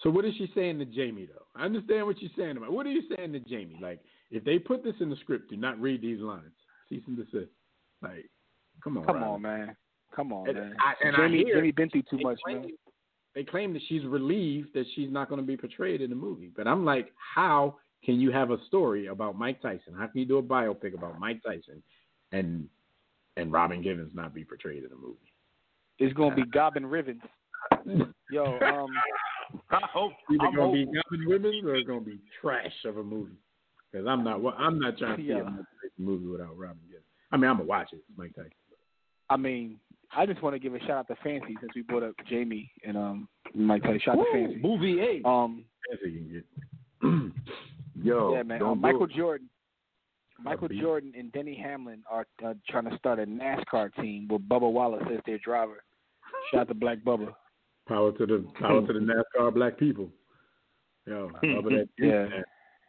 So 0.00 0.10
what 0.10 0.24
is 0.24 0.34
she 0.36 0.50
saying 0.54 0.78
to 0.80 0.84
Jamie 0.84 1.26
though? 1.26 1.46
I 1.54 1.64
understand 1.64 2.06
what 2.06 2.18
she's 2.18 2.30
saying 2.36 2.56
about. 2.56 2.72
What 2.72 2.86
are 2.86 2.90
you 2.90 3.02
saying 3.16 3.32
to 3.32 3.40
Jamie? 3.40 3.78
Like 3.80 4.00
if 4.30 4.44
they 4.44 4.58
put 4.58 4.82
this 4.84 4.94
in 5.00 5.10
the 5.10 5.16
script, 5.16 5.50
do 5.50 5.56
not 5.56 5.80
read 5.80 6.02
these 6.02 6.20
lines. 6.20 6.52
Cease 6.88 7.02
and 7.06 7.16
desist. 7.16 7.50
Like, 8.02 8.28
come 8.82 8.98
on, 8.98 9.04
Come 9.04 9.16
Robin. 9.16 9.28
on, 9.30 9.42
man. 9.42 9.76
Come 10.14 10.32
on, 10.32 10.48
And 10.48 10.58
man. 10.58 10.76
I- 10.80 10.94
and 11.04 11.16
I 11.16 11.26
Jamie, 11.28 11.44
hear- 11.44 11.56
Jamie 11.56 11.70
been 11.72 11.90
through 11.90 12.02
too 12.02 12.18
much, 12.18 12.38
claim- 12.44 12.60
man. 12.62 12.70
They 13.34 13.42
claim 13.42 13.72
that 13.72 13.82
she's 13.88 14.04
relieved 14.04 14.72
that 14.74 14.86
she's 14.94 15.10
not 15.10 15.28
going 15.28 15.40
to 15.40 15.46
be 15.46 15.56
portrayed 15.56 16.00
in 16.00 16.08
the 16.10 16.14
movie. 16.16 16.52
But 16.54 16.68
I'm 16.68 16.84
like, 16.84 17.12
how 17.16 17.78
can 18.04 18.20
you 18.20 18.30
have 18.30 18.52
a 18.52 18.58
story 18.66 19.06
about 19.06 19.36
Mike 19.36 19.60
Tyson? 19.60 19.92
How 19.94 20.06
can 20.06 20.20
you 20.20 20.26
do 20.26 20.38
a 20.38 20.42
biopic 20.42 20.94
about 20.94 21.18
Mike 21.18 21.42
Tyson 21.42 21.82
and 22.30 22.68
and 23.36 23.52
Robin 23.52 23.82
Givens 23.82 24.12
not 24.14 24.34
be 24.34 24.44
portrayed 24.44 24.84
in 24.84 24.90
the 24.90 24.96
movie? 24.96 25.18
It's 25.98 26.12
gonna 26.14 26.34
be 26.34 26.44
Gobbin 26.52 26.84
Rivens. 26.84 27.20
Yo, 28.30 28.44
um, 28.44 28.88
I 29.70 29.80
hope. 29.92 30.12
Either 30.30 30.44
I'm 30.46 30.54
going 30.54 30.70
to 30.70 30.74
be 30.74 30.84
hoping. 30.86 31.02
Goblin 31.26 31.28
Women 31.28 31.60
or 31.64 31.74
it's 31.76 31.86
going 31.86 32.00
to 32.04 32.10
be 32.10 32.18
trash 32.40 32.72
of 32.84 32.96
a 32.98 33.02
movie. 33.02 33.32
Because 33.90 34.06
I'm 34.06 34.24
not, 34.24 34.40
wa- 34.42 34.54
I'm 34.58 34.78
not 34.78 34.98
trying 34.98 35.16
to 35.16 35.22
see 35.22 35.28
Yeah. 35.28 35.42
a 35.48 36.00
movie 36.02 36.26
without 36.26 36.56
Robin 36.58 36.78
Givens. 36.88 37.04
I 37.30 37.36
mean, 37.36 37.50
I'm 37.50 37.56
gonna 37.58 37.68
watch 37.68 37.88
it. 37.92 38.00
Mike 38.16 38.34
Tyson. 38.34 38.50
I 39.30 39.36
mean, 39.36 39.78
I 40.14 40.26
just 40.26 40.42
want 40.42 40.54
to 40.54 40.58
give 40.58 40.74
a 40.74 40.80
shout 40.80 40.90
out 40.90 41.08
to 41.08 41.16
Fancy 41.22 41.56
since 41.60 41.72
we 41.74 41.82
brought 41.82 42.02
up 42.02 42.14
Jamie 42.28 42.70
and 42.86 42.96
um, 42.96 43.28
Mike 43.54 43.82
Tyson. 43.82 44.00
Shout 44.04 44.18
out 44.18 44.24
to 44.24 44.32
Fancy. 44.32 44.60
Movie 44.62 45.00
A. 45.00 45.28
Um, 45.28 45.64
As 45.92 45.98
he 46.04 46.10
can 46.12 46.32
get. 46.32 46.44
Yo, 48.04 48.34
yeah, 48.34 48.42
man. 48.42 48.62
Um, 48.62 48.80
Michael 48.80 49.04
it. 49.04 49.12
Jordan, 49.12 49.48
Michael 50.42 50.68
beat. 50.68 50.80
Jordan 50.80 51.12
and 51.16 51.30
Denny 51.32 51.54
Hamlin 51.62 52.02
are 52.10 52.26
uh, 52.44 52.54
trying 52.68 52.90
to 52.90 52.96
start 52.98 53.18
a 53.18 53.26
NASCAR 53.26 53.94
team 54.00 54.28
with 54.28 54.48
Bubba 54.48 54.70
Wallace 54.70 55.04
as 55.12 55.20
their 55.26 55.38
driver. 55.38 55.82
Shout 56.50 56.62
out 56.62 56.68
to 56.68 56.74
Black 56.74 56.98
Bubba. 57.04 57.34
Power 57.88 58.12
to 58.12 58.26
the 58.26 58.44
power 58.58 58.86
to 58.86 58.92
the 58.92 58.98
NASCAR 59.38 59.54
black 59.54 59.78
people. 59.78 60.08
Yo, 61.06 61.30
Bubba 61.42 61.70
that 61.70 61.88
Yeah. 61.98 62.26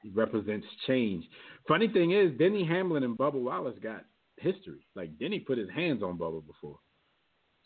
he 0.03 0.09
represents 0.09 0.65
change. 0.87 1.25
Funny 1.67 1.87
thing 1.87 2.11
is, 2.11 2.31
Denny 2.37 2.65
Hamlin 2.65 3.03
and 3.03 3.17
Bubba 3.17 3.41
Wallace 3.41 3.77
got 3.83 4.05
history. 4.37 4.85
Like 4.95 5.17
Denny 5.19 5.39
put 5.39 5.57
his 5.57 5.69
hands 5.69 6.01
on 6.01 6.17
Bubba 6.17 6.45
before, 6.45 6.79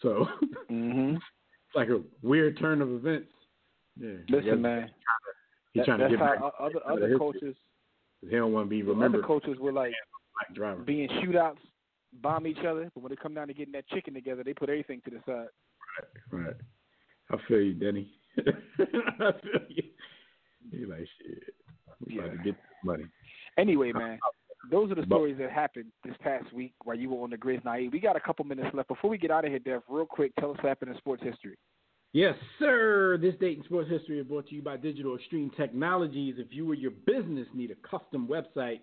so 0.01 0.27
hmm 0.69 1.15
it's 1.15 1.75
like 1.75 1.89
a 1.89 2.01
weird 2.23 2.57
turn 2.59 2.81
of 2.81 2.89
events. 2.91 3.31
Yeah, 3.99 4.13
Listen, 4.29 4.61
man. 4.61 4.89
He's 5.73 5.81
That, 5.81 5.85
trying 5.85 5.99
to 5.99 6.03
that's 6.05 6.11
get 6.13 6.19
how 6.19 6.33
back. 6.33 6.41
o- 6.41 6.65
other 6.65 6.73
to 6.73 6.79
other 6.87 7.01
history. 7.09 7.17
coaches, 7.19 7.55
He 8.21 8.35
don't 8.35 8.53
want 8.53 8.67
to 8.67 8.69
be 8.69 8.81
other 8.81 8.91
remembered 8.91 9.25
coaches 9.25 9.57
were 9.59 9.71
like 9.71 9.93
being 10.85 11.09
shootouts, 11.09 11.57
bomb 12.21 12.47
each 12.47 12.65
other, 12.67 12.89
but 12.93 13.03
when 13.03 13.11
it 13.11 13.19
come 13.19 13.33
down 13.33 13.47
to 13.47 13.53
getting 13.53 13.73
that 13.73 13.87
chicken 13.89 14.13
together, 14.13 14.43
they 14.43 14.53
put 14.53 14.69
everything 14.69 15.01
to 15.05 15.11
the 15.11 15.19
side. 15.25 15.47
Right. 16.31 16.45
right. 16.45 16.55
I 17.31 17.37
feel 17.47 17.61
you, 17.61 17.73
Denny. 17.73 18.11
I 18.37 19.31
feel 19.41 19.61
you. 19.69 19.83
You're 20.71 20.89
like 20.89 21.07
shit. 21.21 21.53
We 22.05 22.19
about 22.19 22.31
to 22.31 22.37
get 22.43 22.55
money. 22.83 23.05
Anyway, 23.57 23.91
man, 23.91 24.19
those 24.71 24.91
are 24.91 24.95
the 24.95 25.05
stories 25.05 25.37
that 25.39 25.51
happened 25.51 25.91
this 26.05 26.15
past 26.21 26.51
week 26.53 26.73
while 26.83 26.97
you 26.97 27.09
were 27.09 27.23
on 27.23 27.29
the 27.29 27.37
Grizz 27.37 27.63
Naive. 27.65 27.91
We 27.91 27.99
got 27.99 28.15
a 28.15 28.19
couple 28.19 28.45
minutes 28.45 28.69
left. 28.73 28.87
Before 28.87 29.09
we 29.09 29.17
get 29.17 29.31
out 29.31 29.45
of 29.45 29.51
here, 29.51 29.59
Dev, 29.59 29.81
real 29.89 30.05
quick, 30.05 30.31
tell 30.39 30.51
us 30.51 30.57
what 30.57 30.69
happened 30.69 30.91
in 30.91 30.97
sports 30.97 31.23
history. 31.23 31.57
Yes, 32.11 32.35
sir. 32.57 33.19
This 33.21 33.35
date 33.39 33.59
in 33.59 33.63
sports 33.65 33.89
history 33.89 34.19
is 34.19 34.25
brought 34.25 34.47
to 34.47 34.55
you 34.55 34.63
by 34.63 34.77
Digital 34.77 35.15
Extreme 35.15 35.51
Technologies. 35.55 36.35
If 36.39 36.47
you 36.49 36.69
or 36.69 36.73
your 36.73 36.91
business 37.05 37.47
need 37.53 37.69
a 37.69 37.87
custom 37.87 38.27
website, 38.27 38.79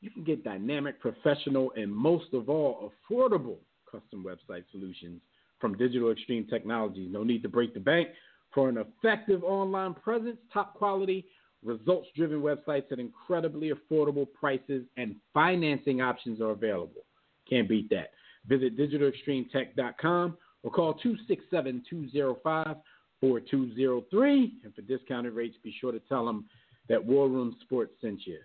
you 0.00 0.10
can 0.10 0.24
get 0.24 0.42
dynamic, 0.42 1.00
professional, 1.00 1.72
and 1.76 1.94
most 1.94 2.34
of 2.34 2.48
all, 2.48 2.92
affordable 3.10 3.58
custom 3.90 4.24
website 4.24 4.64
solutions 4.72 5.20
from 5.60 5.76
Digital 5.78 6.10
Extreme 6.10 6.48
Technologies. 6.48 7.08
No 7.12 7.22
need 7.22 7.42
to 7.44 7.48
break 7.48 7.74
the 7.74 7.80
bank 7.80 8.08
for 8.52 8.68
an 8.68 8.78
effective 8.78 9.44
online 9.44 9.94
presence, 9.94 10.36
top 10.52 10.74
quality, 10.74 11.26
results 11.62 12.08
driven 12.16 12.40
websites 12.42 12.90
at 12.90 12.98
incredibly 12.98 13.70
affordable 13.70 14.26
prices, 14.32 14.84
and 14.96 15.14
financing 15.32 16.00
options 16.00 16.40
are 16.40 16.50
available. 16.50 17.04
Can't 17.48 17.68
beat 17.68 17.88
that. 17.90 18.10
Visit 18.48 18.76
digitalextremetech.com 18.76 20.36
or 20.64 20.70
call 20.70 20.94
267 20.94 21.84
205 21.88 22.76
4203. 23.20 24.54
And 24.64 24.74
for 24.74 24.82
discounted 24.82 25.34
rates, 25.34 25.56
be 25.62 25.74
sure 25.80 25.92
to 25.92 26.00
tell 26.00 26.26
them 26.26 26.46
that 26.88 27.04
War 27.04 27.28
Room 27.28 27.56
Sports 27.62 27.92
sent 28.00 28.26
you. 28.26 28.38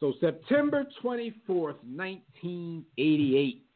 So, 0.00 0.12
September 0.20 0.86
24th, 1.02 1.78
1988. 1.82 3.66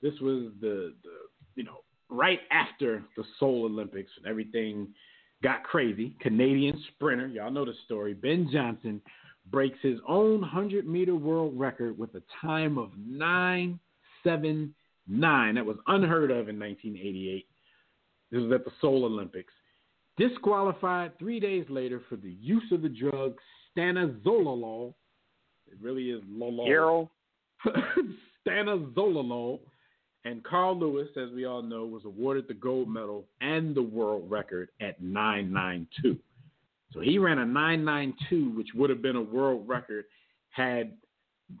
This 0.00 0.14
was 0.20 0.52
the, 0.60 0.94
the 1.02 1.10
you 1.56 1.64
know, 1.64 1.78
right 2.08 2.40
after 2.50 3.02
the 3.16 3.24
Seoul 3.38 3.64
Olympics 3.64 4.10
and 4.16 4.26
everything 4.26 4.88
got 5.42 5.62
crazy. 5.62 6.16
Canadian 6.20 6.82
sprinter, 6.94 7.26
y'all 7.26 7.50
know 7.50 7.64
the 7.64 7.74
story. 7.84 8.14
Ben 8.14 8.48
Johnson 8.52 9.00
breaks 9.50 9.78
his 9.82 9.98
own 10.06 10.40
100 10.40 10.86
meter 10.86 11.14
world 11.14 11.58
record 11.58 11.98
with 11.98 12.14
a 12.14 12.22
time 12.40 12.78
of 12.78 12.90
979. 15.08 15.54
That 15.54 15.66
was 15.66 15.76
unheard 15.86 16.30
of 16.30 16.48
in 16.48 16.58
1988. 16.58 17.46
This 18.30 18.42
was 18.42 18.52
at 18.52 18.64
the 18.64 18.70
Seoul 18.80 19.04
Olympics. 19.04 19.52
Disqualified 20.16 21.18
three 21.18 21.40
days 21.40 21.64
later 21.68 22.02
for 22.08 22.16
the 22.16 22.32
use 22.40 22.64
of 22.72 22.82
the 22.82 22.88
drug 22.88 23.36
stanozolol. 23.76 24.94
It 25.70 25.78
really 25.80 26.10
is 26.10 26.22
lolol. 26.24 26.66
Carol. 26.66 27.10
stanozolol. 28.46 29.60
And 30.24 30.42
Carl 30.44 30.78
Lewis, 30.78 31.08
as 31.16 31.30
we 31.30 31.44
all 31.44 31.62
know, 31.62 31.86
was 31.86 32.04
awarded 32.04 32.48
the 32.48 32.54
gold 32.54 32.88
medal 32.88 33.24
and 33.40 33.74
the 33.74 33.82
world 33.82 34.28
record 34.28 34.68
at 34.80 35.00
992. 35.00 36.18
So 36.92 37.00
he 37.00 37.18
ran 37.18 37.38
a 37.38 37.46
992, 37.46 38.50
which 38.56 38.68
would 38.74 38.90
have 38.90 39.00
been 39.00 39.16
a 39.16 39.22
world 39.22 39.66
record 39.68 40.06
had 40.50 40.92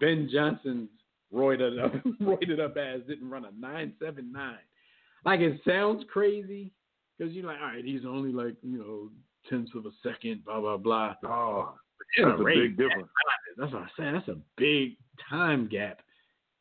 Ben 0.00 0.28
Johnson's 0.32 0.88
roided 1.32 1.82
up, 1.82 1.92
roided 2.20 2.60
up 2.60 2.76
ass 2.76 3.00
didn't 3.08 3.28
run 3.30 3.44
a 3.44 3.50
979. 3.58 4.54
Like 5.24 5.40
it 5.40 5.60
sounds 5.66 6.04
crazy 6.10 6.70
because 7.18 7.32
you're 7.34 7.44
like, 7.46 7.58
all 7.60 7.66
right, 7.68 7.84
he's 7.84 8.04
only 8.06 8.32
like 8.32 8.54
you 8.62 8.78
know 8.78 9.10
tenths 9.50 9.72
of 9.74 9.86
a 9.86 9.90
second, 10.02 10.44
blah 10.44 10.60
blah 10.60 10.76
blah. 10.76 11.14
Oh, 11.24 11.74
that's 12.16 12.38
a 12.38 12.42
race, 12.42 12.58
big 12.58 12.76
difference. 12.76 13.08
That's 13.56 13.72
what 13.72 13.82
I'm 13.82 13.90
saying. 13.98 14.12
That's 14.14 14.28
a 14.28 14.36
big 14.56 14.96
time 15.28 15.68
gap 15.70 16.00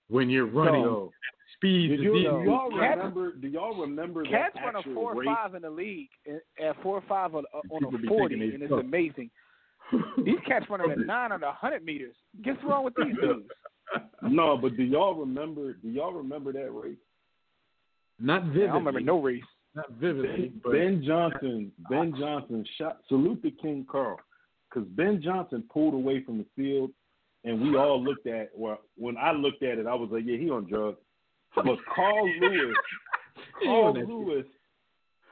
when 0.09 0.29
you're 0.29 0.47
running 0.47 0.81
Yo, 0.81 1.11
speeds. 1.55 1.91
Did 1.91 1.99
of 1.99 2.03
you, 2.05 2.13
these- 2.13 2.23
do 2.23 2.43
y'all 2.45 2.69
Cats- 2.71 2.97
remember? 2.97 3.31
Do 3.33 3.47
y'all 3.47 3.79
remember 3.79 4.23
Cats 4.23 4.55
that 4.55 4.65
run 4.65 4.75
a 4.75 4.79
actual 4.79 4.93
four 4.95 5.13
or 5.15 5.23
five 5.23 5.53
in 5.55 5.61
the 5.61 5.69
league 5.69 6.09
at 6.59 6.81
four 6.81 6.97
or 6.97 7.03
five 7.07 7.35
on, 7.35 7.43
on 7.69 7.83
a 7.95 8.07
forty, 8.07 8.33
and 8.53 8.63
it's 8.63 8.71
suck. 8.71 8.81
amazing. 8.81 9.29
These 10.25 10.35
cats 10.45 10.65
running 10.69 10.91
at 10.91 10.97
nine 10.99 11.31
on 11.31 11.39
the 11.39 11.51
hundred 11.51 11.85
meters. 11.85 12.15
What's 12.43 12.61
wrong 12.63 12.83
with 12.83 12.93
these 12.95 13.15
dudes? 13.21 13.45
No, 14.21 14.57
but 14.57 14.75
do 14.75 14.83
y'all 14.83 15.15
remember? 15.15 15.73
Do 15.73 15.89
y'all 15.89 16.13
remember 16.13 16.51
that 16.53 16.71
race? 16.71 16.97
Not 18.19 18.43
I 18.43 18.45
vividly. 18.45 18.67
don't 18.67 18.75
remember 18.77 18.99
no 19.01 19.21
race. 19.21 19.43
Not 19.75 19.91
vividly, 19.91 20.47
Ben, 20.49 20.61
but 20.63 20.71
ben 20.73 21.03
Johnson, 21.05 21.71
Ben 21.89 22.13
Johnson 22.17 22.65
shot. 22.77 22.99
Salute 23.07 23.43
to 23.43 23.51
King 23.51 23.85
Carl, 23.89 24.19
because 24.69 24.87
Ben 24.89 25.21
Johnson 25.21 25.63
pulled 25.71 25.93
away 25.93 26.23
from 26.23 26.39
the 26.39 26.45
field, 26.55 26.89
and 27.43 27.61
we 27.61 27.77
all 27.77 28.03
looked 28.03 28.25
at. 28.25 28.49
Well, 28.55 28.79
when 28.97 29.17
I 29.17 29.31
looked 29.31 29.61
at 29.63 29.77
it, 29.77 29.85
I 29.85 29.93
was 29.93 30.09
like, 30.11 30.23
"Yeah, 30.25 30.37
he 30.37 30.49
on 30.49 30.65
drugs." 30.67 30.97
But 31.55 31.77
Carl 31.93 32.27
Lewis, 32.41 32.75
Carl 33.63 33.63
He 33.63 33.67
on 33.67 33.93
that 33.93 34.07
Lewis, 34.07 34.45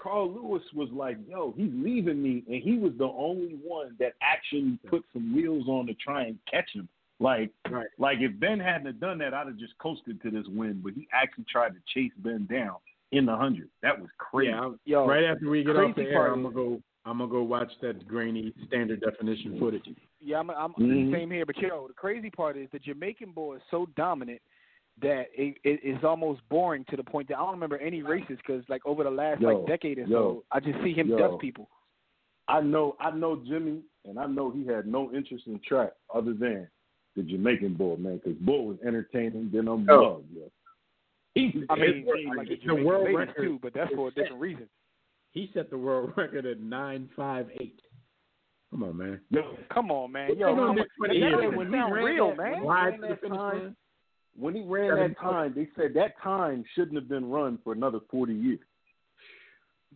Carl 0.02 0.32
Lewis 0.32 0.64
was 0.76 0.90
like, 0.92 1.18
"Yo, 1.28 1.54
he's 1.58 1.72
leaving 1.74 2.22
me," 2.22 2.44
and 2.48 2.62
he 2.62 2.78
was 2.78 2.94
the 3.00 3.06
only 3.06 3.58
one 3.64 3.96
that 4.00 4.14
actually 4.22 4.78
put 4.88 5.04
some 5.12 5.36
wheels 5.36 5.68
on 5.68 5.88
to 5.88 5.96
try 5.96 6.26
and 6.26 6.38
catch 6.50 6.70
him. 6.74 6.88
Like, 7.20 7.52
Right. 7.70 7.88
like 7.98 8.20
if 8.20 8.38
Ben 8.40 8.60
hadn't 8.60 8.88
have 8.88 9.00
done 9.00 9.18
that, 9.20 9.34
I'd 9.34 9.48
have 9.48 9.58
just 9.58 9.78
coasted 9.78 10.22
to 10.22 10.32
this 10.32 10.46
win. 10.48 10.82
But 10.84 10.94
he 10.94 11.08
actually 11.14 11.46
tried 11.46 11.74
to 11.74 11.80
chase 11.94 12.12
Ben 12.18 12.46
down 12.46 12.76
in 13.12 13.26
the 13.26 13.36
hundred. 13.36 13.70
That 13.82 14.00
was 14.00 14.10
crazy. 14.18 14.52
yeah, 14.52 14.72
Yo, 14.86 15.08
right 15.08 15.24
after 15.24 15.50
we 15.50 15.64
get 15.64 15.78
off 15.78 15.96
the 15.96 16.04
air, 16.04 16.28
I'm 16.28 16.44
gonna 16.44 16.54
go. 16.54 16.82
I'm 17.06 17.20
gonna 17.20 17.30
go 17.32 17.44
watch 17.44 17.72
that 17.82 18.08
grainy 18.08 18.52
standard 18.68 19.00
definition 19.02 19.60
footage. 19.60 19.88
Yeah, 20.20 20.40
I'm, 20.40 20.50
I'm 20.50 20.74
Mhm. 20.74 21.12
same 21.12 21.30
here. 21.30 21.46
But 21.46 21.58
yo, 21.58 21.88
the 21.88 21.94
crazy 21.94 22.32
part 22.32 22.58
is 22.58 22.70
the 22.72 22.80
Jamaican 22.80 23.32
boy 23.32 23.58
is 23.58 23.62
so 23.70 23.86
dominant 23.96 24.42
that 25.02 25.28
it, 25.36 25.58
it 25.64 25.84
is 25.84 26.04
almost 26.04 26.42
boring 26.50 26.84
to 26.86 26.96
the 26.98 27.04
point 27.04 27.28
that 27.28 27.38
I 27.38 27.42
don't 27.42 27.52
remember 27.52 27.78
any 27.78 28.02
races 28.02 28.38
because 28.38 28.68
like 28.70 28.86
over 28.86 29.04
the 29.04 29.12
last 29.12 29.42
Yo, 29.42 29.50
like 29.60 29.68
decade 29.68 30.00
or 30.00 30.06
yo, 30.06 30.08
so, 30.08 30.44
I 30.52 30.60
just 30.60 30.82
see 30.84 30.94
him 30.94 31.10
yo. 31.10 31.18
dust 31.18 31.40
people. 31.40 31.70
I 32.48 32.62
know, 32.62 32.96
I 33.00 33.12
know 33.12 33.36
Jimmy, 33.36 33.82
and 34.06 34.20
I 34.20 34.26
know 34.26 34.50
he 34.52 34.66
had 34.66 34.88
no 34.88 35.12
interest 35.14 35.48
in 35.48 35.60
track 35.68 35.94
other 36.14 36.34
than 36.34 36.68
the 37.16 37.24
Jamaican 37.24 37.76
bull, 37.76 37.98
man, 37.98 38.18
because 38.24 38.38
bull 38.40 38.66
was 38.68 38.78
entertaining 38.86 39.50
Then 39.52 39.68
I'm 39.68 39.90
Oh. 39.90 40.02
love, 40.02 40.24
yo. 40.34 40.52
He, 41.34 41.66
I 41.70 41.76
mean, 41.76 42.08
It's- 42.08 42.26
I 42.32 42.36
like 42.36 42.48
the 42.48 42.56
the 42.66 42.84
world 42.84 43.14
record 43.14 43.36
too, 43.38 43.60
but 43.62 43.74
that's 43.74 43.94
for 43.94 44.08
a 44.08 44.12
different 44.12 44.40
reason. 44.42 44.70
He 45.32 45.50
set 45.54 45.70
the 45.70 45.78
world 45.78 46.14
record 46.18 46.46
at 46.46 46.60
nine 46.60 47.10
five 47.16 47.50
eight. 47.60 47.82
Come 48.72 48.84
on, 48.84 48.98
man. 48.98 49.22
yo, 49.30 49.58
Come 49.70 49.92
on, 49.92 50.12
man. 50.12 50.30
What 50.30 50.38
Yo, 50.38 50.48
they 50.50 50.56
gonna 50.56 50.68
how 50.68 50.74
much, 50.74 50.88
for 50.98 51.08
that 51.08 51.14
the 51.14 51.20
year? 51.20 51.32
doesn't 51.32 51.56
When 51.58 51.68
he 51.68 51.74
ran 51.74 51.92
real, 51.92 52.30
that- 52.30 52.38
man. 52.38 52.52
when 52.54 52.64
Ride 52.68 53.00
ran 53.00 53.02
that 53.02 53.28
time, 53.28 53.78
when 54.38 54.56
he 54.56 54.64
ran 54.64 54.96
that 54.98 55.18
time, 55.20 55.54
they 55.54 55.68
said 55.76 55.94
that 55.96 56.18
time 56.22 56.64
shouldn't 56.74 56.96
have 56.96 57.08
been 57.10 57.30
run 57.30 57.58
for 57.64 57.74
another 57.74 58.00
forty 58.10 58.34
years. 58.34 58.60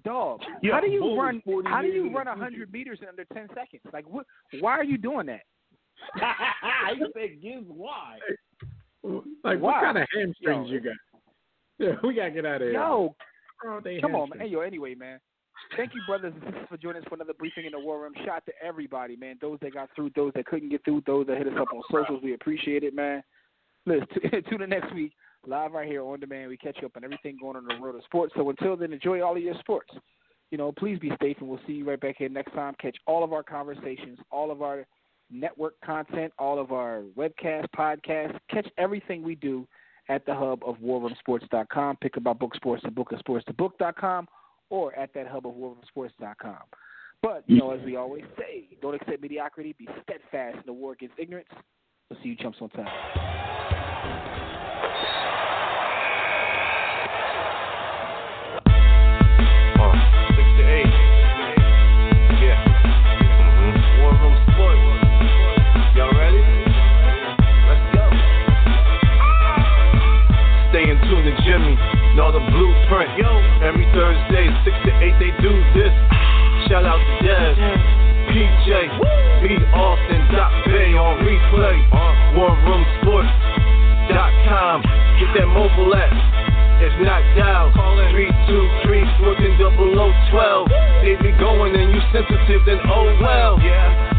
Dog, 0.06 0.42
Yo, 0.62 0.72
how 0.74 0.80
do 0.80 0.90
you 0.90 1.20
run? 1.20 1.42
How 1.66 1.82
do 1.82 1.88
you 1.90 2.10
run 2.16 2.28
a 2.28 2.36
hundred 2.36 2.72
meters 2.72 3.00
in 3.02 3.08
under 3.10 3.26
ten 3.34 3.48
seconds? 3.54 3.82
Like, 3.92 4.08
what? 4.10 4.26
Why 4.62 4.72
are 4.78 4.84
you 4.84 4.98
doing 4.98 5.26
that? 5.28 5.42
He 6.94 7.04
said, 7.14 7.42
"Gives 7.42 7.66
why." 7.68 8.18
Like, 9.04 9.60
Wow. 9.60 9.60
what 9.60 9.84
kind 9.84 9.98
of 9.98 10.08
hamstrings 10.14 10.68
Yo. 10.70 10.74
you 10.74 10.80
got? 10.82 10.94
Yeah, 11.78 11.96
we 12.04 12.14
gotta 12.14 12.32
get 12.32 12.46
out 12.46 12.62
of 12.62 12.68
here. 12.68 12.74
Yo, 12.74 13.16
Oh, 13.66 13.82
come 14.02 14.16
on, 14.16 14.30
man. 14.30 14.40
Hey, 14.40 14.48
yo, 14.48 14.60
anyway, 14.62 14.96
man. 14.96 15.20
Thank 15.76 15.94
you, 15.94 16.02
brothers 16.08 16.34
and 16.34 16.44
sisters, 16.44 16.68
for 16.70 16.78
joining 16.78 17.02
us 17.02 17.08
for 17.10 17.16
another 17.16 17.34
briefing 17.38 17.66
in 17.66 17.72
the 17.74 17.80
war 17.80 18.02
room. 18.02 18.14
Shout 18.26 18.30
out 18.30 18.46
to 18.46 18.54
everybody, 18.64 19.16
man. 19.18 19.38
Those 19.42 19.60
that 19.62 19.74
got 19.74 19.90
through, 19.96 20.12
those 20.16 20.32
that 20.36 20.46
couldn't 20.46 20.70
get 20.70 20.84
through, 20.86 21.04
those 21.06 21.28
that 21.28 21.38
hit 21.38 21.48
us 21.48 21.54
up 21.60 21.68
on 21.74 21.82
socials. 21.92 22.22
We 22.24 22.34
appreciate 22.34 22.84
it, 22.84 22.94
man. 22.96 23.22
Listen, 23.86 24.08
tune 24.50 24.62
in 24.62 24.70
next 24.70 24.94
week, 24.94 25.14
live 25.46 25.74
right 25.74 25.88
here 25.88 26.02
on 26.04 26.20
demand. 26.20 26.50
We 26.50 26.58
catch 26.58 26.78
you 26.82 26.88
up 26.88 26.96
on 26.98 27.04
everything 27.04 27.38
going 27.42 27.58
on 27.58 27.64
in 27.70 27.76
the 27.78 27.82
world 27.82 27.96
of 27.96 28.04
sports. 28.06 28.34
So 28.36 28.50
until 28.50 28.76
then, 28.78 28.94
enjoy 28.94 29.22
all 29.22 29.36
of 29.36 29.44
your 29.44 29.56
sports. 29.60 29.90
You 30.52 30.58
know, 30.58 30.72
please 30.72 30.98
be 31.00 31.12
safe, 31.22 31.38
and 31.40 31.50
we'll 31.50 31.60
see 31.68 31.74
you 31.74 31.86
right 31.86 32.00
back 32.00 32.16
here 32.18 32.30
next 32.30 32.54
time. 32.54 32.74
Catch 32.82 32.98
all 33.06 33.24
of 33.24 33.34
our 33.34 33.44
conversations, 33.44 34.18
all 34.32 34.52
of 34.52 34.62
our 34.62 34.86
network 35.32 35.76
content, 35.82 36.34
all 36.40 36.60
of 36.60 36.72
our 36.72 37.04
webcasts, 37.18 37.68
podcasts. 37.76 38.38
Catch 38.50 38.68
everything 38.78 39.24
we 39.24 39.36
do 39.36 39.68
at 40.10 40.26
the 40.26 40.34
hub 40.34 40.62
of 40.66 40.78
warroomsports.com. 40.78 41.98
Pick 41.98 42.18
up 42.18 42.28
our 42.28 42.36
book 42.36 42.56
sports 42.56 42.84
to 42.84 42.92
book 42.92 43.12
of 43.12 43.20
sports 43.20 43.46
to 43.46 43.54
book.com 43.54 44.28
or 44.70 44.96
at 44.96 45.14
that 45.14 45.28
hub 45.28 45.46
of 45.46 45.54
warroomsports.com. 45.54 46.58
But, 47.22 47.44
you 47.48 47.58
know, 47.58 47.72
as 47.72 47.82
we 47.86 47.96
always 47.96 48.24
say, 48.38 48.66
don't 48.82 48.96
accept 48.96 49.22
mediocrity. 49.22 49.76
Be 49.78 49.88
steadfast 50.04 50.56
in 50.56 50.64
the 50.66 50.74
war 50.74 50.94
against 50.94 51.16
ignorance. 51.20 51.50
We'll 52.10 52.20
see 52.24 52.30
you 52.30 52.36
chumps 52.36 52.60
on 52.62 52.70
time. 52.70 53.79
Jimmy. 71.50 71.74
Know 72.14 72.30
the 72.30 72.46
blueprint. 72.54 73.10
Yo. 73.18 73.26
Every 73.66 73.90
Thursday, 73.90 74.54
six 74.62 74.78
to 74.86 74.94
eight, 75.02 75.18
they 75.18 75.34
do 75.42 75.50
this. 75.74 75.90
Shout 76.70 76.86
out 76.86 77.02
to 77.02 77.14
Dev. 77.26 77.58
PJ. 78.30 78.70
B. 79.42 79.58
Austin. 79.74 80.22
Dot 80.30 80.54
Bay 80.70 80.94
on 80.94 81.26
replay. 81.26 81.74
Warroomsports.com. 82.38 84.78
Get 85.18 85.42
that 85.42 85.50
mobile 85.50 85.90
app. 85.98 86.14
It's 86.86 86.94
knocked 87.02 87.42
out. 87.42 87.74
Three, 88.14 88.30
two, 88.46 88.70
three, 88.86 89.02
smoking 89.18 89.58
double 89.58 89.90
O 90.00 90.14
twelve. 90.30 90.70
They 91.02 91.18
be 91.18 91.34
going 91.42 91.74
and 91.74 91.90
you 91.90 91.98
sensitive, 92.14 92.62
then 92.70 92.78
oh 92.94 93.10
well. 93.26 93.58
Yeah. 93.66 94.19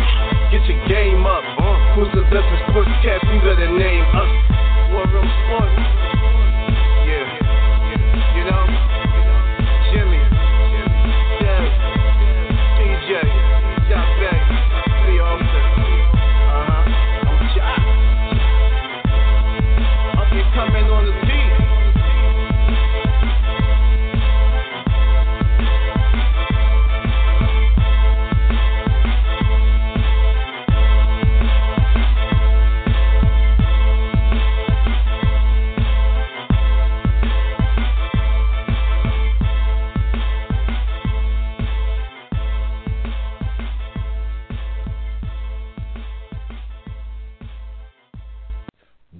Best 2.31 2.47
in 2.47 2.73
sportscast? 2.73 3.27
You 3.27 3.41
better 3.41 3.77
name 3.77 4.05
us. 4.15 4.50